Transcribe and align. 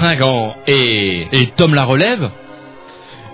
Fringant 0.00 0.56
et... 0.66 1.26
Et 1.32 1.46
Tom 1.56 1.74
la 1.74 1.84
relève. 1.84 2.30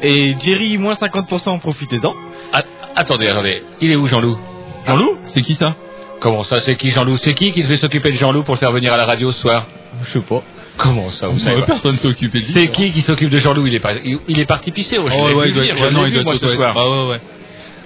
Et 0.02 0.34
Jerry, 0.40 0.76
moins 0.78 0.94
50%, 0.94 1.60
profitez-en. 1.60 2.12
Ah, 2.52 2.62
attendez, 2.96 3.28
attendez. 3.28 3.62
Il 3.80 3.90
est 3.92 3.96
où 3.96 4.06
Jean-Loup? 4.06 4.36
Jean-Loup? 4.84 5.16
C'est 5.24 5.42
qui 5.42 5.54
ça? 5.54 5.74
Comment 6.20 6.42
ça, 6.42 6.58
c'est 6.60 6.74
qui 6.76 6.90
Jean-Loup? 6.90 7.16
C'est 7.18 7.34
qui 7.34 7.52
qui 7.52 7.62
devait 7.62 7.76
s'occuper 7.76 8.10
de 8.10 8.16
Jean-Loup 8.16 8.42
pour 8.42 8.54
le 8.54 8.58
faire 8.58 8.72
venir 8.72 8.92
à 8.92 8.96
la 8.96 9.06
radio 9.06 9.30
ce 9.30 9.38
soir? 9.40 9.66
Je 10.04 10.10
sais 10.10 10.20
pas. 10.20 10.42
Comment 10.76 11.10
ça, 11.10 11.28
vous 11.28 11.38
savez 11.38 11.56
Ouais, 11.56 11.60
pas? 11.62 11.68
Personne 11.68 11.96
s'est 11.96 12.08
occupé 12.08 12.40
de 12.40 12.44
lui. 12.44 12.50
C'est 12.52 12.66
qui 12.68 12.92
qui 12.92 13.00
s'occupe 13.00 13.30
de 13.30 13.38
Jean-Loup? 13.38 13.66
Il, 13.68 13.74
est 13.74 13.82
il, 14.04 14.18
il 14.28 14.40
est 14.40 14.44
parti 14.44 14.72
pisser 14.72 14.98
au 14.98 15.04
ouais, 15.04 15.10
il 15.46 15.54
doit 15.54 15.64
être, 15.64 15.80
ouais, 15.80 15.90
non, 15.92 16.04
il 16.04 16.12
doit 16.12 16.24
moi, 16.24 16.34
être 16.34 16.40
ce 16.46 16.54
soir. 16.54 16.74
toilettes. 16.74 16.90
Ah, 16.92 17.04
ouais, 17.04 17.10
ouais. 17.12 17.20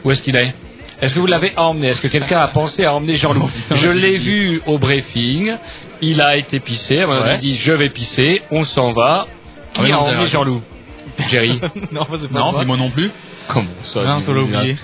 Où 0.05 0.11
est-ce 0.11 0.23
qu'il 0.23 0.35
est? 0.37 0.55
Est-ce 1.01 1.15
que 1.15 1.21
vous 1.21 1.27
l'avez 1.27 1.53
emmené? 1.57 1.89
Est-ce 1.89 2.01
que 2.01 2.09
quelqu'un 2.09 2.41
a 2.41 2.49
pensé 2.49 2.85
à 2.85 2.95
emmener 2.95 3.17
Jean-Loup 3.17 3.51
Je 3.75 3.89
l'ai 3.91 4.19
vu 4.19 4.61
au 4.67 4.79
briefing. 4.79 5.55
Il 6.03 6.21
a 6.21 6.37
été 6.37 6.61
pissé. 6.61 7.05
On 7.05 7.09
Ouais. 7.11 7.31
a 7.31 7.37
dit 7.37 7.57
je 7.57 7.73
vais 7.73 7.91
pisser. 7.91 8.43
On 8.51 8.65
s'en 8.65 8.93
va. 8.93 9.27
Qui 9.73 9.81
Ah, 9.81 9.83
mais 9.85 9.93
a 9.93 9.99
emmené 9.99 10.27
Jean-Loup 10.29 10.63
Jerry. 11.29 11.61
non, 11.93 12.03
Non, 12.31 12.53
puis 12.55 12.67
moi 12.67 12.77
non 12.77 12.91
plus. 12.91 13.11
Comment 13.49 13.67
ça 13.83 14.03
Non, 14.05 14.19
ça 14.21 14.33
l'a 14.33 14.41
oublié. 14.41 14.77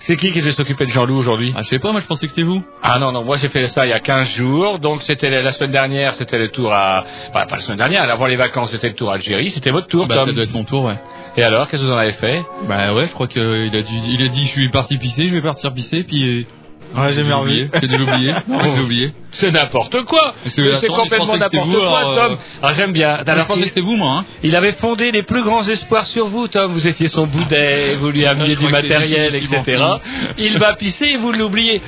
C'est 0.00 0.16
qui 0.16 0.30
qui 0.30 0.40
devait 0.40 0.52
s'occuper 0.52 0.84
de 0.84 0.90
Jean-Loup 0.90 1.16
aujourd'hui? 1.16 1.52
Ah, 1.56 1.62
je 1.62 1.68
sais 1.68 1.78
pas, 1.78 1.92
moi 1.92 2.00
je 2.00 2.06
pensais 2.06 2.26
que 2.26 2.30
c'était 2.30 2.42
vous. 2.46 2.62
Ah 2.82 2.98
non, 2.98 3.10
non, 3.10 3.24
moi 3.24 3.36
j'ai 3.40 3.48
fait 3.48 3.66
ça 3.66 3.86
il 3.86 3.88
y 3.90 3.92
a 3.94 4.00
15 4.00 4.28
jours, 4.36 4.78
donc 4.78 5.02
c'était 5.02 5.30
la 5.30 5.50
semaine 5.50 5.70
dernière, 5.70 6.14
c'était 6.14 6.36
le 6.38 6.50
tour 6.50 6.72
à... 6.74 7.04
Enfin, 7.30 7.46
pas 7.46 7.56
la 7.56 7.62
semaine 7.62 7.78
dernière, 7.78 8.02
avant 8.08 8.26
les 8.26 8.36
vacances, 8.36 8.70
c'était 8.70 8.88
le 8.88 8.94
tour 8.94 9.10
à 9.10 9.14
Algérie, 9.14 9.50
c'était 9.50 9.70
votre 9.70 9.86
tour, 9.88 10.06
Bah, 10.06 10.16
Tom. 10.16 10.26
ça 10.26 10.32
doit 10.34 10.44
être 10.44 10.52
mon 10.52 10.64
tour, 10.64 10.84
ouais. 10.84 10.98
Et 11.38 11.42
alors, 11.44 11.68
qu'est-ce 11.68 11.82
que 11.82 11.86
vous 11.86 11.92
en 11.92 11.98
avez 11.98 12.14
fait? 12.14 12.42
Bah 12.68 12.92
ouais, 12.94 13.06
je 13.06 13.12
crois 13.12 13.28
qu'il 13.28 13.40
a 13.40 13.82
dû, 13.82 13.94
il 14.08 14.22
a 14.24 14.28
dit, 14.28 14.42
je 14.42 14.48
suis 14.48 14.70
parti 14.70 14.98
pisser, 14.98 15.28
je 15.28 15.34
vais 15.34 15.40
partir 15.40 15.72
pisser, 15.72 16.02
puis. 16.02 16.48
Ouais, 16.96 17.12
j'ai 17.12 17.22
oublié. 17.22 17.68
J'ai 17.80 17.86
dû 17.86 17.96
l'oublier. 17.96 18.32
J'ai 18.64 18.80
oublié. 18.80 19.12
C'est 19.30 19.52
n'importe 19.52 20.04
quoi 20.06 20.34
C'est 20.46 20.88
complètement 20.88 21.36
n'importe 21.36 21.68
vous, 21.68 21.78
quoi, 21.78 21.98
alors, 21.98 22.14
Tom 22.16 22.32
euh, 22.32 22.60
Ah, 22.60 22.72
j'aime 22.72 22.92
bien. 22.92 23.10
Alors, 23.24 23.42
je 23.42 23.46
pensais 23.46 23.60
il, 23.60 23.64
que 23.64 23.68
c'était 23.68 23.82
vous, 23.82 23.94
moi, 23.94 24.20
hein. 24.20 24.24
il 24.42 24.56
avait 24.56 24.72
fondé 24.72 25.12
les 25.12 25.22
plus 25.22 25.44
grands 25.44 25.62
espoirs 25.68 26.08
sur 26.08 26.26
vous, 26.26 26.48
Tom. 26.48 26.72
Vous 26.72 26.88
étiez 26.88 27.06
son 27.06 27.28
boudet, 27.28 27.94
vous 27.94 28.10
lui 28.10 28.26
ameniez 28.26 28.54
Je 28.54 28.58
du 28.58 28.68
matériel, 28.68 29.36
etc. 29.36 29.84
Il 30.38 30.58
va 30.58 30.74
pisser 30.74 31.04
et 31.04 31.16
vous 31.18 31.30
l'oubliez. 31.30 31.82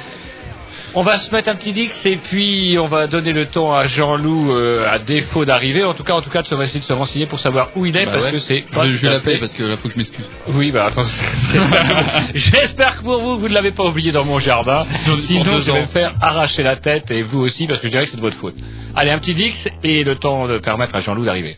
On 0.94 1.02
va 1.02 1.20
se 1.20 1.30
mettre 1.32 1.48
un 1.48 1.54
petit 1.54 1.72
dix 1.72 2.04
et 2.04 2.16
puis 2.16 2.76
on 2.80 2.88
va 2.88 3.06
donner 3.06 3.32
le 3.32 3.46
temps 3.46 3.72
à 3.72 3.86
Jean-Loup, 3.86 4.50
euh, 4.52 4.88
à 4.90 4.98
défaut 4.98 5.44
d'arriver, 5.44 5.84
en 5.84 5.94
tout 5.94 6.02
cas, 6.02 6.14
en 6.14 6.20
tout 6.22 6.30
cas, 6.30 6.42
de 6.42 6.48
se, 6.48 6.54
essayer 6.60 6.80
de 6.80 6.84
se 6.84 6.92
renseigner 6.92 7.26
pour 7.26 7.38
savoir 7.38 7.68
où 7.76 7.86
il 7.86 7.96
est, 7.96 8.06
Bah 8.06 8.12
parce 8.12 8.24
ouais. 8.24 8.32
que 8.32 8.38
c'est 8.40 8.64
Je, 8.68 8.74
pas 8.74 8.88
je 8.88 9.18
fait- 9.20 9.38
parce 9.38 9.54
que 9.54 9.62
là, 9.62 9.76
faut 9.76 9.86
que 9.86 9.94
je 9.94 9.98
m'excuse. 9.98 10.24
Oui, 10.48 10.72
bah 10.72 10.86
attends, 10.86 11.04
j'espère 12.34 12.96
que, 12.96 13.02
pour 13.04 13.20
vous, 13.20 13.38
vous 13.38 13.48
ne 13.48 13.54
l'avez 13.54 13.70
pas 13.70 13.84
oublié 13.84 14.10
dans 14.10 14.24
mon 14.24 14.38
jardin. 14.40 14.84
Sinon, 15.18 15.58
je 15.58 15.70
vais 15.70 15.82
me 15.82 15.86
faire 15.86 16.14
arracher 16.20 16.62
la 16.64 16.74
tête 16.76 17.10
et 17.12 17.22
vous 17.22 17.40
aussi, 17.40 17.66
parce 17.68 17.78
que 17.80 17.86
je 17.86 17.92
dirais 17.92 18.04
que 18.06 18.10
c'est 18.10 18.16
de 18.16 18.22
votre 18.22 18.36
faute. 18.36 18.56
Allez, 18.96 19.10
un 19.10 19.18
petit 19.18 19.34
dix 19.34 19.68
et 19.84 20.02
le 20.02 20.16
temps 20.16 20.48
de 20.48 20.58
permettre 20.58 20.96
à 20.96 21.00
Jean-Loup 21.00 21.24
d'arriver. 21.24 21.56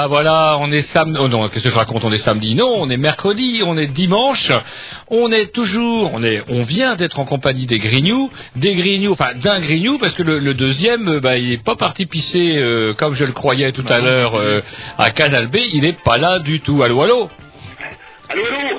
Voilà, 0.00 0.08
voilà, 0.08 0.56
on 0.60 0.72
est 0.72 0.80
samedi. 0.80 1.18
Oh 1.20 1.28
non, 1.28 1.48
qu'est-ce 1.48 1.64
que 1.64 1.68
je 1.68 1.74
raconte 1.74 2.04
On 2.04 2.12
est 2.12 2.18
samedi? 2.18 2.54
Non, 2.54 2.72
on 2.78 2.88
est 2.88 2.96
mercredi, 2.96 3.60
on 3.66 3.76
est 3.76 3.88
dimanche. 3.88 4.50
On 5.08 5.30
est 5.30 5.52
toujours, 5.52 6.12
on 6.14 6.22
est, 6.22 6.42
on 6.48 6.62
vient 6.62 6.96
d'être 6.96 7.18
en 7.18 7.26
compagnie 7.26 7.66
des 7.66 7.78
Grignoux, 7.78 8.30
des 8.56 8.74
Grignoux, 8.74 9.12
enfin 9.12 9.34
d'un 9.34 9.60
Grignou, 9.60 9.98
parce 9.98 10.14
que 10.14 10.22
le, 10.22 10.38
le 10.38 10.54
deuxième, 10.54 11.08
euh, 11.08 11.20
bah, 11.20 11.36
il 11.36 11.52
est 11.52 11.62
pas 11.62 11.76
parti 11.76 12.06
pisser 12.06 12.56
euh, 12.56 12.94
comme 12.94 13.14
je 13.14 13.24
le 13.24 13.32
croyais 13.32 13.72
tout 13.72 13.84
à 13.90 13.98
l'heure 13.98 14.36
euh, 14.36 14.60
à 14.96 15.10
Canal 15.10 15.48
B. 15.48 15.56
Il 15.74 15.84
est 15.84 15.98
pas 16.02 16.16
là 16.16 16.38
du 16.38 16.60
tout. 16.60 16.82
Allô, 16.82 17.02
allô? 17.02 17.28
Allô, 18.30 18.42
allô, 18.46 18.69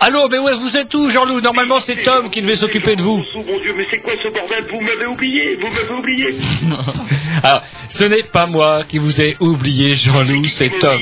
allô, 0.00 0.28
mais 0.30 0.38
ouais, 0.38 0.54
vous 0.54 0.76
êtes 0.76 0.92
où, 0.94 1.08
Jean-Loup 1.08 1.40
Normalement, 1.40 1.80
c'est 1.80 2.02
Tom 2.02 2.30
qui 2.30 2.40
devait 2.40 2.56
s'occuper 2.56 2.96
de 2.96 3.02
vous. 3.02 3.22
Oh 3.34 3.42
mon 3.46 3.58
Dieu, 3.60 3.74
mais 3.76 3.86
c'est 3.90 3.98
quoi 4.00 4.12
ce 4.22 4.32
bordel 4.32 4.64
Vous 4.70 4.80
m'avez 4.80 5.06
oublié, 5.06 5.56
vous 5.56 5.68
m'avez 5.68 5.92
oublié. 5.92 6.26
Alors, 7.42 7.62
ce 7.88 8.04
n'est 8.04 8.22
pas 8.24 8.46
moi 8.46 8.82
qui 8.88 8.98
vous 8.98 9.20
ai 9.20 9.36
oublié, 9.40 9.94
Jean-Loup, 9.94 10.46
c'est 10.46 10.70
Tom. 10.78 10.98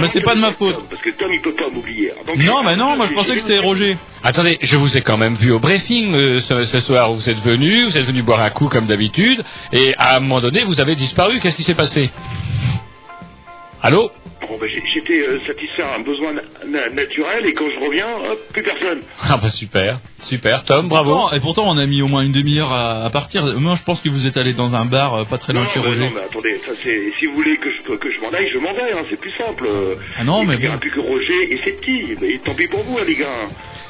Mais 0.00 0.06
c'est 0.08 0.22
pas 0.22 0.34
de 0.34 0.40
ma 0.40 0.52
faute. 0.52 0.88
Parce 0.90 1.02
que 1.02 1.10
Tom, 1.10 1.28
il 1.32 1.40
peut 1.42 1.54
pas 1.54 1.68
m'oublier. 1.68 2.12
Non, 2.38 2.62
mais 2.64 2.76
non, 2.76 2.96
moi 2.96 3.06
je 3.08 3.14
pensais 3.14 3.34
que 3.34 3.40
c'était 3.40 3.58
Roger. 3.58 3.96
Attendez, 4.22 4.58
je 4.60 4.76
vous 4.76 4.96
ai 4.96 5.02
quand 5.02 5.16
même 5.16 5.34
vu 5.34 5.52
au 5.52 5.58
briefing 5.60 6.14
euh, 6.14 6.40
ce, 6.40 6.62
ce 6.62 6.80
soir. 6.80 7.12
Vous 7.12 7.28
êtes 7.28 7.40
venu, 7.40 7.84
vous 7.84 7.96
êtes 7.96 8.04
venu 8.04 8.22
boire 8.22 8.40
un 8.40 8.50
coup 8.50 8.68
comme 8.68 8.86
d'habitude, 8.86 9.42
et 9.72 9.94
à 9.98 10.16
un 10.16 10.20
moment 10.20 10.40
donné, 10.40 10.64
vous 10.64 10.80
avez 10.80 10.94
disparu. 10.94 11.38
Qu'est-ce 11.40 11.56
qui 11.56 11.62
s'est 11.62 11.74
passé? 11.74 12.10
Allô 13.82 14.10
Bon, 14.48 14.58
ben, 14.60 14.68
J'étais 14.94 15.20
euh, 15.26 15.38
satisfait 15.46 15.82
à 15.82 15.96
un 15.96 16.00
besoin 16.00 16.32
na- 16.32 16.42
na- 16.66 16.90
naturel 16.90 17.46
et 17.46 17.54
quand 17.54 17.64
je 17.68 17.84
reviens, 17.84 18.06
hop, 18.30 18.38
plus 18.52 18.62
personne. 18.62 19.00
Ah 19.28 19.38
bah 19.42 19.50
super, 19.50 19.98
super, 20.20 20.62
Tom, 20.64 20.88
bravo. 20.88 21.10
Pourtant- 21.14 21.36
et 21.36 21.40
pourtant, 21.40 21.64
on 21.66 21.76
a 21.78 21.86
mis 21.86 22.00
au 22.00 22.06
moins 22.06 22.22
une 22.22 22.32
demi-heure 22.32 22.70
à, 22.72 23.04
à 23.04 23.10
partir. 23.10 23.44
Moi, 23.58 23.74
je 23.74 23.82
pense 23.82 24.00
que 24.00 24.08
vous 24.08 24.26
êtes 24.26 24.36
allé 24.36 24.52
dans 24.52 24.74
un 24.76 24.84
bar 24.84 25.14
euh, 25.14 25.24
pas 25.24 25.38
très 25.38 25.52
loin 25.52 25.64
de 25.64 25.68
chez 25.70 25.80
Roger. 25.80 26.00
non, 26.04 26.12
mais 26.14 26.20
attendez, 26.22 26.58
ça 26.64 26.72
c'est. 26.82 27.12
Si 27.18 27.26
vous 27.26 27.34
voulez 27.34 27.56
que 27.56 27.68
je, 27.70 27.94
que 27.96 28.10
je 28.10 28.20
m'en 28.20 28.30
aille, 28.30 28.48
je 28.52 28.58
m'en 28.58 28.72
vais, 28.72 28.92
hein, 28.92 29.04
c'est 29.10 29.18
plus 29.18 29.32
simple. 29.36 29.68
Ah 30.16 30.22
non, 30.24 30.42
il 30.42 30.48
mais 30.48 30.58
n'y 30.58 30.66
aura 30.66 30.76
bon. 30.76 30.80
plus 30.80 30.92
que 30.92 31.00
Roger 31.00 31.52
et 31.52 31.60
ses 31.64 31.72
petits. 31.72 32.16
Mais 32.20 32.38
tant 32.44 32.54
pis 32.54 32.68
pour 32.68 32.82
vous, 32.82 32.98
hein, 32.98 33.04
les 33.06 33.16
gars. 33.16 33.26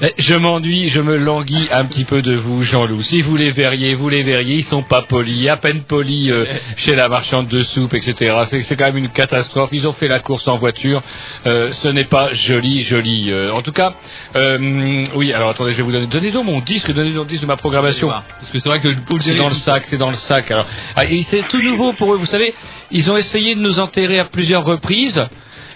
Eh, 0.02 0.12
Je 0.18 0.34
m'ennuie, 0.34 0.88
je 0.88 1.00
me 1.00 1.16
languis 1.16 1.68
un 1.70 1.84
petit 1.84 2.04
peu 2.04 2.22
de 2.22 2.34
vous, 2.34 2.62
Jean-Loup. 2.62 3.02
Si 3.02 3.20
vous 3.20 3.36
les 3.36 3.50
verriez, 3.50 3.94
vous 3.94 4.08
les 4.08 4.22
verriez, 4.22 4.56
ils 4.56 4.62
sont 4.62 4.82
pas 4.82 5.02
polis, 5.02 5.48
à 5.48 5.56
peine 5.58 5.82
polis 5.82 6.30
euh, 6.30 6.46
chez 6.76 6.94
la 6.96 7.08
marchande 7.08 7.48
de 7.48 7.58
soupe, 7.58 7.94
etc. 7.94 8.34
C'est- 8.48 8.62
C'est 8.62 8.76
quand 8.76 8.86
même 8.86 8.96
une 8.98 9.10
catastrophe. 9.10 9.70
Ils 9.76 9.86
ont 9.86 9.92
fait 9.92 10.08
la 10.08 10.20
course 10.20 10.48
en 10.48 10.56
voiture. 10.56 11.02
Euh, 11.46 11.70
ce 11.72 11.88
n'est 11.88 12.04
pas 12.04 12.32
joli, 12.32 12.82
joli. 12.82 13.30
Euh, 13.30 13.52
en 13.52 13.60
tout 13.60 13.72
cas, 13.72 13.92
euh, 14.34 15.04
oui. 15.14 15.34
Alors 15.34 15.50
attendez, 15.50 15.72
je 15.72 15.76
vais 15.76 15.82
vous 15.82 15.92
donner. 15.92 16.06
Donnez 16.06 16.30
donc 16.30 16.46
mon 16.46 16.60
disque, 16.60 16.90
donnez 16.92 17.12
donc 17.12 17.24
le 17.24 17.30
disque 17.30 17.42
de 17.42 17.46
ma 17.46 17.58
programmation. 17.58 18.08
Parce 18.08 18.50
que 18.50 18.58
c'est 18.58 18.70
vrai 18.70 18.80
que 18.80 18.88
le 18.88 18.96
Paul 19.06 19.20
C'est 19.20 19.34
dans 19.34 19.50
le 19.50 19.54
sac, 19.54 19.84
c'est 19.84 19.98
dans 19.98 20.08
le 20.08 20.16
sac. 20.16 20.50
Alors, 20.50 20.66
ah, 20.94 21.04
et 21.04 21.20
c'est 21.20 21.46
tout 21.46 21.60
nouveau 21.60 21.92
pour 21.92 22.14
eux. 22.14 22.16
Vous 22.16 22.24
savez, 22.24 22.54
ils 22.90 23.10
ont 23.10 23.18
essayé 23.18 23.54
de 23.54 23.60
nous 23.60 23.78
enterrer 23.78 24.18
à 24.18 24.24
plusieurs 24.24 24.64
reprises. 24.64 25.28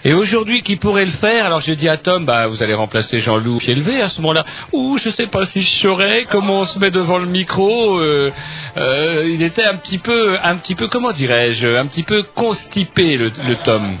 Et 0.03 0.13
aujourd'hui, 0.13 0.63
qui 0.63 0.77
pourrait 0.77 1.05
le 1.05 1.11
faire? 1.11 1.45
Alors 1.45 1.61
j'ai 1.61 1.75
dit 1.75 1.87
à 1.87 1.97
Tom, 1.97 2.25
bah 2.25 2.47
vous 2.47 2.63
allez 2.63 2.73
remplacer 2.73 3.19
Jean-Loup 3.19 3.59
pied 3.59 3.75
levé 3.75 4.01
à 4.01 4.09
ce 4.09 4.19
moment-là. 4.21 4.45
Ouh, 4.73 4.97
je 4.97 5.09
sais 5.09 5.27
pas 5.27 5.45
si 5.45 5.63
je 5.63 5.69
saurais 5.69 6.25
comment 6.29 6.61
on 6.61 6.65
se 6.65 6.79
met 6.79 6.89
devant 6.89 7.19
le 7.19 7.27
micro. 7.27 7.99
euh, 7.99 8.31
euh, 8.77 9.29
il 9.29 9.43
était 9.43 9.63
un 9.63 9.75
petit 9.77 9.99
peu, 9.99 10.37
un 10.41 10.55
petit 10.57 10.75
peu, 10.75 10.87
comment 10.87 11.11
dirais-je, 11.11 11.67
un 11.67 11.85
petit 11.85 12.03
peu 12.03 12.23
constipé 12.23 13.15
le, 13.17 13.31
le 13.47 13.55
Tom. 13.57 13.95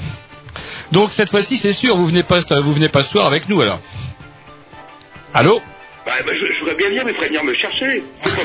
Donc 0.91 1.11
cette 1.13 1.29
fois-ci, 1.29 1.57
c'est 1.57 1.73
sûr, 1.73 1.95
vous 1.95 2.07
venez 2.07 2.23
pas, 2.23 2.39
vous 2.61 2.73
venez 2.73 2.89
pas 2.89 3.03
ce 3.03 3.11
soir 3.11 3.27
avec 3.27 3.47
nous 3.47 3.61
alors. 3.61 3.79
Allô? 5.33 5.61
Bah, 6.05 6.13
bah, 6.25 6.31
je, 6.33 6.59
voudrais 6.61 6.75
bien 6.75 6.89
venir, 6.89 7.05
mais 7.05 7.11
il 7.11 7.13
faudrait 7.13 7.27
venir 7.29 7.43
me 7.43 7.53
chercher. 7.53 8.03
Faut 8.23 8.35
pas 8.35 8.43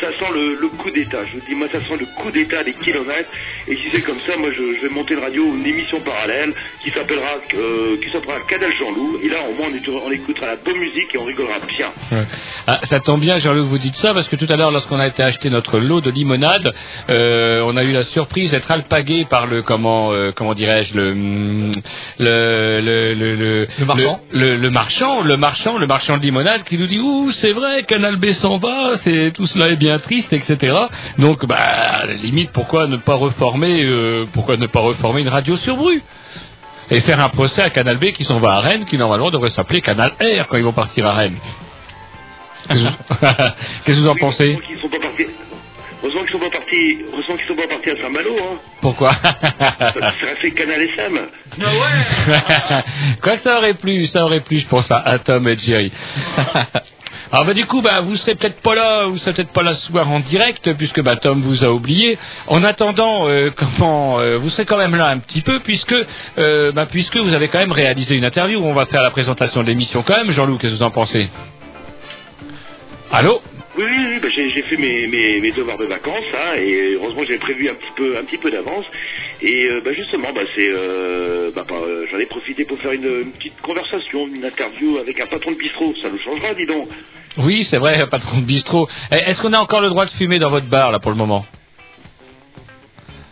ça 0.00 0.08
sent, 0.18 0.32
le, 0.34 0.54
le 0.60 0.68
coup 0.68 0.90
d'état. 0.90 1.24
Je 1.26 1.34
vous 1.34 1.42
dis, 1.48 1.54
moi, 1.54 1.68
ça 1.72 1.80
sent 1.80 1.96
le 2.00 2.06
coup 2.06 2.30
d'état 2.30 2.62
des 2.64 2.74
kilomètres. 2.74 3.28
Et 3.66 3.74
si 3.74 3.82
c'est 3.92 4.02
comme 4.02 4.18
ça, 4.26 4.36
moi, 4.36 4.50
je, 4.52 4.76
je 4.76 4.86
vais 4.86 4.92
monter 4.94 5.14
une 5.14 5.20
radio, 5.20 5.44
une 5.44 5.66
émission 5.66 6.00
parallèle 6.00 6.52
qui 6.84 6.90
s'appellera, 6.90 7.38
euh, 7.54 7.96
qui 8.02 8.10
s'appellera 8.12 8.40
Canal 8.48 8.72
Jean-Loup. 8.78 9.18
Et 9.24 9.28
là, 9.28 9.38
au 9.48 9.54
moins, 9.54 9.68
on, 9.70 9.74
est- 9.74 9.88
on 9.88 10.10
écoutera 10.12 10.46
la 10.46 10.56
bonne 10.56 10.78
musique 10.78 11.14
et 11.14 11.18
on 11.18 11.24
rigolera 11.24 11.58
bien. 11.60 11.90
Ouais. 12.12 12.26
Ah, 12.66 12.78
ça 12.82 13.00
tombe 13.00 13.20
bien, 13.20 13.38
Jean-Luc, 13.38 13.64
vous 13.66 13.78
dites 13.78 13.94
ça, 13.96 14.14
parce 14.14 14.28
que 14.28 14.36
tout 14.36 14.46
à 14.50 14.56
l'heure, 14.56 14.70
lorsqu'on 14.72 14.98
a 15.00 15.06
été 15.06 15.22
acheter 15.22 15.50
notre 15.50 15.78
lot 15.78 16.00
de 16.00 16.10
limonade, 16.10 16.72
euh, 17.10 17.62
on 17.64 17.76
a 17.76 17.82
eu 17.84 17.92
la 17.92 18.02
surprise 18.02 18.50
d'être 18.52 18.70
alpagué 18.70 19.24
par 19.24 19.46
le 19.46 19.62
comment 19.62 20.12
euh, 20.12 20.32
comment 20.34 20.54
dirais-je 20.54 20.94
le 20.94 21.10
hum, 21.12 21.70
le 22.18 22.80
le 22.80 23.14
le 23.14 23.34
le, 23.34 23.66
Le 23.78 23.84
marchand. 23.86 24.20
le, 24.32 24.56
le 24.56 24.70
marchand 24.70 25.22
le 25.22 25.36
marchand 25.36 25.78
le 25.78 25.86
marchand 25.86 26.16
de 26.18 26.22
limonade 26.22 26.64
qui 26.64 26.76
nous 26.78 26.86
dit 26.86 26.98
ouh 26.98 27.30
c'est 27.30 27.52
vrai 27.52 27.84
Canal 27.84 28.16
B 28.16 28.26
s'en 28.32 28.56
va 28.56 28.96
c'est 28.96 29.32
tout 29.32 29.46
cela 29.46 29.68
est 29.68 29.76
bien 29.76 29.87
triste 29.96 30.34
etc 30.34 30.76
donc 31.16 31.46
bah 31.46 31.56
à 31.56 32.04
la 32.06 32.12
limite 32.14 32.50
pourquoi 32.52 32.86
ne 32.86 32.98
pas 32.98 33.14
reformer 33.14 33.82
euh, 33.82 34.26
pourquoi 34.34 34.58
ne 34.58 34.66
pas 34.66 34.80
reformer 34.80 35.22
une 35.22 35.28
radio 35.30 35.56
sur 35.56 35.76
Bru? 35.78 36.02
Et 36.90 37.00
faire 37.00 37.20
un 37.20 37.28
procès 37.30 37.62
à 37.62 37.70
Canal 37.70 37.96
B 37.98 38.12
qui 38.12 38.24
s'en 38.24 38.38
va 38.40 38.52
à 38.56 38.60
Rennes 38.60 38.84
qui 38.84 38.98
normalement 38.98 39.30
devrait 39.30 39.50
s'appeler 39.50 39.80
Canal 39.80 40.12
R 40.20 40.46
quand 40.46 40.56
ils 40.58 40.64
vont 40.64 40.72
partir 40.72 41.06
à 41.06 41.12
Rennes 41.14 41.36
Qu'est-ce 42.68 43.84
que- 43.84 43.92
vous 43.92 44.08
en 44.08 44.14
pensez? 44.16 44.58
Heureusement 46.00 46.22
qu'ils 46.22 46.32
sont 46.32 46.38
pas 46.38 46.50
partis. 46.50 46.98
Heureusement 47.12 47.36
qu'ils 47.36 47.46
sont 47.48 47.56
pas 47.56 47.66
partis. 47.68 47.90
À 47.90 47.96
Saint-Malo, 48.02 48.36
hein. 48.40 48.58
Pourquoi? 48.80 49.12
Ça 49.14 50.12
serait 50.20 50.36
fait 50.40 50.50
Canal 50.52 50.80
SM. 50.82 51.18
Quoi 53.22 53.32
que 53.36 53.40
ça 53.42 53.58
aurait 53.58 53.74
plu, 53.74 54.06
ça 54.06 54.24
aurait 54.24 54.40
plu, 54.40 54.58
je 54.60 54.66
pense, 54.68 54.90
à, 54.90 54.98
à 54.98 55.18
Tom 55.18 55.46
et 55.48 55.58
Jerry. 55.58 55.90
Alors 57.30 57.44
bah 57.44 57.52
du 57.52 57.66
coup, 57.66 57.82
bah 57.82 58.00
vous 58.00 58.16
serez 58.16 58.36
peut-être 58.36 58.60
pas 58.62 58.74
là, 58.74 59.04
vous 59.06 59.18
serez 59.18 59.34
peut-être 59.34 59.52
pas 59.52 59.62
là 59.62 59.74
ce 59.74 59.88
soir 59.88 60.10
en 60.10 60.20
direct, 60.20 60.72
puisque 60.78 61.02
bah 61.02 61.16
Tom 61.16 61.40
vous 61.40 61.62
a 61.62 61.68
oublié. 61.68 62.18
En 62.46 62.64
attendant, 62.64 63.28
euh, 63.28 63.50
comment, 63.54 64.18
euh, 64.18 64.38
vous 64.38 64.48
serez 64.48 64.64
quand 64.64 64.78
même 64.78 64.94
là 64.96 65.08
un 65.08 65.18
petit 65.18 65.42
peu, 65.42 65.60
puisque, 65.60 65.94
euh, 66.38 66.72
bah, 66.72 66.86
puisque 66.90 67.18
vous 67.18 67.34
avez 67.34 67.48
quand 67.48 67.58
même 67.58 67.72
réalisé 67.72 68.14
une 68.14 68.24
interview. 68.24 68.60
où 68.60 68.64
On 68.64 68.72
va 68.72 68.86
faire 68.86 69.02
la 69.02 69.10
présentation 69.10 69.62
de 69.62 69.68
l'émission 69.68 70.02
quand 70.02 70.16
même. 70.16 70.30
Jean-Loup, 70.30 70.56
qu'est-ce 70.56 70.72
que 70.72 70.78
vous 70.78 70.84
en 70.84 70.90
pensez? 70.90 71.28
Allô? 73.12 73.42
Oui, 73.76 74.18
bah, 74.22 74.28
j'ai 74.34 74.50
j'ai 74.50 74.62
fait 74.62 74.76
mes, 74.76 75.06
mes, 75.06 75.40
mes 75.40 75.52
devoirs 75.52 75.78
de 75.78 75.84
vacances, 75.84 76.24
hein, 76.34 76.56
et 76.56 76.94
heureusement 76.94 77.22
j'avais 77.24 77.38
prévu 77.38 77.68
un 77.68 77.74
petit 77.74 77.92
peu, 77.94 78.16
un 78.18 78.24
petit 78.24 78.38
peu 78.38 78.50
d'avance. 78.50 78.84
Et 79.40 79.66
euh, 79.66 79.80
bah, 79.84 79.92
justement, 79.92 80.32
bah, 80.32 80.40
c'est, 80.54 80.68
euh, 80.68 81.50
bah, 81.54 81.64
bah, 81.68 81.76
euh, 81.76 82.06
j'en 82.10 82.18
ai 82.18 82.26
profité 82.26 82.64
pour 82.64 82.78
faire 82.80 82.92
une, 82.92 83.04
une 83.04 83.32
petite 83.32 83.60
conversation, 83.60 84.26
une 84.26 84.44
interview 84.44 84.98
avec 84.98 85.20
un 85.20 85.26
patron 85.26 85.52
de 85.52 85.56
bistrot. 85.56 85.94
Ça 86.02 86.10
nous 86.10 86.18
changera, 86.18 86.54
dis 86.54 86.66
donc. 86.66 86.88
Oui, 87.36 87.62
c'est 87.64 87.78
vrai, 87.78 88.04
patron 88.10 88.40
de 88.40 88.44
bistrot. 88.46 88.88
Eh, 89.12 89.16
Est-ce 89.16 89.40
qu'on 89.40 89.52
a 89.52 89.58
encore 89.58 89.80
le 89.80 89.90
droit 89.90 90.06
de 90.06 90.10
fumer 90.10 90.38
dans 90.40 90.50
votre 90.50 90.66
bar, 90.66 90.90
là, 90.90 90.98
pour 90.98 91.12
le 91.12 91.16
moment? 91.16 91.46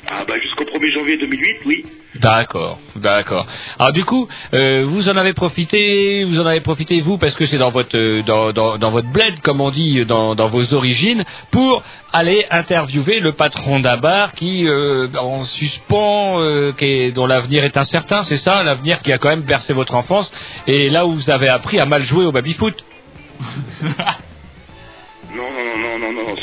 Ah 0.09 0.25
bah 0.27 0.39
jusqu'au 0.41 0.63
1er 0.65 0.93
janvier 0.95 1.19
2008, 1.19 1.57
oui. 1.67 1.85
D'accord, 2.21 2.79
d'accord. 2.97 3.47
Alors 3.79 3.93
du 3.93 4.05
coup, 4.05 4.29
euh, 4.55 4.85
vous 4.87 5.09
en 5.09 5.17
avez 5.17 5.33
profité, 5.33 6.25
vous 6.25 6.41
en 6.41 6.47
avez 6.47 6.61
profité 6.61 7.01
vous 7.01 7.19
parce 7.19 7.35
que 7.35 7.47
c'est 7.47 7.59
dans 7.59 7.71
votre 7.71 7.97
euh, 7.97 8.23
dans, 8.23 8.53
dans, 8.53 8.79
dans 8.79 8.91
votre 8.91 9.09
bled, 9.11 9.41
comme 9.41 9.61
on 9.61 9.71
dit, 9.71 10.05
dans, 10.05 10.35
dans 10.35 10.49
vos 10.49 10.75
origines, 10.75 11.25
pour 11.51 11.83
aller 12.13 12.47
interviewer 12.51 13.21
le 13.21 13.33
patron 13.33 13.81
d'un 13.81 13.97
bar 13.97 14.33
qui 14.33 14.67
euh, 14.67 15.09
en 15.19 15.45
suspens, 15.45 16.41
euh, 16.41 16.73
qui 16.73 17.13
dont 17.13 17.27
l'avenir 17.27 17.65
est 17.65 17.77
incertain, 17.77 18.23
c'est 18.25 18.37
ça, 18.37 18.63
l'avenir 18.63 19.03
qui 19.03 19.13
a 19.13 19.19
quand 19.19 19.29
même 19.29 19.43
bercé 19.43 19.73
votre 19.73 19.95
enfance, 19.95 20.31
et 20.67 20.89
là 20.89 21.07
où 21.07 21.13
vous 21.13 21.31
avez 21.31 21.49
appris 21.49 21.79
à 21.79 21.87
mal 21.87 22.03
jouer 22.03 22.25
au 22.25 22.33
baby-foot. 22.33 22.85
Non, 25.35 25.51
non, 25.51 25.77
non, 25.77 25.99
non, 25.99 26.13
non, 26.13 26.29
non, 26.29 26.35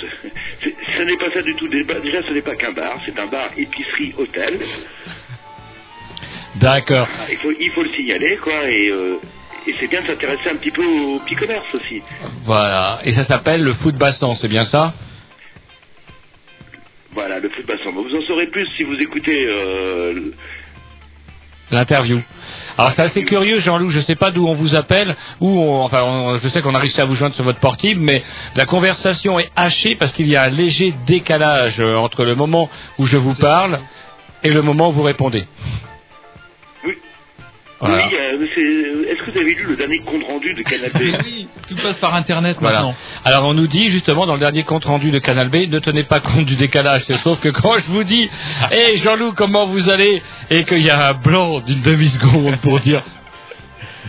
ce 0.98 1.01
n'est 1.01 1.18
pas 1.18 1.32
ça 1.34 1.42
du 1.42 1.56
tout. 1.56 1.68
Déjà, 1.68 2.22
ce 2.27 2.34
n'est 2.34 2.42
pas 2.42 2.56
qu'un 2.56 2.74
bar, 2.74 3.00
c'est 3.06 3.18
un 3.18 3.25
bar 3.27 3.50
épicerie 3.58 4.13
hôtel. 4.18 4.60
D'accord. 6.55 7.07
Ah, 7.19 7.25
Il 7.31 7.38
faut, 7.39 7.51
il 7.60 7.72
faut 7.72 7.83
le 7.83 7.89
signaler, 7.93 8.38
quoi, 8.43 8.53
et, 8.69 8.89
euh, 8.89 9.17
et 9.67 9.74
c'est 9.79 9.88
bien 9.88 10.01
de 10.01 10.07
s'intéresser 10.07 10.50
un 10.51 10.55
petit 10.57 10.72
peu 10.72 10.83
au 10.86 11.19
petit 11.19 11.36
commerce 11.36 11.65
aussi. 11.74 12.01
Voilà. 12.45 13.00
Et 13.05 13.12
ça 13.12 13.24
s'appelle 13.24 13.63
le 13.63 13.74
foot 13.74 13.95
bassan, 13.95 14.36
c'est 14.36 14.48
bien 14.48 14.63
ça? 14.65 14.93
Voilà, 17.13 17.39
le 17.39 17.50
foot 17.50 17.65
bassin. 17.67 17.91
Vous 17.91 18.15
en 18.15 18.22
saurez 18.27 18.48
plus 18.48 18.67
si 18.77 18.83
vous 18.83 19.00
écoutez. 19.01 19.36
Euh, 19.48 20.31
L'interview. 21.72 22.22
Alors 22.77 22.91
c'est 22.91 23.01
assez 23.01 23.24
curieux, 23.24 23.60
Jean-Loup, 23.60 23.89
je 23.89 23.98
ne 23.98 24.03
sais 24.03 24.15
pas 24.15 24.29
d'où 24.31 24.45
on 24.48 24.53
vous 24.53 24.75
appelle, 24.75 25.15
ou 25.39 25.60
enfin 25.79 26.03
on- 26.03 26.38
je 26.38 26.48
sais 26.50 26.62
qu'on 26.62 26.75
a 26.75 26.79
réussi 26.79 27.00
à 27.01 27.05
vous 27.05 27.15
joindre 27.15 27.33
sur 27.33 27.43
votre 27.43 27.60
portable, 27.60 27.95
mais 28.00 28.22
la 28.55 28.65
conversation 28.65 29.39
est 29.39 29.50
hachée 29.55 29.95
parce 29.95 30.12
qu'il 30.12 30.27
y 30.27 30.36
a 30.36 30.43
un 30.43 30.50
léger 30.50 30.93
décalage 31.07 31.79
euh, 31.79 31.95
entre 31.95 32.25
le 32.25 32.36
moment 32.36 32.69
où 33.00 33.05
je 33.05 33.17
vous 33.17 33.33
parle 33.33 33.79
et 34.43 34.50
le 34.51 34.62
moment 34.62 34.89
où 34.89 34.91
vous 34.91 35.03
répondez. 35.03 35.45
Oui. 37.83 37.89
Voilà. 37.89 38.07
Oui, 38.07 38.15
euh, 38.15 38.45
c'est- 38.55 39.11
est-ce 39.11 39.23
que 39.25 39.31
vous 39.31 39.37
avez 39.39 39.53
lu 39.53 39.65
le 39.67 39.75
dernier 39.75 39.99
compte 39.99 40.23
rendu 40.23 40.53
de 40.53 40.61
Canal 40.63 40.91
B 40.93 41.01
Oui, 41.25 41.47
tout 41.67 41.75
passe 41.75 41.97
par 41.97 42.15
Internet 42.15 42.57
Voilà. 42.59 42.77
maintenant. 42.79 42.95
Alors 43.25 43.45
on 43.45 43.53
nous 43.53 43.67
dit 43.67 43.89
justement 43.89 44.25
dans 44.25 44.33
le 44.33 44.39
dernier 44.39 44.63
compte 44.63 44.85
rendu 44.85 45.11
de 45.11 45.19
Canal 45.19 45.49
B, 45.49 45.67
ne 45.69 45.79
tenez 45.79 46.03
pas 46.03 46.19
compte 46.19 46.45
du 46.45 46.55
décalage. 46.55 47.03
Sauf 47.23 47.39
que 47.39 47.49
quand 47.49 47.73
je 47.79 47.87
vous 47.91 48.03
dis, 48.03 48.29
hé 48.71 48.97
Jean-Loup, 48.97 49.33
comment 49.35 49.65
vous 49.65 49.89
allez? 49.89 50.21
Et 50.49 50.63
qu'il 50.63 50.81
y 50.83 50.89
a 50.89 51.09
un 51.09 51.13
blanc 51.13 51.59
d'une 51.61 51.81
demi-seconde 51.81 52.57
pour 52.57 52.79
dire 52.79 53.01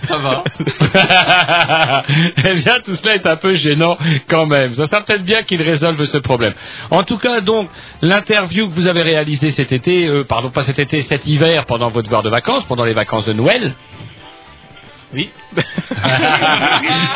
Ça 0.07 0.19
va. 0.19 0.45
eh 2.45 2.55
bien, 2.55 2.81
tout 2.85 2.95
cela 2.95 3.15
est 3.15 3.27
un 3.27 3.37
peu 3.37 3.53
gênant 3.53 3.97
quand 4.29 4.47
même. 4.47 4.75
Ça 4.75 4.87
serait 4.87 5.05
peut-être 5.05 5.25
bien 5.25 5.43
qu'il 5.43 5.63
résolve 5.63 6.05
ce 6.05 6.19
problème. 6.19 6.55
En 6.91 7.03
tout 7.03 7.19
cas, 7.19 7.41
donc, 7.41 7.69
l'interview 8.03 8.69
que 8.69 8.75
vous 8.75 8.87
avez 8.87 9.03
réalisée 9.03 9.51
cet 9.51 9.73
été, 9.73 10.07
euh, 10.07 10.25
pardon, 10.25 10.51
pas 10.51 10.63
cet 10.63 10.79
été, 10.79 11.03
cet 11.03 11.27
hiver, 11.27 11.67
pendant 11.67 11.89
votre 11.89 12.05
devoir 12.05 12.23
de 12.23 12.31
vacances, 12.31 12.65
pendant 12.65 12.85
les 12.85 12.95
vacances 12.95 13.27
de 13.27 13.33
Noël. 13.33 13.75
Oui. 15.13 15.31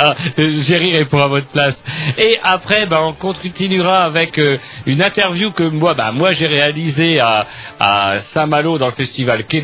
Ah, 0.00 0.14
Géry 0.36 0.96
répond 0.96 1.18
à 1.18 1.26
votre 1.26 1.48
place. 1.48 1.82
Et 2.16 2.38
après, 2.42 2.86
ben, 2.86 3.00
on 3.02 3.12
continuera 3.12 4.04
avec 4.04 4.38
euh, 4.38 4.58
une 4.86 5.02
interview 5.02 5.50
que 5.50 5.64
moi, 5.64 5.94
ben, 5.94 6.12
moi 6.12 6.32
j'ai 6.32 6.46
réalisée 6.46 7.20
à, 7.20 7.46
à 7.80 8.18
Saint-Malo 8.18 8.78
dans 8.78 8.86
le 8.86 8.94
festival 8.94 9.44
Quai 9.44 9.62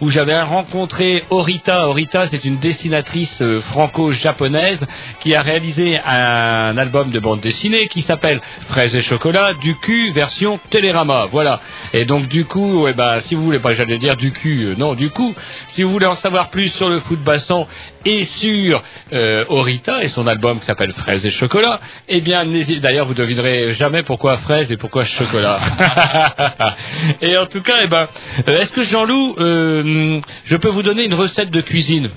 où 0.00 0.10
j'avais 0.10 0.40
rencontré 0.40 1.24
Orita. 1.30 1.88
Orita, 1.88 2.26
c'est 2.28 2.44
une 2.44 2.58
dessinatrice 2.58 3.40
euh, 3.42 3.60
franco-japonaise 3.60 4.86
qui 5.20 5.34
a 5.34 5.42
réalisé 5.42 5.98
un 5.98 6.76
album 6.78 7.10
de 7.10 7.18
bande 7.18 7.40
dessinée 7.40 7.88
qui 7.88 8.02
s'appelle 8.02 8.40
Fraises 8.68 8.94
et 8.94 9.02
chocolat, 9.02 9.54
du 9.54 9.74
cul 9.76 10.12
version 10.12 10.60
Télérama. 10.70 11.26
Voilà. 11.30 11.60
Et 11.92 12.04
donc 12.04 12.28
du 12.28 12.44
coup, 12.44 12.86
eh 12.88 12.92
ben, 12.92 13.20
si 13.26 13.34
vous 13.34 13.42
voulez 13.42 13.60
pas, 13.60 13.74
j'allais 13.74 13.98
dire 13.98 14.16
du 14.16 14.32
cul, 14.32 14.64
euh, 14.64 14.74
non, 14.76 14.94
du 14.94 15.10
coup, 15.10 15.34
si 15.66 15.82
vous 15.82 15.90
voulez 15.90 16.06
en 16.06 16.16
savoir 16.16 16.50
plus 16.50 16.68
sur 16.68 16.88
le 16.88 17.00
foot 17.00 17.20
bassan 17.20 17.66
et 18.06 18.24
sur 18.24 18.82
euh, 19.12 19.44
Orita 19.48 20.02
et 20.04 20.08
son 20.08 20.26
album 20.26 20.58
qui 20.60 20.64
s'appelle 20.64 20.92
Fraises 20.94 21.26
et 21.26 21.30
chocolat, 21.30 21.80
eh 22.08 22.20
bien, 22.20 22.44
n'hésitez- 22.44 22.80
d'ailleurs, 22.80 23.06
vous 23.06 23.14
devinerez 23.14 23.72
jamais 23.74 24.02
pourquoi 24.02 24.38
fraises 24.38 24.70
et 24.72 24.76
pourquoi 24.76 25.04
chocolat. 25.04 25.58
et 27.20 27.36
en 27.36 27.46
tout 27.46 27.60
cas, 27.60 27.78
eh 27.82 27.88
ben, 27.88 28.08
euh, 28.48 28.58
est-ce 28.60 28.72
que 28.72 28.82
Jean-Loup, 28.82 29.34
euh, 29.38 30.20
je 30.44 30.56
peux 30.56 30.68
vous 30.68 30.82
donner 30.82 31.04
une 31.04 31.14
recette 31.14 31.50
de 31.50 31.60
cuisine? 31.60 32.10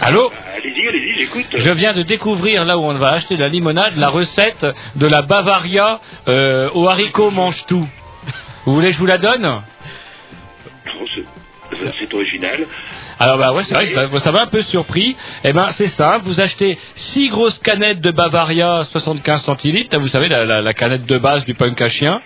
Allô? 0.00 0.30
Allez-y, 0.56 0.88
allez-y, 0.88 1.20
j'écoute. 1.20 1.46
je 1.54 1.70
viens 1.70 1.92
de 1.92 2.02
découvrir 2.02 2.64
là 2.64 2.76
où 2.78 2.82
on 2.82 2.94
va 2.94 3.10
acheter 3.12 3.36
de 3.36 3.40
la 3.40 3.48
limonade 3.48 3.96
la 3.96 4.08
recette 4.08 4.66
de 4.96 5.06
la 5.06 5.22
Bavaria 5.22 6.00
euh, 6.28 6.68
au 6.74 6.86
haricot 6.88 7.30
mange 7.30 7.64
tout. 7.66 7.86
Vous 8.64 8.74
voulez 8.74 8.88
que 8.88 8.94
je 8.94 8.98
vous 8.98 9.06
la 9.06 9.18
donne? 9.18 9.62
C'est- 11.70 11.92
C'est 12.00 12.14
original. 12.14 12.66
Alors 13.18 13.38
bah 13.38 13.52
ouais 13.52 13.62
c'est 13.64 13.74
vrai 13.74 13.86
que 13.86 13.94
ça, 13.94 14.08
ça 14.18 14.32
m'a 14.32 14.42
un 14.42 14.46
peu 14.46 14.62
surpris. 14.62 15.16
Eh 15.44 15.52
ben 15.52 15.68
c'est 15.72 15.88
simple, 15.88 16.22
vous 16.24 16.40
achetez 16.40 16.78
six 16.94 17.28
grosses 17.28 17.58
canettes 17.58 18.00
de 18.00 18.10
Bavaria 18.10 18.84
75 18.84 19.42
centilitres, 19.42 19.98
vous 19.98 20.08
savez 20.08 20.28
la, 20.28 20.44
la- 20.44 20.60
la 20.60 20.74
canette 20.74 21.06
de 21.06 21.18
base 21.18 21.44
du 21.44 21.54
punk 21.54 21.80
à 21.80 21.88
chien, 21.88 22.20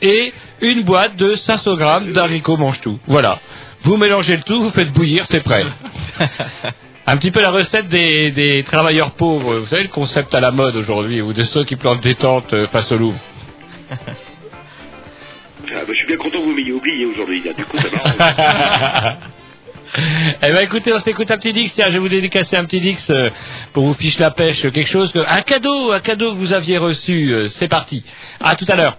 et 0.00 0.32
une 0.60 0.82
boîte 0.82 1.16
de 1.16 1.34
500 1.34 1.76
grammes 1.76 2.12
d'haricots 2.12 2.56
mange 2.56 2.80
tout. 2.80 2.98
Voilà. 3.06 3.38
Vous 3.82 3.96
mélangez 3.96 4.36
le 4.36 4.42
tout, 4.42 4.62
vous 4.62 4.70
faites 4.70 4.92
bouillir, 4.92 5.26
c'est 5.26 5.42
prêt. 5.42 5.64
Un 7.06 7.16
petit 7.16 7.32
peu 7.32 7.40
la 7.40 7.50
recette 7.50 7.88
des, 7.88 8.30
des 8.30 8.62
travailleurs 8.62 9.10
pauvres. 9.12 9.58
Vous 9.58 9.66
savez 9.66 9.82
le 9.82 9.88
concept 9.88 10.32
à 10.36 10.40
la 10.40 10.52
mode 10.52 10.76
aujourd'hui, 10.76 11.20
ou 11.20 11.32
de 11.32 11.42
ceux 11.42 11.64
qui 11.64 11.74
plantent 11.74 12.00
des 12.02 12.14
tentes 12.14 12.52
euh, 12.54 12.68
face 12.68 12.92
au 12.92 12.96
Louvre. 12.96 13.18
Ah, 15.74 15.80
bah, 15.80 15.92
je 15.92 15.98
suis 15.98 16.06
bien 16.06 16.16
content 16.16 16.40
que 16.40 16.44
vous 16.44 16.54
m'ayez 16.54 16.72
oublié 16.72 17.06
aujourd'hui. 17.06 17.42
Du 17.56 17.64
coup, 17.64 17.78
ça 17.78 17.88
m'arrange. 17.90 19.16
eh 20.42 20.52
ben 20.52 20.64
écoutez, 20.64 20.92
on 20.92 20.98
s'écoute 20.98 21.30
un 21.30 21.38
petit 21.38 21.52
dix. 21.52 21.72
Tiens, 21.74 21.86
je 21.88 21.92
vais 21.92 21.98
vous 21.98 22.08
dédicacer 22.08 22.56
un 22.56 22.64
petit 22.64 22.80
dix 22.80 23.10
euh, 23.10 23.30
pour 23.72 23.84
vous 23.84 23.94
fiche 23.94 24.18
la 24.18 24.30
pêche, 24.30 24.62
quelque 24.62 24.88
chose 24.88 25.12
que, 25.12 25.18
un 25.18 25.42
cadeau, 25.42 25.92
un 25.92 26.00
cadeau 26.00 26.32
que 26.32 26.38
vous 26.38 26.52
aviez 26.52 26.78
reçu. 26.78 27.32
euh, 27.32 27.48
c'est 27.48 27.68
parti. 27.68 28.04
À 28.40 28.56
tout 28.56 28.66
à 28.68 28.76
l'heure. 28.76 28.98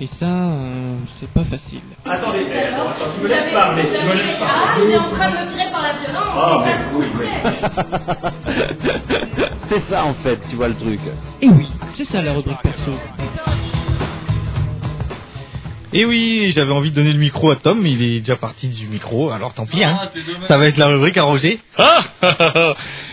Et 0.00 0.08
ça, 0.20 0.26
euh, 0.26 0.96
c'est 1.18 1.28
pas 1.30 1.42
facile. 1.44 1.80
Attendez, 2.04 2.46
attends, 2.52 2.92
tu 3.14 3.20
Vous 3.20 3.26
avez- 3.26 3.50
vous 3.50 3.56
avez- 3.56 4.36
Ah, 4.40 4.76
il 4.80 4.90
est 4.90 4.96
en 4.98 5.10
train 5.10 5.28
de 5.30 5.36
me 5.38 5.56
tirer 5.56 5.70
par 5.72 5.82
la 5.82 5.92
violence. 5.98 6.34
Ah, 6.36 6.62
mais 6.64 6.72
pas 6.72 6.78
oui, 6.94 7.06
possible. 7.16 8.68
C'est 9.66 9.80
ça 9.82 10.04
en 10.04 10.14
fait, 10.14 10.38
tu 10.48 10.54
vois 10.56 10.68
le 10.68 10.76
truc. 10.76 11.00
Et 11.42 11.48
oui, 11.48 11.68
c'est 11.96 12.04
ça 12.06 12.22
la 12.22 12.32
rubrique 12.32 12.62
perso. 12.62 12.92
Et 15.94 16.04
oui, 16.04 16.52
j'avais 16.54 16.72
envie 16.72 16.90
de 16.90 16.96
donner 16.96 17.14
le 17.14 17.18
micro 17.18 17.50
à 17.50 17.56
Tom, 17.56 17.80
mais 17.80 17.92
il 17.92 18.02
est 18.02 18.20
déjà 18.20 18.36
parti 18.36 18.68
du 18.68 18.86
micro, 18.88 19.30
alors 19.30 19.54
tant 19.54 19.64
pis. 19.64 19.82
Hein. 19.82 19.98
Ah. 20.02 20.08
Ça 20.42 20.58
va 20.58 20.66
être 20.66 20.76
la 20.76 20.88
rubrique 20.88 21.16
à 21.16 21.22
Roger. 21.22 21.60
Ah 21.78 22.00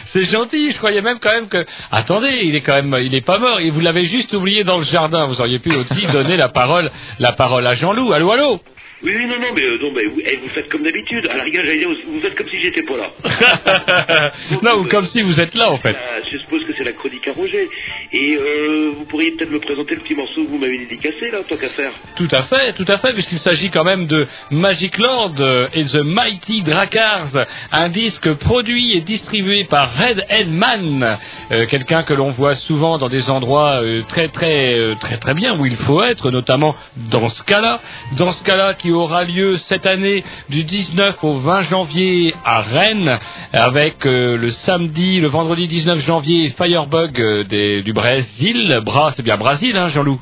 C'est 0.06 0.24
gentil, 0.24 0.72
je 0.72 0.78
croyais 0.78 1.02
même 1.02 1.20
quand 1.20 1.32
même 1.32 1.48
que... 1.48 1.66
Attendez, 1.92 2.42
il 2.44 2.54
est 2.56 2.62
quand 2.62 2.74
même... 2.74 2.98
Il 3.02 3.16
est 3.16 3.26
pas 3.26 3.38
mort, 3.38 3.62
et 3.62 3.70
vous 3.70 3.80
l'avez 3.80 4.04
juste 4.04 4.34
oublié 4.34 4.64
dans 4.66 4.78
le 4.78 4.84
jardin. 4.84 5.26
Vous 5.26 5.40
auriez 5.40 5.60
pu 5.60 5.74
aussi 5.74 6.06
donner 6.12 6.36
la 6.36 6.50
parole, 6.50 6.92
la 7.20 7.32
parole 7.32 7.66
à 7.66 7.76
Jean-Loup. 7.76 8.12
Allô, 8.12 8.32
allô? 8.32 8.62
Oui, 9.04 9.12
oui, 9.16 9.26
non, 9.26 9.40
non, 9.40 9.54
mais, 9.54 9.62
euh, 9.62 9.78
non, 9.82 9.92
mais 9.94 10.06
vous, 10.06 10.22
eh, 10.26 10.38
vous 10.38 10.50
faites 10.50 10.70
comme 10.70 10.84
d'habitude. 10.84 11.28
À 11.30 11.38
la 11.38 11.44
rigueur, 11.44 11.64
j'allais 11.66 11.80
dire, 11.80 11.90
vous, 11.90 12.14
vous 12.14 12.22
faites 12.22 12.36
comme 12.36 12.48
si 12.50 12.60
j'étais 12.62 12.84
pas 12.84 12.98
là. 12.98 14.32
Non, 14.64 14.80
ou 14.80 14.88
comme 14.88 15.06
si 15.06 15.22
vous 15.22 15.40
êtes 15.40 15.56
là, 15.56 15.70
en 15.70 15.78
fait. 15.78 15.96
Euh, 15.96 16.22
je 16.32 16.38
suppose 16.38 16.64
que 16.66 16.74
c'est 16.78 16.84
la 16.84 16.94
chronique 16.94 17.28
à 17.28 17.34
Roger. 17.34 17.70
Et 18.14 18.38
euh, 18.38 18.92
vous 18.98 19.06
pourriez 19.06 19.32
peut-être 19.32 19.52
me 19.52 19.60
présenter 19.60 19.96
le 19.96 20.02
petit 20.02 20.16
morceau 20.16 20.44
que 20.46 20.50
vous 20.50 20.58
m'avez 20.58 20.78
dédicacé, 20.78 21.30
là, 21.32 21.40
tant 21.48 21.58
qu'à 21.58 21.70
faire. 21.70 21.92
Tout 22.16 22.28
à 22.32 22.44
fait, 22.44 22.74
tout 22.74 22.86
à 22.88 22.98
fait, 22.98 23.14
puisqu'il 23.14 23.40
s'agit 23.40 23.70
quand 23.70 23.84
même 23.84 24.08
de 24.08 24.28
Magic 24.52 24.98
Lord 24.98 25.36
et 25.74 25.84
The 25.84 26.02
Mighty 26.02 26.64
Drakars, 26.64 27.46
un 27.72 27.90
disque 27.90 28.34
produit 28.36 28.98
et 28.98 29.02
distribué 29.02 29.66
par 29.66 29.96
Red 29.96 30.26
Headman, 30.30 31.18
euh, 31.52 31.66
quelqu'un 31.68 32.04
que 32.04 32.14
l'on 32.14 32.32
voit 32.32 32.56
souvent 32.56 32.98
dans 32.98 33.10
des 33.10 33.30
endroits 33.30 33.82
euh, 33.82 34.04
très 34.08 34.30
très 34.30 34.96
très 35.00 35.18
très 35.18 35.34
bien 35.34 35.58
où 35.60 35.66
il 35.66 35.76
faut 35.76 36.02
être, 36.04 36.32
notamment 36.32 36.76
dans 37.10 37.30
ce 37.30 37.44
cas-là, 37.44 37.82
dans 38.18 38.32
ce 38.32 38.44
cas-là 38.44 38.74
qui 38.74 38.85
aura 38.92 39.24
lieu 39.24 39.58
cette 39.58 39.86
année 39.86 40.24
du 40.50 40.64
19 40.64 41.24
au 41.24 41.38
20 41.38 41.64
janvier 41.64 42.34
à 42.44 42.62
Rennes, 42.62 43.20
avec 43.54 44.06
euh, 44.06 44.38
le 44.38 44.52
samedi, 44.52 45.20
le 45.20 45.28
vendredi 45.28 45.68
19 45.68 46.06
janvier 46.06 46.54
Firebug 46.58 47.20
euh, 47.20 47.82
du 47.82 47.94
Brésil, 47.94 48.82
Bras, 48.84 49.14
c'est 49.16 49.24
bien 49.24 49.38
Brésil, 49.38 49.76
hein, 49.78 49.90
Jean-Loup. 49.90 50.20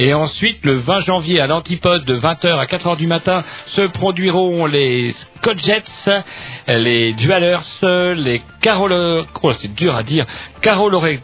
Et 0.00 0.14
ensuite, 0.14 0.60
le 0.62 0.76
20 0.76 1.00
janvier, 1.00 1.40
à 1.40 1.46
l'antipode, 1.46 2.06
de 2.06 2.18
20h 2.18 2.58
à 2.58 2.64
4h 2.64 2.96
du 2.96 3.06
matin, 3.06 3.44
se 3.66 3.82
produiront 3.82 4.64
les 4.64 5.14
Scotjets, 5.42 5.84
les 6.68 7.14
Dualers, 7.14 7.58
les 8.16 8.42
Carol... 8.60 8.92
Oh, 9.42 9.52
c'est 9.58 9.72
dur 9.74 9.94
à 9.96 10.02
dire. 10.02 10.26
Carolorians, 10.60 11.16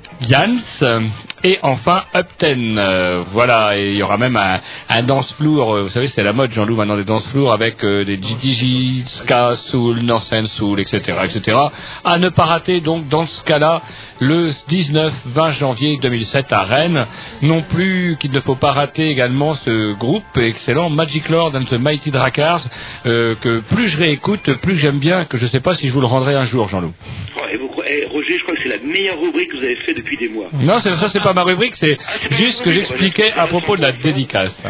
et 1.44 1.58
enfin 1.62 2.04
Upten. 2.14 2.78
Euh, 2.78 3.22
voilà, 3.30 3.76
et 3.76 3.90
il 3.90 3.96
y 3.96 4.02
aura 4.02 4.16
même 4.16 4.36
un, 4.36 4.60
un 4.88 5.02
dance 5.02 5.34
floor. 5.34 5.74
euh, 5.76 5.82
Vous 5.82 5.88
savez, 5.90 6.08
c'est 6.08 6.22
la 6.22 6.32
mode, 6.32 6.50
Jean-Loup, 6.50 6.76
maintenant 6.76 6.96
des 6.96 7.04
dance 7.04 7.26
floors 7.28 7.52
avec 7.52 7.84
euh, 7.84 8.04
des 8.04 8.18
GDG, 8.20 9.02
Ska, 9.04 9.56
Soul, 9.56 10.00
Northern 10.00 10.46
Soul, 10.46 10.80
etc., 10.80 11.18
etc. 11.24 11.58
À 12.02 12.18
ne 12.18 12.30
pas 12.30 12.44
rater, 12.46 12.80
donc, 12.80 13.08
dans 13.08 13.26
ce 13.26 13.42
cas-là, 13.42 13.82
le 14.18 14.48
19-20 14.50 15.58
janvier 15.58 15.98
2007 16.00 16.50
à 16.52 16.62
Rennes. 16.62 17.06
Non 17.42 17.60
plus 17.62 18.16
qu'il 18.18 18.32
ne 18.32 18.40
faut 18.40 18.56
pas 18.56 18.72
rater 18.72 19.08
également 19.10 19.54
ce 19.54 19.92
groupe 19.92 20.24
excellent, 20.38 20.88
Magic 20.88 21.28
Lord 21.28 21.52
and 21.54 21.64
the 21.64 21.74
Mighty 21.78 22.10
Drakars, 22.10 22.62
euh, 23.04 23.34
que 23.42 23.60
plus 23.60 23.88
je 23.88 23.98
réécoute, 24.06 24.52
plus 24.62 24.76
j'aime 24.78 24.98
bien, 24.98 25.24
que 25.24 25.36
je 25.36 25.44
ne 25.44 25.48
sais 25.48 25.60
pas 25.60 25.74
si 25.74 25.88
je 25.88 25.92
vous 25.92 26.00
le 26.00 26.06
rendrai 26.06 26.34
un 26.34 26.44
jour, 26.46 26.68
Jean-Loup. 26.68 26.92
Eh, 27.88 28.04
Roger, 28.06 28.38
je 28.38 28.42
crois 28.42 28.54
que 28.56 28.62
c'est 28.62 28.68
la 28.68 28.78
meilleure 28.78 29.20
rubrique 29.20 29.50
que 29.50 29.56
vous 29.58 29.64
avez 29.64 29.76
fait 29.84 29.94
depuis 29.94 30.16
des 30.16 30.28
mois. 30.28 30.48
Non, 30.52 30.74
ça 30.80 30.96
c'est 31.08 31.22
pas 31.22 31.32
ma 31.32 31.42
rubrique, 31.42 31.74
c'est 31.76 31.96
Ah, 32.06 32.34
juste 32.36 32.58
ce 32.58 32.62
que 32.62 32.70
j'expliquais 32.70 33.32
à 33.32 33.46
propos 33.46 33.76
de 33.76 33.82
la 33.82 33.92
dédicace. 33.92 34.62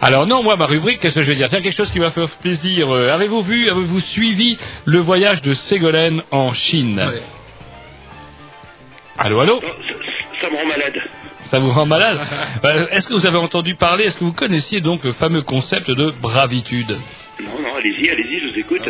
Alors 0.00 0.26
non, 0.26 0.42
moi 0.42 0.56
ma 0.56 0.66
rubrique, 0.66 1.00
qu'est-ce 1.00 1.14
que 1.16 1.22
je 1.22 1.30
vais 1.30 1.36
dire? 1.36 1.48
C'est 1.48 1.60
quelque 1.62 1.76
chose 1.76 1.90
qui 1.90 2.00
m'a 2.00 2.10
fait 2.10 2.22
plaisir. 2.40 2.88
Euh, 2.92 3.12
avez-vous 3.12 3.42
vu, 3.42 3.68
avez-vous 3.70 4.00
suivi 4.00 4.58
le 4.84 4.98
voyage 4.98 5.42
de 5.42 5.52
Ségolène 5.54 6.22
en 6.30 6.52
Chine? 6.52 7.00
Allô, 9.18 9.40
allô? 9.40 9.54
Non, 9.56 9.68
ça, 9.68 10.40
ça 10.40 10.50
me 10.50 10.56
rend 10.56 10.66
malade. 10.66 10.98
Ça 11.50 11.58
vous 11.58 11.70
rend 11.70 11.86
malade 11.86 12.20
Euh, 12.64 12.86
Est-ce 12.90 13.08
que 13.08 13.14
vous 13.14 13.26
avez 13.26 13.38
entendu 13.38 13.74
parler, 13.74 14.04
est-ce 14.04 14.18
que 14.18 14.24
vous 14.24 14.32
connaissiez 14.32 14.80
donc 14.80 15.04
le 15.04 15.12
fameux 15.12 15.42
concept 15.42 15.90
de 15.90 16.10
bravitude? 16.10 16.96
Non, 17.42 17.60
non, 17.62 17.74
allez-y, 17.76 18.08
allez-y, 18.10 18.40
je 18.40 18.48
vous 18.48 18.58
écoute. 18.58 18.88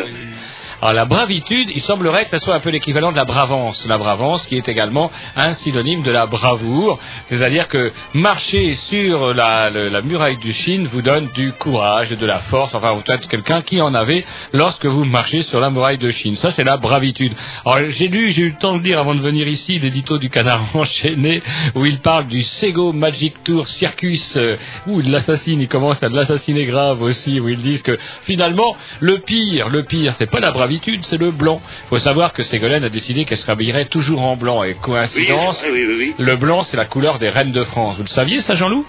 Alors 0.82 0.94
la 0.94 1.04
bravitude, 1.04 1.70
il 1.74 1.80
semblerait 1.80 2.24
que 2.24 2.30
ça 2.30 2.38
soit 2.38 2.54
un 2.54 2.60
peu 2.60 2.70
l'équivalent 2.70 3.12
de 3.12 3.16
la 3.16 3.24
bravance. 3.24 3.86
La 3.86 3.98
bravance 3.98 4.46
qui 4.46 4.56
est 4.56 4.68
également 4.68 5.10
un 5.36 5.50
synonyme 5.54 6.02
de 6.02 6.10
la 6.10 6.26
bravoure. 6.26 6.98
C'est-à-dire 7.26 7.68
que 7.68 7.92
marcher 8.14 8.74
sur 8.74 9.34
la, 9.34 9.70
le- 9.70 9.88
la 9.90 10.00
muraille 10.02 10.38
du 10.38 10.52
Chine 10.52 10.88
vous 10.90 11.02
donne 11.02 11.28
du 11.34 11.52
courage, 11.52 12.10
de 12.10 12.26
la 12.26 12.38
force. 12.40 12.74
Enfin, 12.74 12.92
vous 12.92 13.02
êtes 13.12 13.28
quelqu'un 13.28 13.62
qui 13.62 13.80
en 13.80 13.92
avait 13.94 14.24
lorsque 14.52 14.86
vous 14.86 15.04
marchez 15.04 15.42
sur 15.42 15.60
la 15.60 15.70
muraille 15.70 15.98
de 15.98 16.10
Chine. 16.10 16.36
Ça, 16.36 16.50
c'est 16.50 16.64
la 16.64 16.76
bravitude. 16.76 17.34
Alors 17.66 17.80
j'ai 17.90 18.08
lu, 18.08 18.30
j'ai 18.32 18.42
eu 18.42 18.48
le 18.50 18.56
temps 18.58 18.78
de 18.78 18.82
lire 18.82 18.98
avant 19.00 19.14
de 19.14 19.20
venir 19.20 19.46
ici 19.48 19.78
l'édito 19.78 20.18
du 20.18 20.30
canard 20.30 20.62
enchaîné 20.74 21.42
où 21.74 21.84
il 21.84 21.98
parle 22.00 22.26
du 22.28 22.42
Sego 22.42 22.92
Magic 22.92 23.42
Tour 23.44 23.68
Circus 23.68 24.36
euh, 24.36 24.56
où 24.86 25.00
il 25.00 25.10
l'assassine, 25.10 25.60
il 25.60 25.68
commence 25.68 26.02
à 26.02 26.08
l'assassiner 26.08 26.64
grave 26.64 27.02
aussi, 27.02 27.38
où 27.40 27.48
ils 27.48 27.58
disent 27.58 27.82
que 27.82 27.98
finalement 28.22 28.76
le 29.00 29.18
pire, 29.18 29.68
le 29.68 29.82
pire, 29.84 30.14
c'est 30.14 30.26
pas 30.30 30.40
la 30.40 30.50
bravitude, 30.52 30.69
c'est 31.02 31.18
le 31.18 31.30
blanc. 31.30 31.60
Il 31.86 31.88
faut 31.88 31.98
savoir 31.98 32.32
que 32.32 32.42
Ségolène 32.42 32.84
a 32.84 32.88
décidé 32.88 33.24
qu'elle 33.24 33.38
se 33.38 33.46
rhabillerait 33.46 33.86
toujours 33.86 34.20
en 34.22 34.36
blanc 34.36 34.62
et 34.62 34.74
coïncidence, 34.74 35.64
oui, 35.70 35.84
oui, 35.88 35.94
oui. 35.98 36.14
le 36.18 36.36
blanc 36.36 36.62
c'est 36.64 36.76
la 36.76 36.84
couleur 36.86 37.18
des 37.18 37.28
reines 37.30 37.52
de 37.52 37.64
France. 37.64 37.96
Vous 37.96 38.02
le 38.04 38.08
saviez 38.08 38.40
ça 38.40 38.54
Jean-Loup? 38.56 38.84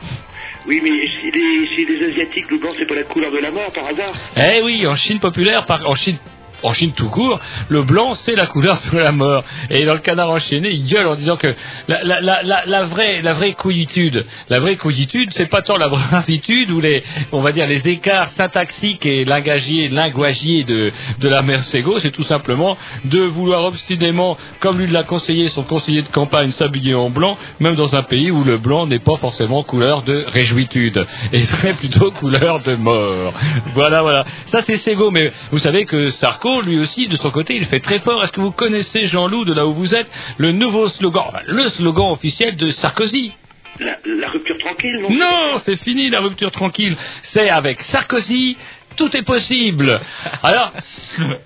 Oui, 0.67 0.80
mais 0.84 0.89
chez 0.89 1.32
les, 1.32 1.67
chez 1.76 1.86
les 1.86 2.12
Asiatiques, 2.12 2.52
le 2.52 2.58
blanc, 2.60 2.70
c'est 2.78 2.86
pas 2.88 2.94
la 2.94 3.04
couleur 3.04 3.32
de 3.32 3.39
la 3.39 3.50
mort, 3.50 3.72
par 3.74 3.88
hasard? 3.88 4.13
Eh 4.38 4.62
oui, 4.63 4.86
en 4.86 4.96
Chine 4.96 5.20
populaire, 5.20 5.65
par- 5.65 5.89
en 5.89 5.96
Chine 5.96 6.17
en 6.63 6.74
Chine 6.74 6.91
tout 6.93 7.10
court, 7.10 7.39
le 7.69 7.84
blanc 7.84 8.15
c'est 8.15 8.36
la 8.36 8.45
couleur 8.45 8.80
de 8.91 8.97
la 8.97 9.12
mort. 9.12 9.43
Et 9.69 9.86
dans 9.86 9.93
le 9.93 10.00
canard 10.00 10.30
enchaîné, 10.30 10.71
il 10.71 10.86
gueule 10.86 11.08
en 11.08 11.15
disant 11.15 11.38
que 11.38 11.54
la, 11.88 12.84
vraie 12.86 13.21
la 13.21 13.34
vraie 13.34 13.54
couillitude, 13.54 14.26
la 14.50 14.60
vraie 14.60 14.76
couillitude, 14.76 15.30
c'est 15.32 15.47
pas 15.47 15.62
tant 15.62 15.78
la 15.78 15.88
bravitude 15.88 16.71
ou 16.71 16.80
les 16.80 17.04
on 17.32 17.41
va 17.41 17.52
dire 17.52 17.67
les 17.67 17.88
écarts 17.88 18.30
syntaxiques 18.30 19.06
et 19.06 19.26
lingagiers, 19.26 19.89
linguagiers 19.89 20.63
de 20.63 20.91
de 21.19 21.30
la 21.30 21.41
mère 21.41 21.63
Sego, 21.63 22.00
c'est 22.00 22.12
tout 22.12 22.24
simplement 22.24 22.78
de 23.06 23.21
vouloir 23.21 23.63
obstinément, 23.63 24.38
comme 24.60 24.80
lui 24.80 24.88
l'a 24.88 25.04
conseillé 25.04 25.50
son 25.50 25.63
conseiller 25.63 26.02
de 26.02 26.08
campagne, 26.08 26.52
s'habiller 26.52 26.93
en 26.93 27.10
blanc, 27.10 27.38
même 27.60 27.76
dans 27.76 27.95
un 27.95 28.04
pays 28.04 28.32
où 28.32 28.43
le 28.43 28.58
blanc 28.58 28.86
n'est 28.88 29.00
pas 29.00 29.17
forcément 29.17 29.63
couleur 29.63 30.04
de 30.04 30.26
réjouitude 30.28 31.06
et 31.32 31.43
serait 31.43 31.74
plutôt 31.74 32.12
couleur 32.12 32.62
de 32.62 32.76
mort. 32.76 33.34
Voilà, 33.74 34.02
voilà. 34.02 34.26
Ça 34.45 34.62
c'est 34.62 34.78
Sego, 34.78 35.12
mais 35.12 35.32
vous 35.52 35.60
savez 35.60 35.86
que 35.86 36.10
Sarko, 36.10 36.51
lui 36.60 36.78
aussi, 36.80 37.08
de 37.08 37.16
son 37.16 37.32
côté, 37.32 37.56
il 37.56 37.66
fait 37.66 37.80
très 37.80 38.00
fort. 38.00 38.22
Est-ce 38.24 38.34
que 38.34 38.42
vous 38.42 38.52
connaissez 38.52 39.08
Jean-Loup 39.08 39.46
de 39.46 39.54
là 39.54 39.66
où 39.66 39.74
vous 39.74 39.96
êtes? 39.96 40.10
Le 40.38 40.52
nouveau 40.52 40.90
slogan, 40.90 41.24
enfin, 41.28 41.40
le 41.46 41.70
slogan 41.70 42.12
officiel 42.12 42.58
de 42.58 42.70
Sarkozy 42.70 43.34
la, 43.80 43.98
la 44.06 44.30
rupture 44.30 44.58
tranquille, 44.60 45.00
non? 45.02 45.10
Non, 45.10 45.58
c'est 45.60 45.82
fini 45.82 46.10
la 46.10 46.20
rupture 46.20 46.52
tranquille. 46.52 46.96
C'est 47.24 47.50
avec 47.50 47.80
Sarkozy, 47.80 48.58
tout 48.96 49.16
est 49.16 49.24
possible. 49.24 50.00
Alors, 50.44 50.72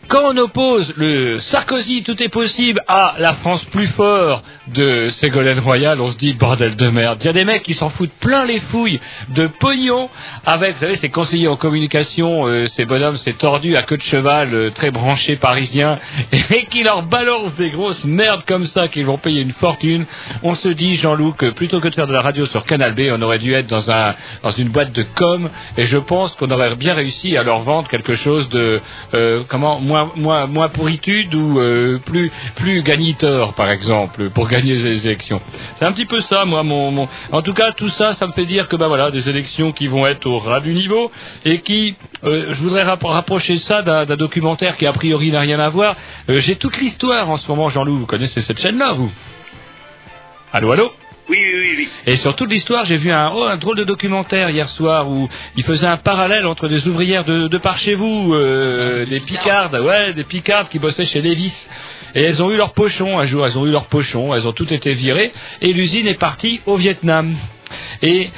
quand 0.07 0.21
on 0.25 0.37
oppose 0.37 0.93
le 0.97 1.39
Sarkozy, 1.39 2.03
tout 2.03 2.21
est 2.21 2.29
possible 2.29 2.81
à 2.87 3.15
la 3.19 3.33
France 3.33 3.63
plus 3.65 3.87
fort 3.87 4.41
de 4.73 5.09
Ségolène 5.11 5.59
Royal, 5.59 5.99
on 6.01 6.11
se 6.11 6.17
dit 6.17 6.33
bordel 6.33 6.75
de 6.75 6.87
merde. 6.87 7.19
Il 7.21 7.25
y 7.25 7.29
a 7.29 7.33
des 7.33 7.45
mecs 7.45 7.63
qui 7.63 7.73
s'en 7.73 7.89
foutent 7.89 8.13
plein 8.19 8.45
les 8.45 8.59
fouilles 8.59 8.99
de 9.29 9.47
pognon 9.47 10.09
avec, 10.45 10.75
vous 10.75 10.81
savez, 10.81 10.95
ces 10.95 11.09
conseillers 11.09 11.47
en 11.47 11.55
communication, 11.55 12.47
euh, 12.47 12.65
ces 12.65 12.85
bonhommes, 12.85 13.17
ces 13.17 13.33
tordus 13.33 13.75
à 13.75 13.83
queue 13.83 13.97
de 13.97 14.01
cheval, 14.01 14.53
euh, 14.53 14.71
très 14.71 14.91
branchés 14.91 15.35
parisiens, 15.35 15.99
et 16.31 16.65
qui 16.65 16.83
leur 16.83 17.03
balancent 17.03 17.55
des 17.55 17.69
grosses 17.69 18.05
merdes 18.05 18.43
comme 18.45 18.65
ça, 18.65 18.87
qu'ils 18.87 19.05
vont 19.05 19.17
payer 19.17 19.41
une 19.41 19.51
fortune. 19.51 20.05
On 20.43 20.55
se 20.55 20.69
dit, 20.69 20.95
Jean-Loup, 20.95 21.33
que 21.33 21.51
plutôt 21.51 21.79
que 21.79 21.87
de 21.87 21.95
faire 21.95 22.07
de 22.07 22.13
la 22.13 22.21
radio 22.21 22.45
sur 22.45 22.65
Canal 22.65 22.93
B, 22.93 23.09
on 23.11 23.21
aurait 23.21 23.39
dû 23.39 23.53
être 23.53 23.67
dans 23.67 23.85
dans 24.43 24.51
une 24.51 24.69
boîte 24.69 24.91
de 24.91 25.03
com, 25.03 25.49
et 25.77 25.85
je 25.85 25.97
pense 25.97 26.35
qu'on 26.35 26.49
aurait 26.49 26.75
bien 26.75 26.93
réussi 26.93 27.34
à 27.37 27.43
leur 27.43 27.61
vendre 27.61 27.87
quelque 27.89 28.15
chose 28.15 28.49
de 28.49 28.81
euh, 29.13 29.43
comment 29.47 29.79
moins 29.79 30.11
moins 30.15 30.47
moins 30.47 30.69
pourritude 30.69 31.33
ou 31.33 31.59
euh, 31.59 31.99
plus 32.05 32.31
plus 32.55 32.81
gagniteur 32.83 33.53
par 33.53 33.69
exemple 33.69 34.29
pour 34.29 34.47
gagner 34.47 34.73
les 34.75 35.05
élections. 35.07 35.41
C'est 35.77 35.85
un 35.85 35.91
petit 35.91 36.05
peu 36.05 36.19
ça 36.21 36.45
moi 36.45 36.63
mon, 36.63 37.07
en 37.31 37.41
tout 37.41 37.53
cas 37.53 37.71
tout 37.71 37.89
ça 37.89 38.13
ça 38.13 38.27
me 38.27 38.31
fait 38.33 38.45
dire 38.45 38.67
que 38.67 38.75
bah 38.75 38.87
voilà 38.87 39.11
des 39.11 39.29
élections 39.29 39.71
qui 39.71 39.87
vont 39.87 40.05
être 40.07 40.25
au 40.27 40.37
ras 40.39 40.59
du 40.59 40.73
niveau 40.73 41.11
et 41.43 41.59
qui 41.61 41.95
euh, 42.23 42.47
je 42.49 42.61
voudrais 42.63 42.83
rapp- 42.83 43.03
rapprocher 43.03 43.57
ça 43.57 43.81
d'un 43.81 44.05
documentaire 44.05 44.77
qui 44.77 44.85
a 44.87 44.93
priori 44.93 45.31
n'a 45.31 45.39
rien 45.39 45.59
à 45.59 45.69
voir. 45.69 45.95
J'ai 46.27 46.55
toute 46.55 46.77
l'histoire 46.77 47.29
en 47.29 47.37
ce 47.37 47.47
moment 47.47 47.69
Jean-Loup, 47.69 47.95
vous 47.97 48.05
connaissez 48.05 48.41
cette 48.41 48.59
chaîne 48.59 48.77
là 48.77 48.93
vous? 48.93 49.11
Allô 50.53 50.71
allô? 50.71 50.91
Oui, 51.27 51.39
oui, 51.39 51.59
oui, 51.59 51.73
oui. 51.77 51.89
et 52.05 52.17
sur 52.17 52.35
toute 52.35 52.51
l'histoire, 52.51 52.85
j'ai 52.85 52.97
vu 52.97 53.11
un, 53.11 53.31
oh, 53.33 53.45
un 53.45 53.57
drôle 53.57 53.77
de 53.77 53.83
documentaire 53.83 54.51
hier 54.51 54.69
soir 54.69 55.09
où 55.09 55.27
il 55.55 55.63
faisait 55.63 55.87
un 55.87 55.97
parallèle 55.97 56.45
entre 56.45 56.67
des 56.67 56.87
ouvrières 56.87 57.25
de, 57.25 57.47
de 57.47 57.57
par 57.57 57.79
chez 57.79 57.95
vous, 57.95 58.33
euh, 58.35 59.07
des 59.07 59.19
picardes, 59.21 59.75
ouais, 59.75 60.13
des 60.13 60.23
picardes 60.23 60.69
qui 60.69 60.77
bossaient 60.77 61.05
chez 61.05 61.23
Levis. 61.23 61.67
Et 62.13 62.21
elles 62.21 62.43
ont 62.43 62.51
eu 62.51 62.57
leur 62.57 62.73
pochon 62.73 63.17
un 63.17 63.25
jour, 63.25 63.45
elles 63.45 63.57
ont 63.57 63.65
eu 63.65 63.71
leur 63.71 63.87
pochon, 63.87 64.35
elles 64.35 64.47
ont 64.47 64.53
toutes 64.53 64.71
été 64.71 64.93
virées, 64.93 65.33
et 65.61 65.73
l'usine 65.73 66.05
est 66.05 66.19
partie 66.19 66.61
au 66.67 66.75
Vietnam. 66.75 67.35
Et 68.01 68.31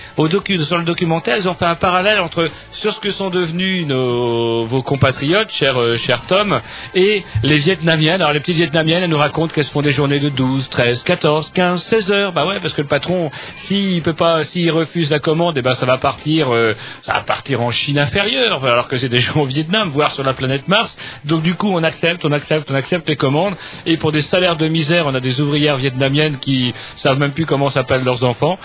sur 0.68 0.78
le 0.78 0.84
documentaire, 0.84 1.38
ils 1.38 1.48
ont 1.50 1.54
fait 1.54 1.66
un 1.66 1.76
parallèle 1.76 2.20
entre 2.20 2.50
sur 2.72 2.94
ce 2.94 3.00
que 3.00 3.12
sont 3.12 3.30
devenus 3.30 3.86
nos, 3.88 4.66
vos 4.66 4.82
compatriotes, 4.82 5.52
cher, 5.52 5.80
euh, 5.80 5.98
cher 5.98 6.24
Tom, 6.28 6.62
et 6.96 7.24
les 7.44 7.58
Vietnamiennes. 7.58 8.22
Alors 8.22 8.34
les 8.34 8.40
petites 8.40 8.58
Vietnamiennes, 8.58 9.04
elles 9.04 9.10
nous 9.10 9.18
racontent 9.18 9.54
qu'elles 9.54 9.66
se 9.66 9.72
font 9.72 9.82
des 9.82 9.92
journées 9.92 10.20
de 10.20 10.30
12, 10.30 10.70
13, 10.70 11.04
14, 11.04 11.52
15, 11.54 11.84
16 11.84 12.12
heures. 12.12 12.32
Bah 12.34 12.46
ouais, 12.46 12.60
parce 12.60 12.74
que 12.74 12.82
le 12.82 12.88
patron, 12.88 13.32
s'il 13.56 14.02
peut 14.02 14.14
pas, 14.14 14.44
s'il 14.44 14.72
refuse 14.72 15.10
la 15.10 15.20
commande, 15.20 15.58
eh 15.58 15.62
ben 15.62 15.74
ça 15.74 15.86
va 15.86 15.98
partir, 15.98 16.54
euh, 16.54 16.74
ça 17.02 17.14
va 17.14 17.22
partir 17.22 17.62
en 17.62 17.72
Chine 17.72 18.00
inférieure, 18.00 18.64
alors 18.66 18.88
que 18.88 18.98
c'est 18.98 19.10
gens 19.18 19.42
au 19.42 19.46
Vietnam, 19.46 19.90
voire 19.90 20.14
sur 20.14 20.24
la 20.24 20.34
planète 20.34 20.68
Mars. 20.68 20.98
Donc 21.26 21.42
du 21.42 21.56
coup, 21.56 21.70
on 21.70 21.84
accepte, 21.84 22.24
on 22.26 22.32
accepte, 22.32 22.70
on 22.72 22.76
accepte 22.76 23.08
les 23.10 23.16
commandes. 23.16 23.56
Et 23.86 23.98
pour 23.98 24.12
des 24.12 24.22
salaires 24.22 24.56
de 24.56 24.68
misère, 24.68 25.06
on 25.08 25.16
a 25.16 25.20
des 25.20 25.42
ouvrières 25.42 25.78
vietnamiennes 25.78 26.38
qui 26.40 26.74
savent 26.96 27.20
même 27.20 27.32
plus 27.32 27.46
comment 27.46 27.70
s'appellent 27.70 28.04
leurs 28.04 28.24
enfants. 28.24 28.58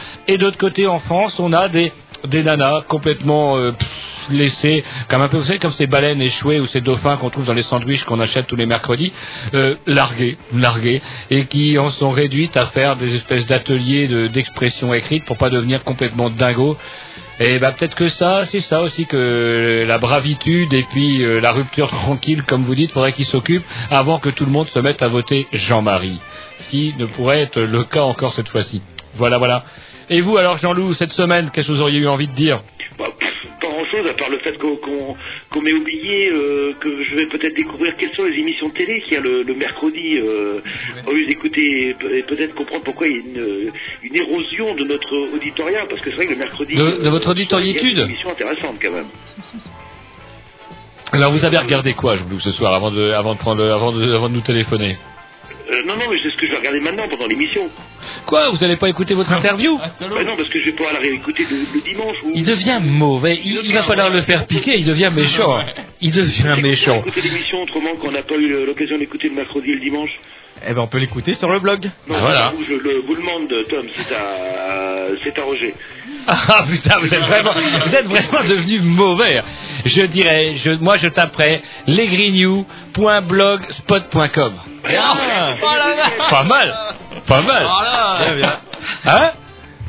D'autre 0.53 0.59
côté, 0.61 0.87
en 0.87 0.99
France, 1.01 1.41
on 1.41 1.53
a 1.53 1.69
des 1.69 1.93
nanas 2.43 2.83
complètement 2.89 3.57
euh, 3.57 3.73
laissées, 4.31 4.85
comme 5.09 5.23
un 5.23 5.29
peu, 5.29 5.39
vous 5.39 5.45
savez, 5.45 5.59
comme 5.59 5.73
ces 5.73 5.87
baleines 5.87 6.21
échouées 6.21 6.61
ou 6.61 6.67
ces 6.67 6.81
dauphins 6.81 7.17
qu'on 7.17 7.31
trouve 7.31 7.45
dans 7.47 7.55
les 7.55 7.63
sandwichs 7.63 8.05
qu'on 8.05 8.21
achète 8.21 8.47
tous 8.47 8.57
les 8.57 8.67
mercredis, 8.67 9.13
euh, 9.55 9.75
larguées, 9.87 10.37
larguées, 10.55 11.03
et 11.31 11.47
qui 11.47 11.79
en 11.79 11.89
sont 11.89 12.11
réduites 12.11 12.57
à 12.57 12.67
faire 12.67 12.97
des 12.97 13.15
espèces 13.15 13.47
d'ateliers 13.47 14.07
de- 14.09 14.29
d'expression 14.29 14.93
écrite 14.95 15.25
pour 15.25 15.37
pas 15.39 15.49
devenir 15.51 15.83
complètement 15.85 16.31
dingo. 16.31 16.77
Et 17.41 17.59
bah 17.59 17.73
peut-être 17.73 17.97
que 17.97 18.09
ça, 18.11 18.45
c'est 18.45 18.61
ça 18.61 18.83
aussi 18.83 19.07
que 19.07 19.85
la 19.89 19.99
bravitude 19.99 20.73
et 20.75 20.85
puis 20.85 21.25
euh, 21.25 21.41
la 21.41 21.51
rupture 21.53 21.89
tranquille, 22.03 22.43
comme 22.45 22.63
vous 22.63 22.75
dites, 22.75 22.93
faudrait 22.93 23.13
qu'ils 23.13 23.25
s'occupent 23.25 23.65
avant 23.91 24.19
que 24.19 24.29
tout 24.29 24.45
le 24.45 24.53
monde 24.53 24.69
se 24.69 24.79
mette 24.79 25.03
à 25.03 25.09
voter 25.09 25.49
Jean-Marie. 25.53 26.21
Ce 26.59 26.69
qui 26.69 26.95
ne 26.99 27.07
pourrait 27.07 27.41
être 27.41 27.59
le 27.61 27.83
cas 27.85 28.03
encore 28.03 28.35
cette 28.35 28.49
fois-ci. 28.49 28.83
Voilà, 29.15 29.39
voilà. 29.39 29.65
Et 30.11 30.21
vous 30.21 30.37
alors 30.37 30.59
Jean-Loup, 30.59 30.95
cette 30.95 31.13
semaine, 31.13 31.51
qu'est-ce 31.53 31.69
que 31.69 31.73
vous 31.73 31.83
auriez 31.83 31.99
eu 32.01 32.09
envie 32.09 32.27
de 32.27 32.33
dire? 32.35 32.63
Bah, 32.99 33.07
pff, 33.19 33.31
pas 33.61 33.69
grand-chose, 33.69 34.07
à 34.11 34.15
part 34.15 34.29
le 34.31 34.39
fait 34.39 34.57
qu'on 34.59 34.77
qu'on 34.77 35.61
m'ait 35.61 35.73
oublié 35.73 36.31
euh, 36.31 36.73
que 36.81 37.05
je 37.05 37.15
vais 37.15 37.27
peut-être 37.29 37.55
découvrir 37.55 37.95
quelles 37.99 38.15
sont 38.15 38.25
les 38.25 38.35
émissions 38.39 38.69
de 38.69 38.75
télé 38.75 39.01
qu'il 39.03 39.13
y 39.15 39.17
a 39.17 39.21
le, 39.21 39.43
le 39.43 39.55
mercredi, 39.55 40.17
euh, 40.19 40.61
au 41.07 41.13
lieu 41.13 41.27
d'écouter 41.27 41.89
et 41.89 41.95
pe- 41.95 42.11
et 42.15 42.23
peut-être 42.23 42.55
comprendre 42.55 42.85
pourquoi 42.85 43.07
il 43.07 43.13
y 43.13 43.17
a 43.17 43.21
une, 43.21 43.73
une 44.03 44.17
érosion 44.17 44.75
de 44.75 44.85
notre 44.85 45.35
auditoria, 45.35 45.85
parce 45.89 46.01
que 46.01 46.11
c'est 46.11 46.17
vrai 46.17 46.27
que 46.27 46.33
le 46.33 46.39
mercredi... 46.39 46.75
De- 46.75 47.03
de 47.05 47.09
votre 47.11 47.31
auditoriétude 47.31 47.99
a 47.99 48.03
des 48.03 48.09
émissions 48.11 48.31
intéressantes 48.31 48.77
quand 48.83 48.93
même. 48.93 49.07
Alors 51.13 51.31
vous 51.33 51.45
avez 51.45 51.59
regardé 51.59 51.93
quoi, 51.93 52.17
Jean-Loup, 52.17 52.41
ce 52.41 52.51
soir, 52.51 52.75
avant 52.75 52.91
de, 52.91 53.11
avant 53.11 53.35
de 53.35 53.39
prendre, 53.39 53.63
avant 53.63 53.93
de, 53.93 54.03
avant 54.15 54.29
de 54.31 54.35
nous 54.35 54.41
téléphoner? 54.41 54.97
Euh, 55.71 55.83
non, 55.87 55.95
non, 55.97 56.05
mais 56.11 56.17
c'est 56.23 56.31
ce 56.31 56.37
que 56.37 56.47
je 56.47 56.51
vais 56.53 56.59
regarder 56.59 56.81
maintenant 56.81 57.09
pendant 57.09 57.27
l'émission. 57.27 57.69
Quoi 58.27 58.51
Vous 58.51 58.59
n'allez 58.59 58.77
pas 58.77 58.89
écouter 58.89 59.15
votre 59.15 59.31
interview 59.33 59.79
Bah 59.79 59.91
non, 60.25 60.37
parce 60.37 60.49
que 60.49 60.59
je 60.59 60.65
vais 60.67 60.73
pouvoir 60.73 60.93
la 60.95 60.99
réécouter 61.01 61.45
le, 61.49 61.57
le 61.75 61.81
dimanche. 61.83 62.17
Ou... 62.25 62.33
Il 62.35 62.43
devient 62.43 62.81
mauvais. 62.83 63.39
Il, 63.45 63.61
il 63.65 63.73
va 63.73 63.83
falloir 63.85 64.11
le 64.11 64.23
faire 64.23 64.45
piquer. 64.47 64.73
Il 64.77 64.85
devient 64.85 65.11
méchant. 65.15 65.61
Il 66.01 66.11
devient 66.11 66.57
méchant. 66.61 66.99
Écouter 67.01 67.21
l'émission 67.23 67.63
autrement 67.63 67.95
qu'on 67.95 68.11
n'a 68.11 68.23
pas 68.23 68.35
eu 68.35 68.67
l'occasion 68.67 68.99
d'écouter 68.99 69.29
le 69.29 69.35
mercredi 69.37 69.71
et 69.71 69.75
le 69.75 69.81
dimanche. 69.81 70.11
Eh 70.69 70.75
ben, 70.75 70.83
on 70.83 70.87
peut 70.89 70.99
l'écouter 70.99 71.35
sur 71.35 71.51
le 71.53 71.59
blog. 71.61 71.91
Non, 72.09 72.17
Ah, 72.17 72.21
voilà. 72.21 72.53
Je 72.69 72.75
le, 72.75 73.01
vous 73.07 73.15
le 73.15 73.21
demande, 73.21 73.49
Tom, 73.69 73.87
c'est 73.97 74.13
à, 74.15 75.07
c'est 75.25 75.37
à 75.39 75.43
Roger. 75.45 75.75
Ah 76.27 76.65
putain, 76.71 76.97
vous 77.01 77.13
êtes 77.15 77.21
vraiment, 77.23 77.51
vous 77.85 77.95
êtes 77.97 78.07
vraiment 78.07 78.45
devenu 78.49 78.81
mauvais. 78.81 79.41
Je 79.87 80.03
dirais, 80.03 80.55
je, 80.57 80.71
moi 80.81 80.97
je 80.99 81.09
taperais 81.09 81.63
lesgrignoux.blogspot.com. 81.89 84.53
Ah. 84.85 85.55
Pas 86.31 86.45
mal, 86.45 86.75
pas 87.27 87.43
mal. 87.43 87.67
Très 88.17 88.37
bien. 88.37 88.61
Hein 89.05 89.33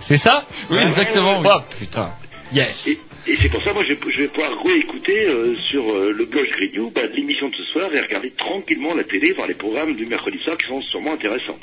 C'est 0.01 0.17
ça 0.17 0.45
Oui, 0.69 0.77
exactement. 0.77 1.39
oui. 1.41 1.47
Oh 1.51 1.59
putain. 1.79 2.11
Yes. 2.51 2.87
Et, 2.87 2.99
et 3.31 3.37
c'est 3.41 3.49
pour 3.49 3.63
ça, 3.63 3.73
moi, 3.73 3.83
je, 3.87 3.93
je 3.93 4.21
vais 4.21 4.27
pouvoir 4.27 4.51
réécouter 4.63 5.25
euh, 5.27 5.55
sur 5.71 5.83
euh, 5.91 6.11
le 6.15 6.25
blog 6.25 6.45
Grignou 6.51 6.91
bah, 6.93 7.01
l'émission 7.15 7.49
de 7.49 7.55
ce 7.55 7.63
soir 7.71 7.89
et 7.93 7.99
regarder 8.01 8.31
tranquillement 8.37 8.93
la 8.93 9.03
télé, 9.05 9.33
voir 9.33 9.47
les 9.47 9.55
programmes 9.55 9.95
du 9.95 10.05
mercredi 10.05 10.37
soir 10.43 10.57
qui 10.57 10.67
sont 10.67 10.81
sûrement 10.83 11.13
intéressants. 11.13 11.57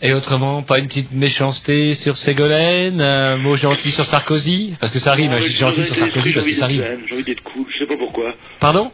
Et 0.00 0.12
autrement, 0.12 0.62
pas 0.62 0.78
une 0.78 0.88
petite 0.88 1.12
méchanceté 1.12 1.94
sur 1.94 2.16
Ségolène, 2.16 3.00
un 3.00 3.36
mot 3.36 3.54
gentil 3.56 3.92
sur 3.92 4.04
Sarkozy? 4.04 4.74
Parce 4.80 4.92
que 4.92 4.98
ça 4.98 5.12
arrive, 5.12 5.30
Ah, 5.32 5.36
hein, 5.36 5.46
gentil 5.48 5.82
sur 5.84 5.94
un 5.94 5.98
Sarkozy 6.00 6.32
parce 6.32 6.46
que 6.46 6.52
ça 6.54 6.64
arrive. 6.64 6.84
J'ai 7.08 7.14
envie 7.14 7.24
d'être 7.24 7.42
cool, 7.44 7.66
je 7.72 7.78
sais 7.78 7.86
pas 7.86 7.96
pourquoi. 7.96 8.34
Pardon? 8.60 8.90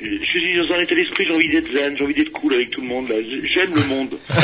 Je 0.00 0.24
suis 0.24 0.56
dans 0.68 0.74
un 0.74 0.80
état 0.80 0.94
d'esprit, 0.94 1.24
j'ai 1.26 1.34
envie 1.34 1.48
d'être 1.48 1.72
zen, 1.72 1.96
j'ai 1.96 2.04
envie 2.04 2.14
d'être 2.14 2.32
cool 2.32 2.54
avec 2.54 2.70
tout 2.70 2.80
le 2.82 2.86
monde. 2.88 3.08
là. 3.08 3.16
J'aime 3.54 3.74
le 3.74 3.86
monde. 3.88 4.18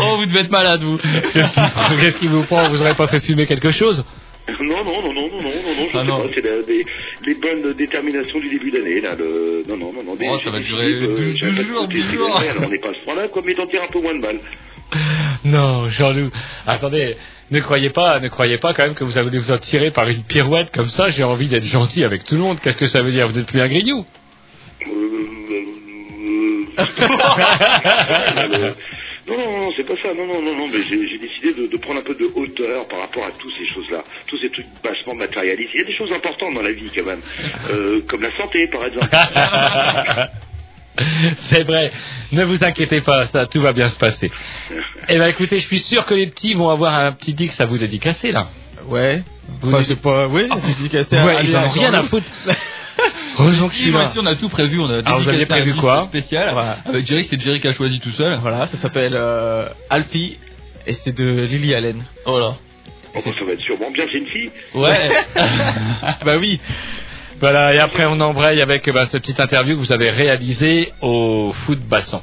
Oh, 0.00 0.16
vous 0.18 0.26
devez 0.26 0.40
être 0.40 0.50
malade, 0.50 0.82
vous. 0.82 0.98
Qu'est-ce 0.98 2.18
qui 2.18 2.26
vous 2.26 2.42
prend? 2.42 2.68
Vous 2.68 2.80
aurez 2.80 2.94
pas 2.94 3.06
fait 3.06 3.20
fumer 3.20 3.46
quelque 3.46 3.70
chose? 3.70 4.04
Non, 4.60 4.84
non, 4.84 5.02
non, 5.02 5.02
non, 5.02 5.12
non, 5.12 5.28
non, 5.28 5.42
non, 5.42 5.42
non, 5.42 5.88
je 5.92 5.96
Ah, 5.98 6.00
sais 6.02 6.06
non. 6.06 6.22
pas, 6.22 6.28
c'est 6.34 6.40
la- 6.44 6.60
les, 6.66 6.84
les 7.26 7.34
bonnes 7.34 7.72
déterminations 7.74 8.38
du 8.38 8.48
début 8.48 8.70
d'année, 8.70 9.00
là, 9.00 9.14
le... 9.16 9.64
non, 9.68 9.76
non, 9.76 9.92
non, 9.92 10.02
non, 10.04 10.14
des- 10.16 10.26
Oh, 10.30 10.38
ça 10.42 10.50
va 10.50 10.60
durer 10.60 10.86
films, 10.94 11.04
euh, 11.10 11.16
12 11.16 11.36
j'avais 11.40 11.52
pas 11.56 11.62
de 11.62 11.68
jours, 11.68 11.80
côté 11.86 11.94
12 11.98 12.10
Ségolène, 12.10 12.52
jours. 12.52 12.62
on 12.64 12.68
n'est 12.70 12.78
pas 12.78 12.88
à 12.90 12.94
ce 12.94 13.04
point-là, 13.04 13.28
quoi, 13.28 13.42
mais 13.44 13.54
d'en 13.54 13.66
tirer 13.66 13.82
un 13.84 13.88
peu 13.92 14.00
moins 14.00 14.14
de 14.14 14.22
balles. 14.22 14.40
Non, 15.44 15.88
Jean-Loup. 15.88 16.30
Attendez, 16.66 17.16
ne 17.50 17.60
croyez 17.60 17.90
pas, 17.90 18.20
ne 18.20 18.28
croyez 18.28 18.58
pas 18.58 18.74
quand 18.74 18.84
même 18.84 18.94
que 18.94 19.04
vous 19.04 19.18
allez 19.18 19.38
vous 19.38 19.52
en 19.52 19.58
tirer 19.58 19.90
par 19.90 20.08
une 20.08 20.22
pirouette 20.24 20.72
comme 20.74 20.88
ça. 20.88 21.08
J'ai 21.08 21.24
envie 21.24 21.48
d'être 21.48 21.64
gentil 21.64 22.04
avec 22.04 22.24
tout 22.24 22.34
le 22.34 22.40
monde. 22.40 22.58
Qu'est-ce 22.60 22.76
que 22.76 22.86
ça 22.86 23.02
veut 23.02 23.10
dire? 23.10 23.28
Vous 23.28 23.34
n'êtes 23.34 23.46
plus 23.46 23.60
un 23.60 23.68
grignou 23.68 24.04
Non, 29.28 29.36
non, 29.36 29.58
non, 29.58 29.70
c'est 29.76 29.84
pas 29.84 29.96
ça. 30.02 30.14
Non, 30.14 30.24
non, 30.24 30.40
non, 30.40 30.54
non, 30.56 30.68
mais 30.68 30.84
j'ai 30.88 31.18
décidé 31.18 31.52
de, 31.52 31.66
de 31.66 31.76
prendre 31.78 31.98
un 31.98 32.02
peu 32.04 32.14
de 32.14 32.26
hauteur 32.34 32.86
par 32.86 33.00
rapport 33.00 33.24
à 33.24 33.32
toutes 33.32 33.52
ces 33.58 33.66
choses-là, 33.74 34.04
tous 34.28 34.38
ces 34.38 34.50
trucs 34.50 34.66
bassement 34.84 35.16
matérialistes. 35.16 35.70
Il 35.74 35.80
y 35.80 35.82
a 35.82 35.86
des 35.86 35.96
choses 35.96 36.12
importantes 36.12 36.54
dans 36.54 36.62
la 36.62 36.70
vie 36.72 36.88
quand 36.94 37.04
même, 37.04 37.20
euh, 37.70 38.02
comme 38.08 38.22
la 38.22 38.30
santé, 38.36 38.68
par 38.68 38.84
exemple. 38.84 39.08
C'est 41.36 41.62
vrai. 41.64 41.92
Ne 42.32 42.44
vous 42.44 42.64
inquiétez 42.64 43.00
pas, 43.02 43.26
ça, 43.26 43.46
tout 43.46 43.60
va 43.60 43.72
bien 43.72 43.88
se 43.88 43.98
passer. 43.98 44.30
Eh 45.08 45.18
ben, 45.18 45.28
écoutez, 45.28 45.58
je 45.58 45.66
suis 45.66 45.80
sûr 45.80 46.04
que 46.06 46.14
les 46.14 46.26
petits 46.26 46.54
vont 46.54 46.70
avoir 46.70 46.94
un 46.94 47.12
petit 47.12 47.34
dix 47.34 47.58
à 47.60 47.66
vous 47.66 47.78
dédicacer 47.78 48.32
là. 48.32 48.48
Ouais. 48.88 49.22
Vous 49.62 49.68
Enfin, 49.74 49.82
dites- 49.82 50.00
pas, 50.00 50.28
oui, 50.28 50.48
dédicacé 50.78 51.16
à 51.16 51.24
Ouais, 51.26 51.36
Ali 51.36 51.48
ils 51.50 51.56
en 51.56 51.60
ont 51.62 51.64
à 51.66 51.68
rien 51.68 51.94
à 51.94 52.02
foutre. 52.02 52.26
Heureusement 53.38 53.68
je 53.68 53.74
Si, 53.74 53.90
aussi, 53.90 54.18
on 54.18 54.26
a 54.26 54.34
tout 54.36 54.48
prévu. 54.48 54.80
On 54.80 54.88
a 54.88 54.98
Alors, 54.98 55.20
vous 55.20 55.28
aviez 55.28 55.42
un 55.42 55.46
prévu 55.46 55.72
disque 55.72 55.80
quoi 55.82 56.04
spécial. 56.04 56.50
Voilà. 56.52 56.78
Avec 56.86 57.06
Jerry, 57.06 57.24
c'est 57.24 57.40
Jerry 57.40 57.60
qui 57.60 57.68
a 57.68 57.72
choisi 57.74 58.00
tout 58.00 58.10
seul. 58.12 58.38
Voilà, 58.40 58.66
ça 58.66 58.76
s'appelle 58.78 59.14
euh, 59.14 59.68
Alfie 59.90 60.38
et 60.86 60.94
c'est 60.94 61.12
de 61.12 61.42
Lily 61.44 61.74
Allen. 61.74 62.04
Voilà. 62.24 62.56
Bon, 63.14 63.22
bah, 63.24 63.32
ça 63.38 63.44
va 63.44 63.52
être 63.52 63.60
sûrement 63.60 63.90
bien, 63.90 64.04
c'est 64.10 64.18
une 64.18 64.26
fille. 64.28 64.50
Ouais. 64.74 65.10
bah 66.24 66.36
oui. 66.40 66.60
Voilà, 67.40 67.74
et 67.74 67.78
après 67.78 68.06
on 68.06 68.18
embraye 68.20 68.62
avec 68.62 68.90
bah, 68.90 69.04
cette 69.04 69.22
petite 69.22 69.40
interview 69.40 69.76
que 69.76 69.80
vous 69.80 69.92
avez 69.92 70.10
réalisée 70.10 70.92
au 71.02 71.52
foot 71.52 71.80
bassan. 71.80 72.22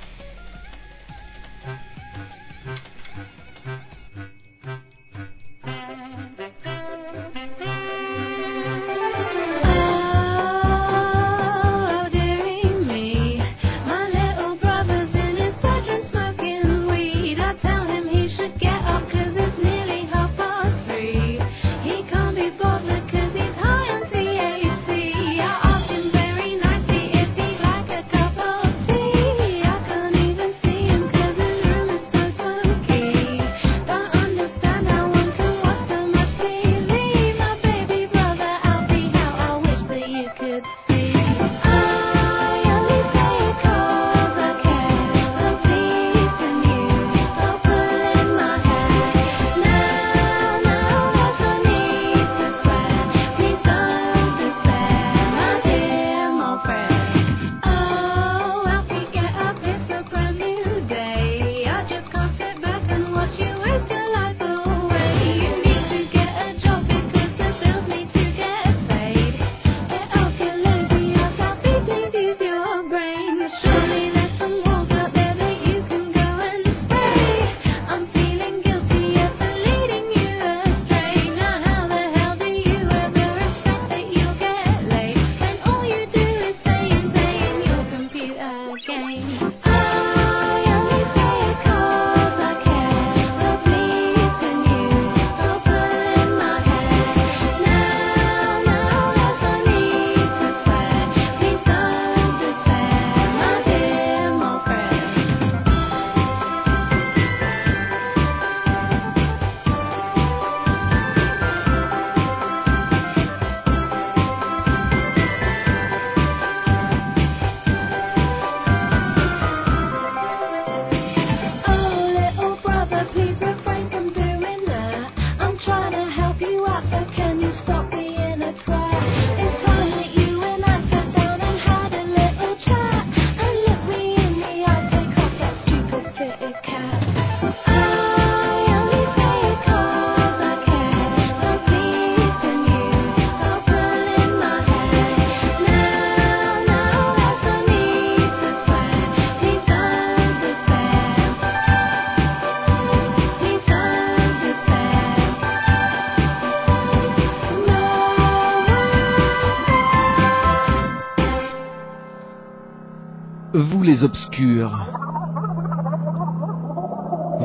Vous 164.33 164.45
les 164.45 164.63
obscurs. 164.63 164.87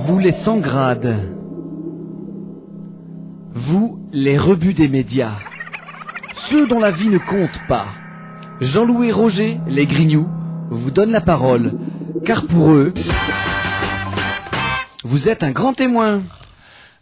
Vous 0.07 0.18
les 0.18 0.33
sans 0.33 0.59
grades. 0.59 1.18
Vous 3.53 3.98
les 4.12 4.38
rebuts 4.38 4.74
des 4.74 4.88
médias. 4.88 5.38
Ceux 6.48 6.66
dont 6.66 6.79
la 6.79 6.90
vie 6.90 7.09
ne 7.09 7.18
compte 7.18 7.61
pas. 7.68 7.87
Jean-Louis 8.61 9.12
Roger, 9.12 9.61
les 9.66 9.87
grignoux, 9.87 10.29
vous 10.70 10.90
donnent 10.90 11.12
la 11.12 11.20
parole. 11.20 11.72
Car 12.24 12.46
pour 12.46 12.70
eux, 12.70 12.92
vous 15.05 15.29
êtes 15.29 15.42
un 15.42 15.53
grand 15.53 15.74
témoin. 15.74 16.22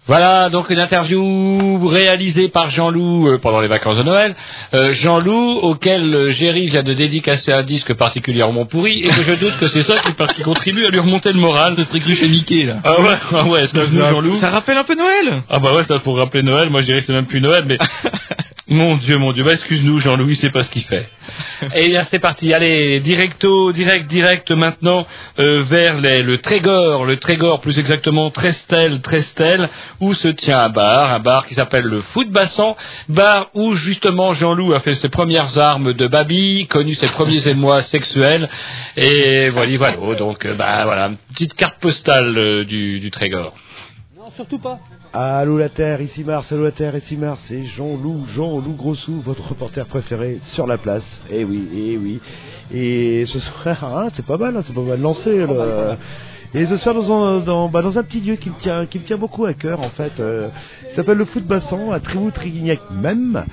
Voilà 0.09 0.51
donc 0.51 0.71
une 0.71 0.79
interview 0.79 1.89
réalisée 1.89 2.49
par 2.49 2.71
Jean-Loup 2.71 3.29
euh, 3.29 3.39
pendant 3.39 3.61
les 3.61 3.67
vacances 3.67 3.97
de 3.97 4.05
Noël. 4.05 4.37
Euh, 4.73 4.93
Jean-Loup 4.93 5.59
auquel 5.63 6.15
euh, 6.15 6.31
Géry 6.31 6.67
vient 6.67 6.85
de 6.85 6.93
dédicacer 6.93 7.53
un 7.53 7.65
disque 7.65 7.93
particulièrement 7.95 8.67
pourri 8.67 9.01
et 9.01 9.09
que 9.09 9.23
je 9.23 9.35
doute 9.35 9.57
que 9.59 9.67
c'est 9.67 9.83
ça 9.83 9.95
qui, 9.99 10.35
qui 10.35 10.43
contribue 10.43 10.87
à 10.87 10.91
lui 10.91 11.01
remonter 11.01 11.33
le 11.33 11.41
moral. 11.41 11.75
Ce 11.75 11.83
serait 11.83 12.15
chez 12.15 12.29
Mickey 12.29 12.65
là. 12.65 12.77
Ah 12.85 13.01
ouais, 13.01 13.17
ah 13.33 13.45
ouais, 13.47 13.63
excuse-nous 13.65 14.05
Jean-Loup. 14.05 14.35
Ça 14.37 14.51
rappelle 14.51 14.79
un 14.79 14.85
peu 14.85 14.95
Noël. 14.95 15.43
Ah 15.51 15.59
bah 15.59 15.73
ouais, 15.75 15.83
ça 15.83 15.99
pour 15.99 16.19
rappeler 16.19 16.45
Noël, 16.45 16.71
moi 16.71 16.83
je 16.83 16.87
dirais 16.87 17.01
que 17.01 17.07
c'est 17.07 17.13
même 17.13 17.27
plus 17.27 17.41
Noël, 17.41 17.65
mais 17.67 17.79
mon 18.69 18.97
Dieu, 18.97 19.17
mon 19.17 19.33
Dieu, 19.33 19.45
bah 19.45 19.53
excuse-nous 19.53 20.01
Jean-Louis, 20.01 20.35
c'est 20.35 20.51
pas 20.51 20.65
ce 20.65 20.71
qu'il 20.71 20.83
fait. 20.83 21.09
Et 21.77 21.87
bien 21.87 22.03
c'est 22.05 22.19
parti, 22.19 22.53
allez, 22.53 22.99
directo, 22.99 23.71
direct, 23.71 24.09
direct 24.09 24.51
maintenant 24.51 25.07
euh, 25.39 25.63
vers 25.63 26.01
les- 26.01 26.23
le 26.23 26.39
Trégor, 26.41 27.05
le 27.05 27.17
Trégor 27.19 27.61
plus 27.61 27.79
exactement 27.79 28.29
Trestel, 28.31 29.01
Trestel, 29.03 29.69
où 30.01 30.15
se 30.15 30.27
tient 30.29 30.59
un 30.65 30.69
bar, 30.69 31.13
un 31.13 31.21
bar 31.21 31.47
qui 31.47 31.55
s'appelle 31.55 31.85
le 31.85 32.03
Foot 32.03 32.29
Bassan, 32.31 32.75
bar 33.09 33.51
où 33.55 33.75
justement 33.75 34.33
Jean-Loup 34.33 34.73
a 34.75 34.81
fait 34.81 34.97
ses 34.97 35.09
premières 35.11 35.59
armes 35.59 35.93
de 35.93 36.07
babi, 36.09 36.67
connu 36.67 36.95
ses 36.95 37.09
premiers 37.09 37.47
émois 37.55 37.85
sexuels, 37.85 38.49
et 38.97 39.49
voilà, 39.51 39.77
voilà, 39.77 40.17
donc 40.19 40.45
euh, 40.45 40.55
bah 40.55 40.85
voilà, 40.85 41.07
une 41.07 41.17
petite 41.33 41.55
carte 41.55 41.79
postale 41.81 42.37
euh, 42.37 42.65
du, 42.65 42.99
du 42.99 43.11
Trégor. 43.13 43.55
Non, 44.17 44.25
surtout 44.35 44.59
pas. 44.59 44.81
Allô 45.13 45.57
la 45.57 45.69
Terre, 45.69 46.03
ici 46.03 46.25
Mars, 46.25 46.53
allô 46.53 46.65
la 46.65 46.73
Terre, 46.73 46.97
ici 46.97 47.17
Mars, 47.17 47.41
c'est 47.47 47.63
Jean-Loup, 47.63 48.27
Jean-Loup 48.29 48.75
Grossou, 48.77 49.21
votre 49.25 49.49
reporter 49.49 49.87
préféré 49.87 50.39
sur 50.43 50.67
la 50.67 50.77
place. 50.77 51.25
Eh 51.31 51.45
oui, 51.45 51.69
eh 51.75 51.97
oui. 51.97 52.21
Et 52.71 53.25
ce 53.27 53.39
soir, 53.39 53.85
hein, 53.97 54.09
c'est 54.13 54.27
pas 54.27 54.37
mal, 54.37 54.57
hein, 54.57 54.63
c'est 54.63 54.75
pas 54.75 54.83
mal 54.83 55.01
lancé. 55.01 55.47
là. 55.47 55.97
Et 56.55 56.65
ce 56.67 56.77
soir 56.77 56.95
dans 56.95 57.13
un, 57.13 57.41
dans, 57.41 57.69
bah, 57.69 57.83
dans 57.83 57.99
un 57.99 58.03
petit 58.03 58.21
lieu 58.21 58.37
qui 58.37 58.51
me 58.51 58.57
tient, 58.57 58.87
qui 58.87 58.99
me 58.99 59.05
tient 59.05 59.17
beaucoup 59.17 59.45
à 59.45 59.55
cœur 59.55 59.81
en 59.81 59.91
fait, 59.91 60.21
euh, 60.21 60.49
s'appelle 60.95 61.19
le 61.19 61.25
Foot 61.25 61.45
Bassan 61.45 61.93
à 61.93 62.01
Trévoux 62.01 62.31
Trigignac 62.31 62.81
même. 62.91 63.45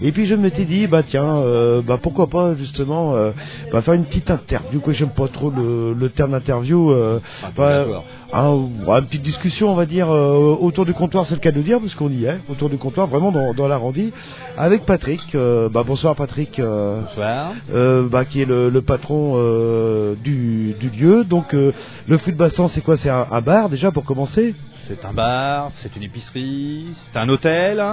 Et 0.00 0.12
puis 0.12 0.26
je 0.26 0.34
me 0.34 0.48
suis 0.48 0.64
dit 0.64 0.86
bah 0.86 1.02
tiens, 1.02 1.38
euh, 1.38 1.82
bah 1.82 1.98
pourquoi 2.00 2.28
pas 2.28 2.54
justement 2.54 3.14
euh, 3.16 3.32
bah, 3.72 3.82
faire 3.82 3.94
une 3.94 4.04
petite 4.04 4.30
interview. 4.30 4.80
Quoi, 4.80 4.92
j'aime 4.92 5.10
pas 5.10 5.28
trop 5.28 5.50
le, 5.50 5.92
le 5.92 6.08
terme 6.08 6.34
interview. 6.34 6.90
Euh, 6.92 7.20
bah, 7.56 7.84
un- 8.32 8.98
une 8.98 9.06
petite 9.06 9.22
discussion, 9.22 9.70
on 9.70 9.74
va 9.74 9.86
dire, 9.86 10.10
euh, 10.10 10.56
autour 10.60 10.84
du 10.84 10.92
comptoir, 10.94 11.26
c'est 11.26 11.34
le 11.34 11.40
cas 11.40 11.50
de 11.50 11.56
le 11.56 11.62
dire, 11.62 11.80
parce 11.80 11.94
qu'on 11.94 12.10
y 12.10 12.26
est, 12.26 12.38
autour 12.48 12.68
du 12.68 12.76
comptoir, 12.76 13.06
vraiment 13.06 13.32
dans, 13.32 13.54
dans 13.54 13.66
l'arrondi, 13.66 14.12
avec 14.56 14.84
Patrick. 14.84 15.34
Euh, 15.34 15.68
bah, 15.68 15.82
bonsoir 15.86 16.14
Patrick. 16.14 16.58
euh, 16.58 17.00
Bonsoir. 17.02 17.52
euh, 17.74 18.06
bah, 18.08 18.24
qui 18.24 18.42
est 18.42 18.44
le, 18.44 18.68
le 18.68 18.82
patron 18.82 19.32
euh, 19.36 20.14
du, 20.22 20.74
du 20.78 20.90
lieu. 20.90 21.24
Donc 21.24 21.54
euh, 21.54 21.72
le 22.06 22.18
foot 22.18 22.34
bassin, 22.36 22.68
c'est 22.68 22.82
quoi? 22.82 22.96
C'est 22.96 23.10
un, 23.10 23.26
un 23.30 23.40
bar 23.40 23.68
déjà 23.68 23.90
pour 23.90 24.04
commencer? 24.04 24.54
C'est 24.88 25.04
un 25.04 25.12
bar, 25.12 25.70
c'est 25.74 25.94
une 25.96 26.02
épicerie, 26.02 26.86
c'est 26.96 27.18
un 27.18 27.28
hôtel. 27.28 27.84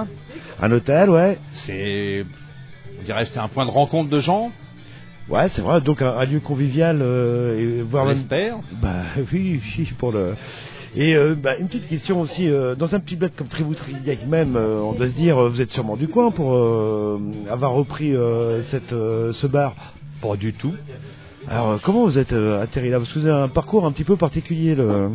Un 0.60 0.72
hôtel, 0.72 1.10
ouais. 1.10 1.38
C'est, 1.52 2.24
on 2.98 3.04
dirait, 3.04 3.26
que 3.26 3.30
c'est 3.32 3.38
un 3.38 3.48
point 3.48 3.66
de 3.66 3.70
rencontre 3.70 4.08
de 4.08 4.18
gens. 4.18 4.50
Ouais, 5.28 5.50
c'est 5.50 5.60
vrai. 5.60 5.82
Donc 5.82 6.00
un, 6.00 6.16
un 6.16 6.24
lieu 6.24 6.40
convivial 6.40 7.00
euh, 7.02 7.58
et 7.58 7.82
voir 7.82 8.04
On 8.04 8.08
même- 8.08 8.16
l'espère. 8.16 8.56
Bah 8.80 9.02
oui, 9.32 9.60
oui, 9.78 9.92
pour 9.98 10.10
le. 10.10 10.36
Et 10.96 11.14
euh, 11.14 11.34
bah, 11.34 11.58
une 11.58 11.66
petite 11.66 11.86
question 11.86 12.18
aussi, 12.18 12.48
euh, 12.48 12.74
dans 12.74 12.94
un 12.94 13.00
petit 13.00 13.16
bled 13.16 13.32
comme 13.36 13.48
Triboutriac 13.48 14.26
même, 14.26 14.56
euh, 14.56 14.80
on 14.80 14.92
doit 14.92 15.08
se 15.08 15.12
dire, 15.12 15.36
vous 15.50 15.60
êtes 15.60 15.72
sûrement 15.72 15.98
du 15.98 16.08
coin 16.08 16.30
pour 16.30 16.54
avoir 17.50 17.72
repris 17.72 18.14
cette, 18.62 18.90
ce 18.90 19.46
bar 19.46 19.74
Pas 20.22 20.36
du 20.36 20.54
tout. 20.54 20.72
Alors 21.46 21.78
comment 21.82 22.04
vous 22.04 22.18
êtes 22.18 22.32
atterri 22.32 22.88
là? 22.88 22.96
Parce 22.98 23.12
que 23.12 23.18
vous 23.18 23.26
avez 23.26 23.42
un 23.42 23.48
parcours 23.48 23.84
un 23.84 23.92
petit 23.92 24.04
peu 24.04 24.16
particulier. 24.16 24.74
Le... 24.74 25.10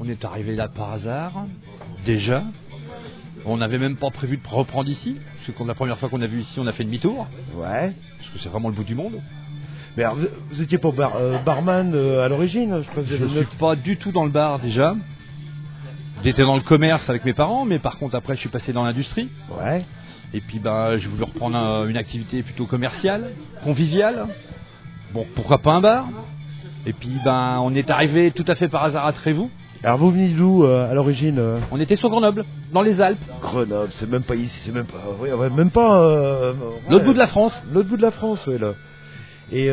On 0.00 0.08
est 0.08 0.24
arrivé 0.24 0.54
là 0.54 0.68
par 0.68 0.92
hasard, 0.92 1.32
déjà. 2.04 2.44
On 3.44 3.56
n'avait 3.56 3.78
même 3.78 3.96
pas 3.96 4.10
prévu 4.10 4.36
de 4.36 4.48
reprendre 4.48 4.88
ici, 4.88 5.16
parce 5.46 5.58
que 5.58 5.64
la 5.64 5.74
première 5.74 5.98
fois 5.98 6.08
qu'on 6.08 6.22
a 6.22 6.26
vu 6.28 6.38
ici, 6.40 6.58
on 6.60 6.66
a 6.68 6.72
fait 6.72 6.84
demi-tour. 6.84 7.26
Ouais. 7.56 7.92
Parce 8.18 8.30
que 8.30 8.38
c'est 8.38 8.48
vraiment 8.48 8.68
le 8.68 8.74
bout 8.74 8.84
du 8.84 8.94
monde. 8.94 9.20
Mais 9.96 10.04
alors, 10.04 10.18
vous, 10.50 10.62
étiez 10.62 10.78
pas 10.78 10.92
bar, 10.92 11.16
euh, 11.16 11.38
barman 11.38 11.92
euh, 11.94 12.24
à 12.24 12.28
l'origine 12.28 12.80
Je 12.82 12.88
crois 12.90 13.02
que 13.02 13.08
vous 13.08 13.16
Je 13.16 13.24
ne 13.24 13.28
suis 13.44 13.56
pas 13.58 13.74
du 13.74 13.96
tout 13.96 14.12
dans 14.12 14.24
le 14.24 14.30
bar 14.30 14.60
déjà. 14.60 14.94
J'étais 16.22 16.42
dans 16.44 16.54
le 16.54 16.62
commerce 16.62 17.08
avec 17.10 17.24
mes 17.24 17.32
parents, 17.32 17.64
mais 17.64 17.78
par 17.80 17.98
contre 17.98 18.14
après 18.14 18.34
je 18.34 18.40
suis 18.40 18.48
passé 18.48 18.72
dans 18.72 18.84
l'industrie. 18.84 19.28
Ouais. 19.60 19.84
Et 20.34 20.40
puis 20.40 20.58
ben 20.60 20.98
j'ai 20.98 21.08
voulu 21.08 21.22
reprendre 21.24 21.56
un- 21.56 21.88
une 21.88 21.96
activité 21.96 22.42
plutôt 22.42 22.66
commerciale, 22.66 23.30
conviviale. 23.64 24.26
Bon, 25.12 25.26
pourquoi 25.34 25.58
pas 25.58 25.72
un 25.74 25.80
bar? 25.80 26.08
Et 26.86 26.92
puis 26.92 27.12
ben 27.24 27.58
on 27.62 27.74
est 27.74 27.90
arrivé 27.90 28.30
tout 28.30 28.44
à 28.46 28.54
fait 28.54 28.68
par 28.68 28.84
hasard 28.84 29.06
à 29.06 29.12
Trévoux. 29.12 29.50
Alors 29.84 29.98
vous 29.98 30.10
venez 30.10 30.28
d'où 30.30 30.64
euh, 30.64 30.90
à 30.90 30.94
l'origine 30.94 31.38
euh 31.38 31.58
On 31.70 31.80
était 31.80 31.94
sur 31.96 32.08
Grenoble, 32.10 32.44
dans 32.72 32.82
les 32.82 33.00
Alpes. 33.00 33.18
Grenoble, 33.40 33.90
c'est 33.92 34.08
même 34.10 34.24
pas 34.24 34.34
ici, 34.34 34.58
c'est 34.64 34.72
même 34.72 34.86
pas, 34.86 35.04
ouais, 35.20 35.32
ouais, 35.32 35.50
même 35.50 35.70
pas. 35.70 36.02
euh, 36.02 36.52
L'autre 36.90 37.04
bout 37.04 37.12
de 37.12 37.18
la 37.18 37.26
France. 37.28 37.60
L'autre 37.72 37.88
bout 37.88 37.96
de 37.96 38.02
la 38.02 38.10
France, 38.10 38.46
ouais 38.48 38.58
là. 38.58 38.72
Et 39.50 39.70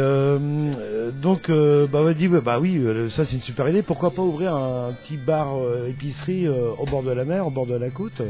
donc, 1.22 1.50
euh, 1.50 1.86
bah, 1.92 2.00
on 2.02 2.06
m'a 2.06 2.14
dit, 2.14 2.28
bah 2.30 2.60
oui, 2.62 2.82
ça 3.10 3.26
c'est 3.26 3.36
une 3.36 3.42
super 3.42 3.68
idée. 3.68 3.82
Pourquoi 3.82 4.12
pas 4.12 4.22
ouvrir 4.22 4.56
un, 4.56 4.94
petit 4.94 5.18
bar 5.18 5.58
euh, 5.58 5.88
épicerie 5.90 6.48
euh, 6.48 6.70
au 6.78 6.86
bord 6.86 7.04
de 7.04 7.12
la 7.12 7.26
mer, 7.26 7.46
au 7.48 7.52
bord 7.52 7.66
de 7.66 7.76
la 7.76 7.90
côte. 7.90 8.22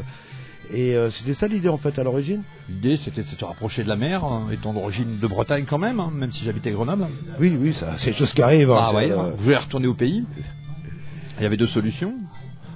Et 0.74 0.96
euh, 0.96 1.12
c'était 1.12 1.36
ça 1.36 1.46
l'idée 1.48 1.70
en 1.70 1.78
fait 1.78 2.00
à 2.00 2.04
l'origine. 2.04 2.42
L'idée 2.68 2.96
c'était 2.96 3.22
de 3.22 3.28
se 3.28 3.46
rapprocher 3.46 3.84
de 3.84 3.88
la 3.90 3.96
mer, 3.96 4.24
hein, 4.24 4.48
étant 4.52 4.74
d'origine 4.74 5.20
de 5.22 5.28
Bretagne 5.28 5.66
quand 5.70 5.78
même, 5.78 6.00
hein, 6.00 6.10
même 6.12 6.32
si 6.32 6.44
j'habitais 6.44 6.72
Grenoble. 6.72 7.06
Oui, 7.40 7.56
oui, 7.62 7.74
ça, 7.74 7.90
c'est 7.98 8.08
des 8.12 8.16
choses 8.18 8.34
qui 8.34 8.42
arrivent. 8.42 8.72
hein, 8.72 8.80
Ah 8.82 8.96
ouais, 8.96 9.12
euh, 9.12 9.32
je 9.38 9.44
voulais 9.44 9.58
retourner 9.58 9.86
au 9.86 9.94
pays? 9.94 10.24
Il 11.38 11.44
y 11.44 11.46
avait 11.46 11.58
deux 11.58 11.68
solutions. 11.68 12.14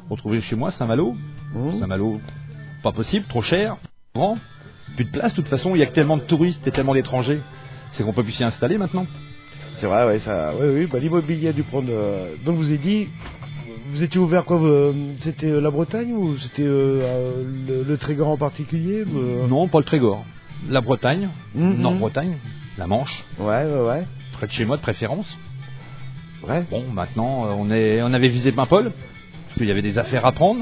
Retrouver 0.09 0.41
chez 0.41 0.55
moi 0.55 0.71
Saint-Malo. 0.71 1.15
Mmh. 1.53 1.79
Saint-Malo, 1.79 2.19
pas 2.83 2.91
possible, 2.91 3.25
trop 3.27 3.41
cher, 3.41 3.77
grand. 4.15 4.37
Plus 4.95 5.05
de 5.05 5.11
place, 5.11 5.33
de 5.33 5.35
toute 5.41 5.47
façon, 5.49 5.75
il 5.75 5.79
y 5.79 5.83
a 5.83 5.85
que 5.85 5.93
tellement 5.93 6.17
de 6.17 6.23
touristes 6.23 6.65
et 6.67 6.71
tellement 6.71 6.93
d'étrangers. 6.93 7.41
C'est 7.91 8.03
qu'on 8.03 8.13
peut 8.13 8.23
plus 8.23 8.33
s'y 8.33 8.43
installer 8.43 8.77
maintenant. 8.77 9.05
C'est 9.77 9.87
vrai, 9.87 10.05
ouais, 10.05 10.19
ça, 10.19 10.53
oui, 10.59 10.67
oui, 10.73 10.85
bah, 10.91 10.99
l'immobilier 10.99 11.49
a 11.49 11.53
dû 11.53 11.63
prendre. 11.63 11.87
euh, 11.89 12.35
Donc 12.45 12.57
vous 12.57 12.67
avez 12.67 12.77
dit, 12.77 13.07
vous 13.91 14.03
étiez 14.03 14.19
ouvert 14.19 14.45
quoi 14.45 14.61
euh, 14.61 14.91
C'était 15.19 15.47
euh, 15.49 15.61
la 15.61 15.71
Bretagne 15.71 16.11
ou 16.13 16.37
c'était 16.37 16.63
le, 16.63 17.83
le 17.87 17.97
Trégor 17.97 18.27
en 18.29 18.37
particulier 18.37 19.05
Non, 19.47 19.67
pas 19.67 19.77
le 19.79 19.85
Trégor. 19.85 20.25
La 20.69 20.81
Bretagne, 20.81 21.29
Mhm. 21.55 21.77
Nord-Bretagne, 21.77 22.37
la 22.77 22.87
Manche, 22.87 23.23
Ouais, 23.39 23.63
ouais, 23.65 23.81
ouais. 23.87 24.07
près 24.33 24.47
de 24.47 24.51
chez 24.51 24.65
moi 24.65 24.75
de 24.75 24.81
préférence. 24.81 25.37
Ouais. 26.47 26.63
Bon, 26.69 26.83
maintenant, 26.93 27.45
euh, 27.45 27.53
on, 27.57 27.69
est, 27.71 28.01
on 28.01 28.13
avait 28.13 28.29
visé 28.29 28.51
Paimpol, 28.51 28.91
parce 28.91 29.57
qu'il 29.57 29.67
y 29.67 29.71
avait 29.71 29.81
des 29.81 29.97
affaires 29.97 30.25
à 30.25 30.31
prendre, 30.31 30.61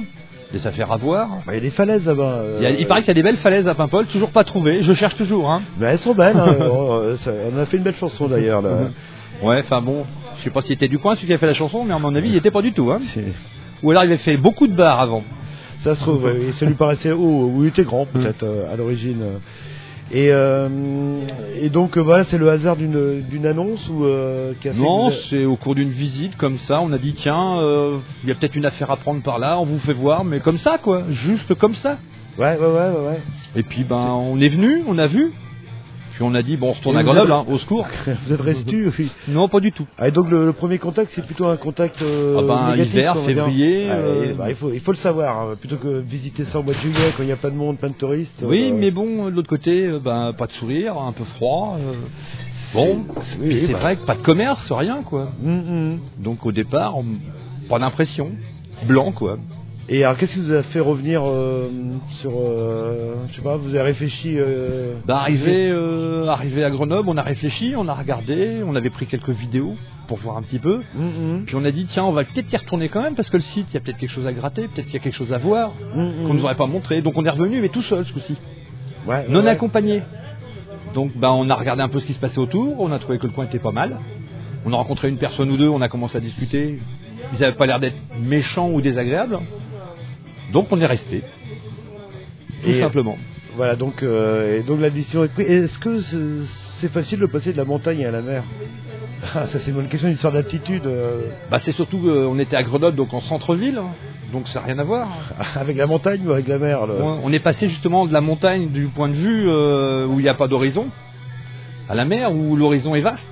des 0.51 0.65
affaires 0.65 0.91
à 0.91 0.97
voir. 0.97 1.27
Bah, 1.45 1.53
Il 1.53 1.55
y 1.55 1.57
a 1.57 1.61
des 1.61 1.69
falaises 1.69 2.05
là-bas. 2.07 2.23
euh, 2.23 2.55
Il, 2.59 2.63
y 2.63 2.65
a- 2.65 2.71
il 2.71 2.87
paraît 2.87 3.01
qu'il 3.01 3.09
y 3.09 3.11
a 3.11 3.15
des 3.15 3.23
belles 3.23 3.37
falaises 3.37 3.67
à 3.67 3.75
Paimpol, 3.75 4.05
toujours 4.07 4.29
pas 4.31 4.43
trouvées. 4.43 4.81
Je 4.81 4.93
cherche 4.93 5.15
toujours. 5.15 5.51
Hein. 5.51 5.61
bah, 5.77 5.89
elles 5.91 5.97
sont 5.99 6.13
belles. 6.15 6.37
hein. 6.37 6.55
Oh, 6.71 7.01
ça- 7.15 7.31
on 7.53 7.57
a 7.59 7.65
fait 7.65 7.77
une 7.77 7.83
belle 7.83 7.95
chanson 7.95 8.27
d'ailleurs 8.27 8.61
là. 8.61 8.69
Ouais, 9.43 9.59
enfin 9.63 9.81
bon, 9.81 10.03
je 10.37 10.41
sais 10.43 10.49
pas 10.49 10.61
s'il 10.61 10.71
était 10.73 10.87
du 10.87 10.97
coin 10.97 11.13
celui 11.13 11.27
qui 11.27 11.33
a 11.33 11.37
fait 11.37 11.45
la 11.45 11.53
chanson, 11.53 11.83
mais 11.83 11.93
à 11.93 11.99
mon 11.99 12.15
avis, 12.15 12.29
il 12.29 12.35
était 12.35 12.49
pas 12.49 12.63
du 12.63 12.73
tout. 12.73 12.89
Hein. 12.91 12.97
Ou 13.83 13.91
alors 13.91 14.03
il 14.03 14.07
avait 14.07 14.17
fait 14.17 14.35
beaucoup 14.35 14.65
de 14.65 14.73
bars 14.75 14.99
avant. 14.99 15.23
Ça 15.77 15.93
se 15.93 16.01
trouve, 16.01 16.25
ça 16.53 16.65
lui 16.65 16.73
paraissait 16.73 17.11
haut, 17.11 17.51
ou 17.53 17.61
il 17.63 17.67
était 17.67 17.83
grand 17.83 18.07
peut-être 18.07 18.41
euh, 18.41 18.73
à 18.73 18.75
l'origine. 18.75 19.21
Et, 20.11 20.29
euh, 20.31 20.69
et 21.59 21.69
donc 21.69 21.97
euh, 21.97 22.01
voilà, 22.01 22.23
c'est 22.23 22.37
le 22.37 22.49
hasard 22.49 22.77
d'une 22.77 23.21
d'une 23.21 23.45
annonce 23.45 23.89
ou 23.89 24.05
euh, 24.05 24.53
Non, 24.75 25.11
c'est 25.11 25.43
au 25.43 25.57
cours 25.57 25.75
d'une 25.75 25.91
visite 25.91 26.37
comme 26.37 26.57
ça, 26.59 26.79
on 26.81 26.93
a 26.93 26.97
dit 26.97 27.13
tiens, 27.13 27.59
euh, 27.59 27.97
il 28.23 28.29
y 28.29 28.31
a 28.31 28.35
peut-être 28.35 28.55
une 28.55 28.65
affaire 28.65 28.89
à 28.89 28.95
prendre 28.95 29.21
par 29.21 29.37
là, 29.37 29.59
on 29.59 29.65
vous 29.65 29.79
fait 29.79 29.93
voir, 29.93 30.23
mais 30.23 30.39
comme 30.39 30.59
ça 30.59 30.77
quoi, 30.77 31.03
juste 31.09 31.53
comme 31.55 31.75
ça. 31.75 31.97
Ouais, 32.37 32.57
ouais, 32.57 32.67
ouais, 32.67 32.67
ouais. 32.67 33.07
ouais. 33.07 33.21
Et 33.55 33.63
puis 33.63 33.83
ben 33.83 34.07
on 34.07 34.39
est 34.39 34.49
venu, 34.49 34.81
on 34.87 34.97
a 34.97 35.07
vu, 35.07 35.33
puis 36.17 36.25
on 36.27 36.33
a 36.33 36.41
dit 36.41 36.57
bon 36.57 36.69
on 36.69 36.71
retourne 36.71 36.95
Et 36.95 36.99
à 36.99 37.03
Grenoble, 37.03 37.31
avez- 37.31 37.41
hein, 37.41 37.53
au 37.53 37.59
secours. 37.59 37.85
Vous 38.25 38.33
êtes 38.33 38.41
resté 38.41 38.87
oui. 38.97 39.11
Non, 39.27 39.47
pas 39.49 39.59
du 39.59 39.71
tout. 39.71 39.85
Ah, 39.99 40.07
et 40.07 40.11
donc 40.11 40.31
le, 40.31 40.47
le 40.47 40.51
premier 40.53 40.79
contact, 40.79 41.11
c'est 41.13 41.23
plutôt 41.23 41.45
un 41.45 41.57
contact 41.57 42.01
euh, 42.01 42.37
Ah 42.39 42.41
ben, 42.41 42.71
négatif, 42.71 42.93
hiver, 42.95 43.17
février, 43.23 43.87
Ah, 43.87 43.93
euh, 43.93 44.33
bah, 44.33 44.49
il 44.49 44.55
faut 44.55 44.71
il 44.73 44.79
faut 44.79 44.91
le 44.93 44.97
savoir, 44.97 45.39
hein, 45.41 45.55
plutôt 45.59 45.75
que 45.77 45.99
visiter 45.99 46.43
ça 46.43 46.59
au 46.59 46.63
mois 46.63 46.73
de 46.73 46.79
juillet 46.79 47.13
quand 47.15 47.21
il 47.21 47.29
y 47.29 47.31
a 47.31 47.35
plein 47.35 47.51
de 47.51 47.55
monde, 47.55 47.77
plein 47.77 47.89
de 47.89 47.93
touristes. 47.93 48.43
Oui, 48.43 48.71
euh, 48.71 48.75
mais 48.75 48.89
bon, 48.89 49.25
de 49.25 49.29
l'autre 49.35 49.47
côté, 49.47 49.87
ben 50.03 50.33
pas 50.33 50.47
de 50.47 50.53
sourire, 50.53 50.97
un 50.97 51.11
peu 51.11 51.23
froid. 51.35 51.77
bon, 52.73 53.05
c'est- 53.19 53.39
oui, 53.39 53.67
bah. 53.71 53.77
vrai 53.77 53.95
que 53.97 54.05
pas 54.07 54.15
de 54.15 54.23
commerce, 54.23 54.71
rien 54.71 55.03
quoi. 55.03 55.29
hum, 55.45 55.63
hum. 55.69 55.99
Donc 56.17 56.43
au 56.47 56.51
départ, 56.51 56.97
on- 56.97 57.05
pas 57.69 57.77
d'impression, 57.77 58.31
blanc 58.87 59.11
quoi. 59.11 59.37
Et 59.89 60.03
alors, 60.03 60.17
qu'est-ce 60.17 60.33
qui 60.33 60.41
vous 60.41 60.53
a 60.53 60.63
fait 60.63 60.81
revenir 60.81 61.23
euh, 61.25 61.69
sur, 62.09 62.31
euh, 62.35 63.15
je 63.29 63.35
sais 63.35 63.41
pas, 63.41 63.55
vous 63.55 63.69
avez 63.69 63.83
réfléchi 63.83 64.33
euh, 64.35 64.95
Bah, 65.05 65.19
arrivé, 65.19 65.71
arrivé 66.27 66.63
à 66.65 66.69
Grenoble, 66.69 67.07
on 67.07 67.15
a 67.15 67.21
réfléchi, 67.21 67.73
on 67.77 67.87
a 67.87 67.93
regardé, 67.93 68.61
on 68.65 68.75
avait 68.75 68.89
pris 68.89 69.05
quelques 69.05 69.29
vidéos 69.29 69.75
pour 70.07 70.17
voir 70.17 70.35
un 70.37 70.41
petit 70.41 70.59
peu. 70.59 70.81
hum, 70.97 71.43
Puis 71.45 71.55
on 71.55 71.63
a 71.63 71.71
dit 71.71 71.85
tiens, 71.85 72.03
on 72.03 72.11
va 72.11 72.25
peut-être 72.25 72.51
y 72.51 72.57
retourner 72.57 72.89
quand 72.89 73.01
même 73.01 73.15
parce 73.15 73.29
que 73.29 73.37
le 73.37 73.43
site, 73.43 73.67
il 73.71 73.73
y 73.75 73.77
a 73.77 73.79
peut-être 73.79 73.97
quelque 73.97 74.09
chose 74.09 74.27
à 74.27 74.33
gratter, 74.33 74.63
peut-être 74.67 74.85
qu'il 74.87 74.93
y 74.95 74.97
a 74.97 75.01
quelque 75.01 75.15
chose 75.15 75.31
à 75.31 75.37
voir 75.37 75.71
hum. 75.95 76.11
qu'on 76.27 76.33
nous 76.33 76.43
aurait 76.43 76.55
pas 76.55 76.67
montré. 76.67 77.01
Donc 77.01 77.17
on 77.17 77.23
est 77.25 77.29
revenu, 77.29 77.61
mais 77.61 77.69
tout 77.69 77.81
seul 77.81 78.05
ce 78.05 78.11
coup-ci, 78.11 78.35
Ouais, 79.07 79.25
non 79.29 79.41
ouais. 79.43 79.49
accompagné. 79.49 80.01
Donc 80.93 81.11
bah, 81.15 81.29
on 81.31 81.49
a 81.49 81.55
regardé 81.55 81.81
un 81.81 81.87
peu 81.89 82.01
ce 82.01 82.05
qui 82.05 82.13
se 82.13 82.19
passait 82.19 82.39
autour, 82.39 82.75
on 82.79 82.91
a 82.91 82.99
trouvé 82.99 83.19
que 83.19 83.27
le 83.27 83.31
coin 83.31 83.45
était 83.45 83.59
pas 83.59 83.71
mal. 83.71 83.99
On 84.65 84.73
a 84.73 84.75
rencontré 84.75 85.07
une 85.07 85.17
personne 85.17 85.49
ou 85.49 85.55
deux, 85.55 85.69
on 85.69 85.79
a 85.79 85.87
commencé 85.87 86.17
à 86.17 86.19
discuter. 86.19 86.79
Ils 87.33 87.39
n'avaient 87.39 87.55
pas 87.55 87.65
l'air 87.65 87.79
d'être 87.79 87.95
méchants 88.21 88.69
ou 88.69 88.81
désagréables. 88.81 89.39
Donc 90.51 90.67
on 90.71 90.79
est 90.79 90.85
resté. 90.85 91.23
Tout 92.63 92.69
Et- 92.69 92.79
simplement. 92.79 93.17
Voilà, 93.55 93.75
donc, 93.75 94.03
euh, 94.03 94.59
et 94.59 94.61
donc 94.63 94.79
la 94.81 94.91
décision 94.91 95.23
est 95.23 95.29
prise. 95.29 95.49
Est-ce 95.49 95.79
que 95.79 95.99
c'est 95.99 96.91
facile 96.91 97.19
de 97.19 97.25
passer 97.25 97.53
de 97.53 97.57
la 97.57 97.65
montagne 97.65 98.05
à 98.05 98.11
la 98.11 98.21
mer? 98.21 98.43
Ah, 99.33 99.47
Ça, 99.47 99.57
c'est 99.57 99.71
une 99.71 99.77
bonne 99.77 99.87
question, 99.87 100.07
une 100.09 100.13
histoire 100.13 100.31
d'aptitude 100.33 100.85
euh, 100.85 101.21
Bah, 101.49 101.57
c'est 101.57 101.71
surtout 101.71 101.97
qu'on 101.97 102.37
était 102.37 102.55
à 102.55 102.61
Grenoble, 102.61 102.95
donc 102.95 103.15
en 103.15 103.19
centre-ville, 103.19 103.81
donc 104.31 104.47
ça 104.47 104.59
n'a 104.59 104.67
rien 104.67 104.77
à 104.77 104.83
voir. 104.83 105.07
avec 105.55 105.75
la 105.75 105.87
montagne 105.87 106.21
ou 106.27 106.31
avec 106.31 106.47
la 106.47 106.59
mer 106.59 106.85
le- 106.85 107.01
On 107.01 107.21
on 107.23 107.33
est 107.33 107.39
passé 107.39 107.67
justement 107.67 108.05
de 108.05 108.13
la 108.13 108.21
montagne 108.21 108.69
du 108.69 108.85
point 108.89 109.09
de 109.09 109.15
vue 109.15 109.45
euh, 109.49 110.05
où 110.05 110.19
il 110.19 110.23
n'y 110.23 110.29
a 110.29 110.35
pas 110.35 110.47
d'horizon 110.47 110.85
à 111.89 111.95
la 111.95 112.05
mer 112.05 112.31
où 112.31 112.55
l'horizon 112.55 112.93
est 112.93 113.01
vaste. 113.01 113.27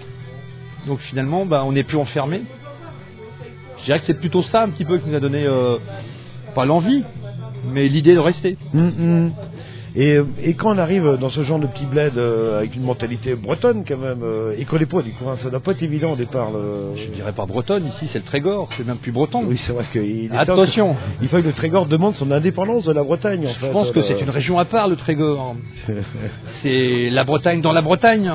Donc 0.88 1.00
finalement, 1.02 1.46
bah, 1.46 1.64
on 1.68 1.72
n'est 1.74 1.84
plus 1.84 1.98
enfermé. 1.98 2.42
Je 3.78 3.84
dirais 3.86 4.00
que 4.00 4.06
c'est 4.06 4.20
plutôt 4.20 4.42
ça 4.42 4.64
un 4.64 4.70
petit 4.70 4.86
peu 4.86 4.98
qui 4.98 5.08
nous 5.10 5.16
a 5.16 5.20
donné 5.20 5.46
euh, 5.46 5.78
pas 6.56 6.66
l'envie, 6.66 7.04
mais 7.72 7.88
l'idée 7.88 8.14
de 8.16 8.20
rester. 8.20 8.58
Hum, 8.74 8.92
hum. 9.00 9.32
Et, 9.98 10.18
et 10.44 10.56
quand 10.56 10.76
on 10.76 10.78
arrive 10.78 11.18
dans 11.22 11.30
ce 11.30 11.42
genre 11.44 11.58
de 11.58 11.68
petit 11.68 11.86
bled 11.86 12.18
euh, 12.18 12.58
avec 12.60 12.76
une 12.76 12.82
mentalité 12.84 13.34
bretonne 13.34 13.86
quand 13.88 13.98
même, 13.98 14.24
euh, 14.24 14.54
et 14.58 14.66
qu'on 14.66 14.78
n'est 14.78 14.86
pas 14.86 15.02
du 15.02 15.14
coin, 15.14 15.38
ça 15.38 15.50
doit 15.50 15.62
pas 15.62 15.72
être 15.72 15.84
évident 15.84 16.12
au 16.12 16.16
départ. 16.18 16.52
Le... 16.52 16.94
Je 16.96 17.08
dirais 17.12 17.32
pas 17.32 17.46
bretonne, 17.46 17.86
ici 17.86 18.08
c'est 18.10 18.20
le 18.20 18.26
Trégor, 18.26 18.68
c'est 18.74 18.86
même 18.86 18.98
plus 18.98 19.14
breton. 19.14 19.46
Oui, 19.48 19.56
c'est 19.56 19.72
vrai 19.72 19.86
qu'il 19.90 20.26
est 20.34 20.36
Attention, 20.36 20.96
que- 20.96 21.00
il 21.24 21.30
faut 21.30 21.38
que 21.38 21.44
le 21.44 21.54
Trégor 21.54 21.86
demande 21.86 22.14
son 22.16 22.30
indépendance 22.32 22.84
de 22.84 22.92
la 22.92 23.04
Bretagne 23.04 23.46
en 23.46 23.50
fait. 23.50 23.68
je 23.68 23.72
pense 23.72 23.92
que 23.92 24.00
euh, 24.00 24.04
c'est 24.04 24.20
une 24.20 24.30
région 24.32 24.60
à 24.60 24.66
part 24.66 24.90
le 24.90 24.98
Trégor. 24.98 25.56
C'est 26.46 27.10
la 27.10 27.24
Bretagne 27.24 27.62
dans 27.62 27.72
la 27.72 27.82
Bretagne. 27.82 28.34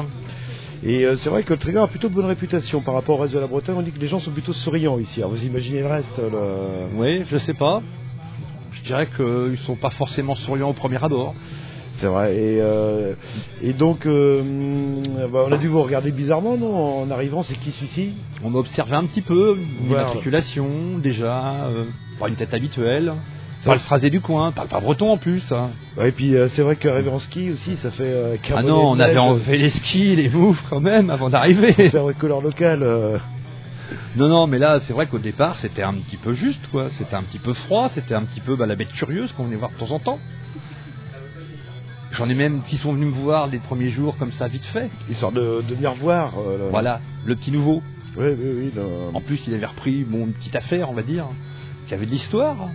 Et 0.83 1.05
euh, 1.05 1.15
c'est 1.17 1.29
vrai 1.29 1.43
que 1.43 1.53
le 1.53 1.59
Trégor 1.59 1.85
a 1.85 1.89
plutôt 1.89 2.09
bonne 2.09 2.25
réputation 2.25 2.81
par 2.81 2.95
rapport 2.95 3.19
au 3.19 3.23
reste 3.23 3.35
de 3.35 3.39
la 3.39 3.47
Bretagne. 3.47 3.75
On 3.79 3.83
dit 3.83 3.93
que 3.93 4.01
les 4.01 4.07
gens 4.07 4.19
sont 4.19 4.31
plutôt 4.31 4.55
souriants 4.55 4.99
ici. 4.99 5.21
Alors 5.21 5.31
vous 5.33 5.45
imaginez 5.45 5.81
le 5.81 5.89
reste 5.89 6.17
le... 6.19 6.97
Oui, 6.97 7.23
je 7.31 7.37
sais 7.37 7.53
pas. 7.53 7.83
Je 8.73 8.83
dirais 8.83 9.09
qu'ils 9.15 9.59
sont 9.59 9.77
pas 9.77 9.91
forcément 9.91 10.35
souriants 10.35 10.71
au 10.71 10.75
premier 10.75 11.03
abord. 11.03 11.35
C'est 11.95 12.07
vrai. 12.07 12.35
Et, 12.35 12.61
euh, 12.61 13.13
et 13.63 13.73
donc, 13.75 14.07
euh, 14.07 14.43
bah, 15.33 15.45
on 15.47 15.53
a 15.53 15.59
dû 15.59 15.69
vous 15.69 15.83
regarder 15.83 16.13
bizarrement, 16.13 16.57
non 16.57 17.03
En 17.03 17.11
arrivant, 17.11 17.43
c'est 17.43 17.57
qui 17.57 17.73
celui-ci? 17.73 18.13
On 18.43 18.51
m'a 18.51 18.59
observé 18.59 18.95
un 18.95 19.05
petit 19.05 19.21
peu, 19.21 19.57
une 19.59 19.89
Voir. 19.89 20.03
immatriculation 20.03 20.67
déjà, 21.03 21.65
euh, 21.67 21.85
pas 22.19 22.29
une 22.29 22.37
tête 22.37 22.55
habituelle, 22.55 23.13
pas 23.65 23.75
le 23.75 23.81
phrasé 23.81 24.09
du 24.09 24.21
coin, 24.23 24.53
parle 24.53 24.69
pas 24.69 24.81
breton 24.81 25.11
en 25.11 25.19
plus. 25.19 25.53
hein. 25.53 25.71
Ouais, 25.99 26.09
Et 26.09 26.13
puis, 26.13 26.35
euh, 26.37 26.49
c'est 26.49 26.63
vrai 26.63 26.77
qu'arriver 26.77 27.11
en 27.11 27.19
ski 27.19 27.51
aussi, 27.51 27.77
ça 27.77 27.91
fait 27.91 28.05
euh, 28.05 28.37
Ah 28.55 28.63
non, 28.63 28.93
on 28.93 28.99
avait 29.01 29.19
enlevé 29.19 29.59
les 29.59 29.69
skis, 29.71 30.17
les 30.17 30.31
moufs 30.31 30.65
quand 30.71 30.81
même 30.81 31.11
avant 31.11 31.29
d'arriver. 31.29 31.73
faire 31.75 32.09
une 32.09 32.15
couleur 32.15 32.41
locale. 32.41 32.83
euh. 32.83 33.19
Non, 34.17 34.29
non, 34.29 34.47
mais 34.47 34.59
là 34.59 34.81
c'est 34.81 34.93
vrai 34.93 35.07
qu'au 35.07 35.19
départ 35.19 35.57
c'était 35.57 35.83
un 35.83 35.95
petit 35.95 36.17
peu 36.17 36.33
juste 36.33 36.67
quoi, 36.71 36.91
c'était 36.91 37.15
un 37.17 37.23
petit 37.23 37.39
peu 37.39 37.55
froid, 37.55 37.89
c'était 37.89 38.15
un 38.15 38.25
petit 38.25 38.41
peu 38.41 38.57
bah, 38.57 38.67
la 38.67 38.77
bête 38.77 38.93
curieuse 38.93 39.33
qu'on 39.33 39.45
venait 39.45 39.57
voir 39.57 39.71
de 39.73 39.77
temps 39.77 39.91
en 39.93 39.99
temps. 39.99 40.19
J'en 42.13 42.29
ai 42.29 42.35
même 42.35 42.63
qui 42.63 42.77
sont 42.77 42.93
venus 42.93 43.07
me 43.15 43.21
voir 43.21 43.47
les 43.47 43.59
premiers 43.59 43.89
jours 43.91 44.17
comme 44.17 44.33
ça 44.33 44.49
vite 44.49 44.65
fait. 44.67 44.91
Histoire 45.09 45.31
de, 45.33 45.63
de 45.63 45.75
venir 45.75 45.95
voir. 45.95 46.33
euh, 46.39 46.59
le- 46.59 46.69
Voilà, 46.71 47.01
le 47.25 47.37
petit 47.37 47.53
nouveau. 47.53 47.83
Oui, 48.17 48.27
oui, 48.37 48.51
oui. 48.57 48.73
le- 48.75 49.15
En 49.15 49.21
plus 49.21 49.47
il 49.47 49.55
avait 49.55 49.67
repris 49.67 50.03
bon, 50.05 50.27
une 50.27 50.33
petite 50.33 50.57
affaire 50.57 50.91
on 50.91 50.95
va 50.95 51.03
dire, 51.03 51.27
qui 51.87 51.95
avait 51.95 52.07
de 52.07 52.11
l'histoire. 52.11 52.69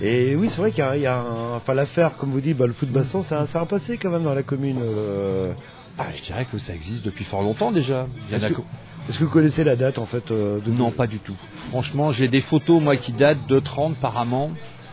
Et 0.00 0.34
oui, 0.34 0.48
c'est 0.48 0.60
vrai 0.60 0.72
qu'il 0.72 0.80
y 0.82 0.86
a, 0.86 0.96
y 0.96 1.06
a 1.06 1.16
un... 1.20 1.54
Enfin, 1.54 1.72
l'affaire, 1.72 2.16
comme 2.16 2.32
vous 2.32 2.40
dites, 2.40 2.56
bah, 2.56 2.66
le 2.66 2.72
foot 2.72 2.88
bassin, 2.90 3.22
c'est 3.22 3.36
un, 3.36 3.46
c'est 3.46 3.58
un 3.58 3.64
passé 3.64 3.96
quand 3.96 4.10
même 4.10 4.24
dans 4.24 4.34
la 4.34 4.42
commune. 4.42 4.78
euh. 4.82 5.52
Ah, 5.96 6.06
je 6.12 6.20
dirais 6.24 6.46
que 6.50 6.58
ça 6.58 6.74
existe 6.74 7.04
depuis 7.04 7.24
fort 7.24 7.42
longtemps 7.42 7.70
déjà. 7.70 8.08
Il 8.28 8.36
y 8.36 8.40
en 8.40 8.42
a 8.44 8.50
que, 8.50 8.60
est-ce 9.08 9.18
que 9.18 9.24
vous 9.24 9.30
connaissez 9.30 9.64
la 9.64 9.76
date, 9.76 9.98
en 9.98 10.06
fait 10.06 10.30
euh, 10.30 10.60
de... 10.60 10.70
Non, 10.70 10.90
pas 10.90 11.06
du 11.06 11.18
tout. 11.18 11.34
Franchement, 11.70 12.10
j'ai 12.10 12.28
des 12.28 12.40
photos, 12.40 12.80
moi, 12.82 12.96
qui 12.96 13.12
datent 13.12 13.46
de 13.46 13.58
30 13.58 13.92
apparemment. 13.98 14.50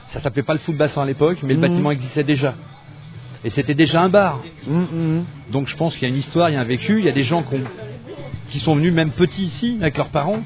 Ça 0.08 0.20
s'appelait 0.20 0.44
pas 0.44 0.54
le 0.54 0.60
foot 0.60 0.76
bassin 0.76 1.04
à 1.04 1.06
l'époque, 1.06 1.38
mais 1.44 1.54
Mhm. 1.54 1.62
le 1.62 1.68
bâtiment 1.68 1.92
existait 1.92 2.24
déjà. 2.26 2.56
Et 3.44 3.50
c'était 3.50 3.74
déjà 3.74 4.02
un 4.02 4.10
bar. 4.10 4.42
Hum, 4.70 4.88
hum. 4.94 5.26
Donc 5.52 5.68
je 5.68 5.76
pense 5.76 5.94
qu'il 5.96 6.04
y 6.04 6.06
a 6.06 6.14
une 6.14 6.20
histoire, 6.20 6.50
il 6.50 6.54
y 6.54 6.56
a 6.58 6.62
un 6.62 6.66
vécu. 6.66 7.00
Il 7.00 7.06
y 7.06 7.10
a 7.10 7.14
des 7.14 7.24
gens 7.24 7.44
qui 8.52 8.60
sont 8.60 8.76
venus 8.76 8.94
même 8.94 9.12
petits 9.12 9.44
ici, 9.44 9.78
avec 9.82 9.98
leurs 9.98 10.10
parents, 10.10 10.42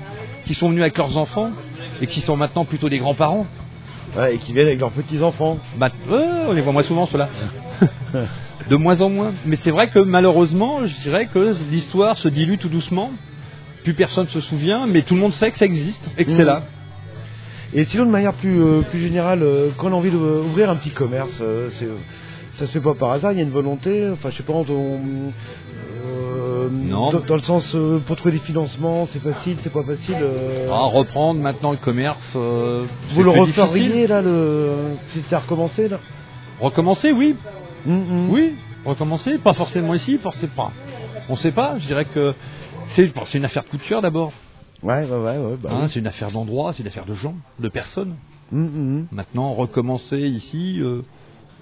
qui 0.46 0.54
sont 0.54 0.70
venus 0.70 0.82
avec 0.82 0.98
leurs 0.98 1.18
enfants, 1.18 1.50
et 2.02 2.08
qui 2.08 2.22
sont 2.22 2.38
maintenant 2.38 2.64
plutôt 2.66 2.88
des 2.88 3.00
grands-parents. 3.00 3.48
Ouais, 4.16 4.36
et 4.36 4.38
qui 4.38 4.54
viennent 4.54 4.68
avec 4.68 4.80
leurs 4.80 4.92
petits-enfants. 4.92 5.58
Bah, 5.78 5.90
euh, 6.10 6.46
on 6.48 6.54
les 6.54 6.62
voit 6.62 6.72
moins 6.72 6.84
souvent, 6.84 7.06
ceux-là. 7.06 7.28
de 8.70 8.76
moins 8.78 9.02
en 9.02 9.10
moins. 9.10 9.34
Mais 9.46 9.58
c'est 9.58 9.72
vrai 9.72 9.90
que 9.90 10.00
malheureusement, 10.00 10.86
je 10.86 10.94
dirais 11.02 11.26
que 11.34 11.54
l'histoire 11.70 12.16
se 12.16 12.30
dilue 12.30 12.58
tout 12.58 12.70
doucement. 12.70 13.12
Plus 13.86 13.94
personne 13.94 14.28
se 14.28 14.42
souvient, 14.42 14.86
mais 14.88 15.04
tout 15.04 15.14
le 15.14 15.22
monde 15.22 15.32
sait 15.32 15.52
que 15.52 15.58
ça 15.58 15.66
existe 15.66 16.04
et 16.18 16.26
que 16.26 16.32
c'est 16.32 16.42
Mhm. 16.42 16.48
là. 16.48 16.64
Et 17.74 17.86
sinon, 17.86 18.06
de 18.06 18.12
manière 18.12 18.34
plus, 18.34 18.60
euh, 18.62 18.82
plus 18.82 19.00
générale, 19.00 19.42
euh, 19.44 19.70
quand 19.78 19.88
on 19.90 19.94
a 19.94 19.96
envie 19.96 20.10
d'ouvrir 20.12 20.70
un 20.70 20.76
petit 20.76 20.90
commerce, 20.92 21.40
euh, 21.42 21.70
c'est, 21.70 21.88
ça 22.52 22.66
se 22.66 22.72
fait 22.72 22.80
pas 22.80 22.96
par 22.96 23.12
hasard, 23.12 23.32
il 23.34 23.38
y 23.38 23.42
a 23.42 23.44
une 23.44 23.52
volonté, 23.52 24.10
enfin 24.12 24.30
je 24.32 24.38
sais 24.38 24.44
pas, 24.44 24.54
on, 24.54 24.66
euh, 26.06 26.68
Non. 26.72 27.12
Dans, 27.12 27.20
dans 27.20 27.36
le 27.36 27.42
sens, 27.42 27.74
euh, 27.76 28.00
pour 28.06 28.16
trouver 28.16 28.32
des 28.34 28.44
financements, 28.44 29.06
c'est 29.06 29.22
facile, 29.22 29.58
c'est 29.60 29.72
pas 29.74 29.84
facile. 29.84 30.16
euh, 30.20 30.68
Ah, 30.72 30.86
reprendre 30.88 31.40
maintenant 31.40 31.72
le 31.72 31.78
commerce. 31.78 32.34
euh, 32.36 32.86
vous 33.12 33.24
le 33.24 33.30
referiez 33.30 34.08
là, 34.08 34.22
le... 34.22 34.96
c'était 35.08 35.36
à 35.36 35.40
recommencer 35.40 35.88
là? 35.90 36.00
Recommencer, 36.60 37.12
oui. 37.12 37.36
Hum, 37.88 37.94
hum. 38.10 38.30
Oui, 38.32 38.54
recommencer. 38.84 39.38
Pas 39.38 39.54
forcément 39.54 39.94
ici, 39.94 40.18
forcément 40.18 40.54
pas. 40.56 40.72
On 41.30 41.36
sait 41.36 41.52
pas. 41.52 41.76
Je 41.80 41.86
dirais 41.88 42.06
que 42.06 42.34
c'est 42.88 43.08
bon, 43.14 43.24
une 43.34 43.46
affaire 43.46 43.64
de 43.64 43.70
coup 43.70 43.78
de 43.78 43.84
cœur 43.84 44.02
d'abord. 44.02 44.32
Ouais, 44.84 45.06
ouais, 45.06 45.18
ouais. 45.18 45.38
ouais 45.38 45.58
bah 45.62 45.70
Hein, 45.72 45.80
oui. 45.84 45.90
C'est 45.90 46.00
une 46.00 46.08
affaire 46.08 46.32
d'endroit, 46.32 46.74
c'est 46.74 46.82
une 46.84 46.88
affaire 46.88 47.06
de 47.06 47.14
gens, 47.14 47.36
de 47.60 47.70
personnes. 47.70 48.16
Hum, 48.52 48.66
hum. 48.66 49.08
Maintenant, 49.12 49.54
recommencer 49.54 50.20
ici, 50.20 50.80
euh, 50.80 51.02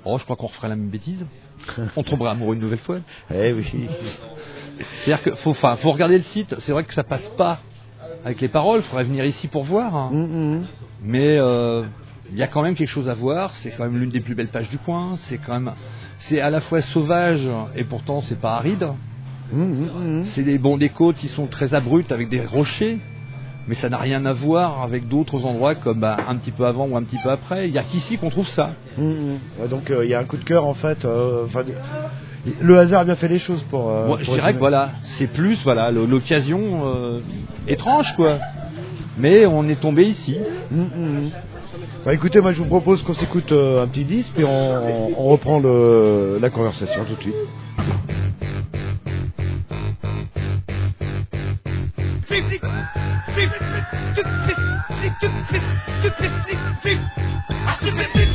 oh, 0.05 0.17
je 0.17 0.23
crois 0.23 0.35
qu'on 0.35 0.47
referait 0.47 0.67
la 0.69 0.75
même 0.75 0.89
bêtise. 0.89 1.25
On 1.95 2.03
tomberait 2.03 2.31
amoureux 2.31 2.55
une 2.55 2.61
nouvelle 2.61 2.79
fois. 2.79 2.97
Eh 3.33 3.53
oui. 3.53 3.87
C'est-à-dire 4.97 5.23
qu'il 5.23 5.35
faut, 5.37 5.53
regarder 5.91 6.17
le 6.17 6.23
site. 6.23 6.55
C'est 6.59 6.73
vrai 6.73 6.83
que 6.83 6.93
ça 6.93 7.03
passe 7.03 7.29
pas 7.29 7.59
avec 8.25 8.41
les 8.41 8.49
paroles. 8.49 8.81
Il 8.81 8.83
faudrait 8.83 9.05
venir 9.05 9.23
ici 9.23 9.47
pour 9.47 9.63
voir. 9.63 9.95
hein. 9.95 10.63
Mais 11.01 11.37
euh, 11.37 11.83
il 12.31 12.37
y 12.37 12.43
a 12.43 12.47
quand 12.47 12.61
même 12.63 12.75
quelque 12.75 12.89
chose 12.89 13.07
à 13.07 13.13
voir. 13.13 13.55
C'est 13.55 13.71
quand 13.71 13.83
même 13.83 13.97
l'une 13.97 14.09
des 14.09 14.19
plus 14.19 14.35
belles 14.35 14.49
pages 14.49 14.69
du 14.69 14.77
coin. 14.77 15.15
C'est 15.15 15.37
quand 15.37 15.53
même, 15.53 15.73
c'est 16.19 16.41
à 16.41 16.49
la 16.49 16.59
fois 16.59 16.81
sauvage 16.81 17.49
et 17.75 17.85
pourtant 17.85 18.19
c'est 18.19 18.39
pas 18.39 18.55
aride. 18.55 18.87
Hum, 19.53 19.61
hum, 19.61 19.89
hum. 19.95 20.23
C'est 20.23 20.43
des 20.43 20.57
bons 20.57 20.77
des 20.77 20.89
côtes 20.89 21.17
qui 21.17 21.27
sont 21.27 21.47
très 21.47 21.73
abruptes 21.73 22.11
avec 22.11 22.29
des 22.29 22.41
rochers. 22.41 22.99
Mais 23.65 23.75
ça 23.75 23.87
n'a 23.87 23.97
rien 23.97 24.25
à 24.25 24.33
voir 24.33 24.81
avec 24.81 25.07
d'autres 25.07 25.45
endroits 25.45 25.75
comme 25.75 26.01
bah, 26.01 26.17
un 26.27 26.35
petit 26.35 26.51
peu 26.51 26.65
avant 26.65 26.85
ou 26.85 26.97
un 26.97 27.03
petit 27.03 27.17
peu 27.23 27.29
après. 27.29 27.69
Il 27.69 27.73
y 27.73 27.77
a 27.77 27.83
qu'ici 27.83 28.17
qu'on 28.17 28.29
trouve 28.29 28.47
ça. 28.47 28.71
Ouais, 28.97 29.69
donc 29.69 29.89
euh, 29.89 30.03
il 30.03 30.09
y 30.11 30.13
a 30.13 30.19
un 30.19 30.25
coup 30.25 30.35
de 30.35 30.43
cœur 30.43 30.65
en 30.65 30.73
fait. 30.73 31.05
euh, 31.05 31.45
le 32.61 32.77
hasard 32.77 33.01
a 33.01 33.05
bien 33.05 33.15
fait 33.15 33.29
les 33.29 33.39
choses 33.39 33.63
pour. 33.69 33.89
euh, 33.89 34.07
Moi, 34.07 34.17
je 34.19 34.25
dirais 34.25 34.35
résumer. 34.37 34.53
que 34.55 34.59
voilà, 34.59 34.89
c'est 35.05 35.31
plus 35.31 35.63
voilà 35.63 35.91
l'occasion 35.91 36.59
euh, 36.83 37.19
étrange 37.67 38.13
quoi. 38.17 38.37
Mais 39.17 39.45
on 39.45 39.63
est 39.69 39.79
tombé 39.79 40.03
ici. 40.07 40.37
Bah, 42.05 42.13
écoutez, 42.13 42.41
moi 42.41 42.51
je 42.51 42.59
vous 42.59 42.67
propose 42.67 43.01
qu'on 43.01 43.13
s'écoute 43.13 43.53
euh, 43.53 43.81
un 43.83 43.87
petit 43.87 44.03
disque, 44.03 44.33
puis 44.35 44.43
on, 44.43 45.11
on 45.17 45.29
reprend 45.29 45.59
le, 45.59 46.37
la 46.41 46.49
conversation 46.49 47.05
tout 47.05 47.15
de 47.15 47.21
suite. 47.21 47.35
Tip, 53.43 53.51
tip, 53.51 53.59
tip, 53.59 53.75
tip, 54.15 54.25
tip, 54.49 55.19
tip, 55.19 55.33
tip, 55.49 55.63
tip, 56.01 56.21
tip, 56.21 56.99
tip, 57.81 58.13
tip, 58.13 58.32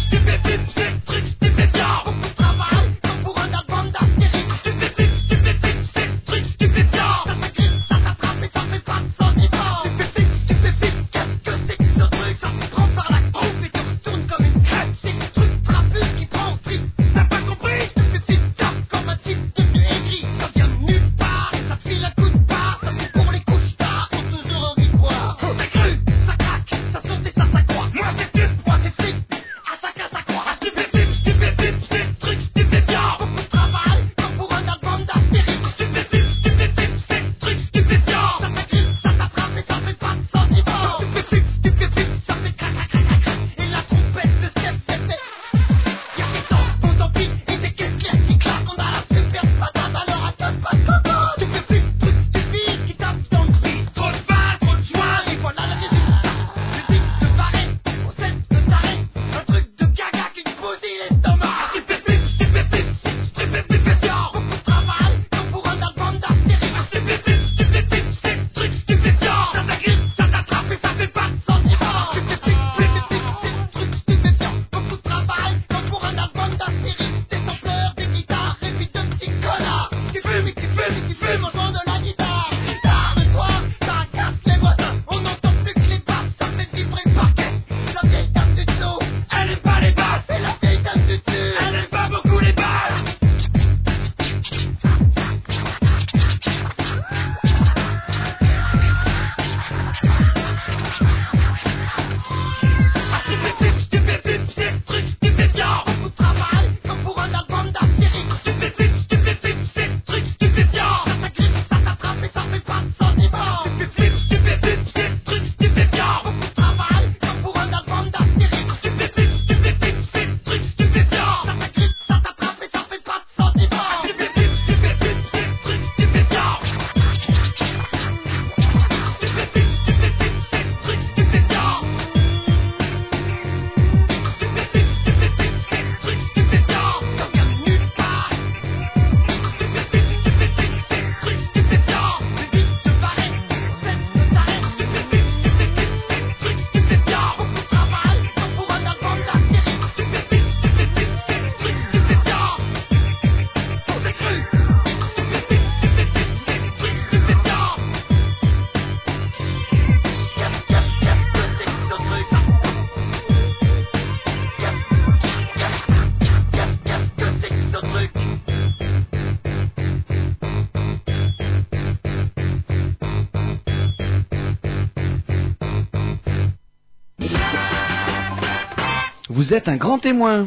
Vous 179.48 179.54
êtes 179.54 179.68
un 179.68 179.76
grand 179.76 179.98
témoin. 179.98 180.46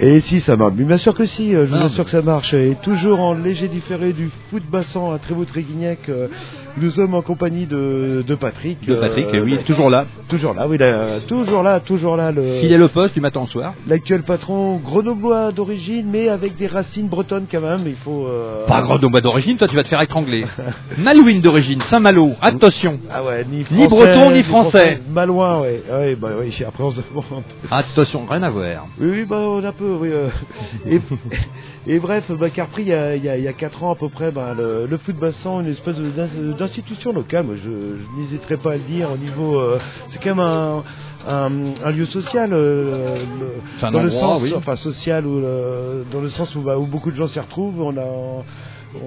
Et 0.00 0.20
si 0.20 0.40
ça 0.40 0.56
marche, 0.56 0.72
bien 0.72 0.96
sûr 0.96 1.14
que 1.14 1.26
si, 1.26 1.54
euh, 1.54 1.66
je 1.66 1.70
vous 1.74 1.80
Ah. 1.80 1.84
assure 1.84 2.04
que 2.04 2.10
ça 2.10 2.22
marche. 2.22 2.54
Et 2.54 2.76
toujours 2.82 3.20
en 3.20 3.34
léger 3.34 3.68
différé 3.68 4.12
du 4.12 4.30
foot 4.50 4.62
bassan 4.70 5.12
à 5.14 5.18
Trévoux-Tréguignac, 5.18 6.08
euh, 6.08 6.28
nous 6.78 6.90
sommes 6.90 7.14
en 7.14 7.20
compagnie 7.20 7.66
de, 7.66 8.24
de 8.26 8.34
Patrick. 8.34 8.84
De 8.86 8.94
Patrick, 8.94 9.26
euh, 9.34 9.42
oui, 9.44 9.56
bah, 9.56 9.62
toujours 9.66 9.90
là. 9.90 10.06
Toujours 10.28 10.54
là, 10.54 10.66
oui, 10.66 10.78
là, 10.78 11.20
toujours 11.28 11.62
là, 11.62 11.78
toujours 11.80 12.16
là. 12.16 12.32
Le, 12.32 12.54
Fidèle 12.60 12.82
au 12.82 12.88
poste 12.88 13.12
du 13.14 13.20
matin 13.20 13.42
au 13.42 13.46
soir. 13.46 13.74
L'actuel 13.86 14.22
patron 14.22 14.76
grenoblois 14.78 15.52
d'origine, 15.52 16.06
mais 16.10 16.28
avec 16.30 16.56
des 16.56 16.68
racines 16.68 17.08
bretonnes 17.08 17.44
quand 17.50 17.60
même. 17.60 17.82
Il 17.86 17.96
faut. 17.96 18.26
euh, 18.26 18.64
Pas 18.66 18.80
Grenoble 18.82 19.20
d'origine, 19.20 19.58
toi 19.58 19.68
tu 19.68 19.76
vas 19.76 19.82
te 19.82 19.88
faire 19.88 20.00
étrangler. 20.00 20.46
Malouine 20.98 21.42
d'origine, 21.42 21.80
Saint-Malo, 21.80 22.30
attention. 22.40 22.98
Ah 23.10 23.22
ouais, 23.22 23.44
ni, 23.44 23.58
Ni 23.70 23.86
français, 23.88 23.88
breton, 24.14 24.30
ni 24.32 24.42
français. 24.42 25.00
Malouin, 25.12 25.60
ouais. 25.60 25.82
ouais, 25.92 26.16
bah, 26.16 26.30
ouais, 26.40 26.48
après 26.66 26.82
on 26.82 26.92
se 26.92 27.00
demande. 27.10 27.42
Attention, 27.70 28.24
rien 28.28 28.42
à 28.42 28.50
voir. 28.50 28.86
Oui, 28.98 29.24
bah, 29.28 29.36
on 29.38 29.62
a 29.62 29.72
peu, 29.82 29.96
oui. 30.00 30.08
euh, 30.12 30.28
et, 30.86 31.00
et 31.94 31.98
bref, 31.98 32.30
bah, 32.32 32.50
qu'a 32.50 32.64
repris 32.64 32.82
il 32.82 32.88
y 32.88 32.92
a, 32.92 33.16
il 33.16 33.24
y 33.24 33.28
a- 33.28 33.36
il 33.38 33.44
y 33.44 33.48
a 33.48 33.52
4 33.52 33.82
ans 33.82 33.92
à 33.92 33.96
peu 33.96 34.08
près 34.08 34.30
bah, 34.30 34.54
le, 34.56 34.86
le 34.86 34.96
foot 34.98 35.16
bassan, 35.16 35.60
une 35.64 35.70
espèce 35.72 35.98
d'institution 35.98 37.12
locale. 37.12 37.44
Moi, 37.46 37.56
je, 37.56 37.62
je 37.70 38.18
n'hésiterai 38.20 38.56
pas 38.56 38.72
à 38.72 38.76
le 38.76 38.82
dire 38.84 39.10
au 39.12 39.16
niveau. 39.16 39.58
euh, 39.58 39.78
c'est 40.08 40.22
quand 40.22 40.34
même 40.36 40.40
un, 40.40 40.82
un, 41.26 41.50
un 41.84 41.90
lieu 41.90 42.04
social, 42.04 42.50
euh, 42.52 43.16
le- 43.16 43.52
C'est 43.78 43.86
un 43.86 43.90
dans 43.90 44.02
le 44.02 44.08
sens, 44.10 44.42
oui. 44.42 44.52
enfin 44.56 44.76
social, 44.76 45.26
où, 45.26 45.40
dans 45.40 46.20
le 46.20 46.28
sens 46.28 46.54
où, 46.56 46.62
bah, 46.62 46.78
où 46.78 46.86
beaucoup 46.86 47.10
de 47.10 47.16
gens 47.16 47.26
s'y 47.26 47.40
retrouvent. 47.40 47.80
On 47.82 47.96
a, 47.96 48.02
on, 48.02 48.44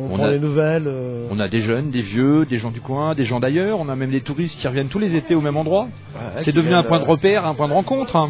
On 0.05 0.09
prend 0.15 0.25
a- 0.25 0.31
des 0.31 0.39
nouvelles. 0.39 0.85
euh, 0.87 1.27
On 1.31 1.39
a 1.39 1.47
des 1.47 1.61
jeunes, 1.61 1.91
des 1.91 2.01
vieux, 2.01 2.45
des 2.45 2.57
gens 2.57 2.71
du 2.71 2.81
coin, 2.81 3.13
des 3.15 3.23
gens 3.23 3.39
d'ailleurs. 3.39 3.79
On 3.79 3.87
a 3.87 3.95
même 3.95 4.09
des 4.11 4.21
touristes 4.21 4.59
qui 4.59 4.67
reviennent 4.67 4.89
tous 4.89 4.99
les 4.99 5.15
étés 5.15 5.35
au 5.35 5.41
même 5.41 5.57
endroit. 5.57 5.83
ouais, 6.15 6.21
C'est 6.43 6.51
devenu 6.55 6.73
un 6.73 6.83
point 6.83 6.99
de 6.99 7.05
repère, 7.05 7.45
un 7.45 7.53
point 7.53 7.67
de 7.67 7.73
rencontre. 7.73 8.15
hein. 8.15 8.29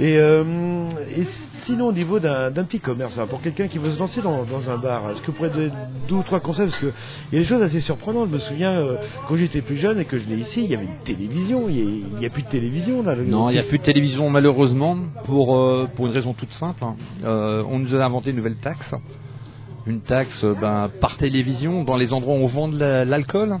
Et, 0.00 0.16
euh, 0.18 0.44
et 1.16 1.24
sinon, 1.64 1.86
au 1.88 1.92
niveau 1.92 2.20
d'un 2.20 2.52
d'un 2.52 2.62
petit 2.62 2.78
commerce, 2.78 3.18
hein, 3.18 3.26
pour 3.28 3.40
quelqu'un 3.42 3.66
qui 3.66 3.78
veut 3.78 3.90
se 3.90 3.98
lancer 3.98 4.22
dans, 4.22 4.44
dans 4.44 4.70
un 4.70 4.78
bar, 4.78 5.10
est-ce 5.10 5.20
que 5.20 5.26
vous 5.26 5.32
pourriez 5.32 5.52
donner 5.52 5.70
deux 6.08 6.14
ou 6.16 6.22
trois 6.22 6.38
conseils? 6.38 6.66
Parce 6.68 6.78
qu'il 6.78 6.92
y 7.32 7.36
a 7.36 7.38
des 7.40 7.44
choses 7.44 7.62
assez 7.62 7.80
surprenantes. 7.80 8.28
Je 8.28 8.34
me 8.34 8.38
souviens, 8.38 8.70
euh, 8.72 8.96
quand 9.26 9.34
j'étais 9.34 9.60
plus 9.60 9.74
jeune 9.76 9.98
et 9.98 10.04
que 10.04 10.16
je 10.16 10.24
venais 10.24 10.40
ici, 10.40 10.62
il 10.64 10.70
y 10.70 10.74
avait 10.76 10.84
une 10.84 11.02
télévision. 11.04 11.68
Il 11.68 12.04
n'y 12.20 12.26
a, 12.26 12.30
plus 12.30 12.42
de 12.42 12.48
télévision 12.48 13.02
là. 13.02 13.16
Non, 13.16 13.50
il 13.50 13.54
n'y 13.54 13.58
a 13.58 13.64
plus 13.64 13.78
de 13.78 13.82
télévision 13.82 14.30
malheureusement 14.30 14.96
pour, 15.24 15.56
euh, 15.56 15.88
pour 15.96 16.06
une 16.06 16.12
raison 16.12 16.32
toute 16.32 16.50
simple. 16.50 16.84
hein. 16.84 16.94
On 17.24 17.78
nous 17.80 17.94
a 17.96 18.04
inventé 18.04 18.30
une 18.30 18.36
nouvelle 18.36 18.56
taxe. 18.56 18.94
Une 19.86 20.00
taxe 20.02 20.44
ben, 20.60 20.90
par 21.00 21.16
télévision 21.16 21.82
dans 21.82 21.96
les 21.96 22.12
endroits 22.12 22.34
où 22.36 22.38
on 22.42 22.46
vend 22.46 22.68
de 22.68 22.78
la- 22.78 23.04
l'alcool. 23.04 23.58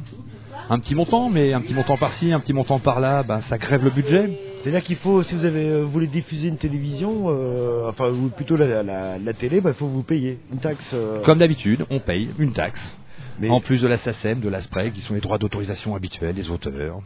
un 0.70 0.78
petit 0.78 0.94
montant, 0.94 1.30
mais 1.30 1.52
un 1.54 1.60
petit 1.62 1.72
montant 1.74 1.96
par-ci, 1.96 2.32
un 2.32 2.40
petit 2.40 2.52
montant 2.52 2.78
par-là, 2.78 3.22
ben, 3.22 3.40
ça 3.40 3.56
grève 3.58 3.82
le 3.82 3.90
budget. 3.90 4.38
C'est-à-dire 4.62 4.82
qu'il 4.82 4.96
faut, 4.96 5.22
si 5.22 5.34
vous 5.34 5.44
avez 5.44 5.68
euh, 5.68 5.82
vous 5.84 5.90
voulez 5.90 6.06
diffuser 6.08 6.48
une 6.48 6.56
télévision, 6.58 7.26
euh, 7.28 7.88
enfin 7.88 8.10
ou 8.10 8.28
plutôt 8.28 8.56
la, 8.56 8.82
la, 8.82 9.18
la 9.18 9.32
télé, 9.32 9.60
bah, 9.60 9.70
il 9.70 9.76
faut 9.76 9.86
vous 9.86 10.02
payer 10.02 10.38
une 10.52 10.58
taxe. 10.58 10.92
euh, 10.94 11.22
Comme 11.22 11.38
d'habitude, 11.38 11.86
on 11.90 12.00
paye 12.00 12.30
une 12.38 12.52
taxe. 12.52 12.94
Mais- 13.40 13.50
En 13.50 13.60
plus 13.60 13.80
de 13.80 13.86
la 13.86 13.98
SACEM, 13.98 14.40
de 14.40 14.48
l'ASPREG, 14.48 14.92
qui 14.92 15.00
sont 15.00 15.14
les 15.14 15.20
droits 15.20 15.38
d'autorisation 15.38 15.94
habituels 15.94 16.34
des 16.34 16.50
auteurs. 16.50 17.00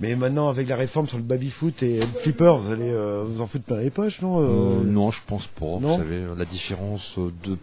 Mais 0.00 0.14
maintenant, 0.16 0.50
avec 0.50 0.68
la 0.68 0.76
réforme 0.76 1.06
sur 1.06 1.16
le 1.16 1.24
baby-foot 1.24 1.82
et 1.82 2.00
le 2.00 2.06
flipper, 2.22 2.58
vous 2.60 2.70
allez 2.70 2.90
euh, 2.90 3.24
vous 3.26 3.40
en 3.40 3.46
foutre 3.46 3.64
plein 3.64 3.78
les 3.78 3.88
poches, 3.90 4.20
non 4.20 4.38
Euh, 4.40 4.84
non, 4.84 5.10
je 5.10 5.22
pense 5.26 5.46
pas. 5.46 5.64
non? 5.80 5.96
Vous 5.96 6.02
savez, 6.02 6.24
la 6.36 6.44
différence 6.44 7.18
de, 7.18 7.56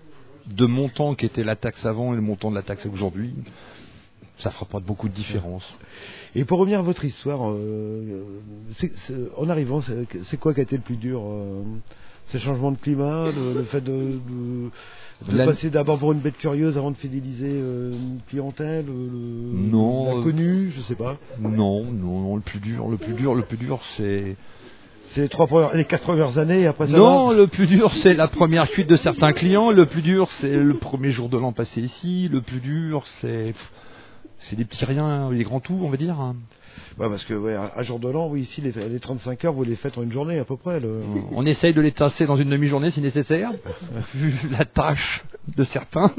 de 0.47 0.65
montant 0.65 1.13
qui 1.13 1.27
était 1.27 1.43
la 1.43 1.55
taxe 1.55 1.85
avant 1.85 2.13
et 2.13 2.15
le 2.15 2.21
montant 2.23 2.49
de 2.49 2.55
la 2.55 2.63
taxe 2.63 2.83
aujourd'hui, 2.87 3.31
ça 4.37 4.49
fera 4.49 4.65
pas 4.65 4.79
beaucoup 4.79 5.07
de 5.07 5.13
différence. 5.13 5.63
Et 6.35 6.43
pour 6.43 6.59
revenir 6.59 6.79
à 6.79 6.81
votre 6.81 7.05
histoire, 7.05 7.39
euh, 7.49 8.23
en 9.37 9.49
arrivant, 9.49 9.79
c'est 9.81 10.37
quoi 10.37 10.53
qui 10.53 10.59
a 10.59 10.63
été 10.63 10.75
le 10.75 10.81
plus 10.83 10.97
dur 10.97 11.21
euh, 11.25 11.61
C'est 12.25 12.39
le 12.39 12.43
changement 12.43 12.71
de 12.71 12.77
climat, 12.77 13.31
le, 13.31 13.53
le 13.53 13.63
fait 13.63 13.79
de, 13.81 13.91
de, 13.91 15.31
de 15.31 15.37
La- 15.37 15.45
passer 15.45 15.69
d'abord 15.69 15.97
pour 15.97 16.11
une 16.11 16.19
bête 16.19 16.37
curieuse 16.37 16.77
avant 16.77 16.91
de 16.91 16.97
fidéliser 16.97 17.49
euh, 17.51 17.93
une 17.93 18.19
clientèle, 18.27 18.85
le, 18.85 19.69
Non, 19.71 20.17
l'inconnu, 20.17 20.71
je 20.75 20.81
sais 20.81 20.95
pas. 20.95 21.17
Non, 21.39 21.85
non, 21.85 22.21
non, 22.21 22.35
le 22.35 22.41
plus 22.41 22.59
dur, 22.59 22.89
le 22.89 22.97
plus 22.97 23.13
dur, 23.13 23.33
le 23.33 23.43
plus 23.43 23.57
dur, 23.57 23.79
c'est. 23.95 24.35
C'est 25.09 25.21
les 25.21 25.29
trois 25.29 25.45
premières, 25.45 25.73
les 25.75 25.85
quatre 25.85 26.01
premières 26.01 26.39
années 26.39 26.61
et 26.61 26.65
après 26.67 26.87
ça 26.87 26.97
Non, 26.97 27.27
va 27.27 27.35
le 27.35 27.45
plus 27.47 27.67
dur, 27.67 27.93
c'est 27.93 28.15
la 28.15 28.27
première 28.27 28.67
cuite 28.69 28.89
de 28.89 28.95
certains 28.95 29.33
clients. 29.33 29.69
Le 29.71 29.85
plus 29.85 30.01
dur, 30.01 30.31
c'est 30.31 30.57
le 30.57 30.73
premier 30.73 31.11
jour 31.11 31.29
de 31.29 31.37
l'an 31.37 31.53
passé 31.53 31.79
ici. 31.79 32.27
Le 32.27 32.41
plus 32.41 32.59
dur, 32.59 33.03
c'est. 33.05 33.53
C'est 34.47 34.55
des 34.55 34.65
petits 34.65 34.85
riens, 34.85 35.31
des 35.31 35.43
grands 35.43 35.59
tout, 35.59 35.79
on 35.81 35.89
va 35.89 35.97
dire. 35.97 36.17
Ouais, 36.99 37.09
parce 37.09 37.23
que 37.23 37.33
ouais, 37.33 37.55
un 37.55 37.83
jour 37.83 37.99
de 37.99 38.09
l'an, 38.09 38.27
oui, 38.29 38.41
ici 38.41 38.61
les, 38.61 38.71
les 38.89 38.99
35 38.99 39.43
heures, 39.45 39.53
vous 39.53 39.63
les 39.63 39.75
faites 39.75 39.97
en 39.97 40.03
une 40.03 40.11
journée 40.11 40.37
à 40.37 40.45
peu 40.45 40.55
près. 40.55 40.79
Le... 40.79 41.01
On 41.31 41.45
essaye 41.45 41.73
de 41.73 41.81
les 41.81 41.91
tasser 41.91 42.25
dans 42.27 42.35
une 42.35 42.49
demi-journée 42.49 42.91
si 42.91 43.01
nécessaire, 43.01 43.51
vu 44.13 44.35
la 44.51 44.65
tâche 44.65 45.23
de 45.57 45.63
certains. 45.63 46.11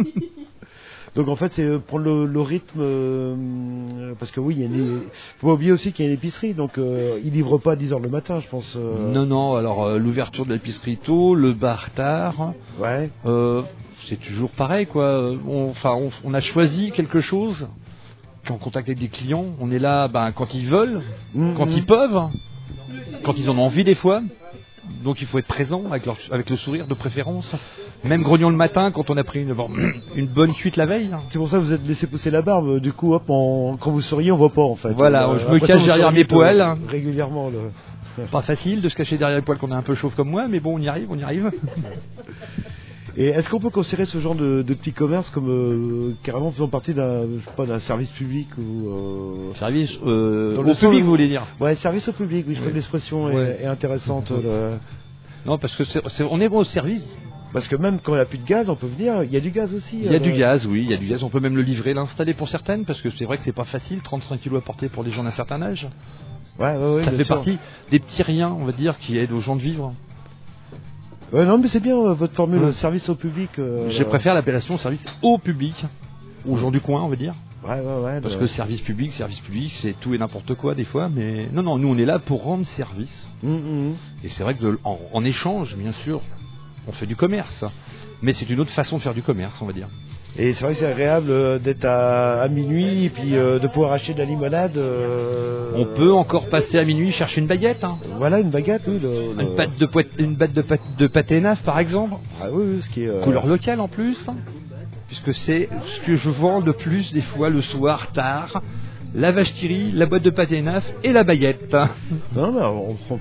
Donc 1.14 1.28
en 1.28 1.36
fait, 1.36 1.52
c'est 1.52 1.62
euh, 1.64 1.78
prendre 1.78 2.04
le, 2.04 2.26
le 2.26 2.40
rythme, 2.40 2.78
euh, 2.80 4.12
parce 4.18 4.30
que 4.30 4.40
oui, 4.40 4.56
il 4.56 4.60
y 4.60 4.64
a 4.64 4.66
une... 4.66 5.02
faut 5.38 5.46
pas 5.46 5.52
oublier 5.54 5.72
aussi 5.72 5.92
qu'il 5.92 6.04
y 6.04 6.08
a 6.08 6.10
une 6.10 6.16
épicerie, 6.18 6.52
donc 6.52 6.76
euh, 6.78 7.18
ils 7.24 7.32
livrent 7.32 7.58
pas 7.58 7.72
à 7.72 7.76
10 7.76 7.92
heures 7.94 8.00
le 8.00 8.10
matin, 8.10 8.38
je 8.40 8.48
pense. 8.48 8.76
euh. 8.76 9.12
Non, 9.12 9.24
non, 9.24 9.54
alors 9.54 9.98
l'ouverture 9.98 10.44
de 10.44 10.52
l'épicerie 10.52 10.98
tôt, 10.98 11.34
le 11.34 11.52
bar 11.52 11.90
tard. 11.92 12.54
Ouais. 12.78 13.10
C'est 14.04 14.20
toujours 14.20 14.50
pareil, 14.50 14.86
quoi. 14.86 15.30
On, 15.48 15.70
enfin, 15.70 15.94
on, 15.94 16.10
on 16.24 16.34
a 16.34 16.40
choisi 16.40 16.90
quelque 16.92 17.20
chose. 17.20 17.66
En 18.50 18.58
contact 18.58 18.88
avec 18.88 18.98
des 18.98 19.08
clients, 19.08 19.44
on 19.60 19.70
est 19.70 19.78
là 19.78 20.08
ben, 20.08 20.32
quand 20.32 20.54
ils 20.54 20.66
veulent, 20.66 21.00
Mhm. 21.34 21.54
quand 21.56 21.66
ils 21.70 21.84
peuvent, 21.84 22.22
quand 23.24 23.34
ils 23.36 23.50
en 23.50 23.58
ont 23.58 23.62
envie 23.66 23.84
des 23.84 23.94
fois. 23.94 24.22
Donc 25.02 25.20
il 25.20 25.26
faut 25.26 25.38
être 25.38 25.48
présent 25.48 25.82
avec, 25.90 26.06
leur- 26.06 26.16
avec 26.30 26.48
le 26.48 26.54
sourire 26.56 26.86
de 26.86 26.94
préférence. 26.94 27.50
Même 28.04 28.22
grognon 28.22 28.50
le 28.50 28.56
matin 28.56 28.92
quand 28.92 29.10
on 29.10 29.16
a 29.16 29.24
pris 29.24 29.42
une, 29.42 29.52
une 30.14 30.26
bonne 30.28 30.54
cuite 30.54 30.76
la 30.76 30.86
veille. 30.86 31.10
C'est 31.30 31.38
pour 31.38 31.48
ça 31.48 31.58
que 31.58 31.62
vous 31.64 31.72
êtes 31.72 31.84
laissé 31.86 32.06
pousser 32.06 32.30
la 32.30 32.40
barbe. 32.42 32.78
Du 32.80 32.92
coup, 32.92 33.12
hop, 33.12 33.24
en- 33.28 33.76
quand 33.80 33.90
vous 33.90 34.00
souriez, 34.00 34.30
on 34.30 34.36
voit 34.36 34.52
pas 34.52 34.62
en 34.62 34.76
fait. 34.76 34.92
Voilà, 34.92 35.28
Euh, 35.28 35.38
je 35.40 35.46
me 35.48 35.58
cache 35.58 35.84
derrière 35.84 36.12
mes 36.12 36.24
poils. 36.24 36.60
euh, 36.60 36.74
Régulièrement. 36.88 37.50
Pas 38.30 38.42
facile 38.42 38.80
de 38.80 38.88
se 38.88 38.94
cacher 38.96 39.18
derrière 39.18 39.36
les 39.38 39.44
poils 39.44 39.58
qu'on 39.58 39.72
est 39.72 39.74
un 39.74 39.82
peu 39.82 39.94
chauve 39.94 40.14
comme 40.14 40.30
moi, 40.30 40.46
mais 40.48 40.60
bon, 40.60 40.76
on 40.76 40.78
y 40.78 40.88
arrive, 40.88 41.08
on 41.10 41.18
y 41.18 41.22
arrive. 41.24 41.50
Et 43.18 43.26
est-ce 43.28 43.48
qu'on 43.48 43.60
peut 43.60 43.70
considérer 43.70 44.04
ce 44.04 44.18
genre 44.18 44.34
de, 44.34 44.60
de 44.62 44.74
petit 44.74 44.92
commerce 44.92 45.30
comme 45.30 45.48
euh, 45.48 46.12
carrément 46.22 46.50
faisant 46.50 46.68
partie 46.68 46.92
d'un, 46.92 47.26
service 47.78 48.10
public 48.10 48.48
ou 48.58 48.88
euh, 48.88 49.54
Service 49.54 49.98
euh, 50.06 50.54
dans 50.54 50.60
au 50.60 50.64
le 50.64 50.74
public, 50.74 51.02
vous 51.02 51.10
voulez 51.10 51.28
dire 51.28 51.46
Ouais, 51.58 51.76
service 51.76 52.06
au 52.08 52.12
public. 52.12 52.44
Oui, 52.46 52.54
je 52.54 52.60
trouve 52.60 52.70
que 52.70 52.74
l'expression 52.74 53.30
est- 53.30 53.64
intéressante. 53.64 54.32
Non, 55.46 55.58
parce 55.58 55.76
que 55.76 55.84
c'est- 55.84 56.02
c'est- 56.08 56.24
on 56.28 56.40
est 56.40 56.48
bon 56.48 56.58
au 56.58 56.64
service. 56.64 57.08
Parce 57.52 57.68
que 57.68 57.76
même 57.76 58.00
quand 58.02 58.12
il 58.12 58.16
n'y 58.16 58.20
a 58.22 58.26
plus 58.26 58.38
de 58.38 58.44
gaz, 58.44 58.68
on 58.68 58.76
peut 58.76 58.88
venir. 58.88 59.22
Il 59.22 59.32
y 59.32 59.36
a 59.36 59.40
du 59.40 59.50
gaz 59.50 59.72
aussi. 59.72 59.96
Il 59.98 60.04
y 60.04 60.08
a 60.08 60.12
euh, 60.12 60.18
du 60.18 60.32
gaz, 60.32 60.66
oui, 60.66 60.82
il 60.82 60.90
y 60.90 60.94
a 60.94 60.96
du 60.98 61.06
gaz. 61.06 61.22
On 61.22 61.30
peut 61.30 61.40
même 61.40 61.56
le 61.56 61.62
livrer, 61.62 61.94
l'installer 61.94 62.34
pour 62.34 62.48
certaines, 62.48 62.84
parce 62.84 63.00
que 63.00 63.08
c'est 63.10 63.24
vrai 63.24 63.38
que 63.38 63.44
c'est 63.44 63.52
pas 63.52 63.64
facile, 63.64 64.00
35 64.02 64.40
kilos 64.40 64.60
à 64.60 64.64
porter 64.64 64.88
pour 64.90 65.04
des 65.04 65.10
gens 65.10 65.22
d'un 65.24 65.30
certain 65.30 65.62
âge. 65.62 65.88
Ouais, 66.58 66.76
ouais, 66.76 66.94
ouais, 66.96 67.02
Ça 67.04 67.12
fait 67.12 67.24
sûr. 67.24 67.36
partie 67.36 67.58
des 67.90 67.98
petits 68.00 68.22
riens, 68.22 68.50
on 68.60 68.64
va 68.64 68.72
dire, 68.72 68.98
qui 68.98 69.16
aident 69.16 69.32
aux 69.32 69.40
gens 69.40 69.56
de 69.56 69.62
vivre. 69.62 69.94
Ouais, 71.32 71.44
non, 71.44 71.58
mais 71.58 71.68
c'est 71.68 71.80
bien 71.80 71.96
euh, 71.96 72.14
votre 72.14 72.34
formule 72.34 72.60
Ouais. 72.62 72.72
service 72.72 73.08
au 73.08 73.14
public. 73.14 73.50
euh, 73.58 73.88
Je 73.90 74.04
préfère 74.04 74.34
l'appellation 74.34 74.78
service 74.78 75.04
au 75.22 75.38
public, 75.38 75.84
aux 76.46 76.56
gens 76.56 76.70
du 76.70 76.80
coin, 76.80 77.02
on 77.02 77.08
va 77.08 77.16
dire. 77.16 77.34
Ouais, 77.64 77.80
ouais, 77.80 78.04
ouais. 78.04 78.20
Parce 78.20 78.36
que 78.36 78.46
service 78.46 78.80
public, 78.80 79.12
service 79.12 79.40
public, 79.40 79.72
c'est 79.72 79.94
tout 79.98 80.14
et 80.14 80.18
n'importe 80.18 80.54
quoi 80.54 80.74
des 80.76 80.84
fois, 80.84 81.08
mais 81.08 81.48
non, 81.52 81.62
non, 81.64 81.78
nous 81.78 81.88
on 81.88 81.98
est 81.98 82.04
là 82.04 82.20
pour 82.20 82.44
rendre 82.44 82.64
service. 82.64 83.28
Hum, 83.42 83.50
hum. 83.54 83.94
Et 84.22 84.28
c'est 84.28 84.44
vrai 84.44 84.54
que 84.54 84.62
de- 84.62 84.78
en, 84.84 84.98
en 85.12 85.24
échange, 85.24 85.76
bien 85.76 85.92
sûr, 85.92 86.20
on 86.86 86.92
fait 86.92 87.06
du 87.06 87.16
commerce. 87.16 87.64
Mais 88.22 88.32
c'est 88.32 88.48
une 88.48 88.60
autre 88.60 88.70
façon 88.70 88.96
de 88.98 89.02
faire 89.02 89.14
du 89.14 89.22
commerce, 89.22 89.60
on 89.60 89.66
va 89.66 89.72
dire. 89.72 89.88
Et 90.38 90.52
c'est 90.52 90.64
vrai 90.64 90.74
que 90.74 90.78
c'est 90.80 90.86
agréable 90.86 91.30
euh, 91.30 91.58
d'être 91.58 91.84
à, 91.86 92.42
à 92.42 92.48
minuit 92.48 93.04
et 93.04 93.10
puis 93.10 93.36
euh, 93.36 93.58
de 93.58 93.66
pouvoir 93.68 93.92
acheter 93.92 94.12
de 94.12 94.18
la 94.18 94.26
limonade. 94.26 94.76
euh, 94.76 95.72
On 95.76 95.86
peut 95.86 96.12
encore 96.12 96.48
passer 96.48 96.78
à 96.78 96.84
minuit 96.84 97.10
chercher 97.10 97.40
une 97.40 97.46
baguette. 97.46 97.84
hein. 97.84 97.98
Voilà, 98.18 98.40
une 98.40 98.50
baguette, 98.50 98.82
oui. 98.86 98.98
le- 99.02 99.32
le- 99.34 99.42
Une 99.42 99.56
batte 99.56 99.76
de, 99.78 99.86
poit- 99.86 100.02
une 100.18 100.34
batte 100.34 100.52
de, 100.52 100.64
de 100.98 101.06
pâté 101.06 101.40
neuf, 101.40 101.62
par 101.62 101.78
exemple. 101.78 102.16
Ah 102.40 102.46
oui, 102.52 102.64
oui, 102.74 102.82
ce 102.82 102.90
qui 102.90 103.04
est. 103.04 103.20
Couleur 103.22 103.46
locale 103.46 103.80
en 103.80 103.88
plus. 103.88 104.26
Puisque 105.08 105.32
c'est 105.32 105.68
ce 105.86 106.00
que 106.04 106.16
je 106.16 106.28
vends 106.28 106.60
le 106.60 106.72
plus 106.74 107.12
des 107.12 107.22
fois 107.22 107.48
le 107.48 107.60
soir, 107.60 108.12
tard. 108.12 108.60
La 109.14 109.32
vache 109.32 109.54
qui 109.54 109.68
la 109.92 110.04
boîte 110.04 110.22
de 110.24 110.30
pâté 110.30 110.60
neuf 110.60 110.84
et 111.02 111.12
la 111.12 111.24
baguette. 111.24 111.72
Non, 112.34 112.52
mais 112.52 112.60
on. 112.62 112.96
on- 113.10 113.18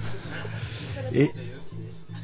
Et, 1.14 1.30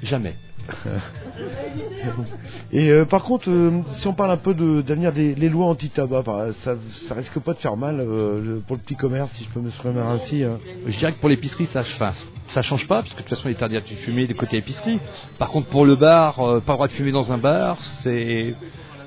Jamais. 0.03 0.35
et 2.71 2.89
euh, 2.89 3.05
par 3.05 3.23
contre, 3.23 3.49
euh, 3.49 3.81
si 3.91 4.07
on 4.07 4.13
parle 4.13 4.31
un 4.31 4.37
peu 4.37 4.53
de- 4.53 4.81
d'avenir 4.81 5.11
des 5.13 5.35
les 5.35 5.49
lois 5.49 5.67
anti-tabac, 5.67 6.23
bah, 6.23 6.53
ça, 6.53 6.75
ça 6.89 7.15
risque 7.15 7.39
pas 7.39 7.53
de 7.53 7.59
faire 7.59 7.77
mal 7.77 7.99
euh, 7.99 8.59
pour 8.65 8.75
le 8.75 8.81
petit 8.81 8.95
commerce, 8.95 9.31
si 9.33 9.43
je 9.43 9.49
peux 9.49 9.59
m'exprimer 9.59 9.99
ainsi. 9.99 10.43
hein. 10.43 10.59
Je 10.85 10.97
dirais 10.97 11.13
que 11.13 11.19
pour 11.19 11.29
l'épicerie, 11.29 11.65
ça, 11.67 11.83
change 11.83 12.87
pas, 12.87 13.01
parce 13.01 13.09
que 13.13 13.17
de 13.17 13.21
toute 13.21 13.29
façon, 13.29 13.49
il 13.49 13.51
est 13.51 13.63
interdit 13.63 13.91
de 13.95 13.99
fumer 13.99 14.27
du 14.27 14.35
côté 14.35 14.57
épicerie. 14.57 14.99
Par 15.37 15.49
contre, 15.49 15.67
pour 15.67 15.85
le 15.85 15.95
bar, 15.95 16.35
pas 16.35 16.53
le 16.55 16.59
droit 16.61 16.87
de 16.87 16.93
fumer 16.93 17.11
dans 17.11 17.31
un 17.31 17.37
bar, 17.37 17.77
c'est 18.01 18.55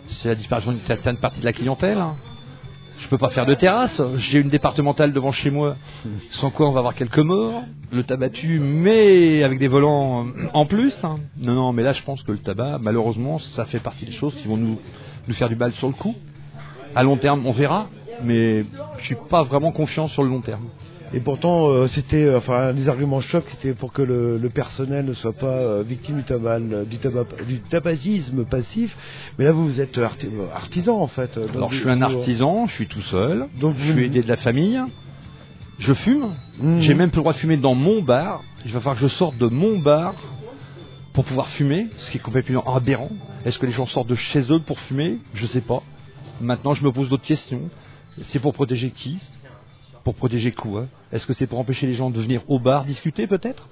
c'est 0.07 0.29
la 0.29 0.35
disparition 0.35 0.73
d'une 0.73 0.83
certaine 0.83 1.17
partie 1.17 1.41
de 1.41 1.45
la 1.47 1.53
clientèle. 1.53 1.99
hein. 1.99 2.17
Je 2.97 3.09
peux 3.09 3.19
pas 3.19 3.31
faire 3.31 3.45
de 3.47 3.55
terrasse. 3.55 4.01
J'ai 4.17 4.41
une 4.41 4.49
départementale 4.49 5.13
devant 5.13 5.33
chez 5.33 5.51
moi, 5.51 5.77
sans 6.31 6.51
quoi 6.51 6.69
on 6.69 6.73
va 6.73 6.79
avoir 6.81 6.95
quelques 6.95 7.19
morts. 7.19 7.63
Le 7.93 8.03
tabac 8.03 8.31
tue, 8.31 8.59
mais 8.61 9.43
avec 9.43 9.59
des 9.59 9.69
volants 9.69 10.27
euh, 10.27 10.31
en 10.53 10.67
plus. 10.67 11.05
hein. 11.05 11.19
Non, 11.39 11.55
non, 11.55 11.73
mais 11.73 11.83
là, 11.83 11.93
je 11.93 12.03
pense 12.03 12.23
que 12.23 12.33
le 12.33 12.39
tabac, 12.39 12.79
malheureusement, 12.81 13.39
ça 13.39 13.65
fait 13.67 13.79
partie 13.81 14.05
des 14.05 14.13
choses 14.13 14.35
qui 14.37 14.49
vont 14.49 14.57
nous, 14.57 14.79
nous 15.29 15.35
faire 15.35 15.49
du 15.49 15.57
mal 15.57 15.73
sur 15.75 15.89
le 15.89 15.95
coup. 15.95 16.15
À 16.97 17.03
long 17.03 17.17
terme, 17.17 17.47
on 17.47 17.53
verra, 17.53 17.89
mais 18.23 18.65
je 18.99 19.05
suis 19.05 19.17
pas 19.29 19.43
vraiment 19.43 19.71
confiant 19.73 20.09
sur 20.09 20.23
le 20.23 20.31
long 20.31 20.41
terme. 20.41 20.65
Et 21.15 21.21
pourtant, 21.21 21.69
euh, 21.69 21.87
c'était, 21.87 22.25
euh, 22.25 22.39
enfin, 22.39 22.73
les 22.73 22.89
arguments 22.89 23.21
chocs, 23.21 23.45
c'était 23.47 23.73
pour 23.73 23.93
que 23.93 24.03
le, 24.03 24.37
le 24.39 24.51
personnel 24.51 25.05
ne 25.05 25.13
soit 25.13 25.33
pas 25.33 25.47
euh, 25.47 25.83
victime 25.87 26.17
du 26.17 26.23
du 26.23 26.99
tabac, 26.99 27.27
du 27.47 27.61
tabagisme 27.61 28.45
passif. 28.45 28.97
Mais 29.39 29.45
là, 29.45 29.53
vous, 29.53 29.65
vous 29.67 29.81
êtes 29.81 29.97
arti- 29.99 30.29
artisan 30.55 30.99
en 31.01 31.07
fait. 31.07 31.39
Donc, 31.39 31.55
Alors 31.55 31.73
je 31.73 31.81
suis 31.81 31.89
un 31.91 32.03
artisan, 32.03 32.67
je 32.67 32.73
suis 32.75 32.87
tout 32.89 33.03
seul, 33.03 33.47
Donc 33.61 33.77
je 33.77 33.85
vous- 33.85 33.93
suis 33.93 34.05
aidé 34.07 34.23
de 34.23 34.29
la 34.29 34.37
famille, 34.37 34.81
je 35.79 35.93
fume, 35.93 36.35
Mhm. 36.59 36.79
j'ai 36.79 36.95
même 36.95 37.11
plus 37.11 37.19
le 37.19 37.23
droit 37.23 37.33
de 37.33 37.39
fumer 37.39 37.57
dans 37.57 37.75
mon 37.75 38.03
bar, 38.03 38.43
il 38.65 38.73
va 38.73 38.81
falloir 38.81 38.97
que 38.97 39.03
je 39.03 39.07
sorte 39.09 39.37
de 39.39 39.47
mon 39.47 39.79
bar 39.79 40.15
pour 41.13 41.25
pouvoir 41.25 41.49
fumer, 41.49 41.89
ce 41.99 42.11
qui 42.11 42.17
est 42.17 42.21
complètement 42.21 42.75
aberrant. 42.75 43.11
Est-ce 43.45 43.59
que 43.59 43.67
les 43.67 43.73
gens 43.73 43.87
sortent 43.87 44.09
de 44.09 44.15
chez 44.17 44.41
eux 44.53 44.61
pour 44.61 44.81
fumer? 44.81 45.19
Je 45.35 45.47
sais 45.47 45.61
pas. 45.61 45.83
Maintenant 46.41 46.75
je 46.75 46.85
me 46.85 46.91
pose 46.91 47.09
d'autres 47.09 47.25
questions. 47.27 47.71
C'est 48.23 48.39
pour 48.41 48.53
protéger 48.55 48.91
qui? 48.91 49.19
Pour 50.05 50.15
protéger 50.15 50.53
quoi 50.53 50.87
Est-ce 51.13 51.27
que 51.27 51.33
c'est 51.33 51.47
pour 51.47 51.59
empêcher 51.59 51.87
les 51.87 51.95
gens 51.95 52.11
de 52.11 52.21
venir 52.21 52.43
au 52.49 52.59
bar 52.59 52.85
discuter 52.85 53.27
peut-être? 53.27 53.69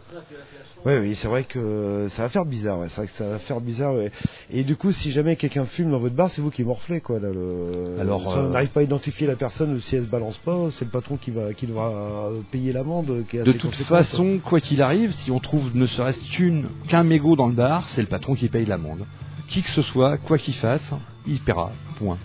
Oui, 0.85 0.95
oui, 1.01 1.15
c'est 1.15 1.29
vrai 1.29 1.45
que 1.45 2.07
ça 2.09 2.25
va 2.25 2.29
faire 2.29 2.45
bizarre. 2.45 2.81
Ouais. 2.81 2.89
C'est 2.89 2.97
vrai 2.97 3.07
que 3.07 3.13
ça 3.13 3.29
va 3.29 3.39
faire 3.39 3.61
bizarre. 3.61 3.95
ouais. 3.95 4.11
Et 4.51 4.65
du 4.65 4.75
coup, 4.75 4.91
si 4.91 5.13
jamais 5.13 5.37
quelqu'un 5.37 5.65
fume 5.65 5.93
dans 5.93 5.99
votre 5.99 6.17
bar, 6.17 6.29
c'est 6.29 6.43
vous 6.43 6.51
qui 6.51 6.65
morflez, 6.65 7.01
quoi. 7.01 7.21
Là, 7.21 7.29
le... 7.33 7.99
Alors, 8.01 8.21
si 8.23 8.37
on 8.37 8.47
euh, 8.47 8.49
n'arrive 8.49 8.71
pas 8.71 8.81
à 8.81 8.83
identifier 8.83 9.29
la 9.29 9.37
personne 9.37 9.75
ou 9.75 9.79
si 9.79 9.95
elle 9.95 10.03
se 10.03 10.09
balance 10.09 10.39
pas, 10.39 10.71
c'est 10.71 10.85
le 10.85 10.91
patron 10.91 11.19
qui 11.19 11.31
va, 11.31 11.53
qui 11.53 11.67
devra 11.69 11.89
euh, 11.89 12.41
payer 12.51 12.73
l'amende. 12.73 13.25
Qui 13.29 13.37
est 13.37 13.45
De 13.45 13.53
toute 13.53 13.75
façon, 13.75 14.41
quoi 14.45 14.61
qu'il 14.61 14.83
arrive, 14.83 15.13
si 15.13 15.31
on 15.31 15.39
trouve 15.39 15.71
ne 15.75 15.87
serait-ce 15.87 16.25
qu'une, 16.25 16.67
qu'un 16.89 17.05
mégot 17.05 17.37
dans 17.37 17.47
le 17.47 17.55
bar, 17.55 17.89
c'est 17.89 18.01
le 18.01 18.09
patron 18.09 18.35
qui 18.35 18.49
paye 18.49 18.67
l'amende. 18.67 19.07
Qui 19.49 19.63
que 19.63 19.69
ce 19.69 19.83
soit, 19.83 20.19
quoi 20.19 20.39
qu'il 20.39 20.55
fasse, 20.55 20.95
il 21.27 21.39
paiera. 21.41 21.71
Point. 21.99 22.19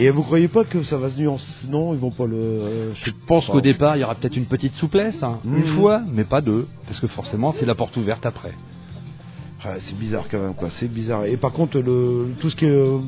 Et 0.00 0.10
vous 0.10 0.22
croyez 0.22 0.46
pas 0.46 0.62
que 0.64 0.80
ça 0.82 0.96
va 0.96 1.08
se 1.08 1.18
nuancer 1.18 1.66
Non, 1.68 1.92
ils 1.92 1.98
vont 1.98 2.12
pas 2.12 2.24
le. 2.26 2.36
euh, 2.36 2.94
Je 2.94 3.10
pense 3.26 3.46
qu'au 3.46 3.60
départ, 3.60 3.96
il 3.96 4.00
y 4.00 4.04
aura 4.04 4.14
peut-être 4.14 4.36
une 4.36 4.46
petite 4.46 4.74
souplesse, 4.74 5.22
hein, 5.24 5.40
une 5.44 5.58
Mhm. 5.58 5.64
fois, 5.64 6.02
mais 6.12 6.22
pas 6.24 6.40
deux, 6.40 6.68
parce 6.86 7.00
que 7.00 7.08
forcément, 7.08 7.50
c'est 7.50 7.66
la 7.66 7.74
porte 7.74 7.96
ouverte 7.96 8.24
après. 8.24 8.54
Ah, 9.64 9.74
c'est 9.80 9.98
bizarre 9.98 10.26
quand 10.30 10.38
même 10.38 10.54
quoi, 10.54 10.70
c'est 10.70 10.86
bizarre. 10.86 11.24
Et 11.24 11.36
par 11.36 11.50
contre 11.52 11.80
le 11.80 12.28
tout 12.38 12.48
ce 12.48 12.54
qui 12.54 12.64
est, 12.64 12.68
euh, 12.68 12.98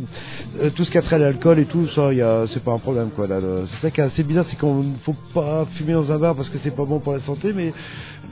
tout 0.74 0.82
ce 0.82 0.90
qui 0.90 0.98
a 0.98 1.02
trait 1.02 1.14
à 1.14 1.18
l'alcool 1.20 1.60
et 1.60 1.64
tout 1.64 1.86
ça, 1.86 2.12
il 2.12 2.18
y 2.18 2.22
a 2.22 2.44
c'est 2.48 2.62
pas 2.64 2.72
un 2.72 2.78
problème 2.78 3.10
quoi 3.14 3.28
là. 3.28 3.38
C'est 3.66 3.76
ça 3.76 3.90
qui 3.92 4.00
est 4.00 4.04
assez 4.04 4.24
bizarre, 4.24 4.44
c'est 4.44 4.58
qu'on 4.58 4.82
ne 4.82 4.96
faut 5.04 5.14
pas 5.32 5.64
fumer 5.70 5.92
dans 5.92 6.10
un 6.10 6.18
bar 6.18 6.34
parce 6.34 6.48
que 6.48 6.58
c'est 6.58 6.72
pas 6.74 6.84
bon 6.84 6.98
pour 6.98 7.12
la 7.12 7.20
santé, 7.20 7.52
mais 7.52 7.72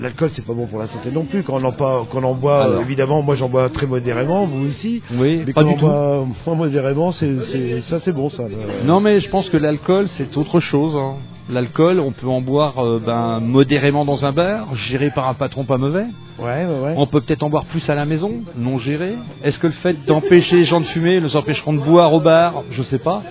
l'alcool 0.00 0.30
c'est 0.32 0.44
pas 0.44 0.52
bon 0.52 0.66
pour 0.66 0.80
la 0.80 0.88
santé 0.88 1.12
non 1.12 1.26
plus. 1.26 1.44
Quand 1.44 1.62
on 1.62 1.64
en, 1.64 1.70
pas, 1.70 2.06
quand 2.10 2.20
on 2.20 2.24
en 2.24 2.34
boit, 2.34 2.64
Alors. 2.64 2.80
évidemment, 2.82 3.22
moi 3.22 3.36
j'en 3.36 3.48
bois 3.48 3.68
très 3.68 3.86
modérément, 3.86 4.46
vous 4.46 4.66
aussi. 4.66 5.00
Oui, 5.14 5.44
mais 5.46 5.52
pas 5.52 5.62
quand 5.62 5.68
du 5.68 5.74
on 5.74 5.78
tout. 5.78 5.86
boit 5.86 6.26
moins 6.44 6.56
modérément, 6.56 7.12
c'est 7.12 7.40
c'est- 7.42 7.80
ça 7.82 8.00
c'est 8.00 8.12
bon 8.12 8.28
ça. 8.30 8.44
Non, 8.84 8.98
mais 8.98 9.20
je 9.20 9.28
pense 9.30 9.48
que 9.48 9.56
l'alcool, 9.56 10.08
c'est 10.08 10.36
autre 10.36 10.58
chose. 10.58 10.96
hein. 10.96 11.14
L'alcool, 11.50 11.98
on 11.98 12.12
peut 12.12 12.26
en 12.26 12.42
boire 12.42 12.84
euh, 12.84 13.00
ben, 13.04 13.40
modérément 13.40 14.04
dans 14.04 14.26
un 14.26 14.32
bar, 14.32 14.74
géré 14.74 15.10
par 15.10 15.28
un 15.28 15.34
patron 15.34 15.64
pas 15.64 15.78
mauvais. 15.78 16.06
Ouais, 16.38 16.66
ouais, 16.66 16.80
ouais. 16.84 16.94
On 16.96 17.06
peut 17.06 17.22
peut-être 17.22 17.42
en 17.42 17.48
boire 17.48 17.64
plus 17.64 17.88
à 17.88 17.94
la 17.94 18.04
maison, 18.04 18.42
non 18.54 18.76
géré. 18.78 19.16
Est-ce 19.42 19.58
que 19.58 19.66
le 19.66 19.72
fait 19.72 20.04
d'empêcher 20.04 20.56
les 20.56 20.64
gens 20.64 20.80
de 20.80 20.86
fumer 20.86 21.20
nous 21.20 21.36
empêcheront 21.36 21.72
de 21.72 21.80
boire 21.80 22.12
au 22.12 22.20
bar? 22.20 22.64
Je 22.70 22.82
sais 22.82 22.98
pas. 22.98 23.22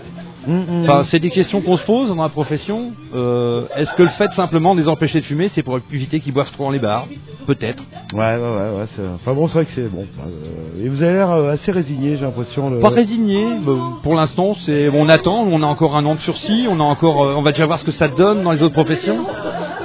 Mm, 0.48 0.84
Enfin, 0.84 1.04
c'est 1.04 1.20
des 1.20 1.30
questions 1.30 1.62
qu'on 1.62 1.78
se 1.78 1.84
pose 1.84 2.08
dans 2.10 2.22
la 2.24 2.30
profession. 2.30 2.92
Euh, 3.14 3.64
Est-ce 3.76 3.94
que 3.96 4.04
le 4.04 4.10
fait 4.10 4.32
simplement 4.32 4.74
de 4.76 4.80
les 4.80 4.88
empêcher 4.90 5.20
de 5.20 5.26
fumer, 5.26 5.50
c'est 5.50 5.62
pour 5.64 5.80
éviter 5.92 6.20
qu'ils 6.22 6.34
boivent 6.34 6.52
trop 6.52 6.64
dans 6.66 6.70
les 6.72 6.80
bars 6.80 7.06
Peut-être. 7.46 7.84
Ouais, 8.14 8.20
ouais, 8.20 8.38
ouais, 8.38 8.86
Enfin 9.16 9.34
bon, 9.34 9.48
c'est 9.48 9.56
vrai 9.60 9.66
que 9.66 9.72
c'est 9.72 9.90
bon. 9.90 10.06
Euh, 10.20 10.86
et 10.86 10.90
vous 10.90 11.04
avez 11.04 11.14
l'air 11.14 11.32
euh, 11.32 11.52
assez 11.52 11.72
résigné, 11.72 12.16
j'ai 12.16 12.26
l'impression. 12.26 12.70
le- 12.70 12.80
Pas 12.80 12.90
résigné. 12.90 13.46
bah, 13.66 13.74
pour 14.04 14.16
l'instant, 14.16 14.54
c'est 14.56 14.90
on 14.94 15.08
attend. 15.10 15.44
On 15.50 15.62
a 15.64 15.66
encore 15.66 15.96
un 15.98 16.06
an 16.06 16.16
de 16.16 16.20
sursis. 16.20 16.66
On 16.70 16.80
a 16.80 16.84
encore. 16.84 17.24
euh, 17.26 17.36
on 17.38 17.42
va 17.42 17.52
déjà 17.52 17.66
voir 17.66 17.80
ce 17.80 17.84
que 17.86 17.92
ça 17.92 18.08
donne 18.08 18.44
dans 18.44 18.52
les 18.52 18.64
autres 18.64 18.74
professions. 18.74 19.26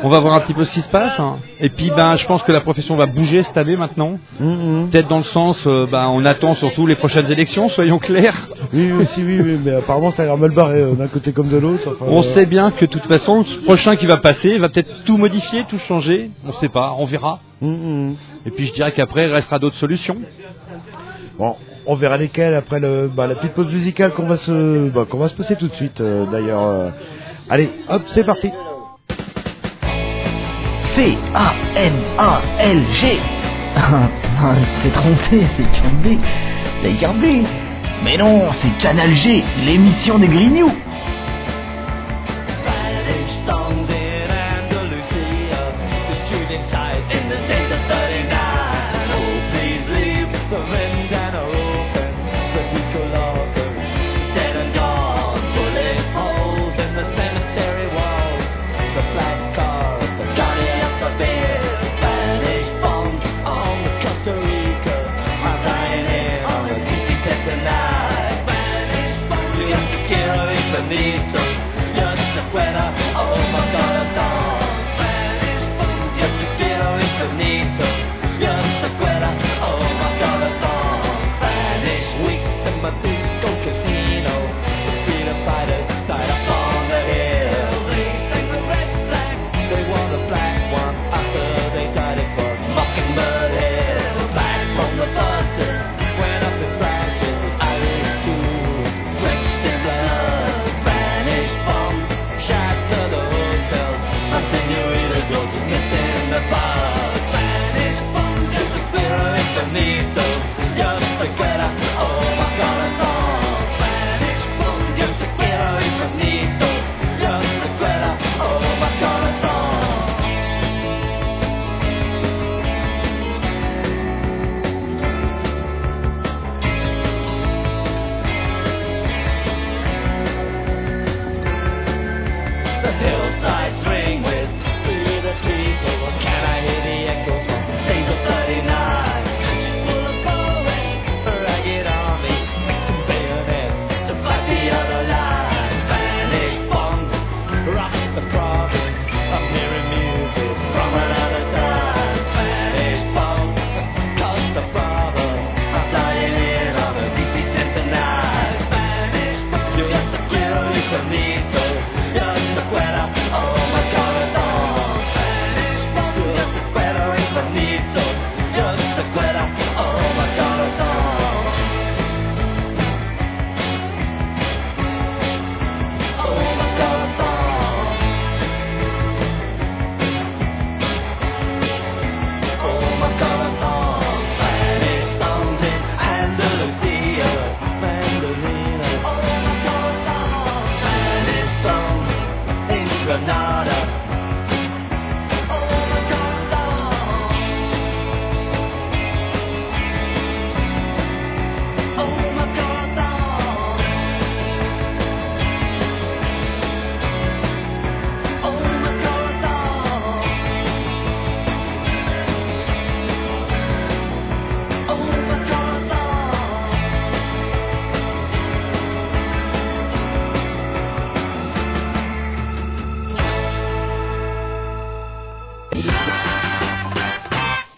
On 0.05 0.09
va 0.09 0.19
voir 0.19 0.35
un 0.35 0.41
petit 0.41 0.55
peu 0.55 0.65
ce 0.65 0.75
qui 0.75 0.81
se 0.81 0.89
passe. 0.89 1.21
hein. 1.21 1.37
Et 1.61 1.69
puis, 1.69 1.91
ben, 1.97 2.17
je 2.17 2.27
pense 2.27 2.43
que 2.43 2.51
la 2.51 2.61
profession 2.61 2.97
va 2.97 3.07
bouger 3.07 3.43
cette 3.45 3.57
année 3.57 3.77
maintenant. 3.77 4.19
Mm, 4.41 4.89
Peut-être 4.91 5.07
dans 5.09 5.19
le 5.19 5.23
sens, 5.23 5.65
ben, 5.65 6.09
on 6.13 6.25
attend 6.25 6.55
surtout 6.55 6.87
les 6.87 6.97
prochaines 6.97 7.31
élections. 7.31 7.69
Soyons 7.69 7.99
clairs. 7.99 8.49
Oui, 8.73 8.91
oui, 8.93 9.07
si, 9.07 9.23
oui, 9.23 9.41
oui, 9.41 9.59
mais 9.65 9.73
apparemment 9.75 10.11
ça 10.11 10.23
a 10.25 10.27
l'air 10.27 10.37
mal 10.39 10.52
barré 10.53 10.81
euh, 10.81 10.93
d'un 10.93 11.09
côté 11.09 11.33
comme 11.33 11.49
de 11.49 11.57
l'autre. 11.59 11.93
enfin, 11.95 12.05
On 12.09 12.21
euh, 12.21 12.23
sait 12.23 12.47
bien 12.47 12.71
que 12.71 12.85
de 12.85 12.91
toute 12.91 13.05
façon, 13.07 13.41
le 13.41 13.63
prochain 13.65 13.97
qui 13.97 14.07
va 14.07 14.17
passer 14.19 14.59
va 14.59 14.69
peut-être 14.69 15.05
tout 15.05 15.17
modifier, 15.19 15.65
tout 15.65 15.79
changer. 15.79 16.31
On 16.47 16.53
sait 16.53 16.69
pas. 16.69 16.95
On 16.99 17.05
verra. 17.07 17.41
mm, 17.61 18.13
Et 18.47 18.51
puis, 18.51 18.67
je 18.67 18.73
dirais 18.73 18.93
qu'après, 18.93 19.25
il 19.27 19.33
restera 19.33 19.59
d'autres 19.59 19.77
solutions. 19.77 20.17
Bon, 21.39 21.57
on 21.87 21.95
verra 21.97 22.17
lesquels 22.17 22.55
après 22.55 22.79
le, 22.79 23.09
bah, 23.15 23.27
la 23.27 23.35
petite 23.35 23.53
pause 23.55 23.69
musicale 23.73 24.13
qu'on 24.13 24.27
va 24.27 24.37
se, 24.37 24.89
bah, 24.91 25.07
qu'on 25.09 25.19
va 25.19 25.29
se 25.29 25.35
passer 25.35 25.57
tout 25.57 25.69
de 25.69 25.75
suite. 25.75 26.01
euh, 26.01 26.27
D'ailleurs, 26.31 26.63
euh. 26.63 26.91
allez, 27.51 27.71
hop, 27.89 28.03
c'est 28.07 28.25
parti. 28.25 28.51
C-A-N-A-L-G. 31.83 33.19
Ah, 33.75 34.07
ah, 34.43 34.55
il 34.59 34.83
s'est 34.83 34.91
trompé, 34.91 35.47
c'est 35.47 35.63
Canal 35.71 35.97
B. 36.05 36.19
C'est 36.83 36.93
Canal 37.01 37.17
B. 37.17 37.47
Mais 38.05 38.17
non, 38.17 38.51
c'est 38.53 38.77
Canal 38.79 39.15
G, 39.15 39.45
l'émission 39.65 40.19
des 40.19 40.27
Grignoux. 40.29 40.73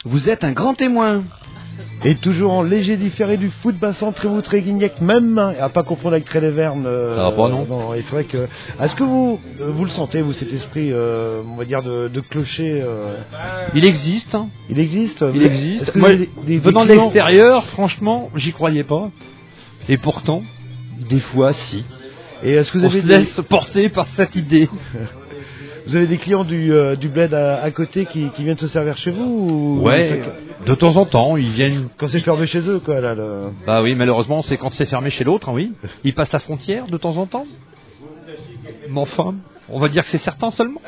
Vous 0.05 0.29
êtes 0.31 0.45
un 0.45 0.53
grand 0.53 0.75
témoin. 0.75 1.25
Et 2.05 2.15
toujours 2.17 2.53
en 2.53 2.63
léger 2.63 2.97
différé 2.97 3.37
du 3.37 3.51
foot 3.51 3.77
bassin 3.77 4.13
Trévoux 4.13 4.43
Tréguignac 4.43 5.01
même, 5.01 5.39
hein, 5.39 5.55
à 5.61 5.69
pas 5.71 5.83
confondre 5.83 6.13
avec 6.15 6.25
Tréléverne. 6.25 6.85
Euh, 6.87 7.17
Ça 7.17 7.23
va 7.31 7.33
pas, 7.33 7.49
non 7.49 7.95
et 7.95 8.03
c'est 8.03 8.11
vrai 8.13 8.25
que. 8.25 8.47
Est-ce 8.81 8.95
que 8.95 9.03
vous 9.03 9.41
euh, 9.61 9.71
vous 9.73 9.83
le 9.85 9.91
sentez 9.91 10.21
vous 10.23 10.33
cet 10.33 10.53
esprit, 10.53 10.91
euh, 10.93 11.43
on 11.45 11.57
va 11.57 11.65
dire 11.65 11.83
de, 11.83 12.07
de 12.09 12.21
clocher 12.21 12.81
euh, 12.83 13.17
Il 13.75 13.85
existe. 13.85 14.35
hein. 14.37 14.51
Il 14.69 14.79
existe. 14.79 15.25
Il 15.35 15.43
existe. 15.45 15.97
Moi, 15.97 16.11
des- 16.11 16.17
des- 16.19 16.29
des 16.47 16.59
venant 16.59 16.85
de 16.85 16.91
l'extérieur, 16.91 17.65
franchement, 17.67 18.31
j'y 18.37 18.53
croyais 18.53 18.85
pas. 18.85 19.11
Et 19.89 19.97
pourtant, 19.97 20.43
des 21.09 21.21
fois, 21.21 21.53
si. 21.53 21.85
Et 22.45 22.53
est-ce 22.53 22.71
que 22.71 22.79
vous 22.79 22.85
On 22.85 22.89
avez 22.91 23.01
se 23.01 23.07
des- 23.07 23.19
laisse 23.19 23.41
porter 23.49 23.89
par 23.89 24.07
cette 24.07 24.37
idée. 24.37 24.69
Vous 25.87 25.97
avez 25.97 26.07
des 26.07 26.17
clients 26.19 26.45
du, 26.45 26.73
euh, 26.73 26.97
du 26.97 27.09
bled 27.09 27.35
à, 27.35 27.63
à 27.63 27.71
côté 27.71 28.07
qui, 28.07 28.31
qui 28.31 28.43
viennent 28.45 28.57
se 28.57 28.67
servir 28.69 28.97
chez 28.97 29.11
vous 29.11 29.23
ou- 29.51 29.83
Ouais, 29.83 30.23
de 30.65 30.75
temps 30.75 30.97
en 30.97 31.05
temps, 31.05 31.37
ils 31.37 31.51
viennent. 31.51 31.89
Quand 31.99 32.09
c'est 32.09 32.21
fermé 32.21 32.47
chez 32.47 32.69
eux, 32.71 32.79
quoi, 32.79 33.01
là. 33.01 33.15
Le... 33.15 33.51
Bah 33.67 33.83
oui, 33.83 33.95
malheureusement, 33.95 34.41
c'est 34.43 34.57
quand 34.57 34.71
c'est 34.73 34.87
fermé 34.87 35.11
chez 35.11 35.25
l'autre, 35.25 35.51
hein, 35.51 35.53
oui. 35.55 35.73
Ils 36.05 36.15
passent 36.15 36.33
la 36.33 36.39
frontière 36.39 36.87
de 36.87 36.97
temps 36.97 37.17
en 37.19 37.27
temps. 37.27 37.45
Mais 38.89 39.01
enfin, 39.01 39.35
on 39.69 39.79
va 39.79 39.89
dire 39.89 40.03
que 40.03 40.09
c'est 40.09 40.19
certain 40.19 40.51
seulement. 40.51 40.81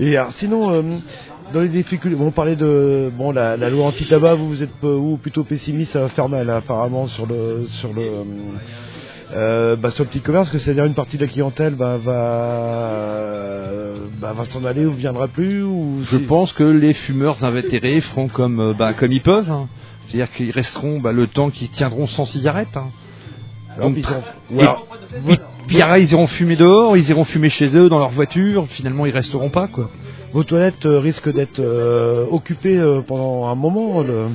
Et 0.00 0.16
alors, 0.16 0.32
sinon, 0.32 0.72
euh, 0.72 0.82
dans 1.52 1.60
les 1.60 1.68
difficultés, 1.68 2.16
bon, 2.16 2.26
on 2.26 2.30
parlait 2.32 2.56
de 2.56 3.10
bon 3.16 3.30
la, 3.30 3.56
la 3.56 3.70
loi 3.70 3.86
anti-tabac, 3.86 4.34
vous, 4.34 4.48
vous 4.48 4.62
êtes 4.62 4.72
peu- 4.80 4.94
ou 4.94 5.16
plutôt 5.16 5.44
pessimiste, 5.44 5.92
ça 5.92 6.00
va 6.00 6.08
faire 6.08 6.28
mal 6.28 6.48
apparemment 6.50 7.06
sur 7.06 7.26
le 7.26 7.64
sur 7.64 7.92
le 7.92 8.02
euh, 8.02 8.24
euh, 9.34 9.76
bah, 9.76 9.90
sur 9.90 10.04
le 10.04 10.10
petit 10.10 10.20
commerce, 10.20 10.50
que 10.50 10.58
c'est-à-dire 10.58 10.84
une 10.84 10.94
partie 10.94 11.16
de 11.16 11.22
la 11.22 11.28
clientèle 11.28 11.74
va 11.74 11.96
va 11.96 13.94
bah, 14.20 14.32
va 14.36 14.44
s'en 14.44 14.64
aller 14.64 14.84
ou 14.86 14.92
viendra 14.92 15.28
plus 15.28 15.62
ou 15.62 15.98
Je 16.02 16.18
pense 16.18 16.52
que 16.52 16.64
les 16.64 16.92
fumeurs 16.92 17.44
invétérés 17.44 18.00
feront 18.00 18.28
comme, 18.28 18.60
euh, 18.60 18.72
bah, 18.74 18.92
comme 18.92 19.12
ils 19.12 19.20
peuvent. 19.22 19.50
hein. 19.50 19.68
C'est-à-dire 20.06 20.32
qu'ils 20.34 20.50
resteront 20.50 21.00
bah, 21.00 21.12
le 21.12 21.26
temps 21.26 21.50
qu'ils 21.50 21.70
tiendront 21.70 22.06
sans 22.06 22.24
cigarette. 22.24 22.76
hein. 22.76 22.88
Alors, 23.76 23.88
Donc, 23.88 23.98
ils 23.98 24.58
et- 24.58 24.62
alors, 24.62 24.86
après, 25.80 26.02
ils 26.02 26.12
iront 26.12 26.26
fumer 26.26 26.56
dehors, 26.56 26.96
ils 26.96 27.08
iront 27.08 27.24
fumer 27.24 27.48
chez 27.48 27.74
eux, 27.76 27.88
dans 27.88 27.98
leur 27.98 28.10
voiture. 28.10 28.66
Finalement, 28.68 29.06
ils 29.06 29.14
resteront 29.14 29.48
pas, 29.48 29.66
quoi. 29.68 29.90
vos 30.34 30.44
toilettes 30.44 30.86
euh, 30.86 30.98
risquent 30.98 31.32
d'être 31.32 31.60
euh, 31.60 32.26
occupées 32.30 32.78
euh, 32.78 33.00
pendant 33.00 33.46
un 33.46 33.54
moment. 33.54 34.02
le- 34.02 34.28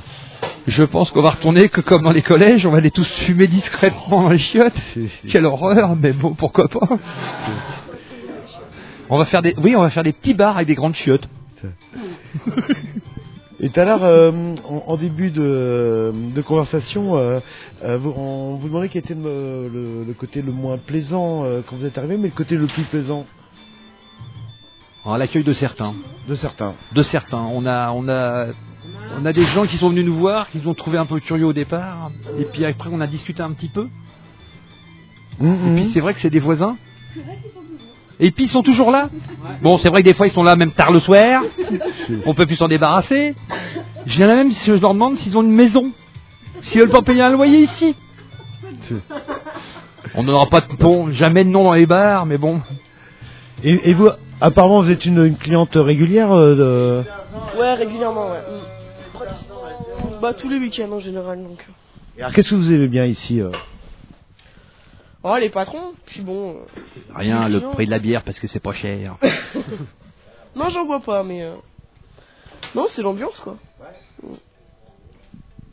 Je 0.67 0.83
pense 0.83 1.11
qu'on 1.11 1.21
va 1.21 1.29
retourner 1.31 1.69
que 1.69 1.79
comme 1.81 2.03
dans 2.03 2.11
les 2.11 2.21
collèges, 2.21 2.65
on 2.65 2.71
va 2.71 2.77
aller 2.79 2.91
tous 2.91 3.07
fumer 3.07 3.47
discrètement 3.47 4.23
dans 4.23 4.29
les 4.29 4.37
chiottes. 4.37 4.77
Quelle 5.29 5.45
horreur, 5.45 5.95
mais 5.95 6.11
bon, 6.13 6.33
pourquoi 6.33 6.67
pas. 6.67 6.87
On 9.09 9.17
va 9.17 9.23
faire 9.23 9.41
des, 9.41 9.55
oui, 9.63 9.73
on 9.73 9.81
va 9.81 9.89
faire 9.89 10.03
des 10.03 10.11
petits 10.11 10.33
bars 10.33 10.57
avec 10.57 10.67
des 10.67 10.75
grandes 10.75 10.95
chiottes. 10.95 11.29
Et 13.61 13.69
tout 13.69 13.79
à 13.79 13.85
l'heure, 13.85 14.03
euh, 14.03 14.31
en, 14.69 14.83
en 14.85 14.97
début 14.97 15.31
de, 15.31 16.13
de 16.35 16.41
conversation, 16.41 17.15
euh, 17.17 17.39
euh, 17.85 17.97
on 18.03 18.55
vous 18.55 18.67
demandait 18.67 18.89
quel 18.89 18.99
était 19.03 19.13
le, 19.15 19.69
le- 19.73 20.03
le 20.05 20.13
côté 20.13 20.41
le 20.41 20.51
moins 20.51 20.77
plaisant 20.77 21.45
quand 21.69 21.77
vous 21.77 21.85
êtes 21.85 21.97
arrivé, 21.97 22.17
mais 22.17 22.27
le 22.27 22.33
côté 22.35 22.57
le 22.57 22.67
plus 22.67 22.83
plaisant 22.83 23.25
À 25.05 25.17
l'accueil 25.17 25.45
de 25.45 25.53
certains. 25.53 25.95
de 26.27 26.35
certains. 26.35 26.73
De 26.93 27.01
certains. 27.01 27.47
On 27.53 27.65
a, 27.65 27.91
on 27.93 28.09
a, 28.09 28.47
on 29.19 29.25
a 29.25 29.33
des 29.33 29.43
gens 29.43 29.65
qui 29.65 29.77
sont 29.77 29.89
venus 29.89 30.05
nous 30.05 30.15
voir, 30.15 30.49
qui 30.49 30.59
nous 30.59 30.67
ont 30.67 30.73
trouvé 30.73 30.97
un 30.97 31.05
peu 31.05 31.19
curieux 31.19 31.45
au 31.45 31.53
départ, 31.53 32.11
et 32.37 32.43
puis 32.45 32.65
après 32.65 32.89
on 32.91 33.01
a 33.01 33.07
discuté 33.07 33.41
un 33.41 33.51
petit 33.51 33.69
peu. 33.69 33.87
Mmh, 35.39 35.53
Et 35.67 35.75
puis 35.75 35.85
c'est 35.91 35.99
vrai 35.99 36.13
que 36.13 36.19
c'est 36.19 36.29
des 36.29 36.39
voisins. 36.39 36.77
Et 38.19 38.31
puis 38.31 38.45
ils 38.45 38.49
sont 38.49 38.63
toujours 38.63 38.89
là. 38.91 39.09
Bon, 39.61 39.77
c'est 39.77 39.89
vrai 39.89 40.01
que 40.01 40.07
des 40.07 40.13
fois 40.13 40.27
ils 40.27 40.33
sont 40.33 40.43
là 40.43 40.55
même 40.55 40.71
tard 40.71 40.91
le 40.91 40.99
soir. 40.99 41.43
On 42.25 42.33
peut 42.33 42.45
plus 42.45 42.55
s'en 42.55 42.67
débarrasser. 42.67 43.35
Je 44.05 44.15
viens 44.17 44.27
là 44.27 44.35
même 44.35 44.49
si 44.49 44.65
je 44.71 44.75
leur 44.75 44.93
demande 44.93 45.15
s'ils 45.17 45.37
ont 45.37 45.43
une 45.43 45.51
maison. 45.53 45.91
S'ils 46.61 46.81
veulent 46.81 46.89
pas 46.89 47.03
payer 47.03 47.21
un 47.21 47.29
loyer 47.31 47.59
ici. 47.59 47.95
On 50.15 50.23
n'aura 50.23 50.47
pas 50.47 50.61
de 50.61 50.75
bon, 50.77 51.11
jamais 51.11 51.43
de 51.43 51.49
nom 51.49 51.65
dans 51.65 51.73
les 51.73 51.85
bars, 51.85 52.25
mais 52.25 52.37
bon. 52.37 52.61
Et, 53.63 53.89
et 53.89 53.93
vous, 53.93 54.09
apparemment, 54.41 54.81
vous 54.81 54.89
êtes 54.89 55.05
une, 55.05 55.23
une 55.23 55.37
cliente 55.37 55.75
régulière 55.75 56.31
euh, 56.31 56.55
de... 56.55 57.59
Ouais, 57.59 57.73
régulièrement, 57.73 58.31
ouais. 58.31 58.39
Bah, 60.21 60.33
tous 60.33 60.49
les 60.49 60.57
week-ends 60.57 60.91
en 60.91 60.99
général, 60.99 61.43
donc. 61.43 61.65
Et 62.17 62.21
Alors, 62.21 62.33
qu'est-ce 62.33 62.49
que 62.51 62.55
vous 62.55 62.71
aimez 62.73 62.87
bien 62.87 63.05
ici 63.05 63.39
euh 63.41 63.51
Oh, 65.23 65.35
les 65.39 65.49
patrons, 65.49 65.93
puis 66.05 66.21
bon. 66.21 66.51
euh, 66.51 66.59
Rien, 67.13 67.49
le 67.49 67.59
prix 67.71 67.85
de 67.85 67.91
la 67.91 67.99
bière 67.99 68.23
parce 68.23 68.39
que 68.39 68.47
c'est 68.47 68.59
pas 68.59 68.73
cher. 68.73 69.15
Non, 70.55 70.69
j'en 70.71 70.85
bois 70.85 71.01
pas, 71.01 71.23
mais. 71.23 71.43
euh, 71.43 71.53
Non, 72.73 72.87
c'est 72.89 73.03
l'ambiance, 73.03 73.39
quoi. 73.39 73.57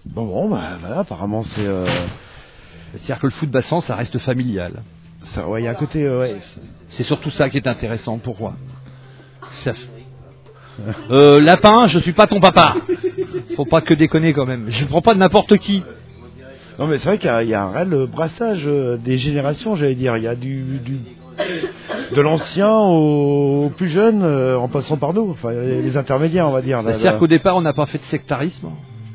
Bon, 0.05 0.27
bon, 0.27 0.49
bah 0.51 0.77
voilà, 0.79 0.99
apparemment, 1.01 1.43
c'est... 1.43 1.65
euh, 1.65 1.87
C'est-à-dire 2.93 3.19
que 3.21 3.27
le 3.29 3.33
foot 3.33 3.49
bassin, 3.51 3.81
ça 3.81 3.97
reste 3.97 4.19
familial. 4.19 4.83
Ça, 5.23 5.49
ouais, 5.49 5.63
il 5.63 5.65
y 5.65 5.69
a 5.69 5.71
un 5.71 5.75
côté... 5.75 6.03
euh, 6.05 6.21
ouais, 6.21 6.41
c'est- 6.41 6.61
C'est 6.91 7.03
surtout 7.03 7.31
ça 7.31 7.49
qui 7.49 7.57
est 7.57 7.67
intéressant 7.67 8.19
pour 8.19 8.39
moi. 8.39 8.55
Ça 9.53 9.73
f- 9.73 9.87
Euh, 11.11 11.41
lapin, 11.41 11.87
je 11.87 11.99
suis 11.99 12.13
pas 12.13 12.27
ton 12.27 12.41
papa. 12.41 12.75
Faut 13.57 13.65
pas 13.65 13.81
que 13.81 13.95
déconner 13.95 14.33
quand 14.33 14.47
même. 14.47 14.67
Je 14.69 14.85
prends 14.85 15.03
pas 15.03 15.15
de 15.15 15.19
n'importe 15.19 15.57
qui. 15.59 15.83
Non, 16.79 16.87
mais 16.87 16.99
c'est 16.99 17.09
vrai 17.09 17.19
qu'il 17.19 17.29
y 17.29 17.33
a- 17.33 17.43
il 17.45 17.49
y, 17.49 17.55
a 17.55 17.63
un 17.65 17.71
réel 17.71 18.07
brassage 18.11 18.65
euh, 18.67 18.97
des 18.97 19.17
générations, 19.17 19.77
j'allais 19.77 19.95
dire. 19.95 20.17
Il 20.17 20.25
y 20.25 20.29
a 20.29 20.35
du... 20.35 20.81
du 20.85 20.99
de 22.15 22.21
l'ancien 22.21 22.71
au, 22.71 23.65
au 23.67 23.71
plus 23.71 23.89
jeune, 23.89 24.23
euh, 24.23 24.57
en 24.57 24.69
passant 24.69 24.97
par 24.97 25.13
nous, 25.15 25.31
enfin 25.33 25.51
les, 25.51 25.83
les 25.83 25.97
intermédiaires, 25.97 26.47
on 26.49 26.53
va 26.53 26.63
dire. 26.63 26.81
C'est-à-dire 26.85 27.19
qu'au 27.19 27.27
départ, 27.27 27.57
on 27.57 27.61
n'a 27.61 27.73
pas 27.73 27.87
fait 27.87 27.99
de 27.99 28.05
sectarisme. 28.05 28.69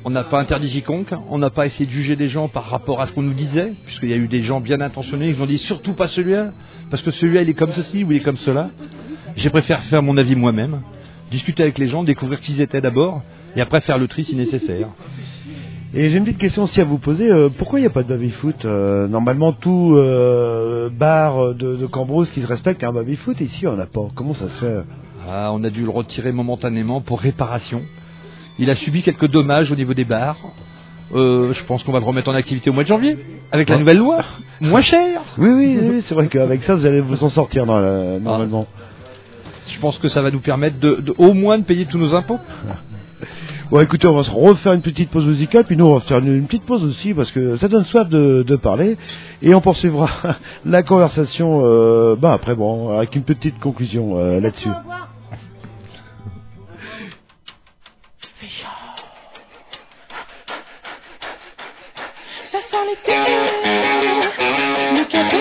On 0.04 0.10
n'a 0.10 0.24
pas 0.26 0.40
interdit 0.40 0.70
quiconque. 0.70 1.14
On 1.30 1.38
n'a 1.38 1.50
pas 1.50 1.66
essayé 1.66 1.86
de 1.86 1.92
juger 1.92 2.16
des 2.18 2.28
gens 2.28 2.48
par 2.50 2.66
rapport 2.66 3.00
à 3.02 3.06
ce 3.08 3.14
qu'on 3.14 3.22
nous 3.22 3.34
disait, 3.34 3.74
puisqu'il 3.86 4.10
y 4.10 4.14
a 4.14 4.18
eu 4.18 4.28
des 4.28 4.42
gens 4.42 4.60
bien 4.60 4.82
intentionnés 4.82 5.32
qui 5.32 5.38
nous 5.38 5.44
ont 5.44 5.48
dit 5.48 5.58
surtout 5.58 5.94
pas 5.94 6.08
celui-là, 6.08 6.52
parce 6.90 7.02
que 7.04 7.12
celui-là 7.12 7.42
il 7.44 7.50
est 7.50 7.54
comme 7.54 7.72
ceci 7.72 8.04
ou 8.04 8.12
il 8.12 8.18
est 8.18 8.22
comme 8.24 8.36
cela. 8.38 8.70
J'ai 9.38 9.50
préféré 9.50 9.82
faire 9.84 10.02
mon 10.04 10.18
avis 10.18 10.36
moi-même, 10.36 10.82
discuter 11.32 11.64
avec 11.64 11.78
les 11.78 11.88
gens, 11.88 12.04
découvrir 12.04 12.40
qui 12.42 12.52
ils 12.54 12.62
étaient 12.62 12.82
d'abord, 12.82 13.22
et 13.56 13.62
après 13.62 13.82
faire 13.82 13.98
le 13.98 14.08
tri 14.08 14.24
si 14.26 14.36
nécessaire. 14.36 14.88
Et 15.94 16.10
j'ai 16.12 16.18
une 16.18 16.24
petite 16.26 16.38
question 16.38 16.64
aussi 16.64 16.80
à 16.82 16.84
vous 16.86 17.00
poser. 17.00 17.32
euh, 17.32 17.50
pourquoi 17.50 17.80
il 17.80 17.82
n'y 17.84 17.88
a 17.88 17.92
pas 17.92 18.04
de 18.04 18.10
baby-foot 18.10 18.64
Euh, 18.66 19.08
Normalement, 19.08 19.54
tout 19.54 19.96
euh, 19.96 20.90
bar 20.90 21.56
de, 21.56 21.76
de 21.76 21.86
Cambrousse 21.88 22.30
qui 22.30 22.42
se 22.42 22.48
respecte 22.48 22.84
a 22.84 22.90
un 22.90 22.94
baby-foot. 22.94 23.42
Ici, 23.42 23.66
on 23.66 23.76
n'a 23.76 23.88
pas. 23.88 24.08
Comment 24.14 24.34
ça 24.34 24.50
se 24.50 24.60
fait 24.64 24.82
Ah, 25.28 25.50
on 25.52 25.64
a 25.64 25.70
dû 25.72 25.84
le 25.84 25.90
retirer 25.90 26.32
momentanément 26.32 27.02
pour 27.02 27.20
réparation. 27.20 27.82
Il 28.60 28.70
a 28.70 28.76
subi 28.76 29.02
quelques 29.02 29.28
dommages 29.30 29.72
au 29.72 29.76
niveau 29.76 29.96
des 29.96 30.06
bars. 30.06 30.38
Euh, 31.16 31.54
je 31.54 31.64
pense 31.64 31.82
qu'on 31.82 31.92
va 31.92 32.00
le 32.00 32.06
remettre 32.06 32.30
en 32.30 32.36
activité 32.36 32.70
au 32.70 32.74
mois 32.74 32.84
de 32.84 32.88
janvier, 32.90 33.18
avec 33.52 33.68
la 33.70 33.78
Ah. 33.78 33.80
nouvelle 33.80 33.98
loi. 33.98 34.20
Moins 34.62 34.82
cher 34.82 35.22
Oui, 35.40 35.50
oui, 35.50 35.80
oui, 35.82 36.02
c'est 36.04 36.14
vrai 36.14 36.28
qu'avec 36.28 36.62
ça, 36.62 36.76
vous 36.76 36.86
allez 36.86 37.02
vous 37.02 37.24
en 37.24 37.30
sortir 37.30 37.66
dans 37.66 37.80
la- 37.80 38.20
normalement. 38.20 38.68
Je 39.70 39.80
pense 39.80 39.98
que 39.98 40.08
ça 40.08 40.22
va 40.22 40.32
nous 40.32 40.40
permettre 40.40 40.80
de, 40.80 40.96
de- 40.96 41.16
au 41.18 41.34
moins 41.34 41.58
de 41.58 41.64
payer 41.64 41.86
tous 41.86 41.98
nos 41.98 42.14
impôts. 42.16 42.40
Bon, 43.70 43.80
écoutez, 43.82 44.08
on 44.08 44.16
va 44.16 44.24
se 44.24 44.32
refaire 44.32 44.74
une 44.74 44.82
petite 44.82 45.12
pause 45.12 45.28
musicale, 45.28 45.64
puis 45.64 45.78
nous, 45.78 45.86
on 45.86 45.94
va 45.94 46.00
faire 46.00 46.18
une, 46.18 46.36
une 46.38 46.48
petite 46.48 46.64
pause 46.66 46.84
aussi, 46.84 47.14
parce 47.14 47.30
que 47.30 47.56
ça 47.58 47.68
donne 47.68 47.86
soif 47.86 48.10
de, 48.10 48.42
de 48.42 48.56
parler, 48.56 48.98
et 49.44 49.54
on 49.54 49.62
poursuivra 49.62 50.10
la 50.66 50.82
conversation, 50.82 51.62
euh, 51.66 52.16
bah 52.16 52.34
après, 52.34 52.56
bon, 52.56 52.98
avec 52.98 53.16
une 53.16 53.22
petite 53.22 53.60
conclusion 53.60 54.18
euh, 54.18 54.40
là-dessus. 54.40 54.70
Ça 62.52 62.60
sent 62.62 62.78
l'été, 62.88 63.16
le 64.98 65.04
café 65.06 65.38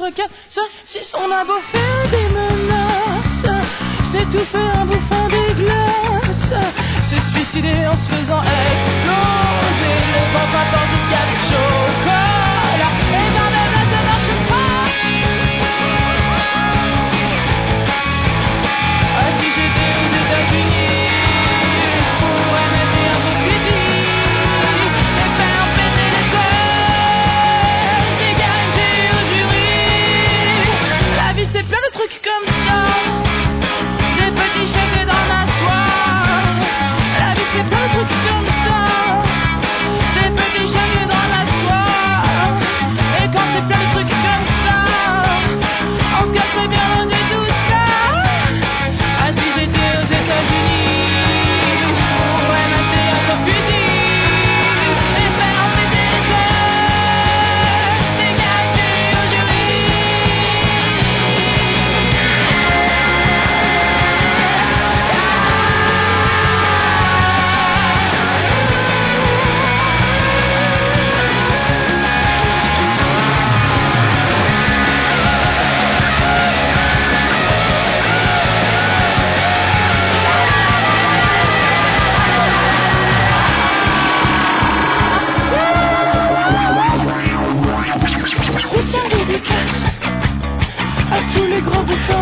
10. 0.00 0.06
1, 0.06 0.08
2, 0.08 0.12
3, 0.12 0.12
4, 0.12 0.30
5, 0.48 0.62
6. 0.86 1.14
On 1.18 1.30
a 1.30 1.44
beau 1.44 1.60
faire 1.72 2.10
des 2.10 2.28
menaces, 2.28 3.64
s'étouffer 4.10 4.78
en 4.78 4.86
bouffant 4.86 5.28
des 5.28 5.54
glaces, 5.54 6.52
se 7.10 7.16
suicider 7.36 7.86
en 7.86 7.96
se 7.96 8.06
faisant 8.14 8.42
exploser. 8.42 9.96
Le 10.12 10.20
vent 10.32 10.48
va 10.52 10.62
jusqu'à 10.92 11.24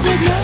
big 0.02 0.20
love. 0.22 0.37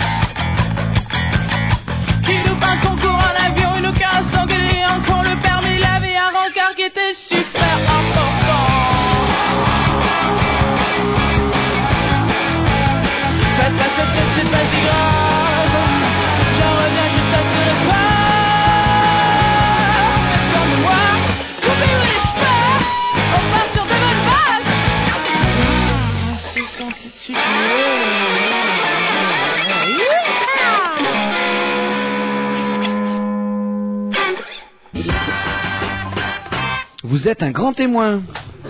Vous 37.25 37.31
êtes 37.31 37.41
un 37.41 37.49
grand 37.49 37.73
témoin. 37.73 38.21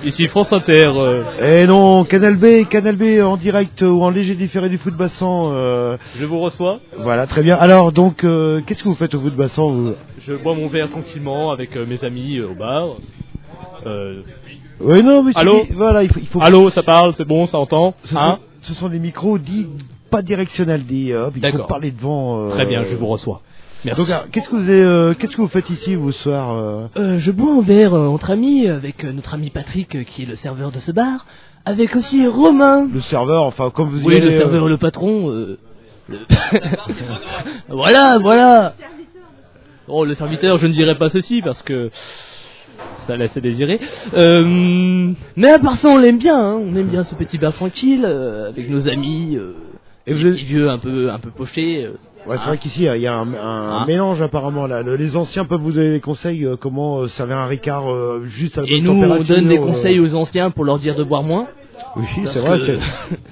Ici 0.06 0.28
France 0.28 0.54
Inter. 0.54 0.88
euh, 0.96 1.24
Eh 1.42 1.68
non, 1.68 2.06
Canal 2.06 2.38
B, 2.38 2.66
Canal 2.70 2.96
B 2.96 3.20
en 3.22 3.36
direct 3.36 3.82
ou 3.82 4.02
en 4.02 4.10
léger 4.10 4.34
différé 4.34 4.70
du 4.70 4.78
foot 4.78 4.94
bassan. 4.96 5.52
euh, 5.54 5.98
Je 6.18 6.24
vous 6.24 6.40
reçois. 6.40 6.80
Voilà, 7.00 7.28
très 7.28 7.44
bien. 7.44 7.58
Alors, 7.58 7.92
donc, 7.92 8.24
euh, 8.24 8.62
qu'est-ce 8.66 8.82
que 8.82 8.88
vous 8.88 8.96
faites 8.96 9.14
au 9.14 9.20
foot 9.20 9.36
bassan 9.36 9.68
vous? 9.68 9.94
Je 10.26 10.32
bois 10.36 10.56
mon 10.56 10.68
verre 10.70 10.90
tranquillement 10.90 11.52
avec 11.52 11.76
euh, 11.76 11.86
mes 11.86 12.02
amis 12.06 12.38
euh, 12.38 12.48
au 12.52 12.56
bar. 12.56 12.96
Euh, 13.86 14.22
Oui, 14.80 15.04
non, 15.04 15.22
mais 15.24 15.34
c'est- 15.34 15.40
Allô? 15.40 15.66
voilà, 15.74 16.04
il 16.04 16.10
faut, 16.14 16.20
il 16.22 16.28
faut- 16.28 16.42
Allô, 16.42 16.70
ça 16.70 16.82
parle, 16.82 17.14
c'est 17.14 17.28
bon, 17.28 17.46
ça 17.46 17.58
entend 17.58 17.94
Ce, 18.06 18.16
Hein? 18.16 18.38
sont, 18.62 18.72
ce 18.72 18.74
sont 18.74 18.88
des 18.88 19.00
micros 19.00 19.38
dits 19.38 19.68
pas 20.10 20.22
directionnels, 20.22 20.86
dit. 20.86 21.14
hop, 21.14 21.34
il 21.36 21.42
faut 21.52 21.64
parler 21.66 21.92
devant. 21.92 22.46
euh, 22.46 22.50
Très 22.52 22.66
bien, 22.66 22.86
je 22.86 22.96
vous 22.96 23.08
reçois. 23.08 23.42
Merci. 23.86 24.02
Donc, 24.02 24.10
alors, 24.10 24.26
qu'est-ce 24.32 24.50
que 24.50 24.56
vous, 24.56 24.64
avez, 24.64 24.82
euh, 24.82 25.14
qu'est-ce 25.14 25.32
que 25.36 25.42
vous 25.42 25.48
faites 25.48 25.70
ici, 25.70 25.96
vous, 25.96 26.12
ce 26.12 26.24
soir 26.24 26.56
euh 26.56 26.88
Euh, 26.98 27.18
je 27.18 27.32
bois 27.32 27.54
un 27.54 27.62
verre 27.62 27.94
euh, 27.94 28.08
entre 28.08 28.32
amis 28.32 28.68
avec 28.68 29.04
euh, 29.06 29.12
notre 29.14 29.34
ami 29.36 29.50
Patrick 29.52 29.96
euh, 29.96 30.04
qui 30.04 30.24
est 30.24 30.26
le 30.26 30.36
serveur 30.36 30.72
de 30.72 30.80
ce 30.80 30.92
bar, 30.92 31.26
avec 31.66 31.96
aussi 31.96 32.28
Romain. 32.28 32.88
Le 32.92 33.00
serveur, 33.02 33.44
enfin, 33.44 33.70
comme 33.70 33.90
vous 33.90 34.02
y 34.02 34.06
Oui, 34.06 34.16
allez, 34.16 34.26
le 34.26 34.32
euh, 34.34 34.38
serveur, 34.38 34.68
le 34.68 34.78
patron. 34.78 35.30
euh, 35.30 35.58
le- 36.10 36.18
voilà, 37.70 38.18
voilà. 38.20 38.74
Oh, 39.88 40.04
le 40.04 40.14
serviteur, 40.16 40.58
je 40.58 40.68
ne 40.68 40.72
dirais 40.74 40.96
pas 40.96 41.10
ceci 41.10 41.42
parce 41.44 41.62
que 41.62 41.90
ça 43.06 43.16
laisse 43.16 43.38
à 43.38 43.40
désirer. 43.40 43.80
Euh, 44.16 45.14
Mais 45.36 45.50
à 45.52 45.60
part 45.60 45.78
ça, 45.78 45.90
on 45.90 45.98
l'aime 45.98 46.18
bien. 46.18 46.38
hein, 46.40 46.56
On 46.56 46.76
aime 46.76 46.88
bien 46.88 47.04
ce 47.04 47.14
petit 47.16 47.38
bar 47.38 47.54
tranquille 47.54 48.04
euh, 48.06 48.50
avec 48.50 48.70
nos 48.70 48.88
amis. 48.88 49.36
euh, 49.38 49.54
Et 50.08 50.14
vous 50.14 50.24
petits 50.24 50.44
vieux 50.44 50.70
un 50.70 50.80
peu, 50.80 51.12
un 51.12 51.20
peu 51.20 51.30
pochés. 51.30 51.86
euh. 51.86 51.92
Ouais, 52.28 52.38
c'est 52.40 52.48
vrai 52.48 52.58
qu'ici, 52.58 52.86
il 52.86 53.02
y 53.02 53.08
a 53.08 53.14
un, 53.14 53.34
un 53.34 53.82
Ah. 53.82 53.86
mélange 53.88 54.22
apparemment 54.22 54.66
là. 54.66 54.82
Le- 54.82 54.96
les 54.96 55.16
anciens 55.16 55.46
peuvent 55.46 55.62
vous 55.62 55.72
donner 55.72 55.92
des 55.92 56.00
conseils 56.00 56.44
euh, 56.44 56.56
comment 56.60 57.02
euh, 57.02 57.08
servir 57.08 57.38
un 57.38 57.46
Ricard 57.46 57.92
euh, 57.92 58.24
juste 58.26 58.58
à 58.58 58.62
la 58.62 58.68
Et 58.68 58.82
bonne 58.82 58.84
nous, 58.84 58.92
on 58.92 59.02
température, 59.02 59.36
donne 59.36 59.48
des 59.48 59.58
euh, 59.60 59.66
conseils 59.66 60.00
aux 60.00 60.16
anciens 60.16 60.50
pour 60.50 60.66
leur 60.66 60.80
dire 60.80 60.96
de 60.96 61.04
boire 61.04 61.22
moins. 61.24 61.48
Oui, 61.96 62.06
Parce 62.24 62.32
c'est 62.32 62.40
vrai. 62.40 62.58
que 62.58 62.64
c'est- 62.66 62.80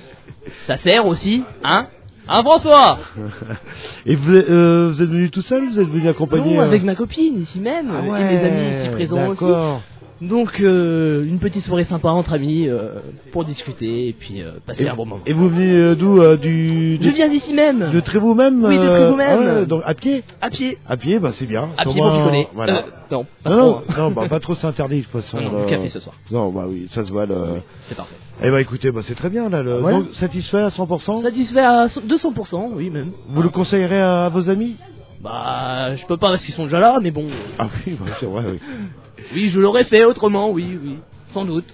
ça 0.65 0.77
sert 0.77 1.05
aussi, 1.07 1.43
hein 1.63 1.87
Hein, 2.25 2.41
François? 2.41 2.99
Et 4.05 4.15
vous 4.15 4.33
êtes, 4.33 4.49
euh, 4.49 4.89
vous 4.93 5.03
êtes 5.03 5.09
venu 5.09 5.29
tout 5.29 5.41
seul 5.41 5.63
ou 5.63 5.71
vous 5.71 5.79
êtes 5.81 5.89
venu 5.89 6.07
accompagné 6.07 6.53
Non, 6.55 6.61
euh, 6.61 6.65
avec 6.65 6.81
ma 6.83 6.95
copine 6.95 7.41
ici 7.41 7.59
même, 7.59 7.91
Ah 7.91 8.05
et 8.05 8.09
ouais, 8.09 8.19
mes 8.35 8.45
amis 8.45 8.77
ici 8.79 8.89
présents 8.89 9.27
aussi. 9.27 9.43
d'accord. 9.43 9.81
Donc 10.29 10.61
euh, 10.61 11.25
une 11.25 11.39
petite 11.39 11.63
soirée 11.63 11.83
sympa 11.83 12.09
entre 12.09 12.33
amis 12.33 12.67
euh, 12.67 12.99
pour 13.31 13.43
discuter 13.43 14.07
et 14.07 14.13
puis 14.13 14.41
euh, 14.41 14.53
passer 14.65 14.83
Et, 14.83 14.89
un 14.89 14.95
bon 14.95 15.05
moment. 15.05 15.21
et 15.25 15.33
vous 15.33 15.49
venez 15.49 15.75
euh, 15.75 15.95
d'où 15.95 16.37
du, 16.37 16.97
Je 17.01 17.09
viens 17.09 17.27
d'ici 17.27 17.53
même. 17.53 17.91
De 17.91 17.99
Trévoux 17.99 18.33
même 18.33 18.63
Oui, 18.63 18.79
de 18.79 18.87
Trévoux 18.87 19.15
même. 19.15 19.39
ah 19.41 19.59
ouais, 19.59 19.65
donc 19.65 19.81
à 19.85 19.93
pied 19.93 20.23
À 20.41 20.49
pied. 20.49 20.77
À 20.87 20.95
pied, 20.95 21.19
bah 21.19 21.31
c'est 21.33 21.45
bien. 21.45 21.69
À 21.77 21.83
C'est 21.83 21.89
pied 21.89 22.01
pour 22.01 22.13
picoler. 22.13 22.47
Voilà. 22.53 22.85
Non, 23.11 23.25
pas 23.43 23.49
non, 23.49 23.57
trop, 23.57 23.81
hein. 23.89 23.95
non, 23.97 24.11
bah, 24.11 24.27
pas 24.29 24.39
trop 24.39 24.55
c'est 24.55 24.65
interdit 24.65 24.99
de 24.99 25.03
toute 25.03 25.11
façon. 25.11 25.41
Non, 25.41 25.67
café 25.67 25.89
ce 25.89 25.99
soir. 25.99 26.15
Non, 26.31 26.49
bah 26.51 26.65
oui, 26.69 26.87
ça 26.91 27.03
se 27.03 27.11
voit. 27.11 27.25
Le... 27.25 27.35
C'est 27.83 27.95
parfait. 27.95 28.15
Eh 28.41 28.49
bah 28.49 28.61
écoutez, 28.61 28.91
bah 28.91 29.01
c'est 29.03 29.15
très 29.15 29.29
bien 29.29 29.49
là. 29.49 29.61
Le... 29.61 29.81
Donc, 29.81 30.05
satisfait 30.13 30.61
à 30.61 30.69
100% 30.69 31.21
Satisfait 31.21 31.59
à 31.59 31.87
200%, 31.87 32.71
oui 32.75 32.89
même. 32.89 33.11
Vous 33.29 33.41
le 33.41 33.49
conseillerez 33.49 34.01
à 34.01 34.29
vos 34.29 34.49
amis? 34.49 34.77
Bah, 35.21 35.95
je 35.95 36.05
peux 36.05 36.17
pas 36.17 36.29
parce 36.29 36.43
qu'ils 36.43 36.53
sont 36.53 36.63
déjà 36.65 36.79
là, 36.79 36.99
mais 37.01 37.11
bon. 37.11 37.27
Ah 37.57 37.67
oui, 37.85 37.97
bah, 37.99 38.11
c'est 38.19 38.25
vrai, 38.25 38.43
oui. 38.51 38.59
Oui, 39.33 39.49
je 39.49 39.59
l'aurais 39.59 39.83
fait 39.85 40.05
autrement, 40.05 40.49
oui, 40.51 40.77
oui, 40.83 40.97
sans 41.27 41.45
doute. 41.45 41.65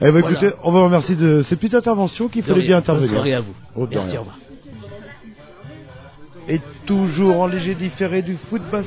Eh 0.00 0.04
ben 0.10 0.20
Voilà. 0.20 0.30
écoutez, 0.30 0.52
on 0.62 0.70
vous 0.72 0.84
remercie 0.84 1.16
de 1.16 1.42
cette 1.42 1.58
petite 1.60 1.74
intervention 1.74 2.28
qu'il 2.28 2.42
De 2.42 2.46
fallait 2.48 2.62
bien 2.66 2.76
Bonne 2.76 2.82
intervenir. 2.82 3.10
soirée 3.10 3.34
à 3.34 3.40
vous. 3.40 3.54
Oh, 3.76 3.86
Merci, 3.90 4.16
au 4.16 4.20
revoir. 4.20 4.38
Et 6.46 6.60
toujours 6.84 7.40
en 7.40 7.46
léger 7.46 7.74
différé 7.74 8.20
du 8.20 8.36
foot 8.36 8.60
à 8.70 8.82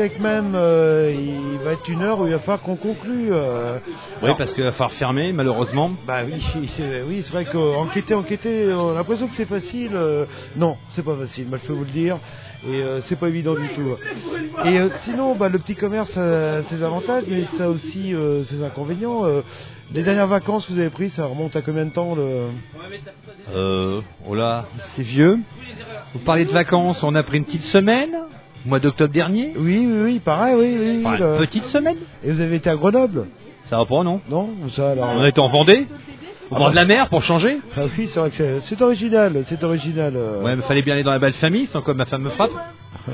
avec 0.00 0.18
même, 0.18 0.54
euh, 0.56 1.14
il 1.14 1.58
va 1.64 1.74
être 1.74 1.88
une 1.88 2.02
heure 2.02 2.18
où 2.20 2.26
il 2.26 2.32
va 2.32 2.40
falloir 2.40 2.60
qu'on 2.60 2.74
conclue. 2.74 3.28
euh. 3.30 3.78
Oui, 4.20 4.24
Alors, 4.24 4.36
parce 4.36 4.52
qu'il 4.52 4.64
va 4.64 4.72
falloir 4.72 4.90
fermer, 4.90 5.32
malheureusement. 5.32 5.92
Bah 6.04 6.22
oui, 6.26 6.42
c'est 6.66 7.04
oui, 7.06 7.22
c'est 7.22 7.32
vrai 7.32 7.44
qu'enquêter, 7.44 8.14
enquêter, 8.14 8.72
on 8.72 8.90
a 8.90 8.94
l'impression 8.94 9.28
que 9.28 9.36
c'est 9.36 9.46
facile. 9.46 9.92
euh, 9.94 10.24
non, 10.56 10.76
c'est 10.88 11.04
pas 11.04 11.14
facile, 11.14 11.46
moi 11.48 11.58
je 11.62 11.68
peux 11.68 11.72
vous 11.72 11.84
le 11.84 11.90
dire. 11.90 12.18
Et 12.64 12.80
euh, 12.80 13.00
c'est 13.00 13.16
pas 13.16 13.28
évident 13.28 13.54
du 13.54 13.68
tout. 13.70 13.96
Et 14.64 14.78
euh, 14.78 14.88
sinon, 14.98 15.34
bah, 15.34 15.48
le 15.48 15.58
petit 15.58 15.74
commerce 15.74 16.16
a 16.16 16.62
ses 16.64 16.82
avantages, 16.82 17.24
mais 17.28 17.42
ça 17.44 17.64
a 17.64 17.68
aussi 17.68 18.14
euh, 18.14 18.44
ses 18.44 18.62
inconvénients. 18.62 19.24
Les 19.92 20.02
dernières 20.02 20.28
vacances 20.28 20.66
que 20.66 20.72
vous 20.72 20.78
avez 20.78 20.90
prises, 20.90 21.14
ça 21.14 21.26
remonte 21.26 21.56
à 21.56 21.62
combien 21.62 21.84
de 21.84 21.90
temps 21.90 22.14
le... 22.14 22.48
Euh, 23.52 24.00
oh 24.26 24.34
là, 24.34 24.66
c'est 24.94 25.02
vieux. 25.02 25.38
Vous 26.14 26.20
parlez 26.20 26.44
de 26.44 26.52
vacances, 26.52 27.02
on 27.02 27.14
a 27.14 27.22
pris 27.22 27.38
une 27.38 27.44
petite 27.44 27.64
semaine, 27.64 28.16
mois 28.64 28.78
d'octobre 28.78 29.12
dernier. 29.12 29.52
Oui, 29.56 29.84
oui, 29.86 30.00
oui, 30.02 30.18
pareil, 30.20 30.54
oui, 30.54 30.76
oui. 30.78 31.02
Enfin, 31.04 31.16
une 31.18 31.38
petite 31.38 31.64
semaine. 31.64 31.98
Et 32.24 32.30
vous 32.30 32.40
avez 32.40 32.56
été 32.56 32.70
à 32.70 32.76
Grenoble? 32.76 33.26
Ça 33.68 33.78
va 33.78 33.86
pas, 33.86 34.02
non? 34.02 34.20
Non 34.30 34.48
Ou 34.64 34.68
ça 34.70 34.92
alors 34.92 35.10
On 35.16 35.24
été 35.26 35.40
en 35.40 35.48
Vendée, 35.48 35.86
au 36.52 36.54
Ah 36.54 36.58
bord 36.58 36.66
bah, 36.66 36.70
de 36.72 36.76
la 36.76 36.84
mer 36.84 37.08
pour 37.08 37.22
changer. 37.22 37.58
Ah 37.76 37.82
oui, 37.98 38.06
c'est 38.06 38.20
vrai 38.20 38.30
que 38.30 38.36
c'est- 38.36 38.60
c'est 38.64 38.80
original, 38.82 39.42
c'est 39.44 39.62
original. 39.64 40.12
euh. 40.16 40.42
Ouais, 40.42 40.54
mais 40.56 40.62
fallait 40.62 40.82
bien 40.82 40.94
aller 40.94 41.02
dans 41.02 41.10
la 41.10 41.18
belle 41.18 41.32
famille, 41.32 41.66
sans 41.66 41.82
que 41.82 41.92
ma 41.92 42.04
femme 42.06 42.22
me 42.22 42.30
frappe. 42.30 42.50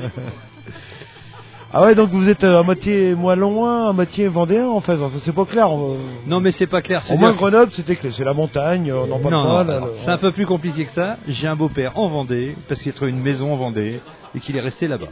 Ah 1.71 1.83
ouais, 1.83 1.93
donc 1.93 2.09
vous 2.09 2.27
êtes 2.27 2.43
euh, 2.43 2.61
à 2.61 2.63
moitié 2.63 3.13
moins 3.13 3.35
loin, 3.35 3.89
à 3.89 3.93
moitié 3.93 4.27
vendéen 4.27 4.65
en 4.67 4.81
fait. 4.81 4.93
Enfin, 4.99 5.19
c'est 5.19 5.35
pas 5.35 5.45
clair. 5.45 5.67
euh. 5.71 5.97
Non, 6.25 6.39
mais 6.39 6.51
c'est 6.51 6.65
pas 6.65 6.81
clair. 6.81 7.03
Au 7.11 7.15
moins 7.15 7.31
Grenoble, 7.33 7.71
c'était 7.71 7.95
clair. 7.95 8.11
C'est 8.11 8.23
la 8.23 8.33
montagne, 8.33 8.91
on 8.91 9.05
n'en 9.05 9.19
parle 9.19 9.33
Non, 9.35 9.43
pas. 9.43 9.49
non, 9.49 9.69
là, 9.69 9.75
alors, 9.75 9.87
le- 9.89 9.93
c'est 9.93 10.09
un 10.09 10.17
peu 10.17 10.31
plus 10.31 10.47
compliqué 10.47 10.85
que 10.85 10.89
ça. 10.91 11.17
J'ai 11.27 11.45
un 11.47 11.55
beau-père 11.55 11.95
en 11.99 12.07
Vendée, 12.07 12.55
parce 12.67 12.81
qu'il 12.81 12.91
a 12.91 12.95
trouvé 12.95 13.11
une 13.11 13.21
maison 13.21 13.53
en 13.53 13.55
Vendée, 13.55 14.01
et 14.35 14.39
qu'il 14.39 14.57
est 14.57 14.61
resté 14.61 14.87
là-bas. 14.87 15.09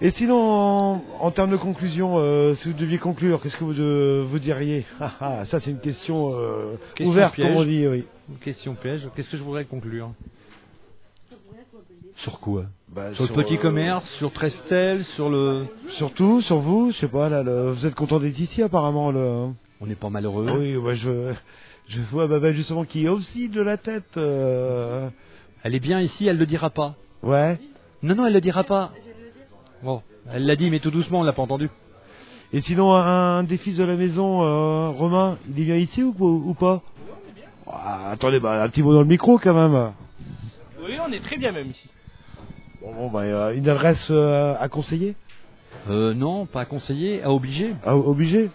Et 0.00 0.12
sinon, 0.12 0.36
en, 0.40 1.04
en 1.20 1.30
termes 1.32 1.50
de 1.50 1.56
conclusion, 1.56 2.18
euh, 2.18 2.54
si 2.54 2.68
vous 2.70 2.78
deviez 2.78 2.98
conclure, 2.98 3.40
qu'est-ce 3.40 3.56
que 3.56 3.64
vous, 3.64 3.74
de- 3.74 4.24
vous 4.28 4.38
diriez 4.38 4.86
Ah, 5.00 5.12
ah, 5.20 5.44
Ça, 5.44 5.58
c'est 5.58 5.70
une 5.72 5.80
question, 5.80 6.32
euh, 6.34 6.74
Question 6.94 7.10
ouverte, 7.10 7.34
piège. 7.34 7.48
comme 7.48 7.56
on 7.56 7.64
dit. 7.64 7.86
Oui. 7.86 8.04
Question 8.40 8.74
piège. 8.74 9.08
Qu'est-ce 9.16 9.30
que 9.30 9.36
je 9.36 9.42
voudrais 9.42 9.64
conclure? 9.64 10.10
Sur 12.16 12.40
quoi? 12.40 12.64
Bah, 12.88 13.14
Sur 13.14 13.24
le 13.26 13.32
petit 13.42 13.54
euh, 13.56 13.58
commerce, 13.60 14.08
sur 14.16 14.32
Trestel, 14.32 15.04
sur 15.04 15.30
le. 15.30 15.66
Surtout, 15.88 16.40
sur 16.40 16.58
vous, 16.58 16.90
je 16.90 16.98
sais 16.98 17.08
pas, 17.08 17.28
là, 17.28 17.42
le- 17.42 17.70
vous 17.72 17.86
êtes 17.86 17.94
content 17.94 18.18
d'être 18.18 18.38
ici 18.38 18.62
apparemment. 18.62 19.10
Le... 19.10 19.48
On 19.80 19.86
n'est 19.86 19.94
pas 19.94 20.10
malheureux. 20.10 20.46
Oui, 20.58 20.76
ouais, 20.76 20.96
je, 20.96 21.32
je 21.88 22.00
vois 22.10 22.26
Babel 22.26 22.54
justement 22.54 22.84
qui 22.84 23.04
est 23.04 23.08
aussi 23.08 23.48
de 23.48 23.60
la 23.62 23.76
tête. 23.76 24.16
euh, 24.16 25.08
Elle 25.62 25.74
est 25.76 25.80
bien 25.80 26.00
ici, 26.00 26.26
elle 26.26 26.38
le 26.38 26.46
dira 26.46 26.70
pas. 26.70 26.94
Ouais. 27.22 27.58
Non, 28.02 28.14
non, 28.16 28.26
elle 28.26 28.32
le 28.34 28.40
dira 28.40 28.64
pas. 28.64 28.92
Bon, 29.82 30.02
elle 30.32 30.46
l'a 30.46 30.56
dit, 30.56 30.70
mais 30.70 30.80
tout 30.80 30.90
doucement, 30.90 31.20
on 31.20 31.22
l'a 31.22 31.32
pas 31.32 31.42
entendu. 31.42 31.70
Et 32.52 32.60
sinon, 32.62 32.94
un, 32.94 33.38
un 33.38 33.42
des 33.44 33.56
fils 33.58 33.76
de 33.76 33.84
la 33.84 33.94
maison, 33.96 34.42
euh, 34.42 34.88
Romain, 34.90 35.38
il 35.48 35.60
est 35.60 35.64
bien 35.66 35.76
ici 35.76 36.02
ou, 36.02 36.14
ou 36.18 36.54
pas? 36.54 36.82
Ah, 37.66 38.10
Attendez, 38.12 38.40
bah, 38.40 38.62
un 38.62 38.68
petit 38.68 38.82
mot 38.82 38.92
dans 38.94 39.00
le 39.02 39.06
micro 39.06 39.38
quand 39.38 39.54
même. 39.54 39.92
Oui, 40.82 40.96
on 41.06 41.12
est 41.12 41.20
très 41.20 41.36
bien 41.36 41.52
même 41.52 41.70
ici. 41.70 41.88
Bon, 42.80 42.92
bon, 42.94 43.10
bah, 43.10 43.20
euh, 43.20 43.54
une 43.54 43.68
adresse 43.68 44.08
euh, 44.10 44.54
à 44.58 44.68
conseiller? 44.68 45.14
Euh, 45.90 46.14
non, 46.14 46.46
pas 46.46 46.62
à 46.62 46.64
conseiller, 46.64 47.22
à 47.22 47.30
obliger. 47.30 47.74
Ah, 47.84 47.94
Obligé 47.96 48.50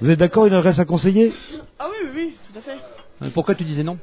Vous 0.00 0.10
êtes 0.10 0.18
d'accord, 0.18 0.46
une 0.46 0.52
adresse 0.54 0.78
à 0.78 0.84
conseiller? 0.84 1.32
Ah 1.78 1.86
oui, 1.90 1.96
oui, 2.04 2.10
oui, 2.14 2.36
tout 2.52 2.58
à 2.58 2.62
fait. 2.62 2.78
Euh, 3.22 3.30
Pourquoi 3.32 3.54
tu 3.54 3.64
disais 3.64 3.82
non? 3.82 3.98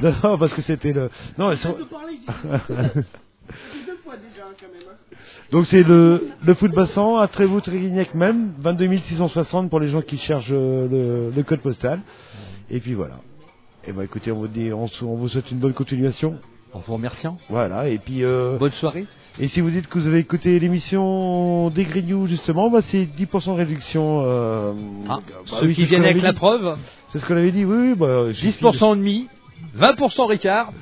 Non, 0.00 0.12
non, 0.22 0.38
parce 0.38 0.52
que 0.52 0.62
c'était 0.62 0.92
le... 0.92 1.10
Non, 1.38 1.50
elles 1.50 1.56
sont- 1.58 1.76
Fois 4.10 4.18
déjà, 4.18 4.42
quand 4.60 4.72
même. 4.72 4.88
hein. 4.90 5.16
Donc 5.52 5.66
c'est 5.66 5.82
le, 5.84 6.28
le 6.44 6.54
foot 6.54 6.72
bassin 6.72 7.18
à 7.18 7.28
Trévoux 7.28 7.60
Tréguignac 7.60 8.14
même, 8.14 8.52
22 8.58 8.96
660 8.96 9.70
pour 9.70 9.78
les 9.78 9.88
gens 9.88 10.02
qui 10.02 10.18
cherchent 10.18 10.50
euh, 10.50 10.88
le, 10.88 11.30
le 11.36 11.42
code 11.44 11.60
postal. 11.60 12.00
Et 12.70 12.80
puis 12.80 12.94
voilà. 12.94 13.16
Et 13.86 13.92
bah 13.92 14.02
écoutez, 14.04 14.32
on 14.32 14.38
vous 14.38 14.48
dit, 14.48 14.72
on, 14.72 14.86
vous 15.16 15.28
souhaite 15.28 15.50
une 15.50 15.58
bonne 15.58 15.72
continuation. 15.74 16.38
En 16.72 16.80
vous 16.80 16.94
remerciant. 16.94 17.38
Voilà, 17.48 17.88
et 17.88 17.98
puis... 17.98 18.24
euh, 18.24 18.56
Bonne 18.58 18.70
soirée. 18.72 19.06
Et 19.38 19.46
si 19.48 19.60
vous 19.60 19.70
dites 19.70 19.86
que 19.86 19.98
vous 19.98 20.06
avez 20.08 20.18
écouté 20.18 20.58
l'émission 20.60 21.70
des 21.70 21.84
Grignoux 21.84 22.26
justement, 22.26 22.68
bah 22.70 22.80
c'est 22.82 23.04
10% 23.06 23.46
de 23.52 23.56
réduction. 23.56 24.22
euh, 24.24 24.72
Ah, 25.08 25.18
bah 25.28 25.56
ceux 25.60 25.66
oui, 25.66 25.74
qui 25.74 25.84
viennent 25.84 26.04
avec 26.04 26.20
la 26.22 26.32
preuve, 26.32 26.76
C'est 27.08 27.18
ce 27.20 27.26
qu'on 27.26 27.36
avait 27.36 27.52
dit, 27.52 27.64
oui, 27.64 27.76
oui. 27.90 27.94
Bah, 27.96 28.32
j'ai 28.32 28.50
10% 28.50 28.90
de 28.92 28.96
demi, 28.96 29.28
20% 29.78 30.26
Ricard. 30.26 30.72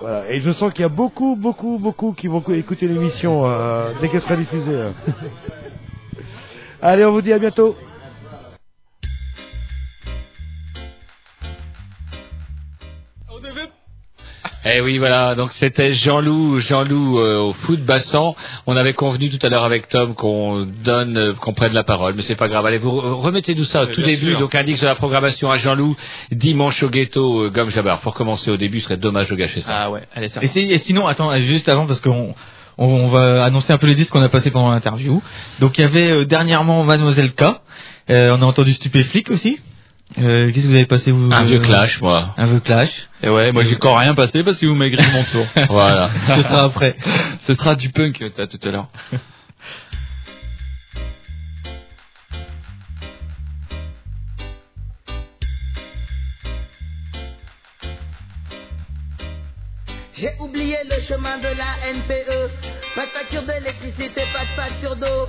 Voilà. 0.00 0.30
Et 0.30 0.40
je 0.40 0.50
sens 0.52 0.72
qu'il 0.72 0.82
y 0.82 0.84
a 0.84 0.88
beaucoup, 0.88 1.36
beaucoup, 1.36 1.78
beaucoup 1.78 2.12
qui 2.12 2.28
vont 2.28 2.42
écouter 2.48 2.86
l'émission 2.86 3.44
euh, 3.44 3.92
dès 4.00 4.08
qu'elle 4.08 4.22
sera 4.22 4.36
diffusée. 4.36 4.74
euh. 4.74 4.92
Allez, 6.82 7.04
on 7.04 7.12
vous 7.12 7.22
dit 7.22 7.32
à 7.32 7.38
bientôt. 7.38 7.76
Eh 14.74 14.80
oui, 14.80 14.98
voilà. 14.98 15.34
Donc 15.34 15.52
c'était 15.52 15.94
Jean-Loup, 15.94 16.58
Jean-Loup 16.58 17.18
euh, 17.18 17.38
au 17.38 17.52
foot 17.52 17.80
bassan. 17.80 18.34
On 18.66 18.76
avait 18.76 18.92
convenu 18.92 19.30
tout 19.30 19.44
à 19.46 19.48
l'heure 19.48 19.64
avec 19.64 19.88
Tom 19.88 20.14
qu'on 20.14 20.66
donne, 20.84 21.16
euh, 21.16 21.32
qu'on 21.34 21.54
prenne 21.54 21.72
la 21.72 21.84
parole, 21.84 22.14
mais 22.16 22.22
c'est 22.22 22.34
pas 22.36 22.48
grave. 22.48 22.66
Allez, 22.66 22.78
vous 22.78 22.90
re- 22.90 23.22
remettez-nous 23.24 23.64
ça 23.64 23.84
au 23.84 23.86
Oui, 23.86 23.92
tout 23.94 24.02
début. 24.02 24.30
sûr. 24.32 24.40
Donc 24.40 24.54
indique 24.54 24.76
sur 24.78 24.88
la 24.88 24.94
programmation 24.94 25.50
à 25.50 25.58
Jean-Loup 25.58 25.96
dimanche 26.32 26.82
au 26.82 26.90
ghetto 26.90 27.44
euh, 27.44 27.50
Gomme 27.50 27.70
Jabbar. 27.70 28.00
Faut 28.00 28.10
recommencer 28.10 28.50
au 28.50 28.56
début, 28.56 28.80
ce 28.80 28.86
serait 28.86 28.96
dommage 28.96 29.28
de 29.28 29.34
gâcher 29.36 29.60
ça. 29.60 29.72
Ah 29.84 29.90
ouais, 29.90 30.02
allez 30.14 30.28
ça. 30.28 30.42
Et, 30.42 30.46
si- 30.46 30.60
et 30.60 30.78
sinon, 30.78 31.06
attends, 31.06 31.34
juste 31.38 31.68
avant, 31.68 31.86
parce 31.86 32.00
qu'on 32.00 32.34
on, 32.76 32.86
on 32.86 33.08
va 33.08 33.44
annoncer 33.44 33.72
un 33.72 33.78
peu 33.78 33.86
les 33.86 33.94
disques 33.94 34.12
qu'on 34.12 34.22
a 34.22 34.28
passés 34.28 34.50
pendant 34.50 34.70
l'interview. 34.70 35.22
Donc 35.60 35.78
il 35.78 35.82
y 35.82 35.84
avait 35.84 36.10
euh, 36.10 36.24
dernièrement 36.24 36.84
Mademoiselle 36.84 37.32
K. 37.32 37.44
Euh, 38.10 38.36
on 38.38 38.42
a 38.42 38.44
entendu 38.46 38.72
Stupéflic 38.72 39.30
aussi. 39.30 39.58
Euh, 40.16 40.50
Qu'est-ce 40.50 40.64
que 40.64 40.68
vous 40.70 40.74
avez 40.74 40.86
passé 40.86 41.12
vous 41.12 41.30
Un 41.30 41.42
euh, 41.42 41.46
vieux 41.46 41.60
clash, 41.60 42.00
moi. 42.00 42.34
Un 42.38 42.46
vieux 42.46 42.60
clash. 42.60 43.08
Et 43.22 43.28
ouais, 43.28 43.52
moi 43.52 43.62
j'ai 43.62 43.76
encore 43.76 43.98
rien 43.98 44.14
passé 44.14 44.42
parce 44.42 44.58
que 44.58 44.66
vous 44.66 44.74
grillé 44.74 45.12
mon 45.12 45.24
tour. 45.24 45.46
Voilà. 45.68 46.08
Ce 46.34 46.42
sera 46.42 46.64
après. 46.64 46.96
Ce 47.42 47.54
sera 47.54 47.74
du 47.74 47.90
punk 47.90 48.22
euh, 48.22 48.30
t'as 48.34 48.46
tout 48.46 48.58
à 48.66 48.70
l'heure. 48.70 48.88
J'ai 60.14 60.30
oublié 60.40 60.76
le 60.90 61.00
chemin 61.02 61.38
de 61.38 61.46
la 61.46 61.92
NPE. 61.92 62.50
Pas 62.96 63.04
de 63.06 63.10
facture 63.10 63.42
d'électricité, 63.42 64.22
pas 64.32 64.44
de 64.44 64.56
facture 64.56 64.96
d'eau. 64.96 65.28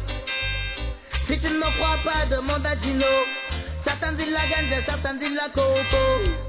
Si 1.28 1.38
tu 1.40 1.46
ne 1.46 1.58
me 1.58 1.78
crois 1.78 1.98
pas, 2.04 2.26
demande 2.26 2.66
à 2.66 2.76
Gino. 2.80 3.06
Certains 3.84 4.14
disent 4.14 4.32
la 4.32 4.48
ganja, 4.48 4.84
certains 4.86 5.14
disent 5.16 5.36
la 5.36 5.50
coco. 5.50 6.49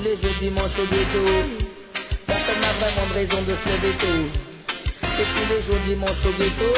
Tous 0.00 0.08
les 0.08 0.16
jours 0.16 0.40
dimanche 0.40 0.72
au 0.78 0.86
ghetto. 0.86 1.24
Personne 2.26 2.60
n'a 2.60 2.72
vraiment 2.72 3.06
de 3.08 3.14
raison 3.14 3.42
de 3.42 3.54
se 3.54 3.68
lever 3.68 3.96
tôt. 3.98 4.40
C'est 5.02 5.24
tous 5.24 5.46
les 5.52 5.62
jours 5.62 5.80
dimanche 5.86 6.24
au 6.24 6.32
ghetto. 6.32 6.70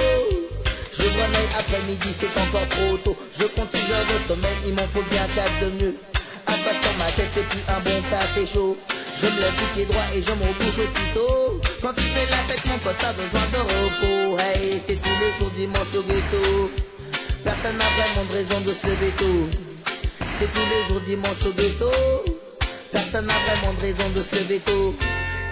Je 0.92 1.08
vois 1.08 1.28
l'œil 1.28 1.48
après-midi, 1.58 2.08
c'est 2.18 2.40
encore 2.40 2.68
trop 2.68 2.96
tôt. 2.98 3.16
Je 3.38 3.44
compte 3.44 3.70
6 3.70 3.92
heures 3.92 4.06
de 4.06 4.28
sommeil, 4.28 4.56
il 4.66 4.74
m'en 4.74 4.88
faut 4.88 5.02
bien 5.08 5.26
4 5.34 5.60
de 5.60 5.84
mieux. 5.84 5.94
Un 6.46 6.52
pas 6.52 6.82
sur 6.82 6.96
ma 6.98 7.12
tête 7.12 7.36
et 7.36 7.42
puis 7.42 7.60
un 7.68 7.80
bon 7.80 8.02
café 8.10 8.46
chaud. 8.52 8.76
Je 9.20 9.26
me 9.26 9.40
lève 9.40 9.76
du 9.76 9.84
droit 9.84 10.06
et 10.14 10.22
je 10.22 10.32
m'en 10.32 10.52
couche 10.54 10.78
aussitôt. 10.82 11.60
Quand 11.80 11.94
tu 11.94 12.02
fais 12.02 12.26
la 12.28 12.42
fête, 12.48 12.66
mon 12.66 12.78
pote 12.78 13.04
a 13.04 13.12
besoin 13.12 13.46
de 13.52 13.58
repos. 13.58 14.38
Hey, 14.40 14.82
c'est 14.86 15.00
tous 15.00 15.18
les 15.20 15.38
jours 15.38 15.50
dimanche 15.56 15.94
au 15.94 16.02
ghetto. 16.02 16.70
Personne 17.44 17.76
n'a 17.76 17.88
vraiment 17.96 18.28
de 18.28 18.32
raison 18.32 18.60
de 18.60 18.74
se 18.74 18.86
lever 18.86 19.12
tôt. 19.16 19.48
C'est 20.40 20.52
tous 20.52 20.68
les 20.72 20.88
jours 20.88 21.00
dimanche 21.02 21.44
au 21.46 21.52
ghetto. 21.52 21.90
Personne 22.92 23.26
n'a 23.26 23.38
vraiment 23.38 23.72
de 23.74 23.80
raison 23.80 24.10
de 24.10 24.22
se 24.22 24.58
tôt. 24.58 24.94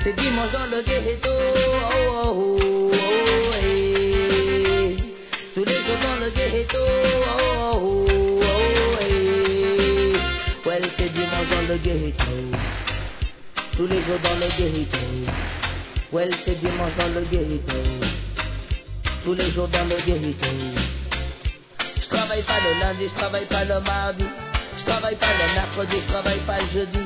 C'est 0.03 0.15
dimanche 0.15 0.53
dans 0.53 0.67
le 0.67 0.83
ghetto. 0.83 1.29
Oh, 1.29 2.23
oh, 2.25 2.59
oh, 2.62 2.91
oh. 2.93 2.97
Tous 5.55 5.65
les 5.65 5.73
jours 5.73 5.99
dans 6.03 6.17
le 6.23 6.31
ghetto. 6.31 6.79
Oh, 6.79 7.73
oh, 7.75 8.07
oh, 8.07 8.45
oh. 9.01 9.19
Well, 10.67 10.85
c'est 10.99 11.12
dimanche 11.12 11.49
dans 11.51 11.67
le 11.69 11.77
ghetto. 11.79 12.25
Tous 13.73 13.87
les 13.87 14.03
jours 14.03 14.19
dans 14.23 14.37
le 14.37 14.49
ghetto. 14.59 14.99
Well, 16.12 16.31
c'est 16.45 16.61
dimanche 16.61 16.97
dans 16.99 17.09
le 17.09 17.23
ghetto. 17.23 17.79
Tous 19.25 19.35
les 19.35 19.51
jours 19.51 19.69
dans 19.69 19.85
le 19.85 19.97
ghetto. 19.97 20.49
Je 22.01 22.07
travaille 22.09 22.43
pas 22.43 22.61
le 22.61 22.81
lundi, 22.81 23.05
je 23.09 23.15
travaille 23.19 23.47
pas 23.47 23.65
le 23.65 23.81
mardi. 23.81 24.27
Je 24.79 24.85
travaille 24.85 25.17
pas 25.17 25.33
le 25.33 25.55
mercredi, 25.55 25.97
je 26.01 26.07
travaille 26.12 26.41
pas 26.41 26.59
le 26.61 26.69
jeudi. 26.73 27.01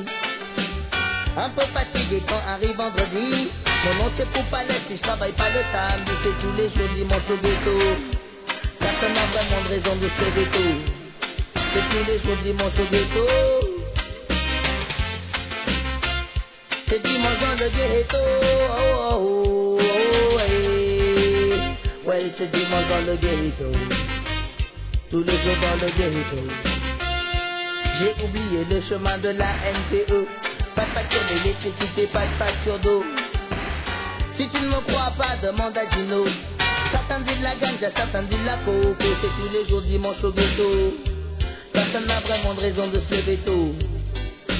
Un 1.37 1.49
peu 1.49 1.63
fatigué 1.73 2.23
quand 2.27 2.39
arrive 2.47 2.77
vendredi. 2.77 3.49
Mon 3.83 3.93
nom 3.95 4.11
c'est 4.15 4.29
pour 4.29 4.45
palette 4.45 4.81
si 4.87 4.95
je 4.95 5.01
travaille 5.01 5.33
pas 5.33 5.49
le 5.49 5.59
samedi. 5.71 6.11
C'est 6.23 6.39
tous 6.39 6.53
les 6.55 6.69
jours 6.69 6.87
dimanche 6.95 7.29
au 7.29 7.35
ghetto. 7.35 7.77
Personne 8.79 9.13
n'a 9.13 9.25
vraiment 9.25 9.61
de 9.63 9.67
raison 9.67 9.95
de 9.97 10.07
se 10.07 10.43
tôt. 10.45 10.75
C'est 11.53 11.89
tous 11.89 12.05
les 12.07 12.19
jours 12.23 12.37
dimanche 12.41 12.79
au 12.79 12.85
ghetto. 12.89 13.27
C'est 16.87 17.03
dimanche 17.03 17.39
dans 17.41 17.57
le 17.59 17.69
ghetto. 17.69 18.17
Oh, 18.17 18.79
oh, 19.11 19.79
oh, 19.81 20.39
oh. 20.39 22.09
Ouais, 22.09 22.31
c'est 22.37 22.49
dimanche 22.49 22.87
dans 22.87 23.05
le 23.05 23.15
ghetto. 23.17 23.71
Tous 25.11 25.23
les 25.23 25.37
jours 25.37 25.57
dans 25.61 25.75
le 25.85 25.91
ghetto. 25.91 26.39
J'ai 27.99 28.13
oublié 28.23 28.65
le 28.71 28.79
chemin 28.79 29.17
de 29.17 29.29
la 29.29 29.51
NPE. 29.73 30.44
Pas 30.75 30.83
de 30.83 30.89
facture 30.89 31.21
d'électricité, 31.27 32.07
pas 32.07 32.25
de 32.25 32.33
facture 32.37 32.79
d'eau. 32.79 33.03
Si 34.35 34.49
tu 34.49 34.61
ne 34.61 34.67
me 34.67 34.81
crois 34.87 35.13
pas, 35.17 35.37
demande 35.41 35.77
à 35.77 35.87
Gino. 35.89 36.25
Certains 36.91 37.21
disent 37.21 37.41
la 37.41 37.55
ganja, 37.55 37.89
certains 37.95 38.23
disent 38.23 38.45
la 38.45 38.57
coco. 38.57 38.95
C'est 38.99 39.41
tous 39.41 39.53
les 39.53 39.65
jours 39.69 39.81
dimanche 39.81 40.23
au 40.23 40.31
ghetto. 40.31 40.93
Personne 41.71 42.05
n'a 42.05 42.19
vraiment 42.19 42.53
de 42.53 42.59
raison 42.59 42.87
de 42.87 42.99
se 42.99 43.15
lever 43.15 43.37
tôt. 43.37 43.73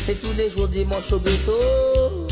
C'est 0.05 0.21
tous 0.21 0.33
les 0.33 0.51
jours 0.51 0.69
dimanche 0.69 1.11
au 1.11 1.19
ghetto. 1.19 2.24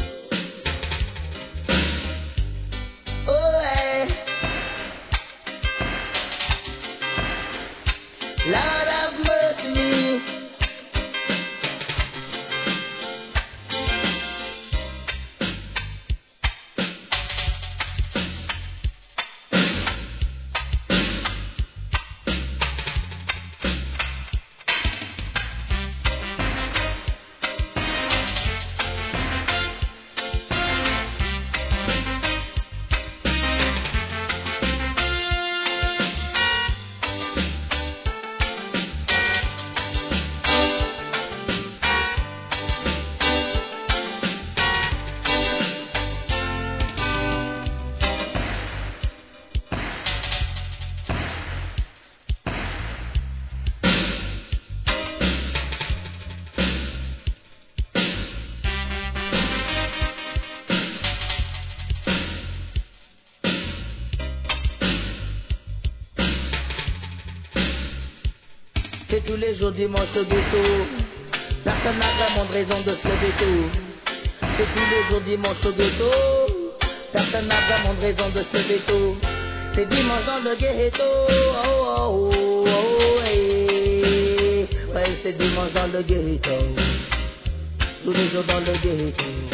Dimanche 69.84 70.16
au 70.16 70.24
ghetto. 70.24 70.64
Personne 71.64 72.00
n'a 72.00 72.12
vraiment 72.18 72.46
de 72.46 72.54
raison 72.54 72.80
de 72.82 72.92
se 72.92 73.08
lever. 73.08 73.34
C'est 74.58 74.68
tous 74.74 74.88
les 74.92 75.04
jours 75.10 75.22
dimanche 75.22 75.66
au 75.66 75.72
ghetto. 75.72 76.10
Personne 77.12 77.48
n'a 77.48 77.60
vraiment 77.68 77.94
de 77.96 78.02
raison 78.02 78.30
de 78.30 78.44
se 78.52 78.58
lever. 78.58 79.16
C'est 79.74 79.88
dimanche 79.90 80.26
dans 80.26 80.50
le 80.50 80.56
ghetto. 80.56 81.04
Oh, 81.04 81.86
oh, 81.98 82.30
oh. 82.32 83.20
Ouais, 84.96 85.12
c'est 85.22 85.38
dimanche 85.38 85.74
dans 85.74 85.88
le 85.92 86.02
ghetto. 86.02 86.58
Tous 88.06 88.12
les 88.12 88.28
jours 88.30 88.44
dans 88.44 88.60
le 88.60 88.74
ghetto. 88.84 89.53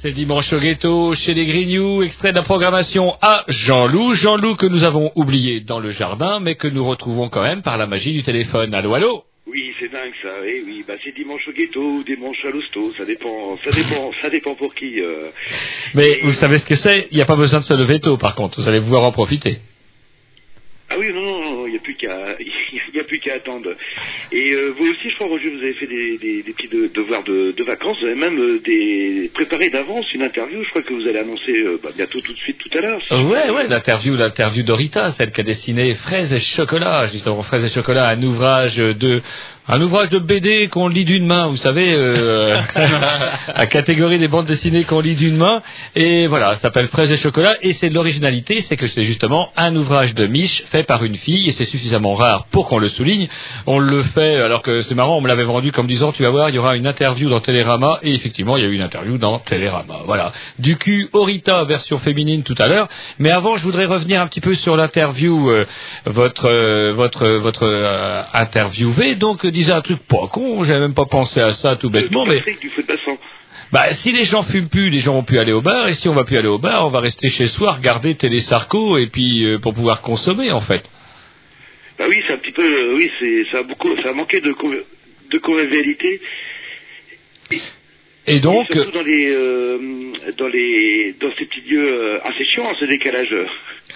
C'est 0.00 0.12
dimanche 0.12 0.52
au 0.52 0.60
ghetto 0.60 1.14
chez 1.14 1.34
les 1.34 1.44
Grignoux, 1.44 2.02
extrait 2.02 2.30
de 2.30 2.36
la 2.36 2.42
programmation 2.42 3.14
à 3.20 3.44
Jean-Loup. 3.48 4.14
Jean-Loup 4.14 4.54
que 4.56 4.66
nous 4.66 4.84
avons 4.84 5.10
oublié 5.16 5.60
dans 5.60 5.80
le 5.80 5.90
jardin, 5.90 6.38
mais 6.40 6.54
que 6.54 6.68
nous 6.68 6.84
retrouvons 6.86 7.28
quand 7.28 7.42
même 7.42 7.62
par 7.62 7.78
la 7.78 7.86
magie 7.86 8.12
du 8.12 8.22
téléphone. 8.22 8.74
Allô, 8.74 8.94
allô 8.94 9.24
Oui, 9.46 9.72
c'est 9.80 9.90
dingue 9.90 10.12
ça. 10.22 10.28
Eh 10.46 10.62
oui, 10.64 10.84
bah 10.86 10.94
c'est 11.04 11.14
dimanche 11.14 11.42
au 11.48 11.52
ghetto 11.52 11.80
ou 11.80 12.04
dimanche 12.04 12.36
à 12.44 12.50
l'hosto, 12.50 12.92
ça 12.96 13.04
dépend, 13.04 13.58
ça 13.64 13.70
dépend, 13.72 14.10
ça 14.22 14.30
dépend 14.30 14.54
pour 14.54 14.74
qui. 14.74 15.00
euh. 15.00 15.30
Mais 15.94 16.20
vous 16.22 16.32
savez 16.32 16.58
ce 16.58 16.66
que 16.66 16.76
c'est? 16.76 17.08
Il 17.10 17.16
n'y 17.16 17.22
a 17.22 17.26
pas 17.26 17.36
besoin 17.36 17.58
de 17.58 17.64
se 17.64 17.74
lever 17.74 17.98
tôt, 17.98 18.16
par 18.16 18.34
contre. 18.36 18.60
Vous 18.60 18.68
allez 18.68 18.80
pouvoir 18.80 19.02
en 19.04 19.12
profiter. 19.12 19.58
Ah 20.90 20.94
oui, 20.98 21.12
non, 21.12 21.20
non, 21.22 21.40
non, 21.56 21.66
il 21.68 21.72
n'y 21.72 21.76
a 21.78 21.80
plus 21.80 21.94
qu'à, 21.94 22.36
il 22.40 22.96
y 22.96 23.00
a 23.00 23.04
plus 23.04 23.20
qu'à 23.20 23.34
attendre. 23.34 23.70
Et 24.32 24.52
euh, 24.52 24.74
vous 24.76 24.84
aussi, 24.86 25.10
je 25.10 25.14
crois, 25.16 25.28
Roger, 25.28 25.50
vous 25.50 25.62
avez 25.62 25.74
fait 25.74 25.86
des, 25.86 26.18
des, 26.18 26.42
des 26.42 26.52
petits 26.52 26.68
de- 26.68 26.88
devoirs 26.92 27.22
de, 27.24 27.52
de 27.56 27.64
vacances. 27.64 27.96
Vous 28.00 28.06
avez 28.06 28.14
même 28.16 28.38
euh, 28.38 28.60
des, 28.64 29.30
préparé 29.34 29.70
d'avance 29.70 30.06
une 30.14 30.22
interview. 30.22 30.62
Je 30.64 30.70
crois 30.70 30.82
que 30.82 30.92
vous 30.94 31.06
allez 31.08 31.18
annoncer 31.18 31.52
euh, 31.52 31.78
bah, 31.82 31.90
bientôt, 31.96 32.20
tout 32.20 32.32
de 32.32 32.38
suite, 32.38 32.58
tout 32.58 32.76
à 32.76 32.80
l'heure. 32.80 33.00
Euh, 33.12 33.22
Ouais, 33.28 33.50
ouais, 33.50 33.68
l'interview, 33.68 34.16
l'interview 34.16 34.62
d'Orita, 34.62 35.12
celle 35.12 35.30
qui 35.30 35.40
a 35.40 35.44
dessiné 35.44 35.94
Fraises 35.94 36.32
et 36.34 36.40
chocolat, 36.40 37.06
justement, 37.06 37.42
Fraises 37.42 37.64
et 37.64 37.68
chocolat, 37.68 38.08
un 38.08 38.22
ouvrage 38.22 38.76
de, 38.76 39.20
un 39.68 39.80
ouvrage 39.82 40.08
de 40.10 40.18
BD 40.18 40.68
qu'on 40.68 40.88
lit 40.88 41.04
d'une 41.04 41.26
main, 41.26 41.46
vous 41.48 41.56
savez, 41.56 41.92
euh, 41.94 42.56
la 43.54 43.66
catégorie 43.66 44.18
des 44.18 44.28
bandes 44.28 44.46
dessinées 44.46 44.84
qu'on 44.84 45.00
lit 45.00 45.14
d'une 45.14 45.36
main, 45.36 45.62
et 45.94 46.26
voilà, 46.26 46.54
ça 46.54 46.60
s'appelle 46.62 46.86
Fraises 46.88 47.12
et 47.12 47.16
chocolat, 47.18 47.54
et 47.62 47.72
c'est 47.74 47.90
de 47.90 47.94
l'originalité, 47.94 48.62
c'est 48.62 48.76
que 48.76 48.86
c'est 48.86 49.04
justement 49.04 49.50
un 49.56 49.74
ouvrage 49.76 50.14
de 50.14 50.26
Mich 50.26 50.62
fait 50.66 50.84
par 50.84 51.04
une 51.04 51.16
fille, 51.16 51.48
et 51.48 51.52
c'est 51.58 51.64
suffisamment 51.64 52.14
rare 52.14 52.46
pour 52.50 52.68
qu'on 52.68 52.78
le 52.78 52.88
souligne. 52.88 53.28
On 53.66 53.78
le 53.78 54.02
fait, 54.02 54.36
alors 54.36 54.62
que 54.62 54.80
c'est 54.82 54.94
marrant, 54.94 55.18
on 55.18 55.20
me 55.20 55.28
l'avait 55.28 55.44
vendu 55.44 55.72
comme 55.72 55.86
disant, 55.86 56.12
tu 56.12 56.22
vas 56.22 56.30
voir, 56.30 56.48
il 56.50 56.54
y 56.54 56.58
aura 56.58 56.76
une 56.76 56.86
interview 56.86 57.28
dans 57.28 57.40
Télérama, 57.40 57.98
et 58.02 58.14
effectivement, 58.14 58.56
il 58.56 58.62
y 58.62 58.66
a 58.66 58.68
eu 58.68 58.74
une 58.74 58.82
interview 58.82 59.18
dans 59.18 59.40
Télérama. 59.40 60.00
Voilà. 60.06 60.32
Du 60.58 60.76
cul, 60.76 61.08
Orita, 61.12 61.64
version 61.64 61.98
féminine 61.98 62.44
tout 62.44 62.54
à 62.58 62.68
l'heure. 62.68 62.88
Mais 63.18 63.30
avant, 63.30 63.56
je 63.56 63.64
voudrais 63.64 63.86
revenir 63.86 64.20
un 64.20 64.26
petit 64.28 64.40
peu 64.40 64.54
sur 64.54 64.76
l'interview, 64.76 65.50
euh, 65.50 65.66
votre, 66.06 66.46
euh, 66.46 66.92
votre, 66.94 67.26
votre 67.28 67.64
euh, 67.64 68.22
interviewé. 68.32 69.16
Donc, 69.16 69.44
disait 69.46 69.72
un 69.72 69.80
truc 69.80 69.98
pas 70.06 70.28
con, 70.30 70.62
j'avais 70.62 70.80
même 70.80 70.94
pas 70.94 71.06
pensé 71.06 71.40
à 71.40 71.52
ça 71.52 71.76
tout 71.76 71.90
bêtement, 71.90 72.24
mais 72.24 72.42
du 72.60 72.70
foot 72.70 72.86
bah, 73.70 73.92
si 73.92 74.12
les 74.12 74.24
gens 74.24 74.42
fument 74.42 74.68
plus, 74.68 74.88
les 74.88 75.00
gens 75.00 75.12
vont 75.12 75.24
plus 75.24 75.38
aller 75.38 75.52
au 75.52 75.60
bar, 75.60 75.88
et 75.88 75.94
si 75.94 76.08
on 76.08 76.14
va 76.14 76.24
plus 76.24 76.38
aller 76.38 76.48
au 76.48 76.58
bar, 76.58 76.86
on 76.86 76.90
va 76.90 77.00
rester 77.00 77.28
chez 77.28 77.48
soi, 77.48 77.72
regarder 77.72 78.14
Télé 78.14 78.40
Sarko, 78.40 78.96
et 78.96 79.08
puis 79.08 79.44
euh, 79.44 79.58
pour 79.58 79.74
pouvoir 79.74 80.00
consommer, 80.00 80.50
en 80.52 80.62
fait. 80.62 80.82
Bah 81.98 82.06
oui, 82.08 82.16
c'est 82.26 82.34
un 82.34 82.38
petit 82.38 82.52
peu, 82.52 82.62
euh, 82.62 82.94
oui, 82.96 83.10
c'est, 83.18 83.44
ça 83.50 83.58
a 83.58 83.62
beaucoup, 83.62 83.88
ça 84.02 84.10
a 84.10 84.12
manqué 84.12 84.40
de, 84.40 84.54
de 85.30 85.38
convivialité. 85.38 86.20
Et 88.30 88.40
donc, 88.40 88.66
Et 88.70 88.74
surtout 88.74 88.92
dans 88.92 89.02
les, 89.02 89.26
euh, 89.30 89.78
dans 90.36 90.48
les, 90.48 91.14
dans 91.18 91.30
ces 91.38 91.46
petits 91.46 91.62
lieux 91.62 91.88
euh, 91.88 92.18
assez 92.24 92.44
chiants, 92.44 92.70
ce 92.78 92.84
décalage. 92.84 93.34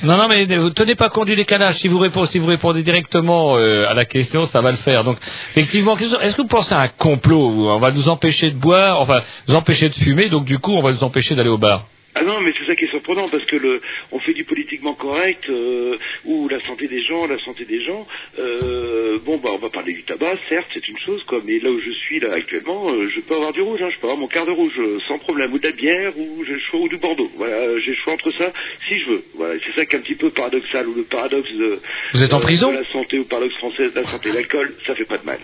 Non, 0.02 0.16
non, 0.16 0.26
mais 0.26 0.46
ne 0.46 0.58
vous 0.58 0.70
tenez 0.70 0.94
pas 0.94 1.10
compte 1.10 1.26
du 1.26 1.36
décalage. 1.36 1.76
Si 1.76 1.88
vous 1.88 1.98
répondez, 1.98 2.28
si 2.28 2.38
vous 2.38 2.46
répondez 2.46 2.82
directement 2.82 3.58
euh, 3.58 3.86
à 3.86 3.94
la 3.94 4.06
question, 4.06 4.46
ça 4.46 4.62
va 4.62 4.70
le 4.70 4.78
faire. 4.78 5.04
Donc, 5.04 5.18
effectivement, 5.50 5.96
est-ce 5.98 6.34
que 6.34 6.42
vous 6.42 6.48
pensez 6.48 6.74
à 6.74 6.80
un 6.80 6.88
complot 6.88 7.46
on 7.46 7.78
va 7.78 7.90
nous 7.92 8.08
empêcher 8.08 8.50
de 8.50 8.56
boire, 8.56 9.02
enfin, 9.02 9.20
nous 9.48 9.54
empêcher 9.54 9.90
de 9.90 9.94
fumer, 9.94 10.30
donc 10.30 10.46
du 10.46 10.58
coup, 10.58 10.72
on 10.72 10.82
va 10.82 10.92
nous 10.92 11.04
empêcher 11.04 11.34
d'aller 11.34 11.50
au 11.50 11.58
bar 11.58 11.86
Ah 12.14 12.22
non, 12.24 12.40
mais 12.40 12.52
c'est 12.58 12.66
ça 12.66 12.76
qui 12.76 12.84
est 12.84 12.90
surprenant 12.90 13.28
parce 13.28 13.44
que 13.46 13.56
le, 13.56 13.80
on 14.10 14.18
fait 14.20 14.34
du 14.34 14.44
politiquement 14.44 14.94
correct 14.94 15.48
euh, 15.48 15.96
ou 16.26 16.46
la 16.48 16.60
santé 16.66 16.86
des 16.86 17.02
gens, 17.02 17.26
la 17.26 17.38
santé 17.38 17.64
des 17.64 17.82
gens. 17.82 18.06
Euh, 18.38 19.18
bon, 19.24 19.38
bah, 19.38 19.50
on 19.54 19.58
va 19.58 19.70
parler 19.70 19.94
du 19.94 20.02
tabac, 20.02 20.36
certes, 20.50 20.68
c'est 20.74 20.86
une 20.88 20.98
chose, 20.98 21.22
quoi. 21.24 21.40
Mais 21.44 21.58
là 21.58 21.70
où 21.70 21.80
je 21.80 21.90
suis 21.90 22.20
là 22.20 22.34
actuellement, 22.34 22.90
euh, 22.90 23.08
je 23.14 23.20
peux 23.20 23.34
avoir 23.34 23.52
du 23.52 23.62
rouge, 23.62 23.80
hein, 23.82 23.88
je 23.90 23.98
peux 23.98 24.08
avoir 24.08 24.18
mon 24.18 24.28
quart 24.28 24.44
de 24.44 24.50
rouge 24.50 24.74
euh, 24.78 24.98
sans 25.08 25.18
problème, 25.18 25.54
ou 25.54 25.58
de 25.58 25.66
la 25.66 25.72
bière, 25.72 26.12
ou 26.18 26.44
j'ai 26.44 26.52
le 26.52 26.60
choix 26.60 26.80
ou 26.80 26.88
du 26.88 26.98
Bordeaux. 26.98 27.30
Voilà, 27.36 27.78
j'ai 27.80 27.92
le 27.92 27.96
choix 27.96 28.12
entre 28.12 28.30
ça, 28.32 28.52
si 28.88 28.98
je 28.98 29.10
veux. 29.10 29.24
Voilà, 29.34 29.54
c'est 29.64 29.74
ça 29.74 29.86
qui 29.86 29.96
est 29.96 29.98
un 29.98 30.02
petit 30.02 30.14
peu 30.14 30.30
paradoxal 30.30 30.86
ou 30.88 30.94
le 30.94 31.04
paradoxe 31.04 31.50
de. 31.52 31.78
Vous 32.12 32.22
êtes 32.22 32.34
en 32.34 32.38
euh, 32.38 32.42
prison 32.42 32.72
de 32.72 32.78
la 32.78 32.92
santé 32.92 33.18
ou 33.18 33.24
paradoxe 33.24 33.56
français 33.56 33.88
de 33.88 33.94
la 33.94 34.04
santé, 34.04 34.32
l'alcool, 34.32 34.70
ça 34.86 34.94
fait 34.94 35.06
pas 35.06 35.18
de 35.18 35.24
mal. 35.24 35.38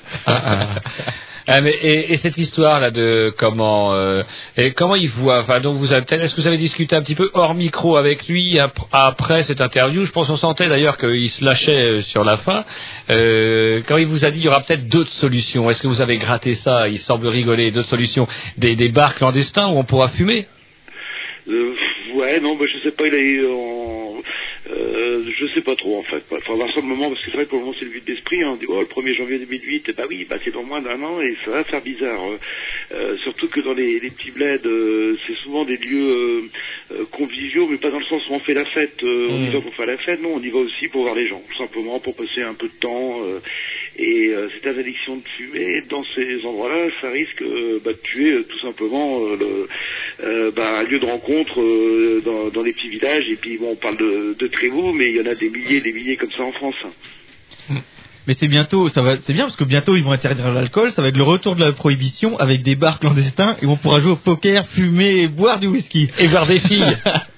Ah, 1.51 1.62
mais, 1.62 1.70
et, 1.70 2.12
et 2.12 2.16
cette 2.19 2.37
histoire 2.37 2.79
là 2.79 2.91
de 2.91 3.33
comment 3.39 3.95
euh, 3.95 4.23
comment 4.77 4.97
il 4.97 5.09
voit 5.09 5.43
donc 5.61 5.79
vous 5.79 5.95
avez 5.95 6.05
est-ce 6.11 6.35
que 6.35 6.43
vous 6.43 6.47
avez 6.47 6.59
discuté 6.59 6.95
un 6.95 7.01
petit 7.01 7.15
peu 7.15 7.31
hors 7.33 7.55
micro 7.55 7.97
avec 7.97 8.29
lui 8.29 8.59
ap- 8.59 8.79
après 8.93 9.43
cette 9.45 9.62
interview? 9.62 10.05
Je 10.05 10.12
pense 10.12 10.27
qu'on 10.27 10.37
sentait 10.37 10.69
d'ailleurs 10.69 10.99
qu'il 10.99 11.31
se 11.31 11.43
lâchait 11.43 11.73
euh, 11.85 12.03
sur 12.03 12.23
la 12.23 12.37
fin. 12.37 12.66
Euh, 13.09 13.81
quand 13.89 13.97
il 13.97 14.07
vous 14.07 14.27
a 14.27 14.31
dit 14.31 14.41
il 14.41 14.45
y 14.45 14.49
aura 14.49 14.61
peut-être 14.61 14.89
d'autres 14.89 15.11
solutions. 15.11 15.70
Est-ce 15.70 15.81
que 15.81 15.89
vous 15.89 16.03
avez 16.03 16.19
gratté 16.19 16.53
ça? 16.53 16.87
Il 16.91 16.99
semble 16.99 17.27
rigoler. 17.29 17.70
D'autres 17.70 17.89
solutions? 17.89 18.27
Des, 18.59 18.77
des 18.77 18.91
bars 18.91 19.15
clandestins 19.15 19.69
où 19.69 19.79
on 19.79 19.85
pourra 19.85 20.09
fumer? 20.09 20.47
Ouais, 22.15 22.41
non, 22.41 22.57
bah, 22.57 22.66
je 22.70 22.79
sais 22.83 22.95
pas, 22.95 23.07
il 23.07 23.15
a 23.15 23.19
eu. 23.19 23.47
Euh, 24.70 25.24
je 25.39 25.47
sais 25.55 25.62
pas 25.62 25.74
trop 25.77 25.99
en 25.99 26.03
fait. 26.03 26.23
Il 26.31 26.40
faut 26.43 26.53
avoir 26.53 26.69
ça 26.74 26.81
le 26.81 26.86
moment 26.86 27.09
parce 27.09 27.20
que 27.24 27.31
c'est 27.31 27.36
vrai 27.36 27.45
que 27.47 27.51
pour 27.51 27.59
le 27.59 27.65
moment 27.65 27.77
c'est 27.78 27.86
le 27.86 27.90
vide 27.93 28.05
d'esprit. 28.05 28.43
Hein. 28.43 28.51
On 28.53 28.57
dit, 28.57 28.66
oh, 28.69 28.81
le 28.81 28.86
1er 28.86 29.15
janvier 29.16 29.39
2008, 29.39 29.93
bah 29.97 30.05
oui, 30.09 30.27
bah 30.28 30.36
c'est 30.45 30.53
dans 30.53 30.62
moins 30.62 30.82
d'un 30.82 31.03
an 31.03 31.20
et 31.23 31.35
ça 31.45 31.51
va 31.53 31.65
faire 31.65 31.81
bizarre. 31.82 32.23
Euh, 32.31 32.39
euh, 32.93 33.16
surtout 33.19 33.49
que 33.49 33.61
dans 33.61 33.73
les, 33.73 33.99
les 33.99 34.11
petits 34.11 34.31
bleds, 34.31 34.61
euh, 34.66 35.16
c'est 35.27 35.36
souvent 35.36 35.65
des 35.65 35.77
lieux 35.77 36.11
euh, 36.11 36.43
euh, 36.93 37.05
conviviaux, 37.12 37.66
mais 37.70 37.78
pas 37.78 37.90
dans 37.90 37.99
le 37.99 38.05
sens 38.05 38.23
où 38.28 38.35
on 38.35 38.40
fait 38.40 38.55
la 38.55 38.66
fête. 38.66 39.03
euh, 39.03 39.28
On 39.31 39.43
y 39.45 39.51
va 39.51 39.61
pour 39.61 39.74
faire 39.74 39.86
la 39.86 39.97
fête, 39.99 40.20
non, 40.20 40.35
on 40.35 40.43
y 40.43 40.51
va 40.51 40.59
aussi 40.59 40.89
pour 40.89 41.03
voir 41.03 41.15
les 41.15 41.28
gens, 41.28 41.43
tout 41.49 41.57
simplement 41.57 41.99
pour 42.01 42.15
passer 42.15 42.43
un 42.43 42.55
peu 42.55 42.66
de 42.69 42.78
temps. 42.81 43.23
Et 43.97 44.28
euh, 44.28 44.48
cette 44.55 44.66
interdiction 44.66 45.16
de 45.16 45.23
fumer 45.36 45.82
dans 45.89 46.05
ces 46.15 46.44
endroits-là, 46.44 46.90
ça 47.01 47.10
risque 47.10 47.43
euh, 47.43 47.81
bah, 47.85 47.93
de 47.93 47.98
tuer 47.98 48.32
euh, 48.32 48.47
tout 48.48 48.59
simplement 48.60 49.20
euh, 49.20 49.36
le, 49.36 49.69
euh, 50.24 50.51
bah, 50.55 50.78
un 50.78 50.82
lieu 50.85 50.98
de 51.01 51.06
rencontre 51.06 51.60
euh, 51.60 52.23
dans, 52.24 52.48
dans 52.51 52.62
les 52.62 52.73
petits 52.73 52.90
villages. 52.90 53.24
Et 53.31 53.36
puis 53.36 53.59
bon, 53.59 53.73
on 53.73 53.77
parle 53.77 53.97
de, 53.97 54.36
de 54.39 54.47
Trévoux, 54.48 54.93
mais 54.93 55.10
il 55.10 55.16
y 55.16 55.20
en 55.20 55.27
a 55.31 55.35
des 55.35 55.51
milliers, 55.51 55.81
des 55.81 55.93
milliers 55.93 56.16
comme 56.16 56.31
ça 56.32 56.43
en 56.43 56.52
France. 56.52 56.77
Mais 58.27 58.35
c'est 58.35 58.48
bientôt, 58.48 58.89
ça 58.89 59.01
va, 59.01 59.19
c'est 59.20 59.32
bien 59.32 59.44
parce 59.44 59.56
que 59.56 59.65
bientôt 59.65 59.97
ils 59.97 60.05
vont 60.05 60.12
interdire 60.12 60.52
l'alcool, 60.52 60.90
ça 60.90 61.01
va 61.01 61.09
être 61.09 61.16
le 61.16 61.23
retour 61.23 61.56
de 61.56 61.60
la 61.62 61.73
prohibition 61.73 62.36
avec 62.39 62.62
des 62.62 62.74
bars 62.74 62.98
clandestins 62.98 63.56
et 63.62 63.66
on 63.66 63.77
pourra 63.78 64.01
jouer 64.01 64.12
au 64.12 64.16
poker, 64.16 64.66
fumer, 64.66 65.23
et 65.23 65.28
boire 65.28 65.59
du 65.59 65.66
whisky. 65.66 66.10
et 66.19 66.27
voir 66.27 66.47
des 66.47 66.59
filles. 66.59 66.98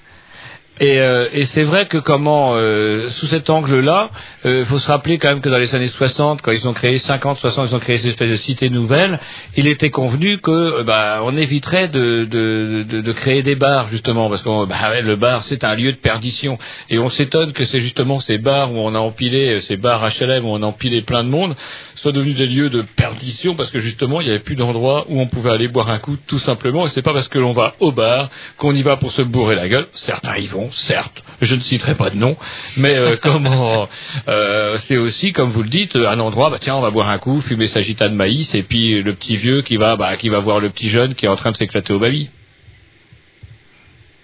Et, 0.81 0.99
euh, 0.99 1.29
et 1.31 1.45
c'est 1.45 1.63
vrai 1.63 1.85
que 1.85 1.97
comment, 1.99 2.53
euh, 2.55 3.07
sous 3.09 3.27
cet 3.27 3.49
angle-là, 3.49 4.09
il 4.43 4.65
faut 4.65 4.79
se 4.79 4.87
rappeler 4.87 5.19
quand 5.19 5.29
même 5.29 5.41
que 5.41 5.49
dans 5.49 5.59
les 5.59 5.75
années 5.75 5.87
60, 5.87 6.41
quand 6.41 6.51
ils 6.51 6.67
ont 6.67 6.73
créé 6.73 6.97
50, 6.97 7.37
60, 7.37 7.69
ils 7.69 7.75
ont 7.75 7.79
créé 7.79 7.97
cette 7.97 8.07
espèce 8.07 8.29
de 8.29 8.35
cité 8.35 8.69
nouvelle, 8.69 9.19
il 9.55 9.67
était 9.67 9.91
convenu 9.91 10.39
que 10.39 10.51
euh, 10.51 10.83
bah, 10.83 11.21
on 11.23 11.37
éviterait 11.37 11.87
de, 11.87 12.25
de, 12.25 12.83
de, 12.83 13.01
de 13.01 13.11
créer 13.11 13.43
des 13.43 13.55
bars 13.55 13.87
justement, 13.89 14.29
parce 14.29 14.41
que 14.41 14.65
bah, 14.65 15.01
le 15.01 15.15
bar 15.15 15.43
c'est 15.43 15.63
un 15.63 15.75
lieu 15.75 15.91
de 15.91 15.97
perdition, 15.97 16.57
et 16.89 16.99
on 16.99 17.09
s'étonne 17.09 17.53
que 17.53 17.65
c'est 17.65 17.81
justement 17.81 18.19
ces 18.19 18.37
bars 18.37 18.73
où 18.73 18.77
on 18.77 18.95
a 18.95 18.99
empilé, 18.99 19.55
euh, 19.55 19.59
ces 19.59 19.77
bars 19.77 20.03
HLM 20.03 20.45
où 20.45 20.49
on 20.49 20.63
a 20.63 20.65
empilé 20.65 21.03
plein 21.03 21.23
de 21.23 21.29
monde, 21.29 21.55
soient 21.95 22.11
devenus 22.11 22.35
des 22.35 22.47
lieux 22.47 22.69
de 22.69 22.81
perdition, 22.95 23.55
parce 23.55 23.69
que 23.71 23.79
justement 23.79 24.21
il 24.21 24.25
n'y 24.25 24.31
avait 24.31 24.39
plus 24.43 24.55
d'endroit 24.55 25.05
où 25.09 25.21
on 25.21 25.27
pouvait 25.27 25.51
aller 25.51 25.67
boire 25.67 25.89
un 25.89 25.99
coup 25.99 26.17
tout 26.27 26.39
simplement, 26.39 26.87
et 26.87 26.89
c'est 26.89 27.01
pas 27.03 27.13
parce 27.13 27.27
que 27.27 27.37
l'on 27.37 27.53
va 27.53 27.75
au 27.79 27.91
bar 27.91 28.29
qu'on 28.57 28.73
y 28.73 28.81
va 28.81 28.97
pour 28.97 29.11
se 29.11 29.21
bourrer 29.21 29.55
la 29.55 29.67
gueule. 29.67 29.87
Certains 29.93 30.37
y 30.37 30.47
vont, 30.47 30.70
certes, 30.71 31.23
je 31.41 31.55
ne 31.55 31.61
citerai 31.61 31.95
pas 31.95 32.09
de 32.09 32.15
nom, 32.17 32.35
mais 32.77 32.95
euh, 32.95 33.15
comment 33.21 33.87
euh, 34.27 34.77
c'est 34.77 34.97
aussi, 34.97 35.31
comme 35.33 35.49
vous 35.49 35.63
le 35.63 35.69
dites, 35.69 35.95
un 35.95 36.19
endroit, 36.19 36.49
bah 36.49 36.57
tiens, 36.59 36.75
on 36.75 36.81
va 36.81 36.89
boire 36.91 37.09
un 37.09 37.17
coup, 37.19 37.41
fumer 37.41 37.67
sa 37.67 37.81
gita 37.81 38.09
de 38.09 38.15
maïs, 38.15 38.53
et 38.55 38.63
puis 38.63 39.01
le 39.01 39.13
petit 39.13 39.37
vieux 39.37 39.61
qui 39.61 39.75
va, 39.77 39.95
bah, 39.95 40.15
qui 40.17 40.29
va 40.29 40.39
voir 40.39 40.59
le 40.59 40.69
petit 40.69 40.89
jeune 40.89 41.13
qui 41.15 41.25
est 41.25 41.29
en 41.29 41.35
train 41.35 41.51
de 41.51 41.55
s'éclater 41.55 41.93
au 41.93 41.99
baby. 41.99 42.29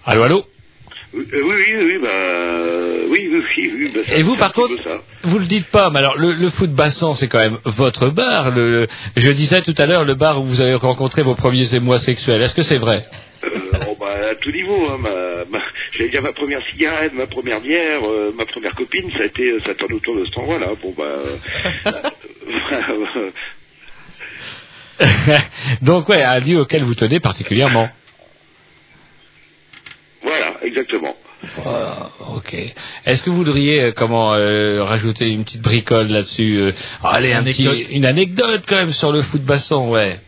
Allô, 0.04 0.22
allô? 0.22 0.44
Oui, 1.14 1.24
euh, 1.32 1.42
oui, 1.42 1.54
oui, 1.74 1.84
oui, 1.84 1.98
bah, 2.02 3.08
oui, 3.10 3.28
oui, 3.32 3.42
oui, 3.56 3.72
oui, 3.78 3.90
bah, 3.94 4.00
ça- 4.06 4.14
Et 4.14 4.22
vous, 4.22 4.36
par 4.36 4.52
contre, 4.52 4.74
vous 5.24 5.38
le 5.38 5.46
dites 5.46 5.68
pas, 5.70 5.90
mais 5.90 5.98
alors 6.00 6.16
le, 6.18 6.32
le 6.34 6.50
foot 6.50 6.70
bassan, 6.70 7.14
c'est 7.14 7.28
quand 7.28 7.38
même 7.38 7.58
votre 7.64 8.10
bar. 8.10 8.50
Le, 8.50 8.70
le- 8.82 8.86
je 9.16 9.30
disais 9.32 9.62
tout 9.62 9.74
à 9.78 9.86
l'heure 9.86 10.04
le 10.04 10.14
bar 10.14 10.40
où 10.40 10.44
vous 10.44 10.60
avez 10.60 10.74
rencontré 10.74 11.22
vos 11.22 11.34
premiers 11.34 11.74
émois 11.74 11.98
sexuels. 11.98 12.42
Est-ce 12.42 12.54
que 12.54 12.62
c'est 12.62 12.78
vrai? 12.78 13.06
Euh, 13.44 13.48
oh, 13.88 13.96
bah, 13.97 13.97
à 14.30 14.34
tout 14.36 14.50
niveau, 14.50 14.88
hein, 14.88 14.98
ma, 14.98 15.44
ma, 15.46 15.62
j'allais 15.92 16.10
dire 16.10 16.22
ma 16.22 16.32
première 16.32 16.62
cigarette, 16.70 17.12
ma 17.14 17.26
première 17.26 17.60
bière, 17.60 18.00
euh, 18.06 18.32
ma 18.36 18.46
première 18.46 18.74
copine, 18.74 19.10
ça 19.12 19.22
a 19.22 19.26
été, 19.26 19.58
ça 19.60 19.74
tourne 19.74 19.92
autour 19.94 20.16
de 20.16 20.24
cet 20.24 20.38
endroit-là. 20.38 20.70
Bon, 20.82 20.94
bah, 20.96 21.04
euh, 21.04 21.36
Donc 25.82 26.08
ouais, 26.08 26.22
un 26.22 26.40
lieu 26.40 26.60
auquel 26.60 26.82
vous 26.82 26.94
tenez 26.94 27.20
particulièrement. 27.20 27.88
voilà, 30.22 30.56
exactement. 30.62 31.16
Ah, 31.64 32.10
ok. 32.36 32.54
Est-ce 33.06 33.22
que 33.22 33.30
vous 33.30 33.36
voudriez 33.36 33.80
euh, 33.80 33.92
comment 33.94 34.34
euh, 34.34 34.82
rajouter 34.82 35.28
une 35.28 35.44
petite 35.44 35.62
bricole 35.62 36.08
là-dessus 36.08 36.58
euh, 36.58 36.72
Allez, 37.02 37.32
un 37.32 37.44
petit, 37.44 37.68
Anecdote. 37.68 37.88
une 37.92 38.06
anecdote 38.06 38.64
quand 38.66 38.76
même 38.76 38.90
sur 38.92 39.12
le 39.12 39.22
foot 39.22 39.42
bassan, 39.42 39.88
ouais. 39.88 40.18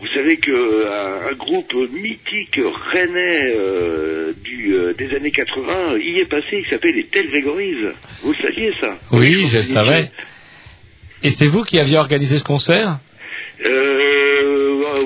Vous 0.00 0.06
savez 0.14 0.36
que 0.38 0.50
euh, 0.50 1.30
un, 1.30 1.34
groupe 1.34 1.72
mythique 1.92 2.60
rennais 2.92 3.54
euh, 3.54 4.32
du, 4.42 4.74
euh, 4.74 4.94
des 4.94 5.14
années 5.14 5.30
80 5.30 5.96
y 5.98 6.20
est 6.20 6.28
passé, 6.28 6.62
qui 6.62 6.70
s'appelle 6.70 6.94
les 6.94 7.06
Tel 7.06 7.28
Grégories. 7.28 7.74
Vous 8.22 8.32
le 8.32 8.38
saviez 8.42 8.72
ça? 8.80 8.98
Oui, 9.12 9.46
je 9.52 9.60
savais. 9.60 10.10
Et 11.22 11.30
c'est 11.30 11.46
vous 11.46 11.62
qui 11.62 11.78
aviez 11.78 11.98
organisé 11.98 12.38
ce 12.38 12.44
concert? 12.44 12.98
Euh, 13.64 14.25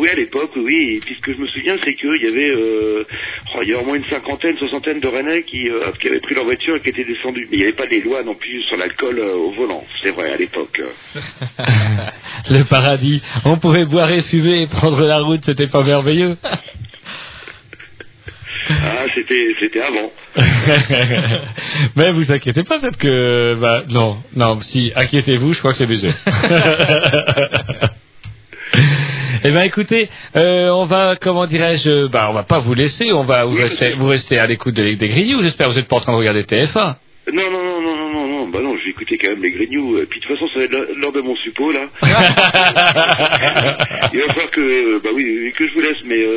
oui, 0.01 0.09
à 0.09 0.14
l'époque, 0.14 0.52
oui. 0.56 0.97
Et 0.97 1.01
puis 1.01 1.14
ce 1.14 1.20
que 1.20 1.35
je 1.35 1.39
me 1.39 1.47
souviens, 1.47 1.77
c'est 1.85 1.94
qu'il 1.94 2.22
y 2.22 2.27
avait, 2.27 2.51
euh, 2.51 3.05
oh, 3.55 3.59
il 3.62 3.68
y 3.68 3.72
avait 3.72 3.82
au 3.82 3.86
moins 3.86 3.97
une 3.97 4.05
cinquantaine, 4.06 4.56
soixantaine 4.56 4.98
de 4.98 5.09
Rennais 5.09 5.43
qui, 5.43 5.68
euh, 5.68 5.93
qui 6.01 6.09
avaient 6.09 6.20
pris 6.20 6.35
leur 6.35 6.44
voiture 6.44 6.77
et 6.77 6.81
qui 6.81 6.89
étaient 6.89 7.05
descendus. 7.05 7.47
Mais 7.51 7.56
il 7.56 7.59
n'y 7.59 7.64
avait 7.64 7.77
pas 7.77 7.86
des 7.86 8.01
lois 8.01 8.22
non 8.22 8.35
plus 8.35 8.62
sur 8.62 8.78
l'alcool 8.78 9.18
euh, 9.18 9.35
au 9.35 9.52
volant. 9.52 9.85
C'est 10.02 10.10
vrai, 10.10 10.32
à 10.32 10.36
l'époque. 10.39 10.81
Le 12.51 12.62
paradis. 12.64 13.22
On 13.44 13.59
pouvait 13.59 13.85
boire 13.85 14.10
et 14.10 14.22
fumer 14.22 14.62
et 14.62 14.66
prendre 14.66 15.06
la 15.06 15.18
route, 15.18 15.44
c'était 15.44 15.68
pas 15.68 15.85
merveilleux. 15.85 16.36
Ah, 18.70 19.05
c'était, 19.14 19.55
c'était 19.60 19.81
avant. 19.81 20.10
Mais 21.97 22.10
vous 22.12 22.32
inquiétez 22.32 22.62
pas, 22.62 22.78
peut-être 22.78 22.98
que... 22.98 23.55
Bah, 23.60 23.82
non, 23.90 24.18
non, 24.35 24.60
si, 24.60 24.93
inquiétez-vous, 24.94 25.52
je 25.52 25.59
crois 25.59 25.72
que 25.72 25.78
c'est 25.78 25.86
baisé. 25.86 26.10
Eh 29.43 29.51
ben 29.53 29.62
écoutez, 29.62 30.11
euh, 30.37 30.69
on 30.69 30.85
va, 30.85 31.17
comment 31.17 31.47
dirais-je, 31.47 32.09
bah 32.09 32.27
on 32.31 32.35
va 32.35 32.43
pas 32.43 32.59
vous 32.59 32.75
laisser, 32.75 33.12
on 33.12 33.25
va 33.25 33.45
vous 33.45 33.57
rester, 33.57 33.93
vous 33.95 34.07
restez 34.07 34.39
à 34.39 34.47
l'écoute 34.47 34.75
des, 34.75 34.97
des 34.97 35.09
grignoux, 35.09 35.43
j'espère 35.43 35.69
que 35.69 35.73
vous 35.73 35.79
êtes 35.79 35.89
pas 35.89 35.97
en 35.97 36.01
train 36.01 36.12
de 36.12 36.19
regarder 36.19 36.43
TF1. 36.43 36.95
Non, 37.33 37.51
non, 37.51 37.51
non, 37.51 37.81
non, 37.81 37.81
non, 37.81 37.97
non, 37.97 37.97
non, 37.97 37.99
bah 38.51 38.60
non, 38.62 38.77
je 38.78 38.85
vais 38.85 38.90
écouter 38.90 39.18
quand 39.18 39.31
même 39.31 39.43
les 39.43 39.51
grignoux. 39.52 39.98
Et 39.98 40.06
puis 40.06 40.20
de 40.20 40.27
toute 40.27 40.35
façon, 40.36 40.48
ça 40.52 40.59
va 40.60 40.64
être 40.66 40.72
l'heure- 40.97 41.10
de 41.12 41.20
mon 41.22 41.35
suppôt, 41.36 41.72
là. 41.72 41.86
Il 44.12 44.20
va 44.20 44.27
falloir 44.28 44.51
que, 44.51 44.98
bah 45.02 45.10
oui, 45.14 45.52
que 45.56 45.66
je 45.66 45.74
vous 45.74 45.81
laisse, 45.81 45.97
mais 46.05 46.18
euh, 46.22 46.36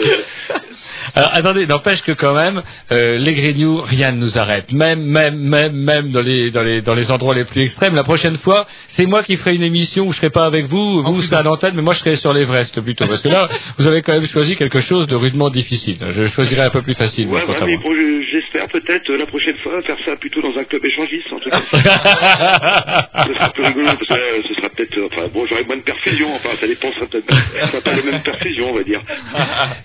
Alors 1.16 1.30
attendez, 1.34 1.68
n'empêche 1.68 2.02
que 2.02 2.12
quand 2.12 2.34
même, 2.34 2.64
euh, 2.92 3.18
les 3.18 3.34
grignoux, 3.34 3.82
rien 3.82 4.12
ne 4.12 4.18
nous 4.18 4.38
arrête. 4.38 4.72
Même, 4.72 5.02
même, 5.04 5.38
même, 5.38 5.74
même 5.76 6.10
dans 6.10 6.22
les, 6.22 6.50
dans 6.52 6.64
les, 6.64 6.82
dans 6.82 6.96
les 6.96 7.12
endroits 7.12 7.36
les 7.36 7.46
plus 7.46 7.62
extrêmes. 7.64 7.94
La 7.96 8.04
prochaine 8.04 8.36
fois, 8.38 8.66
c'est 8.88 9.06
moi 9.06 9.22
qui 9.24 9.38
ferai 9.38 9.56
une 9.56 9.64
émission 9.64 10.08
où 10.08 10.12
je 10.12 10.18
serai 10.18 10.30
pas 10.32 10.46
avec 10.46 10.66
vous, 10.66 11.04
vous 11.04 11.22
serez 11.22 11.38
à 11.38 11.44
l'antenne, 11.44 11.74
mais 11.76 11.82
moi 11.84 11.94
je 11.94 12.00
serai 12.00 12.16
sur 12.16 12.34
l'Everest 12.34 12.82
plutôt. 12.82 13.06
Parce 13.06 13.22
que 13.22 13.30
là, 13.30 13.48
vous 13.78 13.88
avez 13.88 14.02
quand 14.02 14.14
même 14.14 14.26
choisi 14.26 14.56
quelque 14.56 14.82
chose 14.82 15.06
de 15.08 15.16
rudement 15.16 15.50
difficile. 15.50 15.98
Je 16.12 16.24
choisirai 16.26 16.62
un 16.64 16.70
peu 16.72 16.82
plus 16.82 16.96
facile. 16.96 17.28
moi, 17.28 17.40
ouais, 17.40 17.46
quant 17.46 17.54
ouais, 17.54 17.62
à 17.62 17.66
mais 17.66 17.74
moi. 17.78 17.84
bon, 17.84 17.96
je- 17.96 18.24
j'espère 18.32 18.68
peut-être 18.70 19.10
euh, 19.12 19.18
la 19.18 19.26
prochaine 19.28 19.58
fois 19.64 19.82
faire 19.84 19.98
ça 20.06 20.16
plutôt 20.16 20.42
dans 20.42 20.58
un 20.58 20.64
club 20.64 20.84
échangiste, 20.86 21.28
en 21.32 21.40
tout 21.40 21.50
cas. 21.50 21.62
ce 23.28 23.34
sera 23.34 23.50
plus 23.54 23.64
rigolo, 23.66 23.86
parce 23.86 23.98
que 24.08 24.14
euh, 24.14 24.42
ce 24.48 24.54
sera 24.56 24.70
peut-être, 24.70 24.98
euh, 24.98 25.08
enfin 25.12 25.28
bon, 25.34 25.46
j'aurai 25.48 25.64
moins 25.64 25.78
de 25.78 25.82
perfusion, 25.84 26.28
enfin 26.36 26.50
ça 26.60 26.68
dépend, 26.68 26.90
ça 26.92 27.68
sera 27.68 27.82
pas 27.82 27.94
les 27.94 28.04
mêmes 28.04 28.22
perfusions, 28.22 28.72
on 28.72 28.76
va 28.76 28.84
dire. 28.84 29.02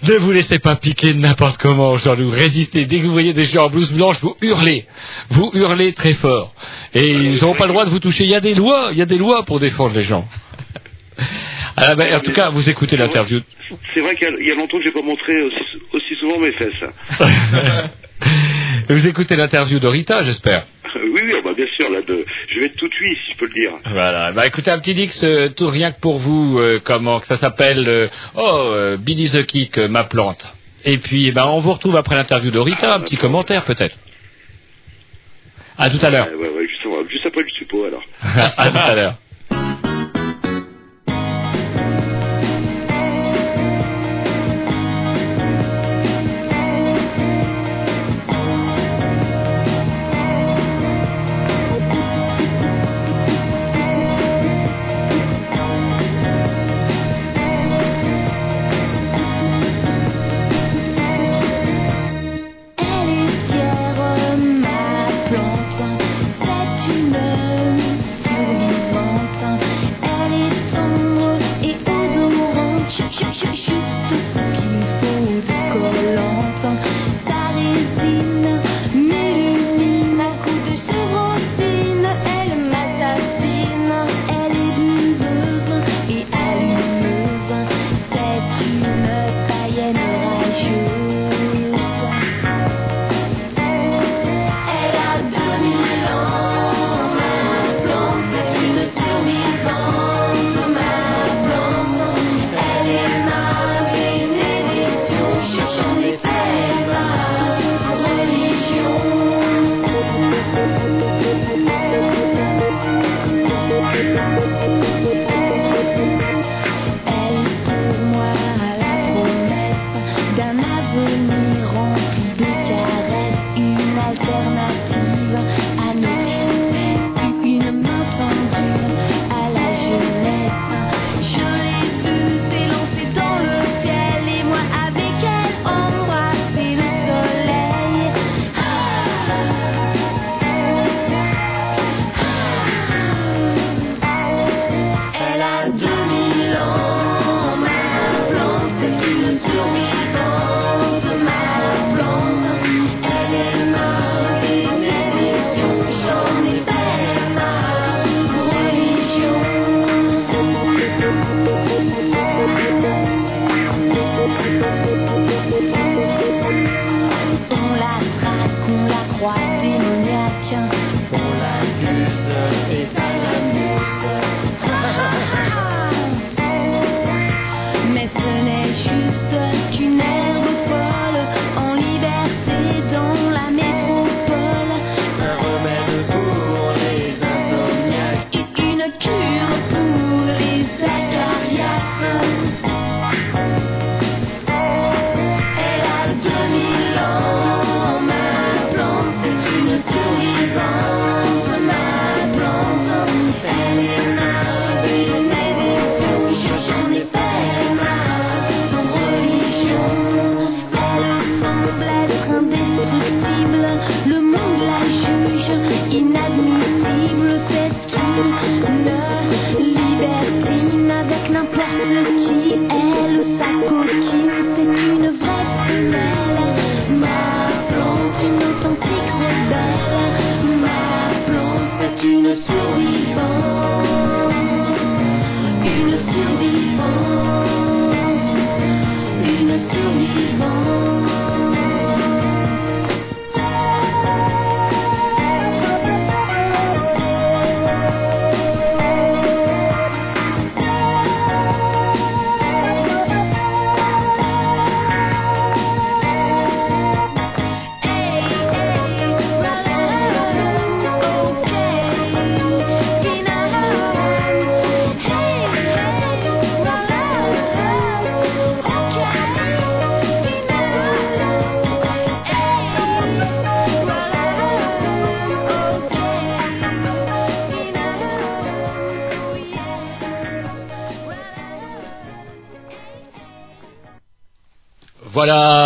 Ne 0.09 0.15
vous 0.19 0.33
laissez 0.33 0.59
pas 0.59 0.77
piquer 0.77 1.15
n'importe 1.15 1.59
comment, 1.59 1.97
Jean-Loup. 1.97 2.31
Résistez. 2.31 2.87
Dès 2.87 2.99
que 2.99 3.03
vous 3.07 3.13
voyez 3.13 3.33
des 3.33 3.45
gens 3.45 3.67
en 3.67 3.71
blouse 3.71 3.93
blanche, 3.93 4.17
vous 4.21 4.37
hurlez. 4.43 4.87
Vous 5.31 5.51
hurlez 5.55 5.93
très 5.95 6.15
fort. 6.15 6.55
Et 6.95 7.05
ils 7.05 7.41
n'auront 7.41 7.55
pas 7.55 7.67
le 7.67 7.73
droit 7.73 7.85
de 7.85 7.91
vous 7.91 8.01
toucher. 8.01 8.25
Il 8.25 8.31
y 8.31 8.35
a 8.35 8.41
des 8.41 8.55
lois. 8.55 8.89
Il 8.93 8.99
y 8.99 9.03
a 9.03 9.07
des 9.07 9.19
lois 9.19 9.45
pour 9.45 9.61
défendre 9.61 9.95
les 9.95 10.03
gens. 10.03 10.27
Ah, 11.77 11.95
ben, 11.97 12.15
en 12.15 12.21
tout 12.21 12.33
cas, 12.33 12.49
vous 12.51 12.69
écoutez 12.71 12.97
l'interview. 12.97 13.41
C'est 13.95 14.01
vrai 14.01 14.15
qu'il 14.17 14.29
y 14.29 14.31
a- 14.31 14.37
il 14.41 14.47
y 14.47 14.51
a 14.51 14.55
longtemps 14.55 14.79
que 14.79 14.85
j'ai 14.85 14.91
pas 14.93 15.03
montré 15.03 15.41
aussi, 15.43 15.57
aussi 15.93 16.15
souvent 16.21 16.39
mes 16.39 16.53
fesses. 16.53 16.73
Vous 18.89 19.07
écoutez 19.07 19.37
l'interview 19.37 19.79
de 19.79 19.87
Rita, 19.87 20.25
j'espère. 20.25 20.65
oui, 21.13 21.21
oui, 21.25 21.35
bah 21.45 21.53
bien 21.57 21.67
sûr, 21.77 21.91
là, 21.91 22.03
de, 22.03 22.25
je 22.49 22.61
vais 22.61 22.67
être 22.67 22.77
tout 22.77 22.91
oui, 23.01 23.17
si 23.25 23.33
je 23.33 23.37
peux 23.39 23.47
le 23.47 23.61
dire. 23.61 23.73
Voilà. 23.91 24.33
Bah 24.33 24.47
écoutez, 24.47 24.71
un 24.71 24.79
petit 24.79 24.95
Dix, 24.95 25.23
euh, 25.25 25.49
tout 25.49 25.69
rien 25.69 25.93
que 25.93 26.01
pour 26.01 26.19
vous, 26.19 26.59
euh, 26.59 26.81
comment 26.83 27.21
que 27.21 27.27
ça 27.27 27.37
s'appelle 27.37 27.89
euh, 27.89 28.09
Oh, 28.35 28.75
Billy 28.99 29.31
the 29.31 29.45
Kick, 29.45 29.79
ma 29.79 30.05
plante. 30.05 30.53
Et 30.85 30.99
puis, 30.99 31.27
eh 31.29 31.33
ben, 31.33 31.47
on 31.47 31.59
vous 31.59 31.73
retrouve 31.73 31.97
après 31.97 32.15
l'interview 32.15 32.51
de 32.51 32.59
Rita, 32.59 32.95
un 32.95 33.01
petit 33.01 33.17
commentaire 33.17 33.65
peut-être. 33.65 33.97
À 35.77 35.91
tout 35.91 36.05
à 36.05 36.11
l'heure. 36.11 36.29
Ouais, 36.29 36.35
ouais, 36.35 36.49
ouais, 36.49 36.69
juste, 36.69 37.11
juste 37.11 37.27
après 37.27 37.43
le 37.43 37.49
suppôt, 37.51 37.85
alors. 37.85 38.03
à 38.23 38.71
tout 38.71 38.79
à 38.79 38.95
l'heure. 38.95 39.19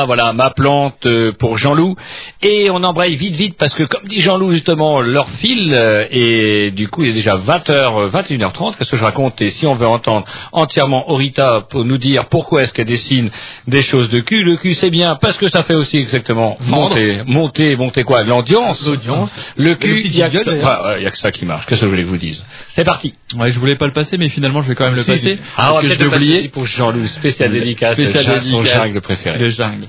Voilà, 0.05 0.33
ma 0.33 0.51
plante 0.51 1.07
euh, 1.07 1.33
pour 1.33 1.59
Jean-Loup. 1.59 1.97
Et 2.45 2.71
on 2.71 2.83
embraye 2.83 3.15
vite, 3.15 3.37
vite, 3.37 3.55
parce 3.57 3.73
que 3.73 3.85
comme 3.85 4.05
dit 4.09 4.21
Jean-Loup, 4.21 4.51
justement, 4.51 5.01
leur 5.01 5.29
file, 5.29 5.71
euh, 5.73 6.05
et 6.11 6.73
du 6.73 6.89
coup, 6.89 7.05
il 7.05 7.11
est 7.11 7.15
déjà 7.15 7.37
20h, 7.37 8.11
21h30, 8.11 8.75
qu'est-ce 8.77 8.91
que 8.91 8.97
je 8.97 9.05
raconte 9.05 9.41
Et 9.41 9.51
si 9.51 9.65
on 9.65 9.77
veut 9.77 9.87
entendre 9.87 10.27
entièrement 10.51 11.09
Orita 11.13 11.61
pour 11.71 11.85
nous 11.85 11.99
dire 11.99 12.27
pourquoi 12.27 12.65
est-ce 12.65 12.73
qu'elle 12.75 12.87
dessine 12.87 13.31
des 13.69 13.83
choses 13.83 14.09
de 14.09 14.19
cul, 14.19 14.43
le 14.43 14.57
cul 14.57 14.75
c'est 14.75 14.91
bien, 14.91 15.15
parce 15.15 15.37
que 15.37 15.47
ça 15.47 15.63
fait 15.63 15.77
aussi 15.77 15.99
exactement 15.99 16.59
monter, 16.67 17.21
monter, 17.27 17.77
monter 17.77 18.03
quoi? 18.03 18.25
L'audience. 18.25 18.85
L'audience. 18.87 19.33
Le 19.57 19.77
cul, 19.77 20.01
il 20.01 20.17
y 20.17 20.23
a 20.23 20.29
que 20.29 20.39
a 21.07 21.11
que 21.11 21.19
ça 21.19 21.31
qui 21.31 21.45
marche. 21.45 21.67
Qu'est-ce 21.67 21.81
que 21.83 21.87
je 21.87 21.91
voulais 21.91 22.03
que 22.03 22.09
vous 22.09 22.19
dise? 22.19 22.45
C'est 22.67 22.83
parti. 22.85 23.15
Ouais, 23.39 23.53
je 23.53 23.59
voulais 23.61 23.77
pas 23.77 23.87
le 23.87 23.93
passer, 23.93 24.19
mais 24.19 24.29
finalement, 24.29 24.63
je 24.63 24.69
vais 24.69 24.75
quand 24.75 24.87
même 24.87 24.97
le 24.97 25.03
Si, 25.03 25.07
passer. 25.11 25.35
si. 25.37 25.39
Ah, 25.57 25.69
on 25.71 25.75
va 25.77 25.81
parce 25.81 25.83
que 25.83 25.87
peut-être 25.87 25.99
j'ai 26.21 26.27
oublié. 26.33 26.49
pour 26.49 26.67
Jean-Loup, 26.67 27.07
spécial 27.07 27.53
dédicace, 27.53 27.97
Spécial 27.99 28.25
Jean- 28.25 28.41
son 28.41 28.65
jungle 28.65 29.01
préféré. 29.01 29.39
Le 29.39 29.49
jungle. 29.51 29.87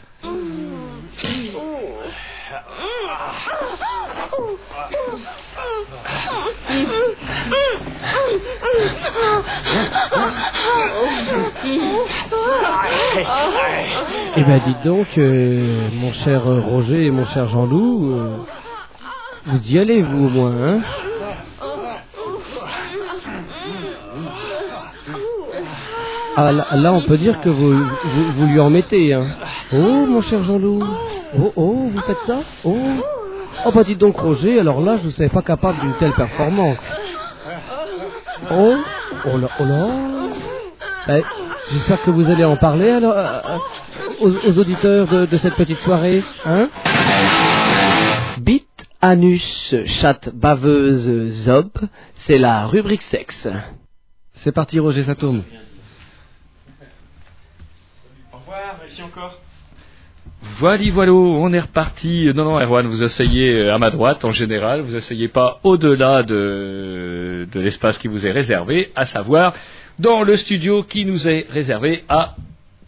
Eh 14.36 14.44
ben 14.44 14.60
dites 14.66 14.84
donc, 14.84 15.08
euh, 15.18 15.90
mon 15.94 16.12
cher 16.12 16.44
Roger 16.46 17.06
et 17.06 17.12
mon 17.12 17.26
cher 17.26 17.48
Jean-Loup, 17.48 18.12
euh, 18.14 18.38
vous 19.46 19.72
y 19.72 19.80
allez 19.80 20.02
vous 20.02 20.26
au 20.26 20.30
moins, 20.30 20.52
hein 20.52 20.80
Ah 26.36 26.52
là, 26.52 26.66
là, 26.74 26.94
on 26.94 27.02
peut 27.02 27.18
dire 27.18 27.40
que 27.42 27.50
vous, 27.50 27.74
vous, 27.74 28.32
vous 28.36 28.46
lui 28.48 28.60
en 28.60 28.70
mettez, 28.72 29.14
hein. 29.14 29.36
Oh 29.72 30.06
mon 30.08 30.22
cher 30.22 30.42
Jean-Loup, 30.44 30.84
oh 31.40 31.54
oh, 31.56 31.90
vous 31.92 32.02
faites 32.02 32.22
ça? 32.26 32.40
Oh. 32.64 32.76
Oh 33.66 33.72
bah 33.72 33.84
dites 33.84 34.00
donc 34.00 34.18
Roger, 34.18 34.60
alors 34.60 34.82
là 34.82 34.98
je 34.98 35.06
ne 35.08 35.12
savais 35.12 35.30
pas 35.30 35.42
capable 35.44 35.80
d'une 35.80 35.94
telle 35.98 36.14
performance. 36.14 36.92
Oh 38.52 38.76
Oh 39.26 39.38
là, 39.38 39.48
oh 39.60 39.64
là. 39.64 39.88
Ben, 41.08 41.22
J'espère 41.72 42.02
que 42.04 42.12
vous 42.12 42.30
allez 42.30 42.44
en 42.44 42.58
parler 42.58 42.90
alors 42.90 43.14
euh, 43.18 43.40
euh, 43.46 43.58
aux, 44.22 44.32
aux 44.48 44.60
auditeurs 44.60 45.08
de, 45.08 45.26
de 45.26 45.38
cette 45.38 45.56
petite 45.56 45.80
soirée, 45.80 46.24
hein 46.46 46.70
Bite, 48.38 48.86
anus, 49.02 49.74
chatte 49.86 50.30
baveuse, 50.36 51.10
zob, 51.28 51.70
c'est 52.14 52.38
la 52.38 52.68
rubrique 52.68 53.02
sexe. 53.02 53.48
C'est 54.34 54.52
parti 54.52 54.80
Roger, 54.80 55.04
ça 55.04 55.16
tourne. 55.16 55.44
Au 58.34 58.38
revoir, 58.38 58.76
merci 58.80 59.02
encore. 59.02 59.40
Voilà, 60.60 60.84
voilà, 60.92 61.14
on 61.14 61.54
est 61.54 61.60
reparti. 61.60 62.30
Non, 62.36 62.44
non, 62.44 62.60
Erwan, 62.60 62.86
vous 62.88 63.02
asseyez 63.02 63.54
euh, 63.54 63.74
à 63.74 63.78
ma 63.78 63.90
droite 63.90 64.26
en 64.26 64.32
général. 64.34 64.82
Vous 64.82 64.96
asseyez 64.96 65.30
pas 65.30 65.60
au-delà 65.64 66.24
de, 66.24 67.48
de 67.50 67.60
l'espace 67.62 67.98
qui 67.98 68.10
vous 68.10 68.28
est 68.28 68.32
réservé, 68.32 68.92
à 68.96 69.06
savoir 69.06 69.54
dans 70.00 70.24
le 70.24 70.36
studio 70.38 70.84
qui 70.84 71.06
nous 71.06 71.28
est 71.28 71.46
réservé 71.50 72.04
à 72.10 72.36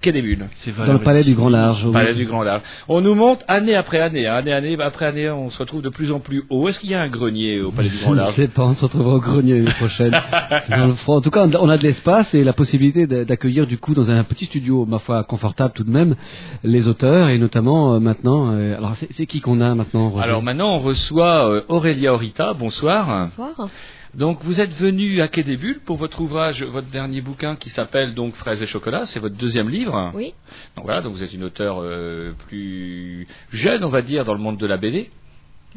Quai 0.01 0.11
des 0.11 0.21
Bulles. 0.21 0.45
Dans 0.85 0.93
le 0.93 0.99
palais 0.99 1.23
du 1.23 1.33
Grand 1.33 1.49
Large. 1.49 1.83
oui. 1.85 1.93
Palais 1.93 2.13
du 2.13 2.25
Grand 2.25 2.43
Large. 2.43 2.61
On 2.87 3.01
nous 3.01 3.15
monte 3.15 3.43
année 3.47 3.73
après 3.75 3.99
année, 3.99 4.27
hein, 4.27 4.35
année, 4.35 4.53
année 4.53 4.77
après 4.79 5.05
année, 5.05 5.29
on 5.31 5.49
se 5.49 5.57
retrouve 5.57 5.81
de 5.81 5.89
plus 5.89 6.11
en 6.11 6.19
plus 6.19 6.43
haut. 6.51 6.67
Est-ce 6.67 6.79
qu'il 6.79 6.91
y 6.91 6.93
a 6.93 7.01
un 7.01 7.07
grenier 7.07 7.61
au 7.61 7.71
Palais 7.71 7.89
du 7.89 7.95
Grand 7.97 8.09
Je 8.09 8.15
ne 8.15 8.17
Large 8.17 8.35
sais 8.35 8.47
pas, 8.49 8.63
on 8.65 8.73
se 8.73 8.85
retrouvera 8.85 9.15
au 9.15 9.19
grenier 9.19 9.55
l'année 9.55 9.73
prochaine. 9.73 10.11
Dans 10.69 10.87
le 10.87 10.93
front. 10.95 11.15
En 11.15 11.21
tout 11.21 11.31
cas, 11.31 11.47
on 11.59 11.69
a 11.69 11.77
de 11.77 11.83
l'espace 11.83 12.35
et 12.35 12.43
la 12.43 12.53
possibilité 12.53 13.07
d'accueillir 13.07 13.65
du 13.65 13.79
coup 13.79 13.95
dans 13.95 14.11
un 14.11 14.23
petit 14.25 14.45
studio, 14.45 14.85
ma 14.85 14.99
foi, 14.99 15.23
confortable 15.23 15.73
tout 15.73 15.83
de 15.85 15.91
même, 15.91 16.15
les 16.63 16.87
auteurs 16.87 17.29
et 17.29 17.39
notamment 17.39 17.95
euh, 17.95 17.99
maintenant. 17.99 18.51
euh, 18.53 18.77
alors, 18.77 18.95
c'est 18.97 19.07
c'est 19.13 19.25
qui 19.25 19.39
qu'on 19.41 19.59
a 19.61 19.73
maintenant 19.73 20.09
Roger? 20.09 20.23
Alors 20.27 20.43
maintenant, 20.43 20.75
on 20.75 20.79
reçoit 20.79 21.49
euh, 21.49 21.61
Aurélia 21.67 22.13
Orita. 22.13 22.53
Bonsoir. 22.53 23.07
Bonsoir. 23.23 23.69
Donc 24.15 24.43
vous 24.43 24.61
êtes 24.61 24.73
venu 24.75 25.21
à 25.21 25.27
Quai 25.27 25.43
des 25.43 25.57
Bulles 25.57 25.81
pour 25.83 25.97
votre 25.97 26.21
ouvrage, 26.21 26.63
votre 26.63 26.89
dernier 26.89 27.19
bouquin 27.19 27.57
qui 27.57 27.69
s'appelle 27.69 28.13
donc 28.13 28.35
Fraises 28.35 28.61
et 28.61 28.65
chocolat. 28.65 29.05
C'est 29.05 29.19
votre 29.19 29.35
deuxième 29.35 29.67
livre. 29.67 30.11
Oui. 30.13 30.33
Donc 30.77 30.85
voilà, 30.85 31.01
donc 31.01 31.13
vous 31.13 31.23
êtes 31.23 31.33
une 31.33 31.43
auteure 31.43 31.81
euh, 31.81 32.31
plus 32.47 33.27
jeune, 33.51 33.83
on 33.83 33.89
va 33.89 34.01
dire, 34.01 34.23
dans 34.23 34.33
le 34.33 34.39
monde 34.39 34.57
de 34.57 34.65
la 34.65 34.77
BD. 34.77 35.11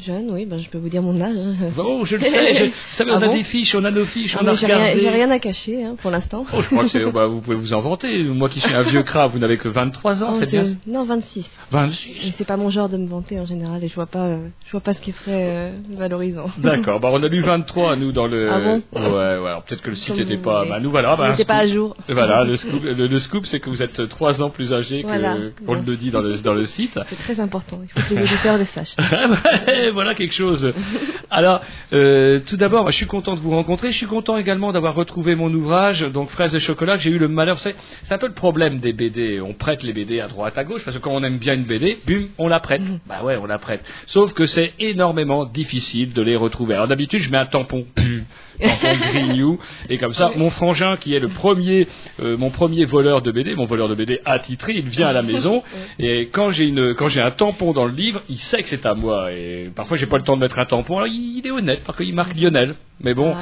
Jeune, 0.06 0.30
oui, 0.30 0.46
ben, 0.46 0.60
je 0.60 0.68
peux 0.68 0.78
vous 0.78 0.88
dire 0.88 1.02
mon 1.02 1.20
âge. 1.20 1.34
Oh, 1.76 2.02
je 2.04 2.14
le 2.16 2.22
sais. 2.22 2.54
je- 2.54 2.64
vous 2.66 2.70
savez, 2.92 3.10
on 3.10 3.14
Ah 3.14 3.24
a 3.24 3.26
bon 3.26 3.34
des 3.34 3.42
fiches, 3.42 3.74
on 3.74 3.84
a 3.84 3.90
nos 3.90 4.04
fiches, 4.04 4.36
Ah, 4.36 4.42
on 4.42 4.46
a 4.46 4.50
mais 4.50 4.56
j'ai 4.56 4.66
rien, 4.66 4.76
regardé. 4.78 5.00
j'ai 5.00 5.08
rien 5.08 5.30
à 5.32 5.38
cacher 5.40 5.82
hein, 5.84 5.96
pour 6.00 6.12
l'instant. 6.12 6.44
Oh, 6.52 6.60
je 6.62 6.66
crois 6.68 6.84
que 6.84 6.90
c'est, 6.90 7.10
bah, 7.10 7.26
vous 7.26 7.40
pouvez 7.40 7.56
vous 7.56 7.74
inventer. 7.74 8.22
Moi 8.22 8.48
qui 8.48 8.60
suis 8.60 8.72
un 8.74 8.82
vieux 8.82 9.02
crabe, 9.02 9.32
vous 9.32 9.40
n'avez 9.40 9.56
que 9.58 9.66
23 9.68 10.22
ans, 10.22 10.34
Oh, 10.34 10.36
c'est 10.40 10.50
bien. 10.50 10.62
Non, 10.86 11.02
26. 11.04 11.50
26. 11.72 12.28
Et 12.28 12.32
c'est 12.32 12.46
pas 12.46 12.56
mon 12.56 12.70
genre 12.70 12.88
de 12.88 12.96
me 12.96 13.08
vanter 13.08 13.40
en 13.40 13.46
général 13.46 13.82
et 13.82 13.88
je 13.88 13.94
vois 13.96 14.06
pas, 14.06 14.24
euh, 14.26 14.46
je 14.66 14.70
vois 14.70 14.80
pas 14.80 14.94
ce 14.94 15.00
qui 15.00 15.10
serait 15.10 15.32
euh, 15.32 15.70
valorisant. 15.96 16.46
D'accord, 16.58 17.00
bah 17.00 17.08
on 17.12 17.20
a 17.22 17.28
lu 17.28 17.40
23 17.40 17.96
nous 17.96 18.12
dans 18.12 18.26
le. 18.28 18.50
Ah 18.52 18.60
bon 18.60 18.82
Ouais, 18.94 19.38
ouais. 19.38 19.54
Peut-être 19.66 19.82
que 19.82 19.90
le 19.90 19.96
site 19.96 20.16
n'était 20.16 20.36
pas. 20.38 20.64
Bah 20.64 20.78
nous 20.80 20.90
voilà. 20.92 21.16
Il 21.18 21.36
Bah, 21.38 21.44
pas 21.44 21.54
à 21.62 21.66
jour. 21.66 21.96
Voilà, 22.08 22.44
le 22.44 22.54
scoop, 22.56 22.82
le, 22.84 23.06
le 23.08 23.18
scoop, 23.18 23.46
c'est 23.46 23.58
que 23.58 23.68
vous 23.68 23.82
êtes 23.82 24.08
3 24.08 24.42
ans 24.42 24.50
plus 24.50 24.72
âgé 24.72 25.02
que 25.02 25.06
Voilà. 25.08 25.36
qu'on 25.66 25.74
le 25.74 25.96
dit 25.96 26.10
dans 26.12 26.20
le 26.20 26.36
dans 26.40 26.54
le 26.54 26.66
site. 26.66 26.98
C'est 27.08 27.16
très 27.18 27.40
important. 27.40 27.80
Il 27.82 27.88
faut 28.00 28.08
que 28.08 28.14
les 28.14 28.22
auditeurs 28.22 28.58
le 28.58 28.64
sachent. 28.64 28.94
Voilà 29.90 30.14
quelque 30.14 30.34
chose. 30.34 30.72
Alors, 31.30 31.60
euh, 31.92 32.40
tout 32.46 32.56
d'abord, 32.56 32.90
je 32.90 32.96
suis 32.96 33.06
content 33.06 33.34
de 33.34 33.40
vous 33.40 33.50
rencontrer. 33.50 33.90
Je 33.92 33.96
suis 33.96 34.06
content 34.06 34.36
également 34.36 34.72
d'avoir 34.72 34.94
retrouvé 34.94 35.34
mon 35.34 35.52
ouvrage, 35.52 36.00
donc 36.00 36.30
Fraises 36.30 36.54
et 36.54 36.58
chocolat, 36.58 36.96
que 36.96 37.02
j'ai 37.02 37.10
eu 37.10 37.18
le 37.18 37.28
malheur. 37.28 37.58
C'est, 37.58 37.74
c'est 38.02 38.14
un 38.14 38.18
peu 38.18 38.28
le 38.28 38.34
problème 38.34 38.78
des 38.78 38.92
BD. 38.92 39.40
On 39.40 39.54
prête 39.54 39.82
les 39.82 39.92
BD 39.92 40.20
à 40.20 40.28
droite, 40.28 40.56
à 40.56 40.64
gauche, 40.64 40.82
parce 40.84 40.96
que 40.96 41.02
quand 41.02 41.12
on 41.12 41.22
aime 41.22 41.38
bien 41.38 41.54
une 41.54 41.64
BD, 41.64 41.98
bum, 42.06 42.28
on 42.38 42.48
la 42.48 42.60
prête. 42.60 42.82
Bah 43.08 43.22
ouais, 43.24 43.36
on 43.36 43.46
la 43.46 43.58
prête. 43.58 43.82
Sauf 44.06 44.34
que 44.34 44.44
c'est 44.44 44.74
énormément 44.78 45.46
difficile 45.46 46.12
de 46.12 46.20
les 46.20 46.36
retrouver. 46.36 46.74
Alors 46.74 46.88
d'habitude, 46.88 47.20
je 47.20 47.30
mets 47.30 47.38
un 47.38 47.46
tampon, 47.46 47.86
tampon 47.94 48.24
grignou, 48.60 49.58
et 49.88 49.98
comme 49.98 50.12
ça, 50.12 50.32
mon 50.36 50.50
frangin, 50.50 50.96
qui 50.96 51.14
est 51.14 51.20
le 51.20 51.28
premier, 51.28 51.86
euh, 52.20 52.36
mon 52.36 52.50
premier 52.50 52.84
voleur 52.84 53.22
de 53.22 53.30
BD, 53.30 53.54
mon 53.54 53.64
voleur 53.64 53.88
de 53.88 53.94
BD 53.94 54.20
attitré, 54.24 54.74
il 54.74 54.88
vient 54.88 55.08
à 55.08 55.12
la 55.12 55.22
maison, 55.22 55.62
et 55.98 56.28
quand 56.32 56.50
j'ai 56.50 56.64
une, 56.64 56.94
quand 56.94 57.08
j'ai 57.08 57.20
un 57.20 57.30
tampon 57.30 57.72
dans 57.72 57.86
le 57.86 57.94
livre, 57.94 58.22
il 58.28 58.38
sait 58.38 58.62
que 58.62 58.68
c'est 58.68 58.86
à 58.86 58.94
moi. 58.94 59.32
Et 59.32 59.70
parfois, 59.74 59.96
j'ai 59.96 60.06
pas 60.06 60.18
le 60.18 60.24
temps 60.24 60.36
de 60.36 60.42
mettre 60.42 60.58
un 60.58 60.64
tampon. 60.64 60.98
Alors, 60.98 61.08
il, 61.08 61.38
il 61.38 61.46
est 61.46 61.50
honnête, 61.50 61.82
parce 61.84 61.98
qu'il 61.98 62.14
marque 62.14 62.34
Lionel. 62.34 62.74
Mais 63.00 63.14
bon, 63.14 63.32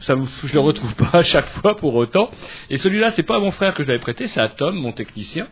ça, 0.00 0.14
je 0.44 0.54
le 0.54 0.60
retrouve 0.60 0.94
pas 0.94 1.10
à 1.18 1.22
chaque 1.22 1.46
fois 1.46 1.76
pour 1.76 1.94
autant. 1.94 2.30
Et 2.70 2.76
celui-là, 2.76 3.10
c'est 3.10 3.22
pas 3.22 3.36
à 3.36 3.40
mon 3.40 3.50
frère 3.50 3.74
que 3.74 3.82
je 3.82 3.88
l'avais 3.88 4.00
prêté, 4.00 4.26
c'est 4.26 4.40
à 4.40 4.48
Tom, 4.48 4.76
mon 4.76 4.92
technicien, 4.92 5.46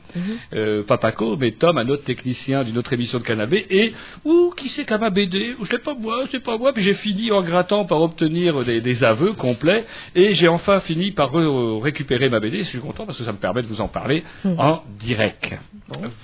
euh, 0.54 0.82
Papaco, 0.84 1.36
mais 1.36 1.52
Tom, 1.52 1.76
un 1.78 1.88
autre 1.88 2.04
technicien 2.04 2.64
d'une 2.64 2.78
autre 2.78 2.92
émission 2.92 3.18
de 3.18 3.24
Canabé, 3.24 3.66
et 3.70 3.92
ou 4.24 4.52
qui 4.56 4.68
c'est 4.68 4.84
qu'à 4.84 4.98
ma 4.98 5.10
BD, 5.10 5.56
je 5.62 5.70
l'ai 5.70 5.78
pas 5.78 5.94
moi, 5.94 6.24
c'est 6.30 6.42
pas 6.42 6.56
moi. 6.58 6.72
Puis 6.72 6.82
j'ai 6.82 6.94
fini 6.94 7.30
en 7.32 7.42
grattant 7.42 7.84
par 7.84 8.00
obtenir 8.02 8.64
des, 8.64 8.80
des 8.80 9.04
aveux 9.04 9.32
complets, 9.32 9.84
et 10.14 10.34
j'ai 10.34 10.48
enfin 10.48 10.80
fini 10.80 11.10
par 11.10 11.32
re- 11.32 11.82
récupérer 11.82 12.28
ma 12.28 12.40
BD. 12.40 12.58
Je 12.58 12.62
suis 12.64 12.78
content 12.80 13.06
parce 13.06 13.18
que 13.18 13.24
ça 13.24 13.32
me 13.32 13.38
permet 13.38 13.62
de 13.62 13.66
vous 13.66 13.80
en 13.80 13.88
parler 13.88 14.22
en 14.58 14.82
direct. 15.00 15.54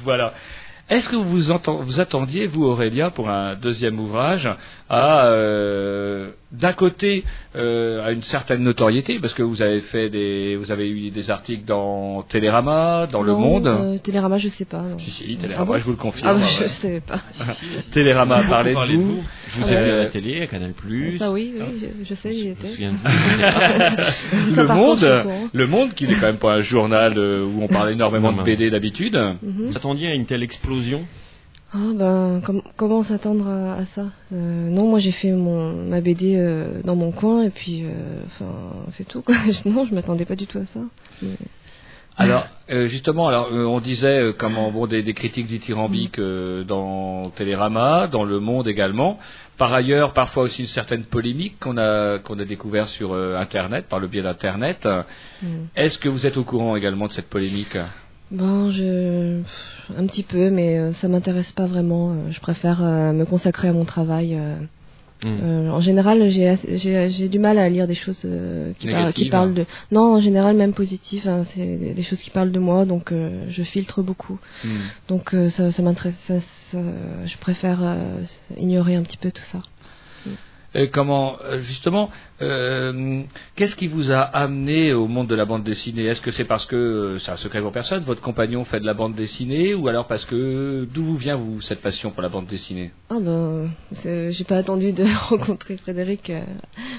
Voilà. 0.02 0.34
Est-ce 0.90 1.08
que 1.08 1.16
vous 1.16 1.40
vous 1.40 2.00
attendiez, 2.00 2.46
vous 2.46 2.64
Aurélia, 2.64 3.08
pour 3.10 3.30
un 3.30 3.54
deuxième 3.54 3.98
ouvrage, 3.98 4.46
à 4.90 5.28
euh, 5.28 6.30
d'un 6.58 6.72
côté 6.72 7.24
euh, 7.56 8.04
à 8.04 8.12
une 8.12 8.22
certaine 8.22 8.62
notoriété, 8.62 9.18
parce 9.20 9.34
que 9.34 9.42
vous 9.42 9.60
avez 9.62 9.80
fait 9.80 10.08
des, 10.10 10.56
vous 10.56 10.70
avez 10.72 10.88
eu 10.88 11.10
des 11.10 11.30
articles 11.30 11.64
dans 11.64 12.22
Télérama, 12.22 13.06
dans 13.10 13.22
Le 13.22 13.32
Monde. 13.34 13.66
euh, 13.66 13.98
Télérama, 13.98 14.38
je 14.38 14.48
sais 14.48 14.64
pas. 14.64 14.82
non. 14.82 14.98
Si, 14.98 15.10
si, 15.10 15.36
Télérama, 15.36 15.62
Ah 15.62 15.64
bon 15.72 15.78
je 15.78 15.84
vous 15.84 15.90
le 15.92 15.96
confirme. 15.96 16.28
Ah, 16.28 16.34
bah, 16.34 16.40
ouais. 16.40 16.46
je 16.60 16.64
savais 16.66 17.00
pas. 17.00 17.20
Télérama 17.92 18.36
a 18.36 18.42
parlé 18.44 18.70
de 18.70 18.74
Parlez 18.74 18.96
de 18.96 19.00
vous. 19.02 19.16
vous. 19.16 19.24
Je 19.48 19.58
vous 19.60 19.64
ai 19.72 19.76
vu 19.76 19.82
ouais. 19.82 19.90
à 19.90 19.96
la 20.04 20.08
télé, 20.08 20.42
à 20.42 20.46
Canal+. 20.46 20.72
Ah 21.20 21.30
oui, 21.32 21.54
oui, 21.56 21.64
je, 21.80 21.86
je 22.08 22.14
sais, 22.14 22.32
j'y 22.32 22.48
étais. 22.48 22.68
le 24.56 24.66
Monde, 24.66 25.48
le 25.52 25.66
Monde, 25.66 25.94
qui 25.94 26.06
n'est 26.06 26.14
quand 26.14 26.26
même 26.26 26.38
pas 26.38 26.52
un 26.54 26.62
journal 26.62 27.14
euh, 27.18 27.44
où 27.44 27.62
on 27.62 27.68
parle 27.68 27.92
énormément 27.92 28.32
Non, 28.32 28.38
de. 28.38 28.44
BD 28.44 28.70
d'habitude. 28.70 29.14
Mhm. 29.42 29.66
Vous 29.68 29.76
attendiez 29.76 30.08
à 30.08 30.14
une 30.14 30.26
telle 30.26 30.42
explosion? 30.42 31.04
Ah 31.76 31.92
ben, 31.92 32.40
com- 32.44 32.62
comment 32.76 33.02
s'attendre 33.02 33.48
à, 33.48 33.74
à 33.74 33.84
ça? 33.86 34.06
Euh, 34.32 34.70
Non, 34.70 34.86
moi 34.88 35.00
j'ai 35.00 35.10
fait 35.10 35.32
mon 35.32 35.72
ma 35.72 36.00
BD 36.00 36.36
euh, 36.36 36.80
dans 36.84 36.94
mon 36.94 37.10
coin 37.10 37.42
et 37.42 37.50
puis, 37.50 37.82
euh, 37.84 37.88
enfin, 38.26 38.46
c'est 38.90 39.06
tout 39.08 39.22
quoi. 39.22 39.34
non, 39.64 39.84
je 39.84 39.92
m'attendais 39.94 40.24
pas 40.24 40.36
du 40.36 40.46
tout 40.46 40.58
à 40.58 40.66
ça. 40.66 40.78
Mais- 41.20 41.30
Alors, 42.16 42.46
justement, 42.68 43.26
alors 43.26 43.48
on 43.52 43.80
disait 43.80 44.32
comment 44.38 44.70
bon 44.70 44.86
des, 44.86 45.02
des 45.02 45.14
critiques 45.14 45.48
dithyrambiques 45.48 46.20
euh, 46.20 46.62
dans 46.62 47.30
Télérama, 47.30 48.06
dans 48.06 48.22
Le 48.22 48.38
Monde 48.38 48.68
également. 48.68 49.18
Par 49.58 49.74
ailleurs, 49.74 50.12
parfois 50.12 50.44
aussi 50.44 50.62
une 50.62 50.68
certaine 50.68 51.04
polémique 51.04 51.58
qu'on 51.58 51.76
a 51.76 52.18
qu'on 52.20 52.38
a 52.38 52.44
découvert 52.44 52.88
sur 52.88 53.14
Internet 53.14 53.86
par 53.88 53.98
le 53.98 54.06
biais 54.06 54.22
d'Internet. 54.22 54.86
Mm. 55.42 55.46
Est-ce 55.74 55.98
que 55.98 56.08
vous 56.08 56.24
êtes 56.24 56.36
au 56.36 56.44
courant 56.44 56.76
également 56.76 57.08
de 57.08 57.12
cette 57.12 57.28
polémique? 57.28 57.76
Bon, 58.30 58.70
je 58.70 59.40
un 59.96 60.06
petit 60.06 60.22
peu, 60.22 60.50
mais 60.50 60.78
euh, 60.78 60.92
ça 60.94 61.08
m'intéresse 61.08 61.52
pas 61.52 61.66
vraiment. 61.66 62.10
Euh, 62.12 62.30
Je 62.30 62.40
préfère 62.40 62.82
euh, 62.82 63.12
me 63.12 63.24
consacrer 63.24 63.68
à 63.68 63.72
mon 63.72 63.84
travail. 63.84 64.36
Euh, 65.24 65.70
en 65.70 65.80
général, 65.80 66.28
j'ai 66.28 66.48
assez- 66.48 66.76
j'ai 66.76 67.08
j'ai 67.08 67.28
du 67.30 67.38
mal 67.38 67.56
à 67.58 67.66
lire 67.70 67.86
des 67.86 67.94
choses 67.94 68.22
euh, 68.26 68.72
qui, 68.78 68.88
par- 68.88 68.96
qui 69.12 69.22
Négatives, 69.24 69.30
parlent 69.30 69.50
hein. 69.50 69.52
de. 69.52 69.66
Non, 69.90 70.16
en 70.16 70.20
général 70.20 70.54
même 70.56 70.74
positives. 70.74 71.26
hein, 71.28 71.44
c'est 71.44 71.94
des, 71.94 72.02
choses 72.02 72.20
qui 72.20 72.28
parlent 72.30 72.52
de 72.52 72.58
moi, 72.58 72.84
donc 72.84 73.10
euh, 73.10 73.44
je 73.48 73.62
filtre 73.62 74.02
beaucoup. 74.02 74.38
Hmm. 74.64 74.68
Donc 75.08 75.34
ça, 75.48 75.70
ça 75.72 75.82
m'intéresse. 75.82 76.18
ça- 76.26 76.40
ça- 76.40 76.78
je 77.24 77.36
préfère 77.38 77.96
ignorer 78.58 78.96
un 78.96 79.02
petit 79.02 79.16
peu 79.16 79.30
tout 79.30 79.40
ça. 79.42 79.62
Euh, 80.76 80.86
comment, 80.92 81.36
euh, 81.44 81.60
justement, 81.60 82.10
euh, 82.42 83.22
qu'est-ce 83.54 83.76
qui 83.76 83.86
vous 83.86 84.10
a 84.10 84.20
amené 84.20 84.92
au 84.92 85.06
monde 85.06 85.28
de 85.28 85.34
la 85.34 85.44
bande 85.44 85.62
dessinée? 85.62 86.04
Est-ce 86.06 86.20
que 86.20 86.30
c'est 86.32 86.44
parce 86.44 86.66
que 86.66 87.16
c'est 87.20 87.30
un 87.30 87.36
secret 87.36 87.60
pour 87.60 87.72
personne? 87.72 88.02
Votre 88.04 88.20
compagnon 88.20 88.64
fait 88.64 88.80
de 88.80 88.86
la 88.86 88.94
bande 88.94 89.14
dessinée, 89.14 89.74
ou 89.74 89.86
alors 89.88 90.06
parce 90.06 90.24
que 90.24 90.86
d'où 90.92 91.04
vous 91.04 91.16
vient 91.16 91.36
vous 91.36 91.60
cette 91.60 91.80
passion 91.80 92.10
pour 92.10 92.22
la 92.22 92.28
bande 92.28 92.46
dessinée? 92.46 92.90
Ah 93.10 93.18
ben, 93.20 93.70
j'ai 94.02 94.44
pas 94.44 94.56
attendu 94.56 94.92
de 94.92 95.04
rencontrer 95.28 95.76
Frédéric 95.76 96.32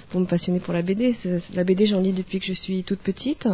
pour 0.09 0.21
me 0.21 0.25
passionner 0.25 0.59
pour 0.59 0.73
la 0.73 0.81
BD. 0.81 1.15
La 1.53 1.63
BD, 1.63 1.85
j'en 1.85 1.99
lis 1.99 2.13
depuis 2.13 2.39
que 2.39 2.45
je 2.45 2.53
suis 2.53 2.83
toute 2.83 2.99
petite. 2.99 3.47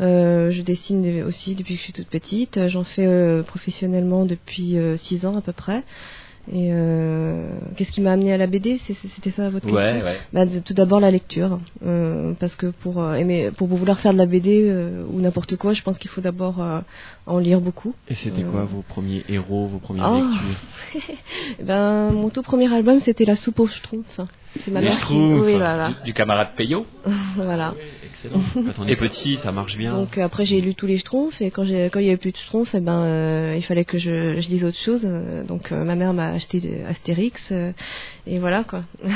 Euh, 0.00 0.50
je 0.50 0.62
dessine 0.62 1.02
de- 1.02 1.22
aussi 1.22 1.54
depuis 1.54 1.74
que 1.74 1.78
je 1.80 1.84
suis 1.84 1.92
toute 1.92 2.08
petite. 2.08 2.68
J'en 2.68 2.84
fais 2.84 3.42
professionnellement 3.46 4.24
depuis 4.24 4.76
6 4.96 5.24
ans 5.26 5.36
à 5.36 5.40
peu 5.40 5.52
près. 5.52 5.84
Et 6.50 6.70
euh, 6.72 7.56
qu'est-ce 7.76 7.92
qui 7.92 8.00
m'a 8.00 8.12
amené 8.12 8.32
à 8.32 8.36
la 8.36 8.48
BD 8.48 8.78
C'était 8.78 9.30
ça 9.30 9.48
votre 9.48 9.64
question? 9.64 9.76
Ouais, 9.76 10.02
ouais. 10.02 10.18
Bah, 10.32 10.44
Tout 10.64 10.74
d'abord 10.74 10.98
la 10.98 11.12
lecture, 11.12 11.60
euh, 11.86 12.32
parce 12.40 12.56
que 12.56 12.66
pour 12.66 13.00
euh, 13.00 13.14
aimer, 13.14 13.52
pour 13.56 13.68
vouloir 13.68 14.00
faire 14.00 14.12
de 14.12 14.18
la 14.18 14.26
BD 14.26 14.68
euh, 14.68 15.04
ou 15.08 15.20
n'importe 15.20 15.54
quoi, 15.56 15.72
je 15.72 15.82
pense 15.82 15.98
qu'il 15.98 16.10
faut 16.10 16.20
d'abord 16.20 16.56
en 17.26 17.38
lire 17.38 17.60
beaucoup. 17.60 17.94
Et 18.08 18.14
c'était 18.14 18.42
quoi 18.42 18.64
vos 18.64 18.82
premiers 18.82 19.22
héros, 19.28 19.66
vos 19.68 19.78
premières 19.78 20.10
Oh. 20.12 20.16
lectures? 20.16 21.14
Eh 21.60 21.62
ben, 21.62 22.10
mon 22.10 22.28
tout 22.28 22.42
premier 22.42 22.72
album, 22.74 22.98
c'était 22.98 23.24
La 23.24 23.36
soupe 23.36 23.60
aux 23.60 23.68
schtroumpfs. 23.68 24.20
C'est 24.64 24.70
ma 24.70 24.80
Les 24.80 24.88
mère 24.88 25.06
qui. 25.06 25.14
Oui, 25.14 25.52
voilà. 25.54 25.88
du, 25.88 25.94
du 26.06 26.12
camarade 26.12 26.48
Payot 26.56 26.86
voilà. 27.36 27.74
Excellent. 28.04 28.42
Quand 28.54 28.82
on 28.84 28.86
est 28.86 28.96
petit, 28.96 29.36
ça 29.38 29.50
marche 29.50 29.76
bien. 29.76 29.94
Donc 29.94 30.18
euh, 30.18 30.24
après 30.24 30.44
j'ai 30.44 30.60
lu 30.60 30.74
tous 30.74 30.86
les 30.86 30.98
Schtroumpfs 30.98 31.40
et 31.40 31.50
quand 31.50 31.64
j'ai 31.64 31.86
quand 31.90 31.98
il 32.00 32.06
y 32.06 32.08
avait 32.08 32.18
plus 32.18 32.32
de 32.32 32.36
Schtroumpfs, 32.36 32.74
eh 32.74 32.80
ben 32.80 33.02
euh, 33.02 33.54
il 33.56 33.62
fallait 33.62 33.84
que 33.84 33.98
je, 33.98 34.40
je 34.40 34.48
lise 34.48 34.64
autre 34.64 34.76
chose. 34.78 35.02
euh, 35.04 35.42
donc 35.44 35.72
euh, 35.72 35.84
ma 35.84 35.94
mère 35.96 36.12
m'a 36.12 36.28
acheté 36.28 36.60
de- 36.60 36.84
Astérix 36.88 37.48
euh, 37.50 37.72
et 38.26 38.38
voilà 38.38 38.62
quoi. 38.64 38.84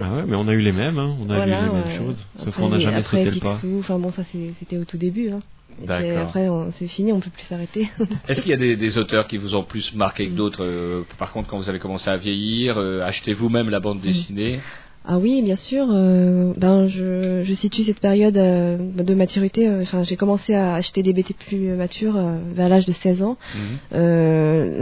Ah 0.00 0.14
ouais, 0.14 0.22
mais 0.26 0.36
on 0.36 0.48
a 0.48 0.52
eu 0.52 0.60
les 0.62 0.72
mêmes, 0.72 0.98
hein. 0.98 1.14
on 1.20 1.28
a 1.30 1.34
Voilà, 1.36 1.60
lu 1.62 1.66
les 1.66 1.72
ouais. 1.72 1.84
mêmes 1.88 1.98
choses. 1.98 2.26
Sauf 2.38 2.48
Après, 2.48 2.62
qu'on 2.62 2.68
n'a 2.70 2.78
jamais 2.78 3.02
sauté 3.02 3.24
le 3.30 3.40
pas. 3.40 3.60
Enfin 3.80 3.98
bon 3.98 4.10
ça 4.10 4.24
c'est- 4.24 4.52
c'était 4.60 4.78
au 4.78 4.84
tout 4.84 4.96
début. 4.96 5.30
Hein. 5.30 5.40
Et 5.82 5.86
puis 5.86 6.10
après 6.10 6.48
c'est 6.72 6.88
fini, 6.88 7.12
on 7.12 7.20
peut 7.20 7.30
plus 7.30 7.44
s'arrêter. 7.44 7.90
Est-ce 8.28 8.42
qu'il 8.42 8.50
y 8.50 8.54
a 8.54 8.58
des, 8.58 8.76
des 8.76 8.98
auteurs 8.98 9.26
qui 9.26 9.38
vous 9.38 9.54
ont 9.54 9.64
plus 9.64 9.94
marqué 9.94 10.28
que 10.28 10.34
d'autres 10.34 10.64
euh, 10.64 11.02
Par 11.18 11.32
contre, 11.32 11.48
quand 11.48 11.58
vous 11.58 11.68
avez 11.68 11.78
commencé 11.78 12.10
à 12.10 12.16
vieillir, 12.16 12.78
euh, 12.78 13.02
achetez 13.02 13.32
vous-même 13.32 13.70
la 13.70 13.80
bande 13.80 14.00
dessinée? 14.00 14.60
Ah 15.06 15.18
oui, 15.18 15.40
bien 15.40 15.56
sûr. 15.56 15.86
euh, 15.90 16.52
ben, 16.58 16.86
je, 16.86 17.42
je 17.42 17.54
situe 17.54 17.82
cette 17.84 18.00
période 18.00 18.36
euh, 18.36 18.76
de 18.76 19.14
maturité. 19.14 19.66
euh, 19.66 19.80
Enfin, 19.82 20.04
j'ai 20.04 20.16
commencé 20.16 20.52
à 20.54 20.74
acheter 20.74 21.02
des 21.02 21.14
BT 21.14 21.32
plus 21.34 21.74
matures 21.74 22.16
euh, 22.18 22.36
vers 22.54 22.68
l'âge 22.68 22.84
de 22.84 22.92
16 22.92 23.22
ans. 23.22 23.38
Mhm. 23.54 23.78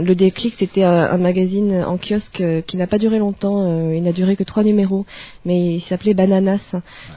Le 0.05 0.13
déclic, 0.15 0.55
c'était 0.59 0.83
un 0.83 1.17
magazine 1.17 1.83
en 1.87 1.97
kiosque 1.97 2.43
qui 2.67 2.75
n'a 2.77 2.85
pas 2.85 2.97
duré 2.97 3.17
longtemps. 3.17 3.89
il 3.91 4.03
n'a 4.03 4.11
duré 4.11 4.35
que 4.35 4.43
trois 4.43 4.63
numéros, 4.63 5.05
mais 5.45 5.75
il 5.75 5.79
s'appelait 5.79 6.13
Bananas. 6.13 6.75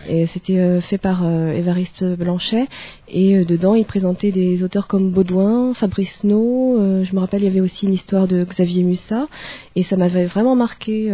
Et 0.09 0.27
c'était 0.27 0.81
fait 0.81 0.99
par 0.99 1.25
Évariste 1.27 2.05
Blanchet. 2.05 2.67
Et 3.09 3.45
dedans, 3.45 3.75
il 3.75 3.85
présentait 3.85 4.31
des 4.31 4.63
auteurs 4.65 4.87
comme 4.87 5.11
Baudouin, 5.11 5.75
Fabrice 5.75 6.23
No. 6.25 6.79
euh, 6.81 7.05
je 7.05 7.15
me 7.15 7.21
rappelle, 7.21 7.43
il 7.43 7.47
y 7.47 7.49
avait 7.49 7.61
aussi 7.61 7.87
une 7.87 7.93
histoire 7.95 8.27
de 8.29 8.45
Xavier 8.45 8.85
Mussa. 8.85 9.27
Et 9.75 9.83
ça 9.83 9.97
m'avait 9.97 10.27
vraiment 10.27 10.55
marqué. 10.55 11.13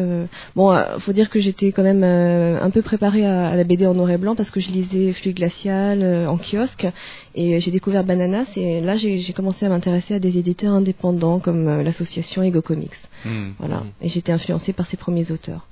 Bon, 0.54 0.76
faut 0.98 1.12
dire 1.12 1.30
que 1.30 1.40
j'étais 1.40 1.72
quand 1.78 1.84
même 1.84 2.02
euh, 2.02 2.60
un 2.60 2.70
peu 2.70 2.82
préparée 2.82 3.24
à, 3.24 3.50
à 3.50 3.54
la 3.54 3.62
BD 3.62 3.86
en 3.86 3.94
noir 3.94 4.10
et 4.10 4.18
blanc 4.18 4.34
parce 4.34 4.50
que 4.50 4.58
je 4.58 4.68
lisais 4.68 5.12
Fluide 5.12 5.36
Glacial 5.36 6.02
euh, 6.02 6.26
en 6.26 6.36
kiosque. 6.36 6.88
Et 7.36 7.60
j'ai 7.60 7.70
découvert 7.70 8.02
Bananas. 8.02 8.48
Et 8.56 8.80
là, 8.80 8.96
j'ai 8.96 9.32
commencé 9.32 9.64
à 9.64 9.68
m'intéresser 9.68 10.14
à 10.14 10.18
des 10.18 10.36
éditeurs 10.38 10.72
indépendants 10.72 11.38
comme 11.38 11.68
euh, 11.68 11.84
l'association 11.84 12.42
Ego 12.42 12.62
Comics. 12.62 12.90
Hmm. 13.24 13.50
Voilà. 13.60 13.84
Et 14.00 14.08
j'étais 14.08 14.32
influencée 14.32 14.72
par 14.72 14.86
ces 14.86 14.96
premiers 14.96 15.30
auteurs. 15.30 15.68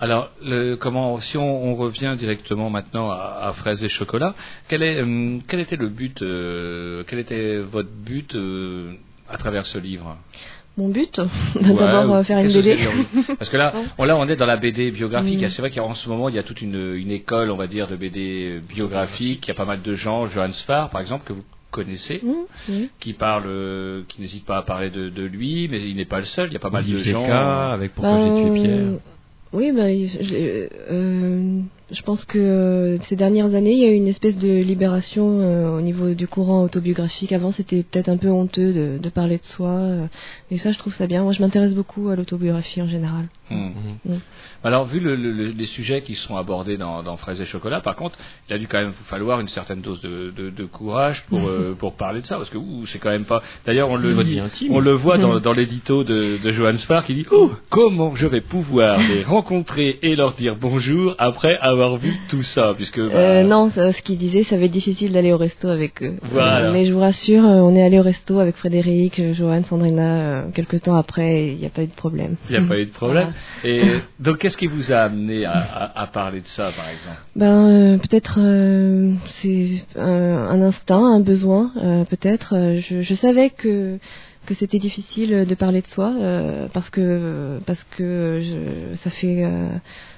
Alors, 0.00 0.30
le, 0.42 0.74
comment, 0.74 1.20
si 1.20 1.36
on, 1.36 1.70
on 1.70 1.76
revient 1.76 2.16
directement 2.18 2.68
maintenant 2.68 3.08
à, 3.08 3.38
à 3.44 3.52
Fraises 3.52 3.84
et 3.84 3.88
Chocolat, 3.88 4.34
quel, 4.66 4.82
est, 4.82 5.00
hum, 5.02 5.40
quel 5.46 5.60
était 5.60 5.76
le 5.76 5.88
but, 5.88 6.20
euh, 6.20 7.04
quel 7.06 7.20
était 7.20 7.58
votre 7.60 7.90
but 7.90 8.34
euh, 8.34 8.94
à 9.28 9.36
travers 9.36 9.66
ce 9.66 9.78
livre? 9.78 10.16
Mon 10.78 10.88
but, 10.88 11.20
d'abord 11.60 12.14
euh, 12.14 12.22
faire 12.22 12.38
une 12.38 12.48
que 12.48 12.54
BD. 12.54 12.78
Parce 13.36 13.50
que 13.50 13.56
là, 13.56 13.74
on, 13.98 14.04
là, 14.04 14.16
on 14.16 14.28
est 14.28 14.36
dans 14.36 14.46
la 14.46 14.56
BD 14.56 14.92
biographique. 14.92 15.42
Mm. 15.42 15.48
C'est 15.50 15.60
vrai 15.60 15.70
qu'en 15.72 15.92
ce 15.94 16.08
moment, 16.08 16.28
il 16.28 16.36
y 16.36 16.38
a 16.38 16.44
toute 16.44 16.62
une, 16.62 16.94
une 16.94 17.10
école, 17.10 17.50
on 17.50 17.56
va 17.56 17.66
dire, 17.66 17.88
de 17.88 17.96
BD 17.96 18.60
biographique. 18.60 19.44
Il 19.44 19.48
y 19.48 19.50
a 19.50 19.54
pas 19.54 19.64
mal 19.64 19.82
de 19.82 19.94
gens, 19.94 20.26
Johann 20.28 20.52
Spar, 20.52 20.88
par 20.90 21.00
exemple, 21.00 21.24
que 21.26 21.32
vous 21.32 21.42
connaissez, 21.70 22.22
Mm, 22.22 22.72
qui 22.98 23.12
parle, 23.12 23.44
euh, 23.46 24.02
qui 24.08 24.20
n'hésite 24.20 24.44
pas 24.46 24.58
à 24.58 24.62
parler 24.62 24.90
de, 24.90 25.10
de 25.10 25.22
lui, 25.22 25.68
mais 25.68 25.80
il 25.82 25.96
n'est 25.96 26.04
pas 26.04 26.20
le 26.20 26.24
seul. 26.24 26.48
Il 26.48 26.52
y 26.52 26.56
a 26.56 26.60
pas 26.60 26.70
mal 26.70 26.84
de 26.84 26.96
gens. 26.96 27.24
Avec 27.72 27.94
Pourquoi 27.94 28.14
Ben, 28.14 28.36
j'ai 28.36 28.42
tué 28.42 28.62
Pierre. 28.62 29.00
Oui, 29.52 29.72
je, 30.08 30.68
euh, 30.90 31.60
je 31.90 32.02
pense 32.02 32.24
que 32.26 32.38
euh, 32.38 32.98
ces 33.02 33.16
dernières 33.16 33.54
années, 33.54 33.72
il 33.72 33.78
y 33.78 33.84
a 33.86 33.90
eu 33.90 33.94
une 33.94 34.08
espèce 34.08 34.36
de 34.38 34.62
libération 34.62 35.40
euh, 35.40 35.76
au 35.78 35.80
niveau 35.80 36.12
du 36.12 36.28
courant 36.28 36.62
autobiographique. 36.62 37.32
Avant, 37.32 37.50
c'était 37.50 37.82
peut-être 37.82 38.08
un 38.10 38.18
peu 38.18 38.28
honteux 38.28 38.72
de, 38.74 38.98
de 38.98 39.08
parler 39.08 39.38
de 39.38 39.44
soi. 39.46 39.70
euh, 39.70 40.06
et 40.50 40.58
ça, 40.58 40.70
je 40.72 40.78
trouve 40.78 40.92
ça 40.92 41.06
bien. 41.06 41.22
Moi, 41.22 41.32
je 41.32 41.40
m'intéresse 41.40 41.74
beaucoup 41.74 42.08
à 42.10 42.16
l'autobiographie 42.16 42.82
en 42.82 42.88
général. 42.88 43.28
Hmm. 43.50 43.70
Mm. 44.04 44.16
Alors, 44.62 44.84
vu 44.84 45.00
le- 45.00 45.16
le- 45.16 45.32
le- 45.32 45.46
les 45.52 45.64
sujets 45.66 46.02
qui 46.02 46.14
sont 46.14 46.36
abordés 46.36 46.76
dans, 46.76 47.02
dans 47.02 47.16
Fraises 47.16 47.40
et 47.40 47.46
Chocolat, 47.46 47.80
par 47.80 47.96
contre, 47.96 48.18
il 48.48 48.52
a 48.54 48.58
dû 48.58 48.68
quand 48.68 48.76
même 48.78 48.88
vous 48.90 49.04
falloir 49.04 49.40
une 49.40 49.48
certaine 49.48 49.80
dose 49.80 50.02
de, 50.02 50.30
de- 50.36 50.50
de 50.50 50.64
courage 50.66 51.24
pour, 51.30 51.38
euh, 51.48 51.74
pour 51.78 51.94
parler 51.94 52.20
de 52.20 52.26
ça, 52.26 52.36
parce 52.36 52.50
que 52.50 52.58
c'est 52.88 52.98
quand 52.98 53.08
même 53.08 53.24
pas. 53.24 53.42
D'ailleurs, 53.64 53.88
on 53.88 53.96
le, 54.02 54.14
on 54.70 54.80
le 54.80 54.92
voit 54.92 55.16
dans, 55.22 55.40
dans 55.40 55.52
l'édito 55.54 56.04
de, 56.04 56.36
de 56.42 56.50
Johan 56.52 56.76
Spar 56.76 57.04
qui 57.04 57.14
dit 57.14 57.24
Oh, 57.30 57.50
comment 57.70 58.14
je 58.14 58.26
vais 58.26 58.42
pouvoir 58.42 58.98
les 59.08 59.22
rencontrer 59.22 59.98
et 60.02 60.14
leur 60.16 60.34
dire 60.34 60.56
bonjour 60.60 61.14
après 61.18 61.56
avoir 61.62 61.77
vu 61.98 62.14
tout 62.28 62.42
ça, 62.42 62.72
puisque. 62.76 62.98
bah, 63.00 63.12
Euh, 63.14 63.42
non, 63.44 63.70
ça, 63.70 63.92
ce 63.92 64.02
qu'il 64.02 64.18
disait, 64.18 64.42
ça 64.42 64.56
va 64.56 64.64
être 64.64 64.70
difficile 64.70 65.12
d'aller 65.12 65.32
au 65.32 65.36
resto 65.36 65.68
avec 65.68 66.02
eux. 66.02 66.14
Voilà. 66.22 66.70
Mais 66.72 66.84
je 66.86 66.92
vous 66.92 67.00
rassure, 67.00 67.44
euh, 67.44 67.60
on 67.60 67.74
est 67.76 67.82
allé 67.82 67.98
au 67.98 68.02
resto 68.02 68.38
avec 68.38 68.56
Frédéric, 68.56 69.18
euh, 69.20 69.32
Johan, 69.34 69.62
Sandrina, 69.62 70.44
quelques 70.54 70.82
temps 70.82 70.96
après, 70.96 71.48
il 71.48 71.58
n'y 71.58 71.66
a 71.66 71.70
pas 71.70 71.82
eu 71.82 71.86
de 71.86 71.92
problème. 71.92 72.36
Il 72.50 72.58
n'y 72.58 72.64
a 72.64 72.68
pas 72.68 72.78
eu 72.78 72.86
de 72.86 72.90
problème. 72.90 73.32
Et 73.64 73.82
donc, 74.20 74.38
qu'est-ce 74.38 74.56
qui 74.56 74.66
vous 74.66 74.92
a 74.92 74.98
amené 74.98 75.44
à, 75.44 75.52
à- 75.52 76.02
à 76.02 76.06
parler 76.08 76.40
de 76.40 76.46
ça, 76.46 76.70
par 76.76 76.88
exemple? 76.88 77.20
Ben 77.36 77.68
euh, 77.68 77.98
peut-être 77.98 78.38
euh, 78.40 79.12
c'est 79.28 79.84
un, 79.96 80.02
un 80.54 80.60
instinct, 80.62 81.04
un 81.04 81.20
besoin, 81.20 81.70
peut-être. 82.10 82.54
Je, 82.88 83.02
je 83.02 83.14
savais 83.14 83.50
que 83.50 83.98
que 84.48 84.54
c'était 84.54 84.78
difficile 84.78 85.44
de 85.44 85.54
parler 85.54 85.82
de 85.82 85.86
soi 85.86 86.10
euh, 86.18 86.68
parce 86.72 86.88
que 86.88 87.58
parce 87.66 87.84
que 87.94 88.40
ça 88.94 89.10
fait 89.10 89.44
euh, 89.44 89.68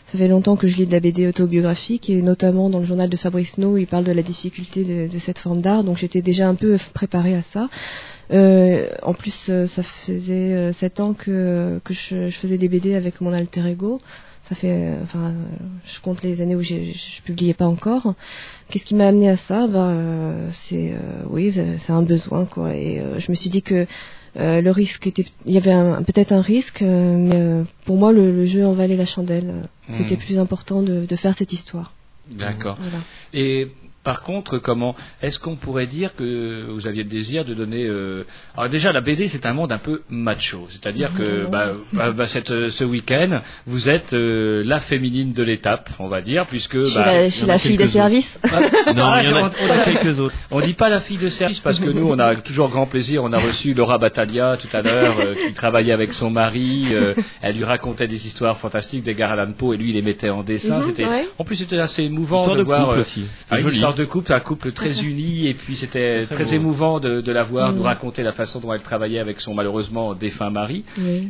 ça 0.06 0.18
fait 0.18 0.28
longtemps 0.28 0.54
que 0.54 0.68
je 0.68 0.76
lis 0.76 0.86
de 0.86 0.92
la 0.92 1.00
BD 1.00 1.26
autobiographique 1.26 2.08
et 2.08 2.22
notamment 2.22 2.70
dans 2.70 2.78
le 2.78 2.84
journal 2.84 3.08
de 3.08 3.16
Fabrice 3.16 3.58
No, 3.58 3.76
il 3.76 3.88
parle 3.88 4.04
de 4.04 4.12
la 4.12 4.22
difficulté 4.22 5.08
de, 5.08 5.18
cette 5.18 5.40
forme 5.40 5.62
d'art, 5.62 5.82
donc 5.82 5.98
j'étais 5.98 6.22
déjà 6.22 6.48
un 6.48 6.54
peu 6.54 6.78
préparée 6.94 7.34
à 7.34 7.42
ça. 7.42 7.68
Euh, 8.30 8.88
en 9.02 9.14
plus, 9.14 9.50
ça 9.66 9.82
faisait 9.82 10.72
sept 10.74 11.00
ans 11.00 11.12
que 11.12 11.80
que 11.82 11.92
je, 11.92 12.30
faisais 12.30 12.56
des 12.56 12.68
BD 12.68 12.94
avec 12.94 13.20
mon 13.20 13.32
alter 13.32 13.66
ego. 13.66 14.00
Ça 14.44 14.54
fait, 14.56 14.96
enfin, 15.02 15.34
je 15.84 16.00
compte 16.00 16.22
les 16.22 16.40
années 16.40 16.56
où 16.56 16.62
je 16.62 17.22
publiais 17.24 17.54
pas 17.54 17.66
encore. 17.66 18.14
Qu'est-ce 18.68 18.84
qui 18.84 18.96
m'a 18.96 19.06
amené 19.06 19.28
à 19.28 19.36
ça? 19.36 19.64
Euh, 19.64 20.48
c'est, 20.50 20.92
oui, 21.28 21.52
c'est 21.52 21.92
un 21.92 22.02
besoin, 22.02 22.46
quoi. 22.46 22.74
Et 22.74 23.00
je 23.18 23.30
me 23.30 23.36
suis 23.36 23.50
dit 23.50 23.62
que 23.62 23.86
euh, 24.36 24.60
le 24.60 24.70
risque 24.70 25.06
était, 25.06 25.24
il 25.46 25.52
y 25.54 25.58
avait 25.58 26.02
peut-être 26.04 26.32
un 26.32 26.40
risque, 26.40 26.82
euh, 26.82 27.16
mais 27.16 27.34
euh, 27.36 27.64
pour 27.84 27.96
moi, 27.96 28.12
le, 28.12 28.30
le 28.32 28.46
jeu 28.46 28.64
en 28.64 28.72
valait 28.72 28.96
la 28.96 29.06
chandelle. 29.06 29.52
C'était 29.88 30.14
Mhm. 30.16 30.20
plus 30.20 30.38
important 30.38 30.82
de, 30.82 31.04
de 31.06 31.16
faire 31.16 31.36
cette 31.36 31.52
histoire. 31.52 31.92
D'accord. 32.30 32.78
Voilà. 32.80 33.04
Et 33.34 33.68
par 34.02 34.22
contre, 34.22 34.58
comment 34.58 34.96
est-ce 35.20 35.38
qu'on 35.38 35.56
pourrait 35.56 35.86
dire 35.86 36.14
que 36.16 36.64
vous 36.70 36.86
aviez 36.86 37.02
le 37.02 37.08
désir 37.10 37.44
de 37.44 37.52
donner 37.54 37.84
euh, 37.86 38.24
Alors 38.56 38.70
déjà, 38.70 38.92
la 38.92 39.00
BD, 39.02 39.28
c'est 39.28 39.44
un 39.46 39.52
monde 39.52 39.72
un 39.72 39.78
peu 39.78 40.02
macho, 40.08 40.66
c'est-à-dire 40.70 41.12
que 41.14 41.46
bah, 41.50 41.72
bah, 41.92 42.12
bah, 42.12 42.26
cette, 42.26 42.50
euh, 42.50 42.70
ce 42.70 42.84
week-end, 42.84 43.40
vous 43.66 43.88
êtes 43.90 44.12
euh, 44.14 44.62
la 44.64 44.80
féminine 44.80 45.32
de 45.34 45.42
l'étape, 45.42 45.90
on 45.98 46.08
va 46.08 46.22
dire, 46.22 46.46
puisque 46.46 46.78
Je 46.78 46.84
suis 46.86 46.94
bah, 46.94 47.04
la- 47.06 47.24
je 47.28 47.30
suis 47.30 47.46
fille 47.58 47.76
de 47.76 47.84
service. 47.86 48.38
Ah, 48.44 48.60
Non, 48.94 49.04
ah, 49.04 49.20
il 49.22 49.28
y 49.28 49.32
en 49.32 49.36
a- 49.36 49.42
on- 49.42 49.46
on 49.46 49.50
il 49.60 49.68
y 49.68 49.70
en 49.70 49.74
a 49.74 49.84
quelques 49.84 50.18
autres. 50.20 50.34
On 50.50 50.60
dit 50.60 50.72
pas 50.74 50.88
la 50.88 51.00
fille 51.00 51.18
de 51.18 51.28
service 51.28 51.60
parce 51.60 51.78
que 51.78 51.90
nous, 51.90 52.08
on 52.08 52.18
a 52.18 52.36
toujours 52.36 52.70
grand 52.70 52.86
plaisir. 52.86 53.22
On 53.22 53.32
a 53.32 53.38
reçu 53.38 53.74
Laura 53.74 53.98
Battaglia 53.98 54.56
tout 54.56 54.74
à 54.74 54.80
l'heure, 54.82 55.18
euh, 55.20 55.34
qui 55.34 55.52
travaillait 55.52 55.92
avec 55.92 56.12
son 56.12 56.30
mari. 56.30 56.86
euh, 56.92 57.14
elle 57.42 57.56
lui 57.56 57.64
racontait 57.64 58.08
des 58.08 58.26
histoires 58.26 58.58
fantastiques 58.58 59.02
d'Edgar 59.04 59.32
Allan 59.32 59.52
Poe 59.52 59.74
et 59.74 59.76
lui, 59.76 59.90
il 59.90 59.94
les 59.94 60.02
mettait 60.02 60.30
en 60.30 60.42
dessin. 60.42 60.78
Mhm, 60.80 60.94
ouais. 61.08 61.28
en 61.38 61.44
plus, 61.44 61.56
c'était 61.56 61.78
assez 61.78 62.02
émouvant 62.04 62.38
Histoire 62.38 62.56
de, 62.56 62.60
de 62.60 62.64
voir 62.64 62.98
aussi. 62.98 63.24
Sorte 63.90 63.98
de 63.98 64.04
couple, 64.04 64.32
un 64.32 64.40
couple 64.40 64.72
très 64.72 65.02
uni, 65.04 65.48
et 65.48 65.54
puis 65.54 65.76
c'était 65.76 66.26
Très 66.26 66.54
émouvant 66.54 67.00
de, 67.00 67.20
de 67.20 67.32
la 67.32 67.42
voir 67.44 67.72
Mm. 67.72 67.76
nous 67.76 67.82
raconter 67.82 68.22
la 68.22 68.32
façon 68.32 68.60
dont 68.60 68.72
elle 68.72 68.82
travaillait 68.82 69.18
avec 69.18 69.40
son 69.40 69.52
malheureusement 69.54 70.14
défunt 70.14 70.50
mari. 70.50 70.84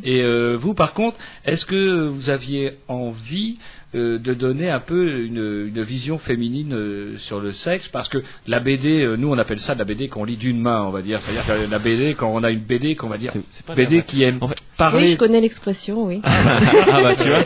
Et 0.05 0.23
euh, 0.23 0.57
vous, 0.61 0.74
par 0.74 0.93
contre, 0.93 1.16
est-ce 1.45 1.65
que 1.65 2.07
vous 2.09 2.28
aviez 2.31 2.73
envie 2.89 3.59
euh, 3.95 4.19
de 4.19 4.35
donner 4.35 4.71
un 4.71 4.79
peu 4.81 5.25
une, 5.25 5.69
une 5.75 5.83
vision 5.83 6.19
féminine 6.19 6.73
euh, 6.73 7.19
sur 7.19 7.41
le 7.41 7.53
sexe 7.53 7.89
Parce 7.89 8.09
que 8.09 8.19
la 8.47 8.61
BD, 8.61 9.03
euh, 9.03 9.17
nous 9.17 9.29
on 9.31 9.39
appelle 9.39 9.59
ça 9.59 9.75
de 9.75 9.81
la 9.81 9.85
BD 9.85 10.09
qu'on 10.09 10.25
lit 10.25 10.37
d'une 10.37 10.61
main, 10.61 10.85
on 10.85 10.91
va 10.91 11.03
dire. 11.03 11.21
C'est-à-dire 11.23 11.47
que 11.67 11.71
la 11.71 11.79
BD, 11.79 12.15
quand 12.15 12.31
on 12.33 12.43
a 12.45 12.51
une 12.51 12.61
BD, 12.61 12.95
qu'on 12.95 13.09
va 13.09 13.19
dire 13.19 13.33
pas 13.67 13.75
de 13.75 13.83
la 13.83 13.89
BD 13.89 14.03
qui 14.03 14.23
aime 14.23 14.39
Oui, 14.43 14.49
parler. 14.77 15.09
je 15.09 15.17
connais 15.17 15.41
l'expression, 15.41 16.05
oui. 16.05 16.21
ah 16.25 17.01
bah 17.03 17.15
tu 17.15 17.29
vois. 17.29 17.45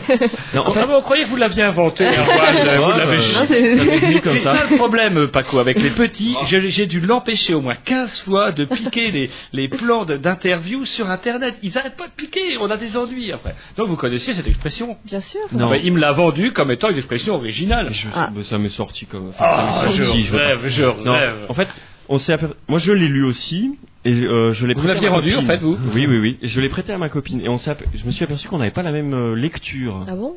Non, 0.53 0.63
enfin, 0.67 0.85
on 0.89 1.01
croyait 1.01 1.23
que 1.23 1.29
vous 1.29 1.35
l'aviez 1.35 1.63
inventé. 1.63 2.05
Erwan, 2.05 2.55
euh, 2.55 2.77
vous 2.79 2.91
l'avez 2.91 3.17
bah, 3.17 3.23
Non, 3.41 3.45
c'est- 3.47 3.75
ça 3.77 4.21
c'est 4.33 4.39
ça. 4.39 4.63
le 4.69 4.75
problème, 4.77 5.27
Paco, 5.31 5.57
avec 5.59 5.81
les 5.81 5.89
petits. 5.89 6.35
J'ai 6.45 6.69
j'ai 6.69 6.85
dû 6.85 6.99
l'empêcher 6.99 7.53
au 7.55 7.61
moins 7.61 7.75
15 7.75 8.21
fois 8.21 8.51
de 8.51 8.65
piquer 8.65 9.11
les, 9.11 9.29
les 9.53 9.67
plans 9.67 10.05
d'interview 10.05 10.85
sur 10.85 11.09
Internet. 11.09 11.55
Ils 11.63 11.73
n'arrêtent 11.73 11.97
pas 11.97 12.07
de 12.07 12.13
piquer. 12.15 12.57
On 12.59 12.69
a 12.69 12.77
des 12.77 12.97
ennuis 12.97 13.31
après. 13.31 13.55
Donc 13.77 13.87
vous 13.87 13.95
connaissiez 13.95 14.33
cette 14.33 14.47
expression? 14.47 14.97
Bien 15.05 15.21
sûr. 15.21 15.41
Non. 15.51 15.67
Ah 15.67 15.69
bah, 15.71 15.77
Il 15.83 15.93
me 15.93 15.99
l'a 15.99 16.11
vendue 16.11 16.34
comme 16.53 16.71
étant 16.71 16.89
une 16.89 16.97
expression 16.97 17.35
originale. 17.35 17.89
Je- 17.91 18.07
Ah. 18.13 18.29
ça 18.43 18.57
m'est 18.57 18.69
sorti 18.69 19.05
comme. 19.05 19.29
enfin, 19.29 19.45
Ah, 19.47 19.71
ça 19.85 19.91
sorti, 19.91 20.23
je 20.23 20.35
rêve, 20.35 20.59
je 20.67 20.83
Non, 21.03 21.13
rêve. 21.13 21.35
En 21.49 21.53
fait, 21.53 21.67
on 22.09 22.17
s'est 22.17 22.33
aper- 22.33 22.53
moi 22.67 22.79
je 22.79 22.91
l'ai 22.91 23.07
lu 23.07 23.23
aussi 23.23 23.77
et 24.03 24.13
euh, 24.13 24.51
je 24.51 24.67
l'ai 24.67 24.75
Vous 24.75 24.85
l'aviez 24.85 25.07
rendu, 25.09 25.31
copine. 25.31 25.45
en 25.45 25.47
fait, 25.51 25.57
vous 25.57 25.77
Oui, 25.95 26.05
oui, 26.07 26.17
oui. 26.19 26.37
Je 26.43 26.61
l'ai 26.61 26.69
prêté 26.69 26.93
à 26.93 26.97
ma 26.99 27.09
copine 27.09 27.41
et 27.41 27.49
on 27.49 27.57
s'est 27.57 27.71
aper- 27.71 27.85
je 27.95 28.05
me 28.05 28.11
suis 28.11 28.23
aperçu 28.23 28.47
qu'on 28.47 28.59
n'avait 28.59 28.69
pas 28.71 28.83
la 28.83 28.91
même 28.91 29.13
euh, 29.13 29.35
lecture. 29.35 30.05
Ah 30.07 30.15
bon? 30.15 30.35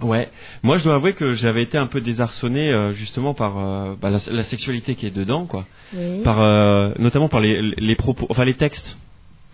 Ouais. 0.00 0.28
Moi, 0.62 0.78
je 0.78 0.84
dois 0.84 0.94
avouer 0.94 1.12
que 1.14 1.32
j'avais 1.32 1.62
été 1.62 1.76
un 1.76 1.88
peu 1.88 2.00
désarçonné 2.00 2.70
euh, 2.72 2.92
justement 2.92 3.34
par 3.34 3.58
euh, 3.58 3.94
bah, 4.00 4.10
la, 4.10 4.18
la 4.32 4.44
sexualité 4.44 4.94
qui 4.94 5.06
est 5.06 5.14
dedans, 5.14 5.46
quoi. 5.46 5.66
Oui. 5.94 6.22
Par 6.22 6.40
euh, 6.40 6.90
notamment 6.98 7.28
par 7.28 7.40
les, 7.40 7.60
les 7.76 7.96
propos, 7.96 8.26
enfin 8.30 8.44
les 8.44 8.54
textes. 8.54 8.96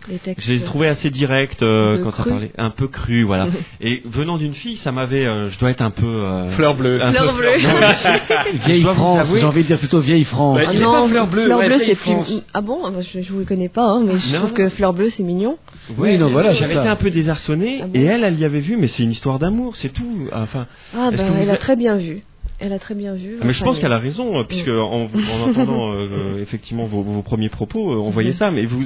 Les 0.07 0.19
textes. 0.19 0.45
Je 0.45 0.53
les 0.53 0.59
ai 0.59 0.63
trouvés 0.63 0.87
assez 0.87 1.09
directs 1.09 1.63
euh, 1.63 1.97
peu 1.97 2.03
quand 2.03 2.11
ça 2.11 2.21
crus. 2.21 2.31
parlait, 2.33 2.51
un 2.59 2.69
peu 2.69 2.87
cru, 2.87 3.23
voilà. 3.23 3.47
Et 3.81 4.03
venant 4.05 4.37
d'une 4.37 4.53
fille, 4.53 4.75
ça 4.75 4.91
m'avait, 4.91 5.25
euh, 5.25 5.49
je 5.49 5.57
dois 5.57 5.71
être 5.71 5.81
un 5.81 5.89
peu 5.89 6.05
euh, 6.05 6.49
Fleur 6.51 6.75
bleue. 6.75 7.01
un 7.03 7.11
peu 7.11 7.17
Fleur 7.17 7.33
bleue. 7.35 7.61
Non, 7.63 8.59
Vieille 8.65 8.83
Je 8.83 8.87
France, 8.89 9.35
j'ai 9.35 9.43
envie 9.43 9.61
de 9.63 9.67
dire 9.67 9.79
plutôt 9.79 9.99
vieille 9.99 10.23
France. 10.23 10.57
Ouais, 10.59 10.65
Ah 10.67 10.73
non, 10.79 10.91
pas 11.03 11.07
Fleur 11.07 11.27
Bleue, 11.27 11.43
Fleur 11.45 11.57
ouais, 11.57 11.67
Bleue, 11.67 11.77
c'est 11.79 11.95
plus. 11.95 12.13
Ah 12.53 12.61
bon 12.61 12.81
Ah 12.85 12.91
bah, 12.91 13.01
Je 13.01 13.17
ne 13.19 13.23
vous 13.23 13.45
connais 13.45 13.69
pas, 13.69 13.81
hein, 13.83 14.03
mais 14.05 14.13
je 14.19 14.33
Non. 14.33 14.39
trouve 14.39 14.53
que 14.53 14.69
Fleur 14.69 14.93
Bleue, 14.93 15.09
c'est 15.09 15.23
mignon. 15.23 15.57
Oui, 15.97 16.17
non, 16.19 16.29
voilà, 16.29 16.51
J'avais 16.53 16.73
ça. 16.73 16.81
été 16.81 16.89
un 16.89 16.95
peu 16.97 17.09
désarçonné 17.09 17.79
Ah 17.81 17.87
bon 17.87 17.99
et 17.99 18.03
elle, 18.03 18.23
elle 18.23 18.39
y 18.39 18.45
avait 18.45 18.59
vu, 18.59 18.77
mais 18.77 18.87
c'est 18.87 19.01
une 19.01 19.11
histoire 19.11 19.39
d'amour, 19.39 19.75
c'est 19.75 19.89
tout. 19.89 20.27
Enfin, 20.33 20.67
Ah 20.95 21.09
Est-ce 21.11 21.23
bah, 21.23 21.29
que 21.29 21.33
vous 21.35 21.41
elle 21.41 21.49
a- 21.49 21.57
très 21.57 21.75
bien 21.75 21.95
vu. 21.97 22.21
Elle 22.59 22.71
a 22.73 22.79
très 22.79 22.95
bien 22.95 23.13
vu. 23.15 23.37
mais 23.43 23.51
je 23.53 23.63
pense 23.63 23.79
qu'elle 23.79 23.91
a 23.91 23.99
raison, 23.99 24.39
euh, 24.39 24.43
puisque 24.43 24.69
Mm. 24.69 24.79
en, 24.79 25.03
en 25.05 25.49
entendant 25.49 25.91
euh, 25.93 26.41
effectivement 26.41 26.85
vos, 26.85 27.01
vos 27.03 27.21
premiers 27.21 27.49
propos, 27.49 27.91
euh, 27.91 27.97
on 27.97 28.09
voyait 28.11 28.29
Mhm. 28.29 28.35
ça. 28.35 28.51
Mais 28.51 28.65
vous, 28.65 28.85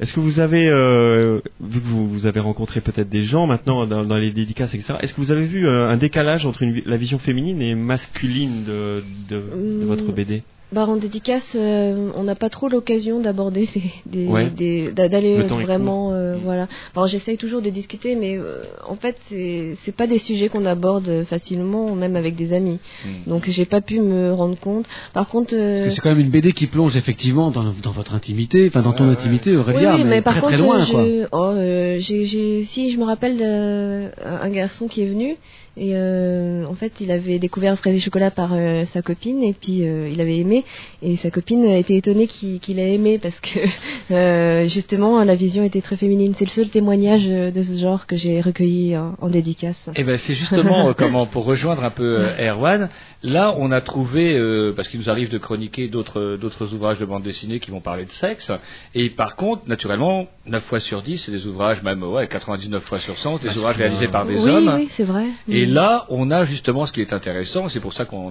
est-ce 0.00 0.12
que 0.12 0.20
vous 0.20 0.38
avez, 0.40 0.68
euh, 0.68 1.40
vu 1.60 1.80
que 1.80 1.86
vous, 1.86 2.08
vous 2.08 2.26
avez 2.26 2.38
rencontré 2.40 2.80
peut-être 2.80 3.08
des 3.08 3.24
gens 3.24 3.46
maintenant 3.46 3.86
dans, 3.86 4.04
dans 4.04 4.16
les 4.16 4.30
dédicaces, 4.30 4.74
etc. 4.74 4.94
Est-ce 5.00 5.14
que 5.14 5.20
vous 5.20 5.32
avez 5.32 5.46
vu 5.46 5.66
euh, 5.66 5.88
un 5.88 5.96
décalage 5.96 6.46
entre 6.46 6.62
une 6.62 6.80
la 6.86 6.96
vision 6.96 7.18
féminine 7.18 7.60
et 7.60 7.74
masculine 7.74 8.64
de, 8.64 9.02
de, 9.28 9.36
de 9.36 9.84
Mm. 9.84 9.86
votre 9.86 10.12
BD 10.12 10.42
Bah, 10.72 10.86
en 10.88 10.96
dédicace, 10.96 11.52
euh, 11.54 12.10
on 12.16 12.22
n'a 12.22 12.34
pas 12.34 12.48
trop 12.48 12.68
l'occasion 12.68 13.20
d'aborder 13.20 13.66
ces, 13.66 13.82
des, 14.06 14.26
Ouais. 14.26 14.48
des- 14.48 14.90
d'a- 14.90 15.08
d'aller 15.08 15.36
vraiment, 15.42 16.12
euh, 16.12 16.36
Mm. 16.36 16.40
voilà. 16.44 16.66
Bon, 16.94 17.06
j'essaye 17.06 17.36
toujours 17.36 17.60
de 17.60 17.68
discuter, 17.68 18.14
mais 18.14 18.38
euh, 18.38 18.62
en 18.88 18.94
fait, 18.96 19.16
c'est 19.28 19.76
c'est 19.84 19.92
pas 19.94 20.06
des 20.06 20.16
sujets 20.18 20.48
qu'on 20.48 20.64
aborde 20.64 21.24
facilement, 21.28 21.94
même 21.94 22.16
avec 22.16 22.36
des 22.36 22.54
amis. 22.54 22.78
Mm. 23.04 23.30
Donc, 23.30 23.48
j'ai 23.50 23.66
pas 23.66 23.82
pu 23.82 24.00
me 24.00 24.32
rendre 24.32 24.58
compte. 24.58 24.86
Par 25.12 25.28
contre, 25.28 25.52
euh, 25.54 25.70
Parce 25.72 25.82
que 25.82 25.90
c'est 25.90 26.00
quand 26.00 26.08
même 26.10 26.20
une 26.20 26.30
BD 26.30 26.52
qui 26.52 26.66
plonge 26.66 26.96
effectivement 26.96 27.50
dans, 27.50 27.64
dans 27.82 27.90
votre 27.92 28.14
intimité, 28.14 28.66
enfin 28.68 28.80
dans 28.80 28.92
ton 28.94 29.04
Ouais, 29.08 29.12
intimité, 29.12 29.54
Aurélia, 29.56 29.94
oui, 29.96 30.04
mais, 30.04 30.08
mais 30.10 30.22
par 30.22 30.34
très 30.34 30.40
contre, 30.40 30.54
très 30.54 30.62
loin, 30.62 30.84
je, 30.84 30.92
quoi. 30.92 31.04
oh, 31.32 31.52
euh, 31.54 31.96
j'ai, 32.00 32.24
j'ai, 32.24 32.64
si 32.64 32.90
je 32.92 32.96
me 32.98 33.04
rappelle 33.04 33.36
d'un 33.36 34.10
un 34.24 34.50
garçon 34.50 34.88
qui 34.88 35.02
est 35.02 35.06
venu 35.06 35.36
et 35.74 35.92
euh, 35.94 36.66
en 36.66 36.74
fait, 36.74 37.00
il 37.00 37.10
avait 37.10 37.38
découvert 37.38 37.78
Fraise 37.78 37.94
et 37.94 37.98
chocolat 37.98 38.30
par 38.30 38.52
euh, 38.52 38.84
sa 38.84 39.00
copine 39.00 39.42
et 39.42 39.54
puis 39.54 39.82
euh, 39.82 40.08
il 40.12 40.20
avait 40.20 40.36
aimé 40.36 40.64
et 41.00 41.16
sa 41.16 41.30
copine 41.30 41.64
a 41.64 41.78
été 41.78 41.96
étonnée 41.96 42.26
qu'il, 42.26 42.60
qu'il 42.60 42.78
a 42.78 42.86
aimé 42.86 43.18
parce 43.18 43.38
que 43.40 44.64
justement 44.68 45.24
la 45.24 45.34
vision 45.34 45.64
était 45.64 45.80
très 45.80 45.96
féminine. 45.96 46.34
C'est 46.36 46.44
le 46.44 46.50
seul 46.50 46.68
témoignage 46.68 47.26
de 47.26 47.62
ce 47.62 47.80
genre 47.80 48.06
que 48.06 48.16
j'ai 48.16 48.42
recueilli 48.42 48.96
en, 48.98 49.14
en 49.18 49.28
dédicace. 49.30 49.88
Eh 49.96 50.04
ben 50.04 50.18
c'est 50.18 50.34
justement 50.34 50.92
comment 50.92 51.24
pour 51.24 51.44
rejoindre 51.44 51.84
un 51.84 51.90
peu 51.90 52.22
Erwan. 52.38 52.90
Là, 53.22 53.54
on 53.56 53.70
a 53.70 53.80
trouvé 53.80 54.36
parce 54.76 54.88
qu'il 54.88 55.00
nous 55.00 55.08
arrive 55.08 55.30
de 55.30 55.38
chroniquer 55.38 55.88
d'autres 55.88 56.36
d'autres 56.36 56.74
ouvrages 56.74 56.98
de 56.98 57.06
bande 57.06 57.22
dessinée 57.22 57.60
qui 57.60 57.70
vont 57.70 57.80
parler 57.80 58.04
de 58.04 58.10
sexe. 58.10 58.50
Et 58.94 59.08
par 59.10 59.36
contre, 59.36 59.62
naturellement, 59.68 60.26
9 60.46 60.62
fois 60.64 60.80
sur 60.80 61.02
10, 61.02 61.18
c'est 61.18 61.32
des 61.32 61.46
ouvrages 61.46 61.82
même 61.82 62.02
ouais 62.02 62.26
99 62.26 62.82
fois 62.84 62.98
sur 62.98 63.16
100, 63.16 63.38
des 63.38 63.56
ouvrages 63.56 63.76
réalisés 63.76 64.08
par 64.08 64.26
des 64.26 64.42
oui, 64.42 64.50
hommes. 64.50 64.74
oui, 64.76 64.88
c'est 64.90 65.04
vrai. 65.04 65.26
Et 65.48 65.61
Mm. 65.66 65.72
là, 65.74 66.06
on 66.08 66.30
a 66.30 66.46
justement 66.46 66.86
ce 66.86 66.92
qui 66.92 67.00
est 67.00 67.12
intéressant, 67.12 67.68
c'est 67.68 67.80
pour 67.80 67.92
ça 67.92 68.04
qu'on 68.04 68.30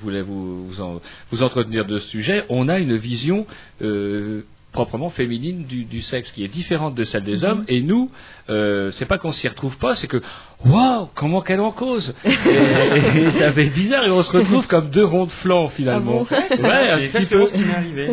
voulait 0.00 0.22
vous, 0.22 0.66
vous, 0.66 0.80
en- 0.80 1.00
vous 1.30 1.42
entretenir 1.42 1.84
de 1.84 1.98
ce 1.98 2.08
sujet, 2.08 2.44
on 2.48 2.68
a 2.68 2.78
une 2.78 2.96
vision 2.96 3.46
euh, 3.82 4.42
proprement 4.78 5.10
féminine 5.10 5.64
du, 5.64 5.84
du 5.84 6.02
sexe 6.02 6.30
qui 6.30 6.44
est 6.44 6.48
différente 6.60 6.94
de 6.94 7.02
celle 7.02 7.24
des 7.24 7.42
hommes, 7.44 7.64
et 7.66 7.80
nous, 7.80 8.10
euh, 8.48 8.90
c'est 8.92 9.06
pas 9.06 9.18
qu'on 9.18 9.32
s'y 9.32 9.48
retrouve 9.48 9.76
pas, 9.78 9.96
c'est 9.96 10.06
que 10.06 10.20
waouh, 10.64 11.08
comment 11.16 11.40
qu'elle 11.42 11.58
en 11.60 11.72
cause 11.72 12.14
et, 12.24 13.18
et 13.18 13.30
ça 13.30 13.50
fait 13.52 13.70
bizarre, 13.70 14.04
et 14.06 14.10
on 14.10 14.22
se 14.22 14.30
retrouve 14.30 14.68
comme 14.68 14.88
deux 14.90 15.04
ronds 15.04 15.26
de 15.26 15.32
flanc 15.32 15.68
finalement. 15.68 16.24
Ah 16.30 16.36
bon 16.58 16.62
ouais, 16.62 16.90
un 16.90 16.98
petit 17.08 17.26
peu. 17.26 17.46
ce 17.46 17.54
qui 17.54 17.60
m'est 17.64 17.74
arrivé. 17.74 18.10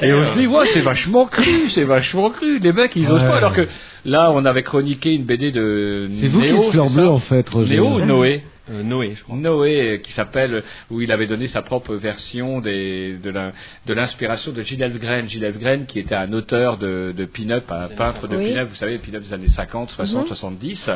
Et 0.00 0.12
on 0.14 0.24
se 0.24 0.38
dit, 0.38 0.46
ouais, 0.46 0.66
c'est 0.72 0.80
vachement 0.80 1.26
cru, 1.26 1.68
c'est 1.68 1.84
vachement 1.84 2.30
cru. 2.30 2.58
Les 2.58 2.72
mecs, 2.72 2.96
ils 2.96 3.10
osent 3.10 3.20
Ouais. 3.22 3.28
pas. 3.28 3.36
Alors 3.36 3.52
que 3.52 3.68
là, 4.06 4.32
on 4.34 4.44
avait 4.46 4.62
chroniqué 4.62 5.10
une 5.12 5.24
BD 5.24 5.50
de 5.52 6.06
C'est 6.10 6.28
vous 6.28 6.40
qui 6.40 6.48
êtes 6.48 6.70
fleur 6.70 6.88
bleue 6.90 7.08
en 7.08 7.18
fait, 7.18 7.46
Roger. 7.50 7.74
Néo 7.74 8.00
Noé 8.04 8.42
Euh, 8.70 8.82
Noé, 8.84 9.14
je 9.16 9.24
crois. 9.24 9.36
Noé, 9.36 10.00
qui 10.04 10.12
s'appelle, 10.12 10.62
où 10.88 11.00
il 11.00 11.10
avait 11.10 11.26
donné 11.26 11.48
sa 11.48 11.62
propre 11.62 11.96
version 11.96 12.60
des, 12.60 13.16
de 13.16 13.30
la- 13.30 13.52
de 13.86 13.92
l'inspiration 13.92 14.52
de 14.52 14.62
Gilles 14.62 14.82
Elfgren. 14.82 15.28
Gilles 15.28 15.42
Elfgren, 15.42 15.84
qui 15.84 15.98
était 15.98 16.14
un 16.14 16.32
auteur 16.32 16.78
de, 16.78 17.12
de 17.16 17.24
pin-up, 17.24 17.64
un 17.72 17.88
peintre 17.88 18.28
de 18.28 18.36
Oui. 18.36 18.52
pin-up, 18.52 18.68
vous 18.68 18.76
savez, 18.76 18.98
pin-up 18.98 19.22
des 19.24 19.32
années 19.32 19.48
50, 19.48 19.90
60, 19.90 20.22
Mhm. 20.22 20.28
70. 20.28 20.90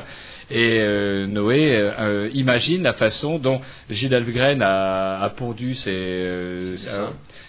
Et 0.50 0.78
euh, 0.80 1.26
Noé 1.26 1.74
euh, 1.76 1.90
euh, 1.98 2.30
imagine 2.34 2.82
la 2.82 2.92
façon 2.92 3.38
dont 3.38 3.60
Gilles 3.90 4.12
Elfgren 4.14 4.62
a, 4.62 5.20
a 5.20 5.30
pondu 5.30 5.74
ses, 5.74 5.90
euh, 5.92 6.76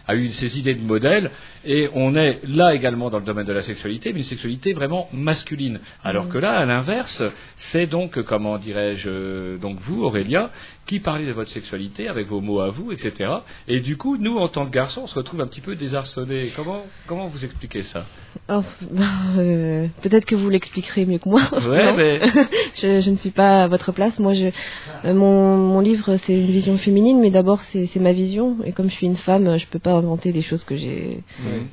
a, 0.07 0.11
a 0.11 0.15
eu 0.15 0.29
ses 0.29 0.57
idées 0.57 0.73
de 0.73 0.81
modèle. 0.83 1.29
Et 1.69 1.89
on 1.93 2.15
est 2.15 2.39
là 2.47 2.73
également 2.73 3.09
dans 3.09 3.19
le 3.19 3.25
domaine 3.25 3.45
de 3.45 3.51
la 3.53 3.61
sexualité, 3.61 4.13
mais 4.13 4.19
une 4.19 4.25
sexualité 4.25 4.73
vraiment 4.73 5.09
masculine. 5.11 5.79
Alors 6.03 6.25
Mhm. 6.25 6.31
que 6.31 6.37
là, 6.37 6.51
à 6.53 6.65
l'inverse, 6.65 7.21
c'est 7.57 7.87
donc, 7.87 8.21
comment 8.23 8.57
dirais-je, 8.57 9.57
donc 9.57 9.77
vous, 9.79 10.03
Aurélia, 10.03 10.49
qui 10.85 10.99
parlez 11.01 11.25
de 11.25 11.33
votre 11.33 11.49
sexualité 11.49 12.07
avec 12.07 12.27
vos 12.27 12.39
mots 12.41 12.61
à 12.61 12.69
vous, 12.69 12.91
etc. 12.93 13.29
Et 13.67 13.81
du 13.81 13.97
coup, 13.97 14.15
nous, 14.17 14.37
en 14.37 14.47
tant 14.47 14.65
que 14.65 14.71
garçons, 14.71 15.01
on 15.03 15.07
se 15.07 15.15
retrouve 15.15 15.41
un 15.41 15.47
petit 15.47 15.59
peu 15.61 15.75
désarçonnés. 15.75 16.47
Comment, 16.55 16.83
comment 17.05 17.27
vous 17.27 17.43
expliquez 17.43 17.83
ça? 17.83 18.05
Oh, 18.49 18.63
peut-être 20.01 20.25
que 20.25 20.35
vous 20.35 20.49
l'expliquerez 20.49 21.05
mieux 21.05 21.17
que 21.17 21.27
moi. 21.29 21.41
Ouais, 21.67 21.85
Non. 21.85 21.97
mais- 21.97 22.21
je, 22.75 22.86
je 23.01 23.09
ne 23.09 23.15
suis 23.15 23.29
pas 23.31 23.63
à 23.63 23.67
votre 23.67 23.91
place. 23.91 24.17
Moi, 24.19 24.33
je, 24.33 24.47
euh, 25.05 25.13
mon, 25.13 25.57
mon 25.57 25.79
livre, 25.79 26.15
c'est 26.17 26.33
une 26.33 26.51
vision 26.51 26.77
féminine, 26.77 27.19
mais 27.19 27.29
d'abord, 27.31 27.61
c'est 27.61 27.95
ma 27.99 28.13
vision. 28.13 28.57
Et 28.65 28.71
comme 28.71 28.89
je 28.89 28.95
suis 28.95 29.07
une 29.07 29.15
femme, 29.15 29.57
je 29.57 29.65
peux 29.67 29.79
pas 29.79 29.93
inventer 29.93 30.31
des 30.31 30.41
choses 30.41 30.63
que 30.63 30.75
j'ai 30.75 31.23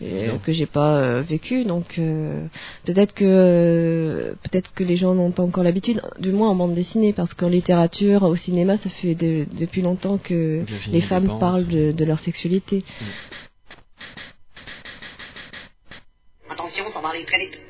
euh, 0.03 0.39
que 0.45 0.53
j'ai 0.53 0.67
pas 0.67 0.97
euh, 0.97 1.23
vécues. 1.27 1.65
Donc, 1.65 1.99
euh, 1.99 2.45
peut-être 2.85 3.15
que 3.15 3.25
euh, 3.27 4.33
peut-être 4.45 4.73
que 4.75 4.85
les 4.85 4.97
gens 4.97 5.15
n'ont 5.15 5.31
pas 5.33 5.43
encore 5.43 5.65
l'habitude, 5.65 6.01
du 6.19 6.33
moins 6.33 6.51
en 6.51 6.55
bande 6.55 6.75
dessinée, 6.75 7.13
parce 7.13 7.35
qu'en 7.35 7.49
littérature, 7.49 8.23
au 8.25 8.37
cinéma, 8.37 8.77
ça 8.79 8.91
fait 8.91 9.15
de- 9.15 9.47
depuis 9.59 9.83
longtemps 9.83 10.19
que 10.19 10.63
Virginie 10.65 10.95
les 10.95 11.01
femmes 11.01 11.27
parlent 11.39 11.67
de, 11.67 11.93
de 11.93 12.05
leur 12.05 12.19
sexualité. 12.19 12.85
Attention, 16.51 16.85
ça 16.91 17.01
va 17.01 17.09
aller 17.11 17.25
très 17.25 17.39
vite. 17.39 17.61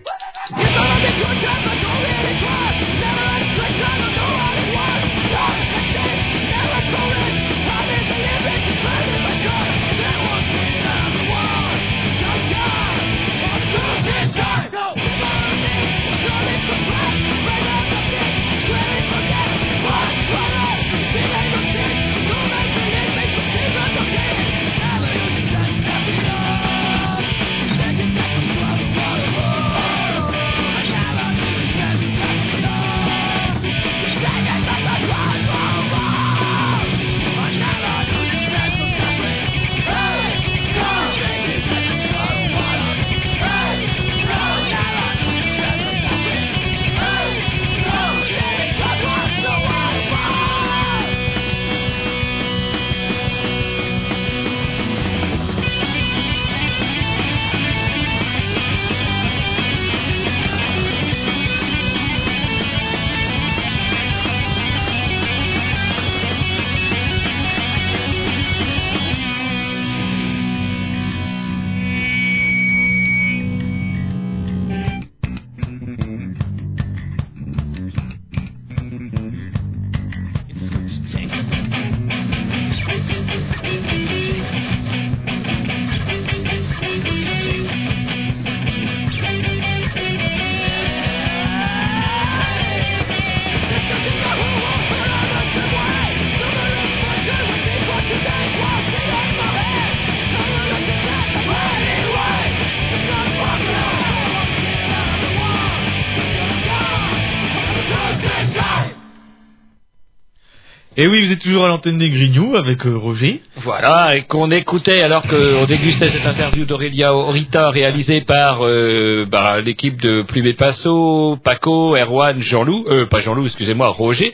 Et 110.96 111.08
oui, 111.08 111.24
vous 111.24 111.32
êtes 111.32 111.40
toujours 111.40 111.64
à 111.64 111.68
l'antenne 111.68 111.98
des 111.98 112.08
Grignoux 112.08 112.54
avec 112.54 112.86
euh, 112.86 112.96
Roger. 112.96 113.40
Voilà, 113.56 114.16
et 114.16 114.22
qu'on 114.22 114.48
écoutait 114.52 115.02
alors 115.02 115.22
qu'on 115.22 115.64
dégustait 115.64 116.08
cette 116.08 116.24
interview 116.24 116.66
d'Aurélia 116.66 117.12
Orita 117.12 117.70
réalisée 117.70 118.20
par 118.20 118.64
euh, 118.64 119.26
bah, 119.28 119.60
l'équipe 119.60 120.00
de 120.00 120.22
Plume 120.22 120.46
et 120.46 120.52
Passo, 120.52 121.36
Paco, 121.42 121.96
Erwan, 121.96 122.40
Jean-Loup, 122.40 122.84
euh, 122.88 123.06
pas 123.06 123.18
Jean-Loup, 123.18 123.46
excusez-moi, 123.46 123.88
Roger. 123.88 124.32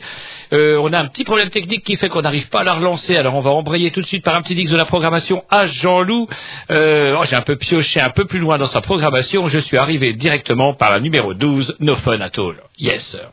Euh, 0.53 0.77
on 0.83 0.93
a 0.93 0.99
un 0.99 1.05
petit 1.05 1.23
problème 1.23 1.49
technique 1.49 1.83
qui 1.83 1.95
fait 1.95 2.09
qu'on 2.09 2.21
n'arrive 2.21 2.49
pas 2.49 2.59
à 2.59 2.63
la 2.63 2.73
relancer, 2.73 3.17
alors 3.17 3.33
on 3.33 3.41
va 3.41 3.49
embrayer 3.49 3.89
tout 3.89 4.01
de 4.01 4.05
suite 4.05 4.23
par 4.23 4.35
un 4.35 4.43
petit 4.43 4.53
dix 4.53 4.69
de 4.69 4.77
la 4.77 4.85
programmation 4.85 5.43
à 5.49 5.65
Jean-Loup. 5.65 6.27
Euh, 6.69 7.15
oh, 7.19 7.23
J'ai 7.27 7.35
un 7.37 7.41
peu 7.41 7.55
pioché 7.55 7.99
un 8.01 8.11
peu 8.11 8.25
plus 8.25 8.39
loin 8.39 8.59
dans 8.59 8.67
sa 8.67 8.81
programmation, 8.81 9.47
je 9.47 9.57
suis 9.57 9.77
arrivé 9.77 10.13
directement 10.13 10.75
par 10.75 10.91
la 10.91 10.99
numéro 10.99 11.33
12, 11.33 11.77
No 11.79 11.95
Fun 11.95 12.21
At 12.21 12.37
All. 12.37 12.57
Yes, 12.77 13.01
sir. 13.01 13.31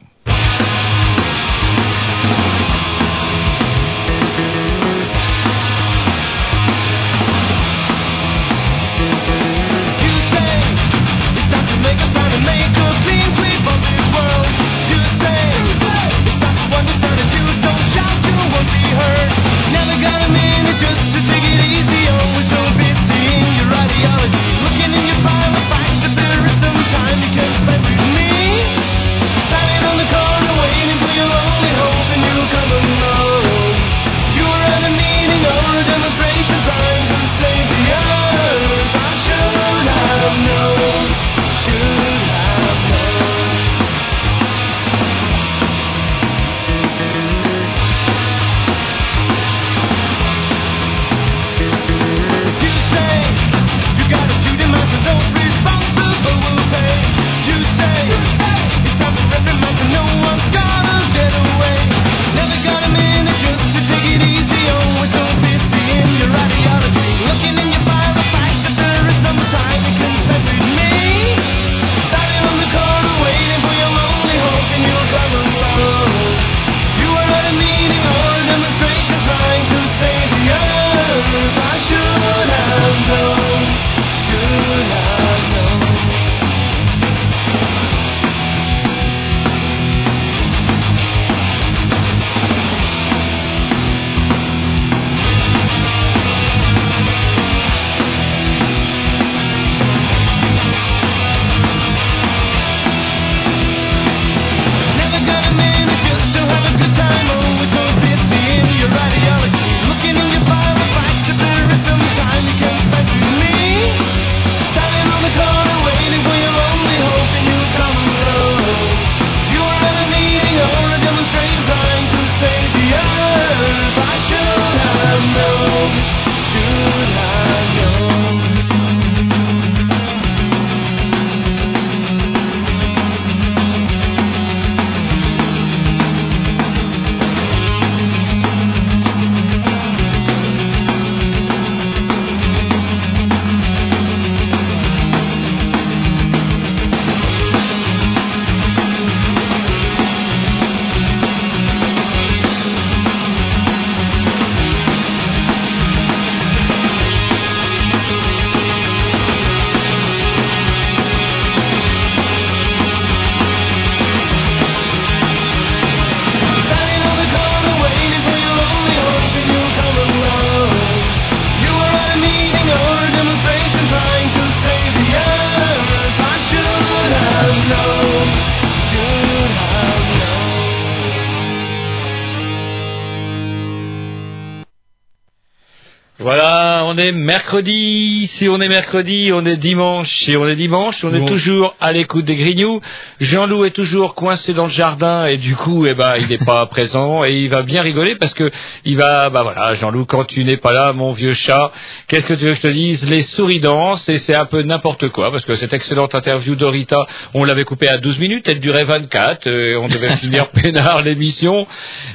On 186.89 186.97
est 186.97 187.13
mercredi. 187.13 188.27
Si 188.27 188.49
on 188.49 188.61
est 188.61 188.69
mercredi, 188.69 189.31
on 189.35 189.45
est 189.45 189.57
dimanche. 189.57 190.25
Si 190.25 190.37
on 190.37 190.49
est 190.49 190.57
dimanche, 190.57 191.05
on 191.05 191.13
est 191.15 191.21
Bon. 191.21 191.27
toujours 191.27 191.75
à 191.81 191.93
l'écoute 191.93 192.25
des 192.25 192.37
Grignoux. 192.37 192.81
Jean-Loup 193.21 193.65
est 193.65 193.71
toujours 193.71 194.15
coincé 194.15 194.55
dans 194.55 194.65
le 194.65 194.71
jardin 194.71 195.27
et 195.27 195.37
du 195.37 195.55
coup, 195.57 195.87
eh 195.87 195.95
ben, 195.95 196.15
il 196.19 196.29
n'est 196.29 196.39
pas 196.39 196.65
présent 196.77 197.25
et 197.25 197.33
il 197.33 197.49
va 197.51 197.63
bien 197.63 197.83
rigoler 197.83 198.15
parce 198.15 198.33
que 198.35 198.51
il 198.85 198.97
va, 198.97 199.29
bah 199.31 199.43
voilà, 199.43 199.75
Jean-Loup, 199.75 200.07
quand 200.07 200.25
tu 200.25 200.43
n'es 200.45 200.57
pas 200.57 200.73
là, 200.73 200.93
mon 200.93 201.13
vieux 201.13 201.35
chat, 201.35 201.71
qu'est-ce 202.07 202.27
que 202.27 202.35
tu 202.35 202.45
veux 202.47 202.51
que 202.53 202.57
je 202.57 202.63
te 202.63 202.69
dise? 202.69 203.09
Les 203.09 203.23
souris 203.23 203.61
dansent 203.61 204.09
et 204.09 204.17
c'est 204.17 204.35
un 204.35 204.47
peu 204.47 204.63
n'importe 204.63 205.09
quoi 205.09 205.31
parce 205.31 205.45
que 205.45 205.55
cette 205.55 205.75
excellente 205.75 206.15
interview 206.15 206.55
d'Orita, 206.55 207.07
on 207.35 207.45
l'avait 207.45 207.65
coupée 207.65 207.89
à 207.89 207.99
12 207.99 208.19
minutes, 208.19 208.49
elle 208.49 208.61
durait 208.61 208.85
24, 208.85 209.47
euh, 209.49 209.79
on 209.83 209.89
devait 209.89 210.17
finir 210.17 210.49
peinard 210.49 211.03
l'émission 211.03 211.67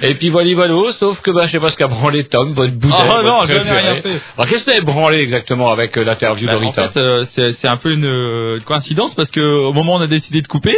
et 0.01 0.15
puis 0.15 0.29
voilà, 0.29 0.53
voilà, 0.55 0.91
sauf 0.93 1.21
que 1.21 1.31
bah, 1.31 1.43
je 1.45 1.51
sais 1.51 1.59
pas 1.59 1.69
ce 1.69 1.77
qu'a 1.77 1.87
branlé 1.87 2.23
Tom, 2.23 2.53
votre 2.53 2.73
bouteille. 2.73 2.97
Ah, 2.99 3.21
non, 3.23 3.41
votre 3.41 3.53
je 3.53 3.57
n'ai 3.57 3.71
rien 3.77 4.01
fait. 4.01 4.19
Alors 4.37 4.47
t'avais 4.65 4.81
branlé 4.81 5.19
exactement 5.19 5.71
avec 5.71 5.97
euh, 5.97 6.03
l'interview 6.03 6.47
Bah, 6.47 6.53
en 6.55 6.59
d'Orita 6.59 6.89
fait, 6.89 6.99
euh, 6.99 7.23
c'est 7.27 7.53
c'est 7.53 7.67
un 7.67 7.77
peu 7.77 7.91
une 7.91 8.05
euh, 8.05 8.59
coïncidence 8.65 9.13
parce 9.15 9.31
que 9.31 9.39
au 9.39 9.73
moment 9.73 9.93
où 9.95 9.97
on 9.99 10.01
a 10.01 10.07
décidé 10.07 10.41
de 10.41 10.47
couper, 10.47 10.77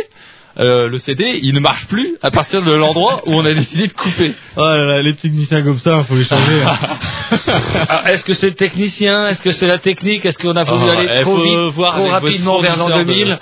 euh, 0.57 0.87
le 0.87 0.99
CD, 0.99 1.39
il 1.43 1.53
ne 1.53 1.59
marche 1.59 1.85
plus 1.87 2.15
à 2.21 2.31
partir 2.31 2.61
de 2.61 2.73
l'endroit 2.73 3.21
où 3.25 3.33
on 3.35 3.43
a 3.45 3.53
décidé 3.53 3.87
de 3.87 3.93
couper. 3.93 4.33
Oh 4.57 4.61
là 4.63 4.85
là, 4.85 5.01
les 5.01 5.13
techniciens 5.13 5.61
comme 5.63 5.79
ça, 5.79 6.01
faut 6.03 6.15
les 6.15 6.23
changer. 6.23 6.61
hein. 6.65 6.77
Est-ce 8.07 8.23
que 8.23 8.33
c'est 8.33 8.47
le 8.47 8.55
technicien? 8.55 9.27
Est-ce 9.27 9.41
que 9.41 9.51
c'est 9.51 9.67
la 9.67 9.79
technique? 9.79 10.25
Est-ce 10.25 10.37
qu'on 10.37 10.55
a 10.55 10.63
voulu 10.63 10.85
Ah, 10.89 10.97
aller 10.99 11.21
trop 11.23 11.37
vite, 11.41 11.57
voir 11.73 11.95
trop 11.95 12.07
rapidement 12.07 12.59
vers 12.59 12.77
l'an 12.77 12.87
fournisseur 12.87 13.05
de- 13.05 13.11
2000 13.13 13.39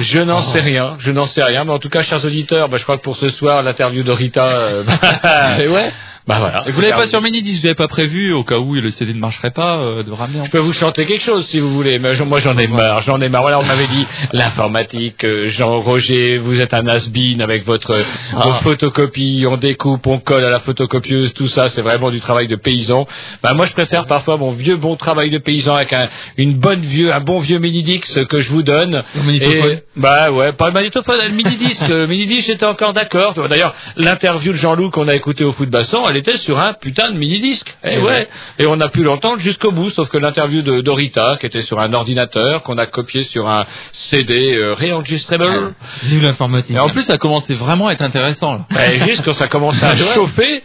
Je 0.00 0.20
n'en 0.20 0.42
sais 0.42 0.60
rien, 0.60 0.96
je 0.98 1.10
n'en 1.10 1.24
sais 1.24 1.42
rien. 1.42 1.64
Mais 1.64 1.72
en 1.72 1.78
tout 1.78 1.88
cas, 1.88 2.02
chers 2.02 2.22
auditeurs, 2.26 2.68
bah, 2.68 2.76
je 2.76 2.82
crois 2.82 2.98
que 2.98 3.02
pour 3.02 3.16
ce 3.16 3.30
soir, 3.30 3.62
l'interview 3.62 4.02
de 4.02 4.12
Rita... 4.12 4.44
euh, 4.46 4.84
Et 5.62 5.68
ouais. 5.68 5.90
Bah 6.30 6.38
voilà. 6.38 6.62
Et 6.66 6.70
vous 6.70 6.80
l'avez 6.80 6.94
pas 6.94 7.06
sur 7.06 7.20
Mini 7.20 7.42
10, 7.42 7.56
vous 7.58 7.62
l'avez 7.64 7.74
pas 7.74 7.88
prévu 7.88 8.32
au 8.32 8.44
cas 8.44 8.58
où 8.58 8.74
le 8.74 8.90
CD 8.90 9.12
ne 9.14 9.18
marcherait 9.18 9.50
pas 9.50 9.78
euh, 9.78 10.02
de 10.04 10.10
ramener. 10.12 10.40
En 10.40 10.44
Je 10.44 10.50
peux 10.50 10.58
vous 10.58 10.72
chanter 10.72 11.04
quelque 11.06 11.20
chose 11.22 11.46
si 11.46 11.58
vous 11.58 11.70
voulez, 11.70 11.98
mais 11.98 12.14
moi 12.24 12.38
j'en 12.40 12.56
ai 12.56 12.66
marre, 12.68 13.02
j'en 13.02 13.20
ai 13.20 13.28
marre. 13.28 13.42
Voilà, 13.42 13.58
on 13.58 13.64
m'avait 13.64 13.86
dit 13.88 14.06
l'informatique, 14.32 15.24
euh, 15.24 15.48
Jean 15.48 15.80
Roger, 15.80 16.38
vous 16.38 16.60
êtes 16.60 16.74
un 16.74 16.86
has-been 16.86 17.40
avec 17.42 17.64
votre 17.64 18.04
Ah. 18.36 18.42
vos 18.44 18.52
photocopies, 18.54 19.44
on 19.48 19.56
découpe, 19.56 20.06
on 20.06 20.18
colle 20.18 20.44
à 20.44 20.50
la 20.50 20.58
photocopieuse, 20.60 21.32
tout 21.34 21.48
ça, 21.48 21.68
c'est 21.68 21.82
vraiment 21.82 22.10
du 22.10 22.20
travail 22.20 22.46
de 22.46 22.56
paysan. 22.56 23.06
Bah 23.42 23.54
moi 23.54 23.66
je 23.66 23.72
préfère 23.72 24.06
parfois 24.06 24.36
mon 24.36 24.52
vieux 24.52 24.76
bon 24.76 24.96
travail 24.96 25.30
de 25.30 25.38
paysan 25.38 25.74
avec 25.76 25.92
un, 25.92 26.08
une 26.36 26.54
bonne 26.54 26.80
vieux, 26.82 27.12
un 27.12 27.20
bon 27.20 27.40
vieux 27.40 27.58
mini-dix 27.58 28.18
que 28.28 28.40
je 28.40 28.50
vous 28.50 28.62
donne. 28.62 29.02
Le 29.16 29.22
magnétophone. 29.22 29.70
Et- 29.72 29.82
Bah 29.96 30.30
ouais, 30.30 30.52
pas 30.52 30.68
le 30.68 30.72
magnétophone, 30.74 31.18
le 31.26 31.34
mini-disque. 31.34 31.88
le 31.88 32.06
mini-disque, 32.06 32.46
j'étais 32.46 32.66
encore 32.66 32.92
d'accord. 32.92 33.34
D'ailleurs, 33.48 33.74
l'interview 33.96 34.52
de 34.52 34.56
Jean-Loup 34.58 34.90
qu'on 34.90 35.08
a 35.08 35.14
écouté 35.14 35.44
au 35.44 35.52
foot 35.52 35.68
bassin, 35.68 35.98
elle 36.08 36.16
était 36.20 36.36
sur 36.36 36.58
un 36.60 36.72
putain 36.72 37.10
de 37.10 37.16
mini-disque. 37.18 37.76
Eh 37.84 37.94
Eh 37.94 37.98
ouais. 37.98 38.04
ouais. 38.04 38.28
Et 38.58 38.66
on 38.66 38.80
a 38.80 38.88
pu 38.88 39.02
l'entendre 39.02 39.38
jusqu'au 39.38 39.72
bout, 39.72 39.90
sauf 39.90 40.08
que 40.08 40.18
l'interview 40.18 40.62
de 40.62 40.80
Dorita, 40.80 41.36
qui 41.40 41.46
était 41.46 41.62
sur 41.62 41.80
un 41.80 41.92
ordinateur, 41.92 42.62
qu'on 42.62 42.78
a 42.78 42.86
copié 42.86 43.24
sur 43.24 43.48
un 43.48 43.66
CD 43.92 44.56
euh, 44.56 44.74
réenregistrable. 44.74 45.74
Vive 46.04 46.22
l'informatique. 46.22 46.76
Et 46.76 46.78
en 46.78 46.88
plus, 46.88 47.02
ça 47.02 47.18
commençait 47.18 47.54
vraiment 47.54 47.88
à 47.88 47.92
être 47.92 48.02
intéressant. 48.02 48.64
Là. 48.70 48.92
Et 48.92 48.98
juste 49.00 49.24
quand 49.24 49.34
ça 49.34 49.48
commençait 49.48 49.84
à 49.86 49.96
chauffer. 50.14 50.62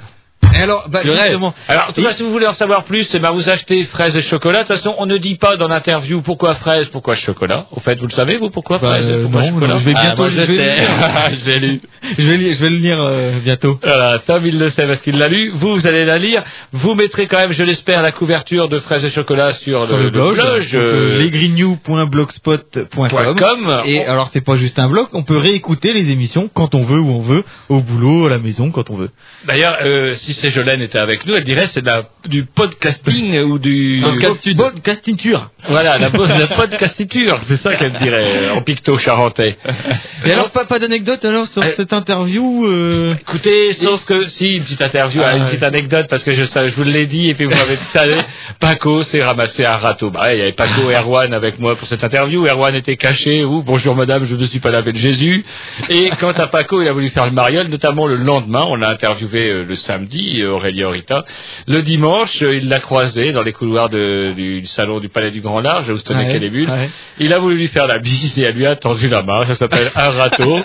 Et 0.54 0.58
alors, 0.62 0.86
bah, 0.90 1.00
justement. 1.04 1.54
Alors, 1.68 1.94
tout 1.94 2.02
si 2.12 2.24
vous 2.24 2.30
voulez 2.32 2.48
en 2.48 2.54
savoir 2.54 2.84
plus, 2.84 3.14
eh 3.14 3.20
ben, 3.20 3.32
vous 3.32 3.50
achetez 3.50 3.84
fraises 3.84 4.16
et 4.16 4.22
chocolat. 4.22 4.64
De 4.64 4.68
toute 4.68 4.78
façon, 4.78 4.96
on 5.00 5.06
ne 5.06 5.18
dit 5.18 5.36
pas 5.36 5.58
dans 5.58 5.68
l'interview 5.68 6.22
pourquoi 6.22 6.54
fraises, 6.56 6.86
pourquoi 6.88 7.16
chocolat. 7.16 7.66
Au 7.72 7.80
fait, 7.80 8.00
vous 8.00 8.08
le 8.08 8.14
savez, 8.14 8.38
vous, 8.38 8.50
pourquoi 8.50 8.78
Bah, 8.78 8.90
fraises, 8.90 9.12
pourquoi 9.24 9.42
non, 9.42 9.48
chocolat 9.48 9.74
non, 9.74 9.80
je 9.80 9.86
vais 9.86 9.94
Ah, 9.96 10.02
bientôt 10.02 10.22
moi, 10.24 10.32
je 10.32 10.36
je 10.36 10.42
vais 10.42 10.48
sais. 10.54 10.76
lire. 10.76 10.90
je 11.46 11.52
l'ai 11.52 11.60
lu. 11.60 11.82
Je 12.18 12.24
vais, 12.30 12.38
li- 12.38 12.54
je 12.54 12.60
vais 12.60 12.70
le 12.70 12.76
lire 12.78 12.98
euh, 13.02 13.32
bientôt. 13.44 13.80
Voilà, 13.84 14.20
Tom, 14.20 14.46
il 14.46 14.60
le 14.60 14.70
sait 14.70 14.86
parce 14.88 15.02
qu'il 15.02 15.18
l'a 15.18 15.28
lu. 15.28 15.52
Vous, 15.56 15.74
vous 15.74 15.88
allez 15.88 16.06
la 16.06 16.18
lire. 16.20 16.44
Vous 16.72 16.94
mettrez 16.94 17.26
quand 17.28 17.38
même, 17.38 17.52
je 17.52 17.64
l'espère, 17.64 18.02
la 18.04 18.12
couverture 18.12 18.70
de 18.70 18.78
fraises 18.80 19.04
et 19.04 19.10
chocolat 19.10 19.54
sur, 19.54 19.86
Sur 19.88 19.98
le, 19.98 20.04
le 20.06 20.10
blog, 20.12 20.36
blog, 20.36 20.64
euh, 20.76 21.18
lesgrignoux.blogspot.com 21.18 23.36
.com. 23.38 23.82
et 23.86 24.06
alors 24.06 24.28
c'est 24.28 24.42
pas 24.42 24.56
juste 24.56 24.78
un 24.80 24.88
blog, 24.90 25.08
on 25.14 25.24
peut 25.24 25.38
réécouter 25.38 25.94
les 25.94 26.12
émissions 26.12 26.50
quand 26.54 26.76
on 26.76 26.82
veut, 26.84 27.00
où 27.00 27.10
on 27.10 27.22
veut, 27.22 27.44
au 27.70 27.82
boulot, 27.82 28.28
à 28.28 28.30
la 28.30 28.38
maison, 28.38 28.70
quand 28.72 28.90
on 28.92 28.98
veut. 28.98 29.10
D'ailleurs, 29.46 29.78
euh, 29.84 30.14
si 30.16 30.34
Ségolène 30.36 30.82
était 30.82 30.98
avec 31.00 31.26
nous, 31.26 31.36
elle 31.36 31.44
dirait 31.44 31.68
c'est 31.68 31.84
du 32.28 32.44
podcasting 32.46 33.40
ou 33.44 33.58
du... 33.60 34.04
Podcastiture. 34.56 35.50
Voilà, 35.68 35.98
la, 35.98 36.10
la 36.10 36.48
podcastiture, 36.48 37.40
c'est 37.44 37.58
ça 37.58 37.76
qu'elle 37.76 37.94
dirait 37.94 38.50
en 38.50 38.62
picto 38.62 38.98
charentais. 38.98 39.56
Et 40.26 40.32
alors 40.32 40.50
pas, 40.52 40.66
pas 40.66 40.80
d'anecdote 40.80 41.24
alors 41.26 41.48
sur 41.48 41.64
cette 41.64 41.94
interview 41.94 42.66
euh... 42.68 43.16
Écoutez, 43.22 43.74
sauf 43.74 44.06
que 44.06 44.26
si 44.30 44.54
une 44.58 44.64
petite 44.64 44.82
interview, 44.82 45.22
Ah, 45.24 45.34
une 45.36 45.42
ouais. 45.44 45.48
petite 45.48 45.64
anecdote 45.64 46.08
parce 46.10 46.24
que 46.24 46.36
je, 46.36 46.44
sais- 46.46 46.70
je 46.70 46.76
vous 46.76 46.84
l'ai 46.84 47.06
dit 47.06 47.30
et 47.30 47.34
puis 47.34 47.46
vous 47.46 47.56
m'avez 47.56 47.78
savez, 47.92 48.18
Paco 48.60 49.04
s'est 49.04 49.24
ramassé 49.24 49.66
un 49.66 49.78
râteau. 49.78 50.10
Bah, 50.12 50.34
il 50.34 50.40
y 50.40 50.42
avait 50.42 50.52
Paco 50.52 50.90
et 50.92 50.96
Erwan 50.96 51.34
avec 51.34 51.60
moi 51.60 51.76
pour 51.76 51.88
cette 51.88 52.04
interview. 52.04 52.46
Erwan 52.46 52.76
était 52.76 52.96
caché. 52.98 53.44
Ou 53.44 53.64
bonjour 53.64 53.96
madame, 53.96 54.26
je 54.26 54.36
ne 54.36 54.46
suis 54.46 54.60
pas 54.60 54.72
lavé 54.72 54.92
de 54.92 54.98
Jésus. 54.98 55.44
Et 55.90 56.10
quant 56.20 56.32
à 56.32 56.48
Paco, 56.48 56.82
il 56.82 56.88
a 56.88 56.94
voulu 56.94 57.10
faire 57.10 57.26
le 57.26 57.32
mariole, 57.32 57.68
notamment 57.68 58.08
le 58.08 58.16
lendemain. 58.16 58.66
On 58.68 58.76
l'a 58.76 58.90
interviewé 58.90 59.50
euh, 59.50 59.64
le 59.68 59.76
samedi, 59.76 60.25
euh, 60.42 60.52
Aurélie 60.52 60.84
Horita. 60.84 61.24
Le 61.68 61.82
dimanche, 61.82 62.42
euh, 62.42 62.56
il 62.56 62.68
l'a 62.70 62.80
croisé 62.80 63.32
dans 63.32 63.44
les 63.44 63.54
couloirs 63.54 63.90
de- 63.90 64.34
du, 64.36 64.62
du 64.62 64.68
salon 64.68 65.00
du 65.00 65.10
Palais 65.10 65.32
du 65.32 65.42
Grand 65.42 65.60
Large, 65.60 65.90
où 65.90 65.98
se 65.98 66.04
tenait 66.04 66.26
Ouais. 66.70 66.90
Il 67.20 67.34
a 67.34 67.40
voulu 67.40 67.58
lui 67.58 67.68
faire 67.68 67.88
la 67.88 68.00
bise 68.00 68.40
et 68.40 68.44
elle 68.44 68.56
lui 68.56 68.66
a 68.66 68.76
tendu 68.76 69.08
la 69.08 69.22
main. 69.22 69.46
Ça 69.46 69.56
s'appelle 69.56 69.92
un 69.96 70.10
râteau. 70.12 70.60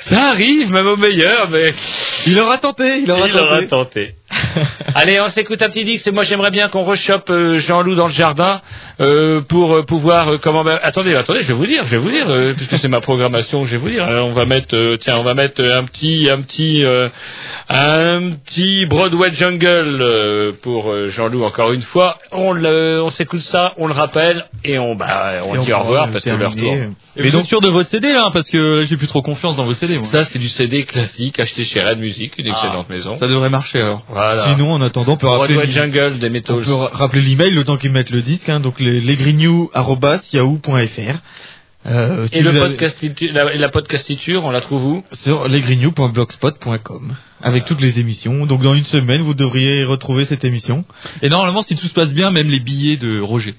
Ça 0.00 0.30
arrive, 0.30 0.72
même 0.72 0.86
au 0.88 0.96
meilleur, 0.96 1.48
mais 1.50 1.72
il 2.26 2.38
aura 2.40 2.58
tenté, 2.58 2.98
il 3.02 3.10
aura 3.12 3.26
il 3.28 3.32
tenté. 3.32 3.44
aura 3.44 3.62
tenté. 3.62 4.14
Allez, 4.94 5.20
on 5.20 5.28
s'écoute 5.28 5.62
un 5.62 5.68
petit 5.68 5.84
dix 5.84 6.06
et 6.06 6.10
moi 6.10 6.24
j'aimerais 6.24 6.50
bien 6.50 6.68
qu'on 6.68 6.84
rechoppe 6.84 7.30
euh, 7.30 7.58
Jean-Loup 7.58 7.94
dans 7.94 8.06
le 8.06 8.12
jardin 8.12 8.60
euh, 9.00 9.40
pour 9.40 9.74
euh, 9.76 9.82
pouvoir 9.84 10.28
euh, 10.28 10.38
comment 10.40 10.64
ben, 10.64 10.78
attendez 10.82 11.14
attendez 11.14 11.40
je 11.42 11.48
vais 11.48 11.54
vous 11.54 11.66
dire 11.66 11.84
je 11.86 11.90
vais 11.92 11.96
vous 11.98 12.10
dire 12.10 12.28
euh, 12.30 12.52
puisque 12.54 12.76
c'est 12.78 12.88
ma 12.88 13.00
programmation 13.00 13.64
je 13.64 13.72
vais 13.72 13.76
vous 13.78 13.90
dire 13.90 14.04
Alors, 14.04 14.28
on 14.28 14.32
va 14.32 14.44
mettre 14.44 14.76
euh, 14.76 14.96
tiens 14.98 15.16
on 15.18 15.22
va 15.22 15.34
mettre 15.34 15.62
un 15.62 15.84
petit 15.84 16.28
un 16.30 16.40
petit 16.42 16.84
euh, 16.84 17.08
un 17.68 18.32
petit 18.44 18.86
Broadway 18.86 19.30
Jungle 19.32 20.00
euh, 20.02 20.52
pour 20.62 20.90
euh, 20.90 21.08
Jean-Loup 21.08 21.44
encore 21.44 21.72
une 21.72 21.82
fois 21.82 22.18
on 22.30 22.52
le 22.52 23.00
on 23.02 23.10
s'écoute 23.10 23.40
ça 23.42 23.72
on 23.78 23.86
le 23.86 23.94
rappelle 23.94 24.44
et 24.64 24.78
on 24.78 24.94
bah 24.94 25.32
on 25.44 25.54
Et 25.54 25.58
dit 25.58 25.72
on 25.72 25.80
au 25.80 25.82
revoir 25.82 26.10
parce 26.10 26.24
que 26.24 26.30
leur 26.30 26.54
terminer. 26.54 26.84
tour 26.86 26.94
Et 27.16 27.28
vous 27.28 27.36
êtes 27.36 27.44
sûr 27.44 27.60
de 27.60 27.70
votre 27.70 27.88
CD 27.88 28.12
là 28.12 28.30
Parce 28.32 28.48
que 28.48 28.82
j'ai 28.82 28.96
plus 28.96 29.06
trop 29.06 29.22
confiance 29.22 29.56
dans 29.56 29.64
vos 29.64 29.74
CD. 29.74 29.94
Moi. 29.94 30.04
ça 30.04 30.24
c'est 30.24 30.38
du 30.38 30.48
CD 30.48 30.84
classique 30.84 31.38
acheté 31.40 31.64
chez 31.64 31.80
Red 31.80 31.98
Music 31.98 32.32
une 32.38 32.46
excellente 32.46 32.88
maison 32.88 33.18
Ça 33.18 33.26
devrait 33.26 33.50
marcher 33.50 33.80
alors. 33.80 34.02
voilà 34.08 34.41
Sinon 34.44 34.72
en 34.72 34.80
attendant 34.80 35.12
on 35.12 35.16
peut 35.16 35.26
rappeler 35.26 35.54
Broadway 35.54 35.66
l'e- 35.66 35.72
Jungle 35.72 36.18
des 36.18 36.42
on 36.50 36.60
peut 36.60 36.72
ra- 36.74 36.90
rappeler 36.92 37.20
l'email 37.22 37.50
le 37.52 37.64
temps 37.64 37.76
qu'ils 37.76 37.92
mettent 37.92 38.10
le 38.10 38.22
disque 38.22 38.48
hein, 38.48 38.60
donc 38.60 38.78
les, 38.80 39.00
lesgrignoux@yahoo.fr. 39.00 41.18
Euh, 41.84 42.28
si 42.28 42.38
Et 42.38 42.42
le 42.42 42.50
vous 42.50 42.56
avez- 42.58 42.76
podcastitu- 42.76 43.32
la, 43.32 43.56
la 43.56 43.68
podcastiture, 43.68 44.44
on 44.44 44.52
la 44.52 44.60
trouve 44.60 44.84
où? 44.84 45.04
Sur 45.10 45.48
lesgrignoux.blogspot.com 45.48 47.14
avec 47.44 47.64
toutes 47.64 47.80
les 47.80 47.98
émissions. 47.98 48.46
Donc 48.46 48.62
dans 48.62 48.74
une 48.74 48.84
semaine, 48.84 49.20
vous 49.22 49.34
devriez 49.34 49.82
retrouver 49.84 50.24
cette 50.24 50.44
émission. 50.44 50.84
Et 51.22 51.28
normalement, 51.28 51.60
si 51.62 51.74
tout 51.74 51.86
se 51.86 51.92
passe 51.92 52.14
bien, 52.14 52.30
même 52.30 52.46
les 52.48 52.60
billets 52.60 52.96
de 52.96 53.20
Roger. 53.20 53.54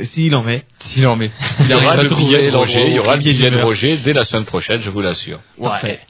S'il 0.00 0.34
en 0.36 0.42
met. 0.42 0.64
S'il 0.80 1.06
en 1.06 1.14
met. 1.16 1.30
Il 1.60 1.68
y 1.70 1.74
aura 1.74 2.02
le 2.02 2.08
billet 2.08 2.50
de 2.50 2.56
Roger, 2.56 2.82
il 2.86 2.94
y 2.94 2.98
aura 2.98 3.16
le 3.16 3.20
billet 3.22 3.50
de. 3.50 3.58
Roger 3.58 3.96
dès 3.98 4.12
la 4.14 4.24
semaine 4.24 4.46
prochaine, 4.46 4.80
je 4.80 4.88
vous 4.90 5.02
l'assure. 5.02 5.40
Parfait. 5.62 6.00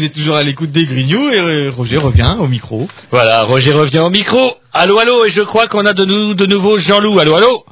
Vous 0.00 0.06
êtes 0.06 0.14
toujours 0.14 0.36
à 0.36 0.42
l'écoute 0.42 0.70
des 0.72 0.84
Grignoux 0.84 1.30
et 1.30 1.38
euh, 1.38 1.70
Roger 1.70 1.98
revient 1.98 2.34
au 2.38 2.46
micro. 2.48 2.88
Voilà, 3.10 3.42
Roger 3.42 3.72
revient 3.72 3.98
au 3.98 4.08
micro. 4.08 4.54
Allô, 4.72 4.98
allô, 4.98 5.26
et 5.26 5.30
je 5.30 5.42
crois 5.42 5.66
qu'on 5.68 5.84
a 5.84 5.92
de, 5.92 6.06
nou- 6.06 6.32
de 6.32 6.46
nouveau 6.46 6.78
Jean-Loup. 6.78 7.18
Allô, 7.18 7.34
allô 7.36 7.64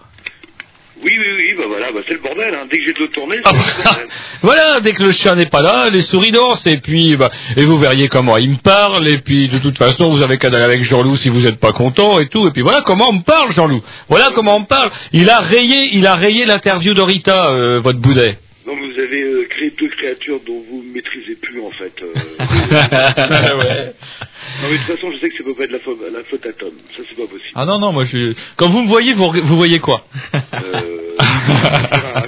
Oui, 1.03 1.11
oui, 1.11 1.27
oui, 1.39 1.55
bah 1.57 1.65
voilà, 1.69 1.87
bah 1.91 2.01
c'est 2.07 2.13
le 2.13 2.21
bordel, 2.21 2.53
hein. 2.55 2.67
Dès 2.71 2.79
que 2.81 2.85
j'ai 2.85 2.93
de 2.93 2.99
l'eau 2.99 3.07
tournée, 3.07 3.37
Ah, 3.45 3.53
c'est 3.55 3.79
le 3.79 3.83
bordel. 3.85 4.07
Voilà, 4.43 4.81
dès 4.81 4.93
que 4.93 5.03
le 5.03 5.13
chien 5.13 5.37
n'est 5.37 5.47
pas 5.49 5.63
là, 5.63 5.89
les 5.91 6.03
souris 6.03 6.33
dansent, 6.33 6.67
et 6.67 6.77
puis, 6.77 7.17
bah, 7.17 7.31
et 7.57 7.65
vous 7.65 7.79
verriez 7.79 8.09
comment 8.09 8.37
il 8.37 8.51
me 8.51 8.57
parle, 8.57 9.09
et 9.09 9.19
puis, 9.19 9.49
de 9.49 9.59
toute 9.59 9.79
façon, 9.79 10.11
vous 10.11 10.23
avez 10.23 10.37
qu'à 10.37 10.49
aller 10.49 10.59
avec 10.59 10.83
Jean-Loup 10.85 11.17
si 11.17 11.31
vous 11.31 11.41
n'êtes 11.43 11.59
pas 11.59 11.73
content, 11.73 12.19
et 12.19 12.27
tout, 12.29 12.47
et 12.47 12.51
puis 12.51 12.61
voilà 12.63 12.83
comment 12.83 13.09
on 13.09 13.15
me 13.15 13.23
parle, 13.23 13.51
Jean-Loup. 13.53 13.83
Voilà 14.11 14.33
comment 14.35 14.57
on 14.57 14.61
me 14.61 14.67
parle. 14.67 14.91
Il 15.15 15.31
a 15.31 15.39
rayé, 15.41 15.89
il 15.95 16.07
a 16.07 16.15
rayé 16.15 16.45
l'interview 16.45 16.93
d'Orita, 16.93 17.53
euh, 17.53 17.81
votre 17.81 18.01
boudet. 18.01 18.37
Avez 19.09 19.23
euh, 19.23 19.47
créé 19.49 19.71
deux 19.79 19.89
créatures 19.89 20.41
dont 20.47 20.63
vous 20.71 20.83
ne 20.87 20.93
maîtrisez 20.93 21.37
plus 21.37 21.61
en 21.63 21.71
fait. 21.71 21.93
euh. 22.03 22.13
Ouais. 23.59 23.95
Non 24.63 24.69
mais 24.71 24.77
de 24.79 24.83
toute 24.87 24.97
façon, 24.97 25.11
je 25.13 25.19
sais 25.19 25.31
que 25.31 25.37
ça 25.39 25.45
peut 25.45 25.55
pas 25.55 25.65
être 25.65 25.73
la 25.73 25.79
faute, 25.81 25.99
la 26.13 26.25
faute 26.25 26.45
à 26.47 26.53
Tom. 26.53 26.73
Ça 26.97 27.03
c'est 27.09 27.17
pas 27.17 27.23
possible. 27.27 27.53
Ah 27.55 27.65
non, 27.65 27.79
non, 27.79 27.93
moi 27.93 28.05
je. 28.05 28.35
Quand 28.57 28.69
vous 28.69 28.83
me 28.83 28.89
voyez, 28.89 29.15
vous, 29.15 29.31
vous 29.43 29.57
voyez 29.57 29.79
quoi? 29.79 30.05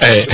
Eh. 0.03 0.27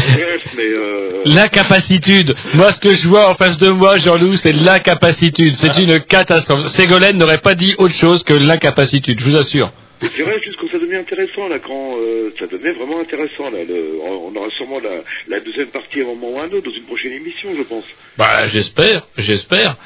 euh, 0.58 1.22
L'incapacitude. 1.24 2.34
Moi, 2.54 2.72
ce 2.72 2.80
que 2.80 2.94
je 2.94 3.06
vois 3.08 3.28
en 3.30 3.34
face 3.34 3.58
de 3.58 3.68
moi, 3.68 3.98
Jean-Loup, 3.98 4.34
c'est 4.34 4.52
l'incapacitude. 4.52 5.54
C'est 5.54 5.76
une 5.78 6.00
catastrophe. 6.00 6.68
Ségolène 6.68 7.18
n'aurait 7.18 7.38
pas 7.38 7.54
dit 7.54 7.74
autre 7.78 7.94
chose 7.94 8.22
que 8.22 8.32
l'incapacitude, 8.34 9.18
je 9.20 9.24
vous 9.24 9.36
assure. 9.36 9.72
Juste 10.02 10.56
quand 10.60 10.68
ça 10.70 10.78
devient 10.78 10.96
intéressant, 10.96 11.48
là, 11.48 11.58
quand 11.58 11.96
euh, 11.98 12.30
ça 12.38 12.46
devient 12.46 12.76
vraiment 12.78 13.00
intéressant, 13.00 13.50
là, 13.50 13.64
le- 13.66 13.98
on 14.02 14.34
aura 14.36 14.50
sûrement 14.56 14.78
la, 14.80 15.02
la 15.28 15.40
deuxième 15.40 15.68
partie 15.70 16.00
à 16.00 16.04
un 16.04 16.06
moment 16.08 16.30
ou 16.32 16.38
à 16.38 16.42
un 16.42 16.46
autre 16.52 16.68
dans 16.70 16.76
une 16.76 16.84
prochaine 16.84 17.12
émission, 17.12 17.48
je 17.56 17.62
pense. 17.62 17.84
Bah, 18.18 18.46
j'espère, 18.48 19.06
j'espère. 19.16 19.76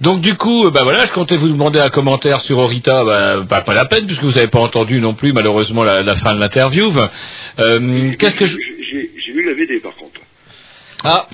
Donc, 0.00 0.20
du 0.20 0.34
coup, 0.36 0.68
bah 0.70 0.82
voilà, 0.82 1.06
je 1.06 1.12
comptais 1.12 1.36
vous 1.36 1.48
demander 1.48 1.78
un 1.78 1.90
commentaire 1.90 2.40
sur 2.40 2.58
Orita, 2.58 3.04
bah, 3.04 3.36
bah, 3.48 3.60
pas 3.60 3.74
la 3.74 3.84
peine, 3.84 4.06
puisque 4.06 4.22
vous 4.24 4.32
n'avez 4.32 4.48
pas 4.48 4.58
entendu 4.60 5.00
non 5.00 5.14
plus, 5.14 5.32
malheureusement, 5.32 5.84
la, 5.84 6.02
la 6.02 6.16
fin 6.16 6.34
de 6.34 6.40
l'interview. 6.40 6.92
Euh, 7.60 8.12
Qu'est-ce 8.18 8.36
que 8.36 8.46
je... 8.46 8.56
J'ai 8.56 9.10
j'ai 9.24 9.32
lu 9.32 9.44
la 9.44 9.54
BD 9.54 9.80
par 9.80 9.94
contre. 9.96 10.20
Ah 11.04 11.28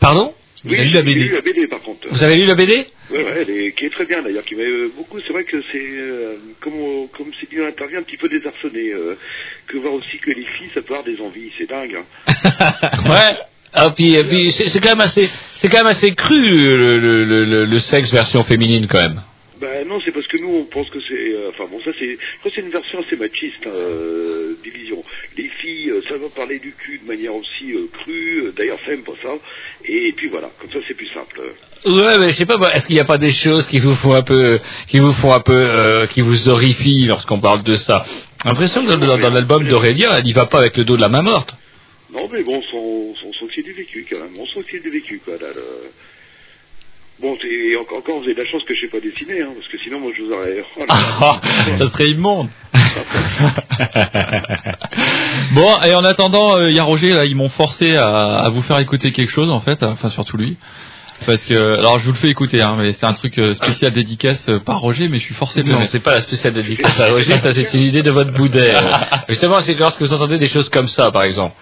Pardon? 0.00 0.34
Oui, 0.64 0.76
j'ai 0.78 0.84
lu 1.28 1.32
la 1.34 1.40
BD 1.42 1.66
par 1.66 1.80
contre. 1.82 2.08
Vous 2.10 2.22
avez 2.22 2.36
lu 2.36 2.44
la 2.46 2.54
BD 2.54 2.86
Ouais, 3.10 3.18
ouais, 3.22 3.34
elle 3.42 3.50
est, 3.50 3.72
qui 3.72 3.84
est 3.84 3.90
très 3.90 4.06
bien 4.06 4.22
d'ailleurs, 4.22 4.44
qui 4.44 4.54
m'a 4.54 4.62
euh, 4.62 4.88
beaucoup. 4.96 5.18
C'est 5.26 5.32
vrai 5.32 5.44
que 5.44 5.58
c'est, 5.70 5.78
euh, 5.78 6.36
comme, 6.60 6.74
on- 6.80 7.06
comme 7.08 7.30
c'est 7.38 7.50
dit 7.50 7.56
dans 7.56 7.64
l'interview, 7.64 7.98
un 7.98 8.02
petit 8.02 8.16
peu 8.16 8.28
désarçonné. 8.28 8.92
euh, 8.92 9.14
que 9.66 9.76
voir 9.78 9.92
aussi 9.94 10.18
que 10.22 10.30
les 10.30 10.44
filles, 10.44 10.68
ça 10.74 10.80
peut 10.82 10.94
avoir 10.94 11.04
des 11.04 11.20
envies, 11.20 11.50
c'est 11.58 11.68
dingue. 11.68 11.96
Hein. 11.96 12.50
Ouais. 13.08 13.36
Ah, 13.74 13.90
puis, 13.90 14.14
et 14.14 14.22
puis 14.24 14.52
c'est 14.52 14.78
quand 14.80 14.90
même 14.90 15.00
assez, 15.00 15.28
c'est 15.54 15.68
quand 15.68 15.78
même 15.78 15.88
assez 15.88 16.14
cru 16.14 16.38
le, 16.38 16.98
le, 16.98 17.24
le- 17.44 17.64
le 17.66 17.78
sexe 17.80 18.12
version 18.12 18.44
féminine 18.44 18.86
quand 18.86 18.98
même. 19.00 19.20
Ben 19.60 19.86
non, 19.86 20.00
c'est 20.04 20.10
parce 20.12 20.26
que 20.26 20.36
nous 20.38 20.48
on 20.48 20.64
pense 20.64 20.88
que 20.90 20.98
c'est, 21.08 21.14
euh, 21.32 21.50
enfin 21.50 21.66
bon, 21.70 21.80
ça 21.84 21.90
c'est, 21.98 22.12
je 22.12 22.38
crois 22.40 22.50
que 22.50 22.54
c'est 22.56 22.60
une 22.62 22.70
version 22.70 22.98
assez 23.06 23.16
machiste, 23.16 23.64
hein, 23.66 23.70
euh, 23.72 24.54
division. 24.64 25.02
Les 25.36 25.48
filles, 25.60 25.90
euh, 25.90 26.02
ça 26.08 26.16
va 26.16 26.28
parler 26.34 26.58
du 26.58 26.72
cul 26.72 26.98
de 26.98 27.06
manière 27.06 27.34
aussi 27.34 27.72
euh, 27.72 27.86
crue. 27.92 28.52
D'ailleurs, 28.56 28.78
ça 28.84 28.92
aime 28.92 29.04
pas 29.04 29.12
ça. 29.22 29.34
Et 29.84 30.12
puis 30.16 30.28
voilà, 30.28 30.50
comme 30.60 30.70
ça 30.72 30.78
c'est 30.88 30.94
plus 30.94 31.08
simple. 31.14 31.40
Ouais, 31.86 32.18
mais 32.18 32.30
je 32.30 32.34
sais 32.34 32.46
pas, 32.46 32.56
est-ce 32.74 32.86
qu'il 32.86 32.96
n'y 32.96 33.00
a 33.00 33.04
pas 33.04 33.18
des 33.18 33.32
choses 33.32 33.66
qui 33.68 33.78
vous 33.78 33.94
font 33.94 34.14
un 34.14 34.22
peu, 34.22 34.58
qui 34.88 34.98
vous 34.98 35.12
font 35.12 35.32
un 35.32 35.40
peu, 35.40 35.52
euh, 35.52 36.06
qui 36.06 36.20
vous 36.20 36.48
horrifient 36.48 37.06
lorsqu'on 37.06 37.38
parle 37.40 37.62
de 37.62 37.74
ça? 37.74 38.04
J'ai 38.42 38.48
l'impression 38.48 38.84
que 38.84 38.90
dans, 38.90 38.98
dans- 38.98 39.18
dans 39.18 39.30
l'album 39.30 39.66
d'Aurélia, 39.68 40.18
elle 40.18 40.24
n'y 40.24 40.32
va 40.32 40.46
pas 40.46 40.58
avec 40.58 40.76
le 40.76 40.84
dos 40.84 40.96
de 40.96 41.00
la 41.00 41.08
main 41.08 41.22
morte. 41.22 41.54
Non, 42.12 42.28
mais 42.32 42.42
bon, 42.42 42.60
son, 42.70 43.14
son, 43.20 43.32
son 43.32 43.46
du 43.46 43.72
vécu 43.72 44.06
quand 44.10 44.20
même. 44.20 44.34
On 44.38 44.62
qu'il 44.62 44.82
du 44.82 44.90
vécu 44.90 45.20
quoi. 45.24 45.34
Là, 45.34 45.48
le- 45.54 45.90
Bon, 47.20 47.36
c'est 47.40 47.76
encore, 47.76 47.98
encore, 47.98 48.18
vous 48.18 48.24
avez 48.24 48.34
de 48.34 48.42
la 48.42 48.50
chance 48.50 48.64
que 48.64 48.74
je 48.74 48.80
sais 48.80 48.88
pas 48.90 48.98
dessiner, 49.00 49.42
hein, 49.42 49.52
parce 49.54 49.68
que 49.68 49.78
sinon 49.78 50.00
moi 50.00 50.10
je 50.16 50.22
vous 50.22 50.32
aurais. 50.32 50.64
Oh 50.76 50.80
là 50.80 50.86
là. 50.88 51.40
ça 51.76 51.86
serait 51.86 52.10
immonde. 52.10 52.48
bon, 55.54 55.80
et 55.82 55.94
en 55.94 56.04
attendant, 56.04 56.58
il 56.66 56.74
y 56.74 56.80
a 56.80 56.84
Roger, 56.84 57.10
là, 57.10 57.24
ils 57.24 57.36
m'ont 57.36 57.48
forcé 57.48 57.96
à, 57.96 58.38
à 58.38 58.48
vous 58.50 58.62
faire 58.62 58.78
écouter 58.80 59.12
quelque 59.12 59.30
chose, 59.30 59.50
en 59.50 59.60
fait, 59.60 59.82
enfin 59.82 60.08
surtout 60.08 60.36
lui. 60.36 60.56
Parce 61.26 61.46
que, 61.46 61.78
alors 61.78 61.98
je 61.98 62.04
vous 62.04 62.12
le 62.12 62.16
fais 62.16 62.28
écouter, 62.28 62.60
hein, 62.60 62.76
mais 62.78 62.92
c'est 62.92 63.06
un 63.06 63.14
truc 63.14 63.38
euh, 63.38 63.54
spécial 63.54 63.92
dédicace 63.92 64.48
euh, 64.48 64.58
par 64.58 64.80
Roger, 64.80 65.08
mais 65.08 65.18
je 65.18 65.24
suis 65.24 65.34
forcé 65.34 65.62
de 65.62 65.68
le 65.68 65.74
Non, 65.74 65.84
c'est 65.84 66.02
pas 66.02 66.12
la 66.12 66.20
spéciale 66.20 66.52
dédicace 66.52 66.98
à 67.00 67.08
Roger, 67.08 67.38
ça 67.38 67.52
c'est 67.52 67.72
une 67.74 67.82
idée 67.82 68.02
de 68.02 68.10
votre 68.10 68.32
boudet. 68.32 68.74
Justement, 69.28 69.60
c'est 69.60 69.74
lorsque 69.74 70.02
vous 70.02 70.12
entendez 70.12 70.38
des 70.38 70.48
choses 70.48 70.68
comme 70.68 70.88
ça, 70.88 71.10
par 71.12 71.22
exemple. 71.22 71.54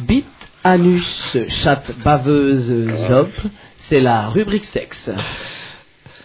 Bite, 0.00 0.26
anus, 0.64 1.36
chatte 1.48 1.92
baveuse, 2.04 2.74
zop, 3.08 3.30
c'est 3.88 4.00
la 4.00 4.28
rubrique 4.28 4.64
sexe. 4.64 5.10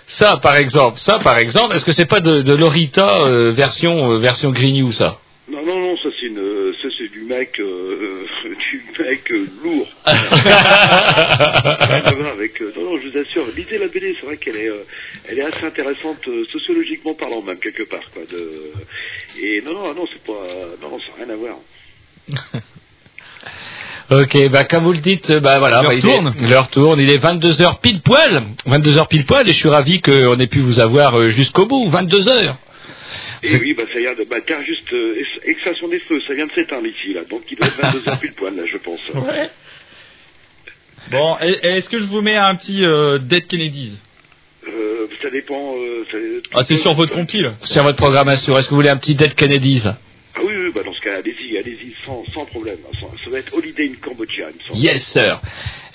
Ça, 0.07 0.37
par 0.37 0.55
exemple, 0.55 0.97
ça, 0.97 1.19
par 1.19 1.37
exemple, 1.37 1.75
est-ce 1.75 1.85
que 1.85 1.91
c'est 1.91 2.05
pas 2.05 2.19
de, 2.21 2.41
de 2.41 2.53
l'Orita 2.53 3.21
euh, 3.25 3.51
version 3.51 4.11
euh, 4.11 4.17
version 4.17 4.51
Grignou, 4.51 4.91
ça? 4.91 5.19
Non, 5.51 5.63
non, 5.65 5.79
non, 5.79 5.97
ça 5.97 6.09
c'est 6.19 6.27
une, 6.27 6.39
euh, 6.39 6.73
ça 6.81 6.87
c'est 6.97 7.09
du 7.11 7.21
mec, 7.23 7.59
euh, 7.59 8.25
du 8.71 8.83
mec 9.03 9.31
euh, 9.31 9.47
lourd. 9.63 9.87
Rien 10.05 10.55
à 12.05 12.13
voir 12.15 12.33
avec, 12.33 12.61
euh, 12.61 12.71
non, 12.75 12.83
non, 12.83 12.99
je 13.01 13.09
vous 13.09 13.17
assure, 13.17 13.45
lisez 13.55 13.77
la 13.77 13.87
BD, 13.87 14.15
c'est 14.19 14.25
vrai 14.25 14.37
qu'elle 14.37 14.55
est, 14.55 14.69
euh, 14.69 14.83
elle 15.27 15.39
est 15.39 15.43
assez 15.43 15.65
intéressante 15.65 16.27
euh, 16.27 16.45
sociologiquement 16.51 17.13
parlant 17.13 17.41
même 17.41 17.59
quelque 17.59 17.83
part, 17.83 18.09
quoi. 18.13 18.23
De, 18.31 18.71
et 19.41 19.61
non, 19.65 19.73
non, 19.73 19.93
non, 19.93 20.07
c'est 20.13 20.23
pas, 20.23 20.43
non, 20.81 20.89
non, 20.89 20.99
ça 20.99 21.05
n'a 21.19 21.25
rien 21.25 21.33
à 21.33 21.37
voir. 21.37 21.57
Ok, 24.11 24.49
bah 24.49 24.63
comme 24.63 24.83
vous 24.85 24.93
le 24.93 24.99
dites, 24.99 25.31
bah 25.33 25.59
voilà, 25.59 25.81
L'heure 25.81 25.91
bah, 25.91 25.95
il 25.95 26.01
tourne. 26.01 26.33
est- 26.41 26.49
l'heure 26.49 26.69
tourne, 26.69 26.99
il 26.99 27.09
est 27.11 27.17
22h 27.19 27.79
pile 27.79 28.01
poil, 28.01 28.41
22h 28.65 29.07
pile 29.07 29.25
poil, 29.25 29.47
et 29.47 29.51
je 29.51 29.57
suis 29.57 29.69
ravi 29.69 30.01
qu'on 30.01 30.37
ait 30.39 30.47
pu 30.47 30.59
vous 30.61 30.79
avoir 30.79 31.17
euh, 31.19 31.29
jusqu'au 31.29 31.67
bout, 31.67 31.87
22h. 31.87 32.55
Et 33.43 33.55
oui, 33.57 33.73
bah 33.75 33.83
ça 33.93 33.99
vient 33.99 34.15
de, 34.15 34.23
bah 34.29 34.37
tiens, 34.45 34.61
juste 34.65 34.91
euh, 34.93 35.15
ex- 35.17 35.45
extraction 35.45 35.87
des 35.89 35.99
feux, 36.01 36.19
ça 36.27 36.33
vient 36.33 36.47
de 36.47 36.51
s'éteindre 36.53 36.87
ici 36.87 37.13
là, 37.13 37.21
donc 37.29 37.43
il 37.51 37.57
doit 37.57 37.67
être 37.67 37.79
22 37.81 38.09
heures 38.09 38.19
pile 38.19 38.33
poil 38.33 38.55
là, 38.55 38.63
je 38.71 38.77
pense. 38.77 39.11
Bon, 41.11 41.37
et- 41.41 41.57
et 41.63 41.67
est-ce 41.77 41.89
que 41.89 41.97
je 41.99 42.03
vous 42.03 42.21
mets 42.21 42.35
un 42.35 42.55
petit 42.55 42.83
euh, 42.85 43.17
Dead 43.19 43.47
Kennedys? 43.47 43.93
Euh, 44.67 45.07
ça 45.23 45.29
dépend. 45.29 45.73
Euh, 45.77 46.03
ça- 46.11 46.17
Ah, 46.53 46.63
c'est 46.63 46.75
sur 46.75 46.93
votre 46.93 47.13
compile. 47.13 47.53
Sur 47.63 47.83
votre 47.83 47.97
programmation, 47.97 48.57
est-ce 48.57 48.65
que 48.65 48.71
vous 48.71 48.75
voulez 48.75 48.89
un 48.89 48.97
petit 48.97 49.15
Dead 49.15 49.33
Kennedys? 49.33 49.83
Ah 50.39 50.43
oui, 50.45 50.53
oui, 50.55 50.71
bah 50.73 50.81
dans 50.85 50.93
ce 50.93 51.01
cas, 51.01 51.17
allez-y, 51.17 51.57
allez-y, 51.57 51.93
sans, 52.05 52.23
sans 52.33 52.45
problème. 52.45 52.77
Sans- 53.01 53.11
ça 53.25 53.29
va 53.29 53.39
être 53.39 53.53
Holiday 53.53 53.89
in 53.91 53.95
Cambodia, 54.01 54.45
il 54.51 54.57
me 54.57 54.67
semble. 54.67 54.79
Yes, 54.79 55.03
sir. 55.03 55.41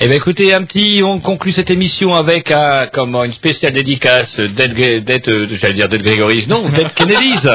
Eh 0.01 0.07
bien, 0.09 0.17
écoutez, 0.17 0.53
un 0.53 0.65
petit, 0.65 1.03
on 1.05 1.21
conclut 1.21 1.53
cette 1.53 1.71
émission 1.71 2.13
avec 2.15 2.51
un, 2.51 2.89
comment, 2.93 3.25
une 3.25 3.33
spéciale 3.33 3.73
dédicace 3.73 4.39
d'Ed, 4.41 5.29
euh, 5.29 5.47
j'allais 5.53 5.73
dire 5.75 5.89
d'Ed 5.89 6.03
Grégory, 6.03 6.45
non, 6.49 6.69
d'Ed 6.69 6.93
Kennedys. 6.95 7.47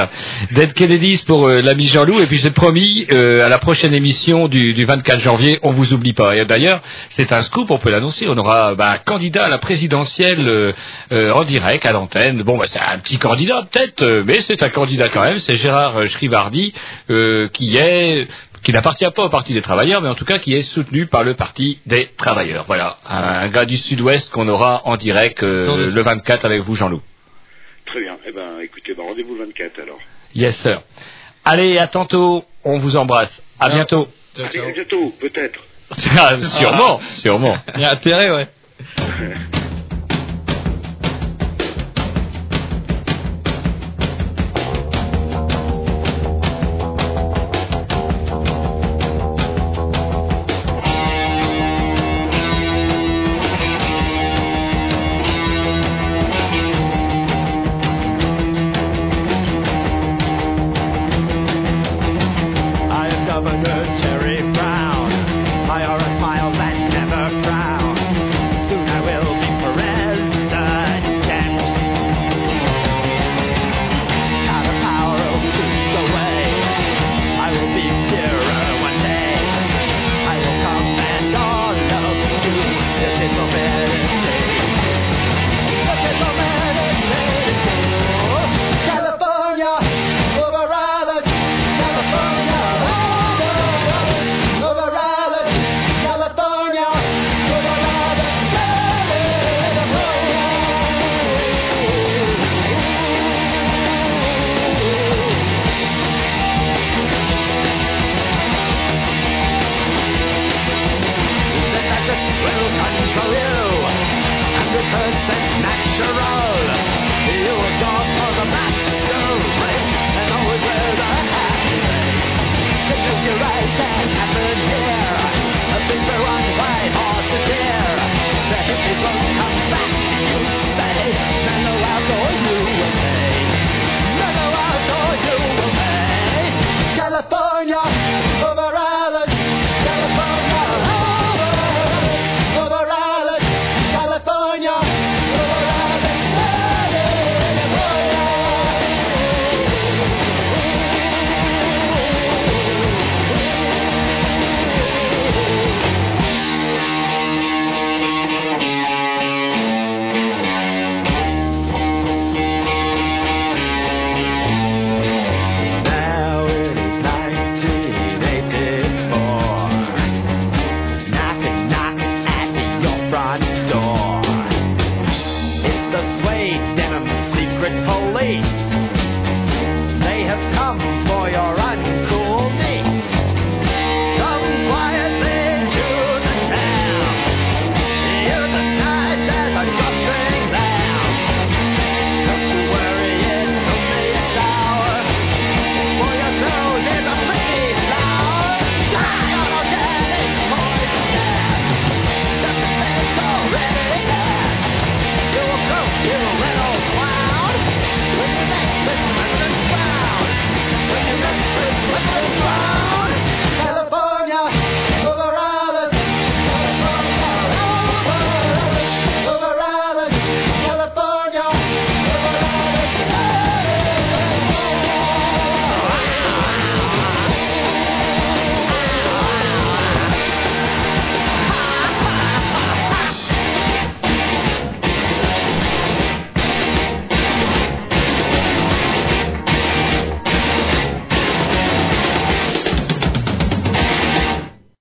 D'Ed 0.53 0.73
Kennedys 0.73 1.23
pour 1.27 1.47
euh, 1.47 1.61
l'ami 1.61 1.87
Jean-Loup, 1.87 2.21
et 2.21 2.25
puis 2.25 2.37
j'ai 2.37 2.49
promis, 2.49 3.05
euh, 3.11 3.45
à 3.45 3.49
la 3.49 3.59
prochaine 3.59 3.93
émission 3.93 4.47
du, 4.47 4.73
du 4.73 4.83
24 4.85 5.19
janvier, 5.19 5.59
on 5.61 5.71
vous 5.71 5.93
oublie 5.93 6.13
pas. 6.13 6.35
Et 6.37 6.45
d'ailleurs, 6.45 6.81
c'est 7.09 7.33
un 7.33 7.43
scoop, 7.43 7.69
on 7.71 7.77
peut 7.77 7.91
l'annoncer, 7.91 8.25
on 8.29 8.37
aura, 8.37 8.73
bah, 8.73 8.91
un 8.93 8.97
candidat 8.97 9.45
à 9.45 9.49
la 9.49 9.57
présidentielle, 9.59 10.47
euh, 10.47 10.71
euh, 11.11 11.33
en 11.33 11.43
direct, 11.43 11.85
à 11.85 11.91
l'antenne. 11.91 12.41
Bon, 12.43 12.57
bah, 12.57 12.65
c'est 12.67 12.79
un 12.79 12.97
petit 12.99 13.17
candidat, 13.19 13.67
peut-être, 13.69 14.01
euh, 14.01 14.23
mais 14.25 14.39
c'est 14.39 14.63
un 14.63 14.69
candidat 14.69 15.09
quand 15.09 15.21
même, 15.23 15.39
c'est 15.39 15.57
Gérard 15.57 15.97
euh, 15.97 16.07
Schrivardi, 16.07 16.73
euh, 16.73 16.78
qui 17.53 17.77
est, 17.77 18.27
qui 18.63 18.71
n'appartient 18.71 19.09
pas 19.15 19.23
au 19.23 19.29
Parti 19.29 19.53
des 19.53 19.61
Travailleurs, 19.61 20.01
mais 20.01 20.09
en 20.09 20.15
tout 20.15 20.25
cas 20.25 20.39
qui 20.39 20.53
est 20.53 20.61
soutenu 20.61 21.07
par 21.07 21.23
le 21.23 21.33
Parti 21.33 21.79
des 21.85 22.09
Travailleurs. 22.17 22.65
Voilà, 22.67 22.97
un 23.05 23.47
gars 23.47 23.65
du 23.65 23.77
Sud-Ouest 23.77 24.31
qu'on 24.31 24.47
aura 24.47 24.81
en 24.85 24.97
direct 24.97 25.43
euh, 25.43 25.91
le 25.91 26.01
24 26.01 26.45
avec 26.45 26.61
vous, 26.61 26.75
Jean-Loup. 26.75 27.01
Très 27.85 28.01
bien. 28.01 28.17
Eh 28.27 28.31
ben, 28.31 28.59
écoutez, 28.61 28.93
bah, 28.93 29.03
rendez-vous 29.07 29.35
le 29.35 29.45
24 29.45 29.81
alors. 29.81 29.99
Yes, 30.35 30.55
sir. 30.57 30.81
Allez, 31.45 31.77
à 31.77 31.87
tantôt, 31.87 32.45
on 32.63 32.77
vous 32.79 32.97
embrasse. 32.97 33.41
À 33.59 33.69
bientôt. 33.69 34.07
Allez, 34.37 34.59
à 34.59 34.71
bientôt, 34.71 35.13
peut-être. 35.19 35.59
Ah, 36.15 36.35
sûrement, 36.43 37.01
sûrement. 37.09 37.57
Il 37.73 37.81
y 37.81 37.83
a 37.83 37.91
intérêt, 37.91 38.29
ouais. 38.29 38.47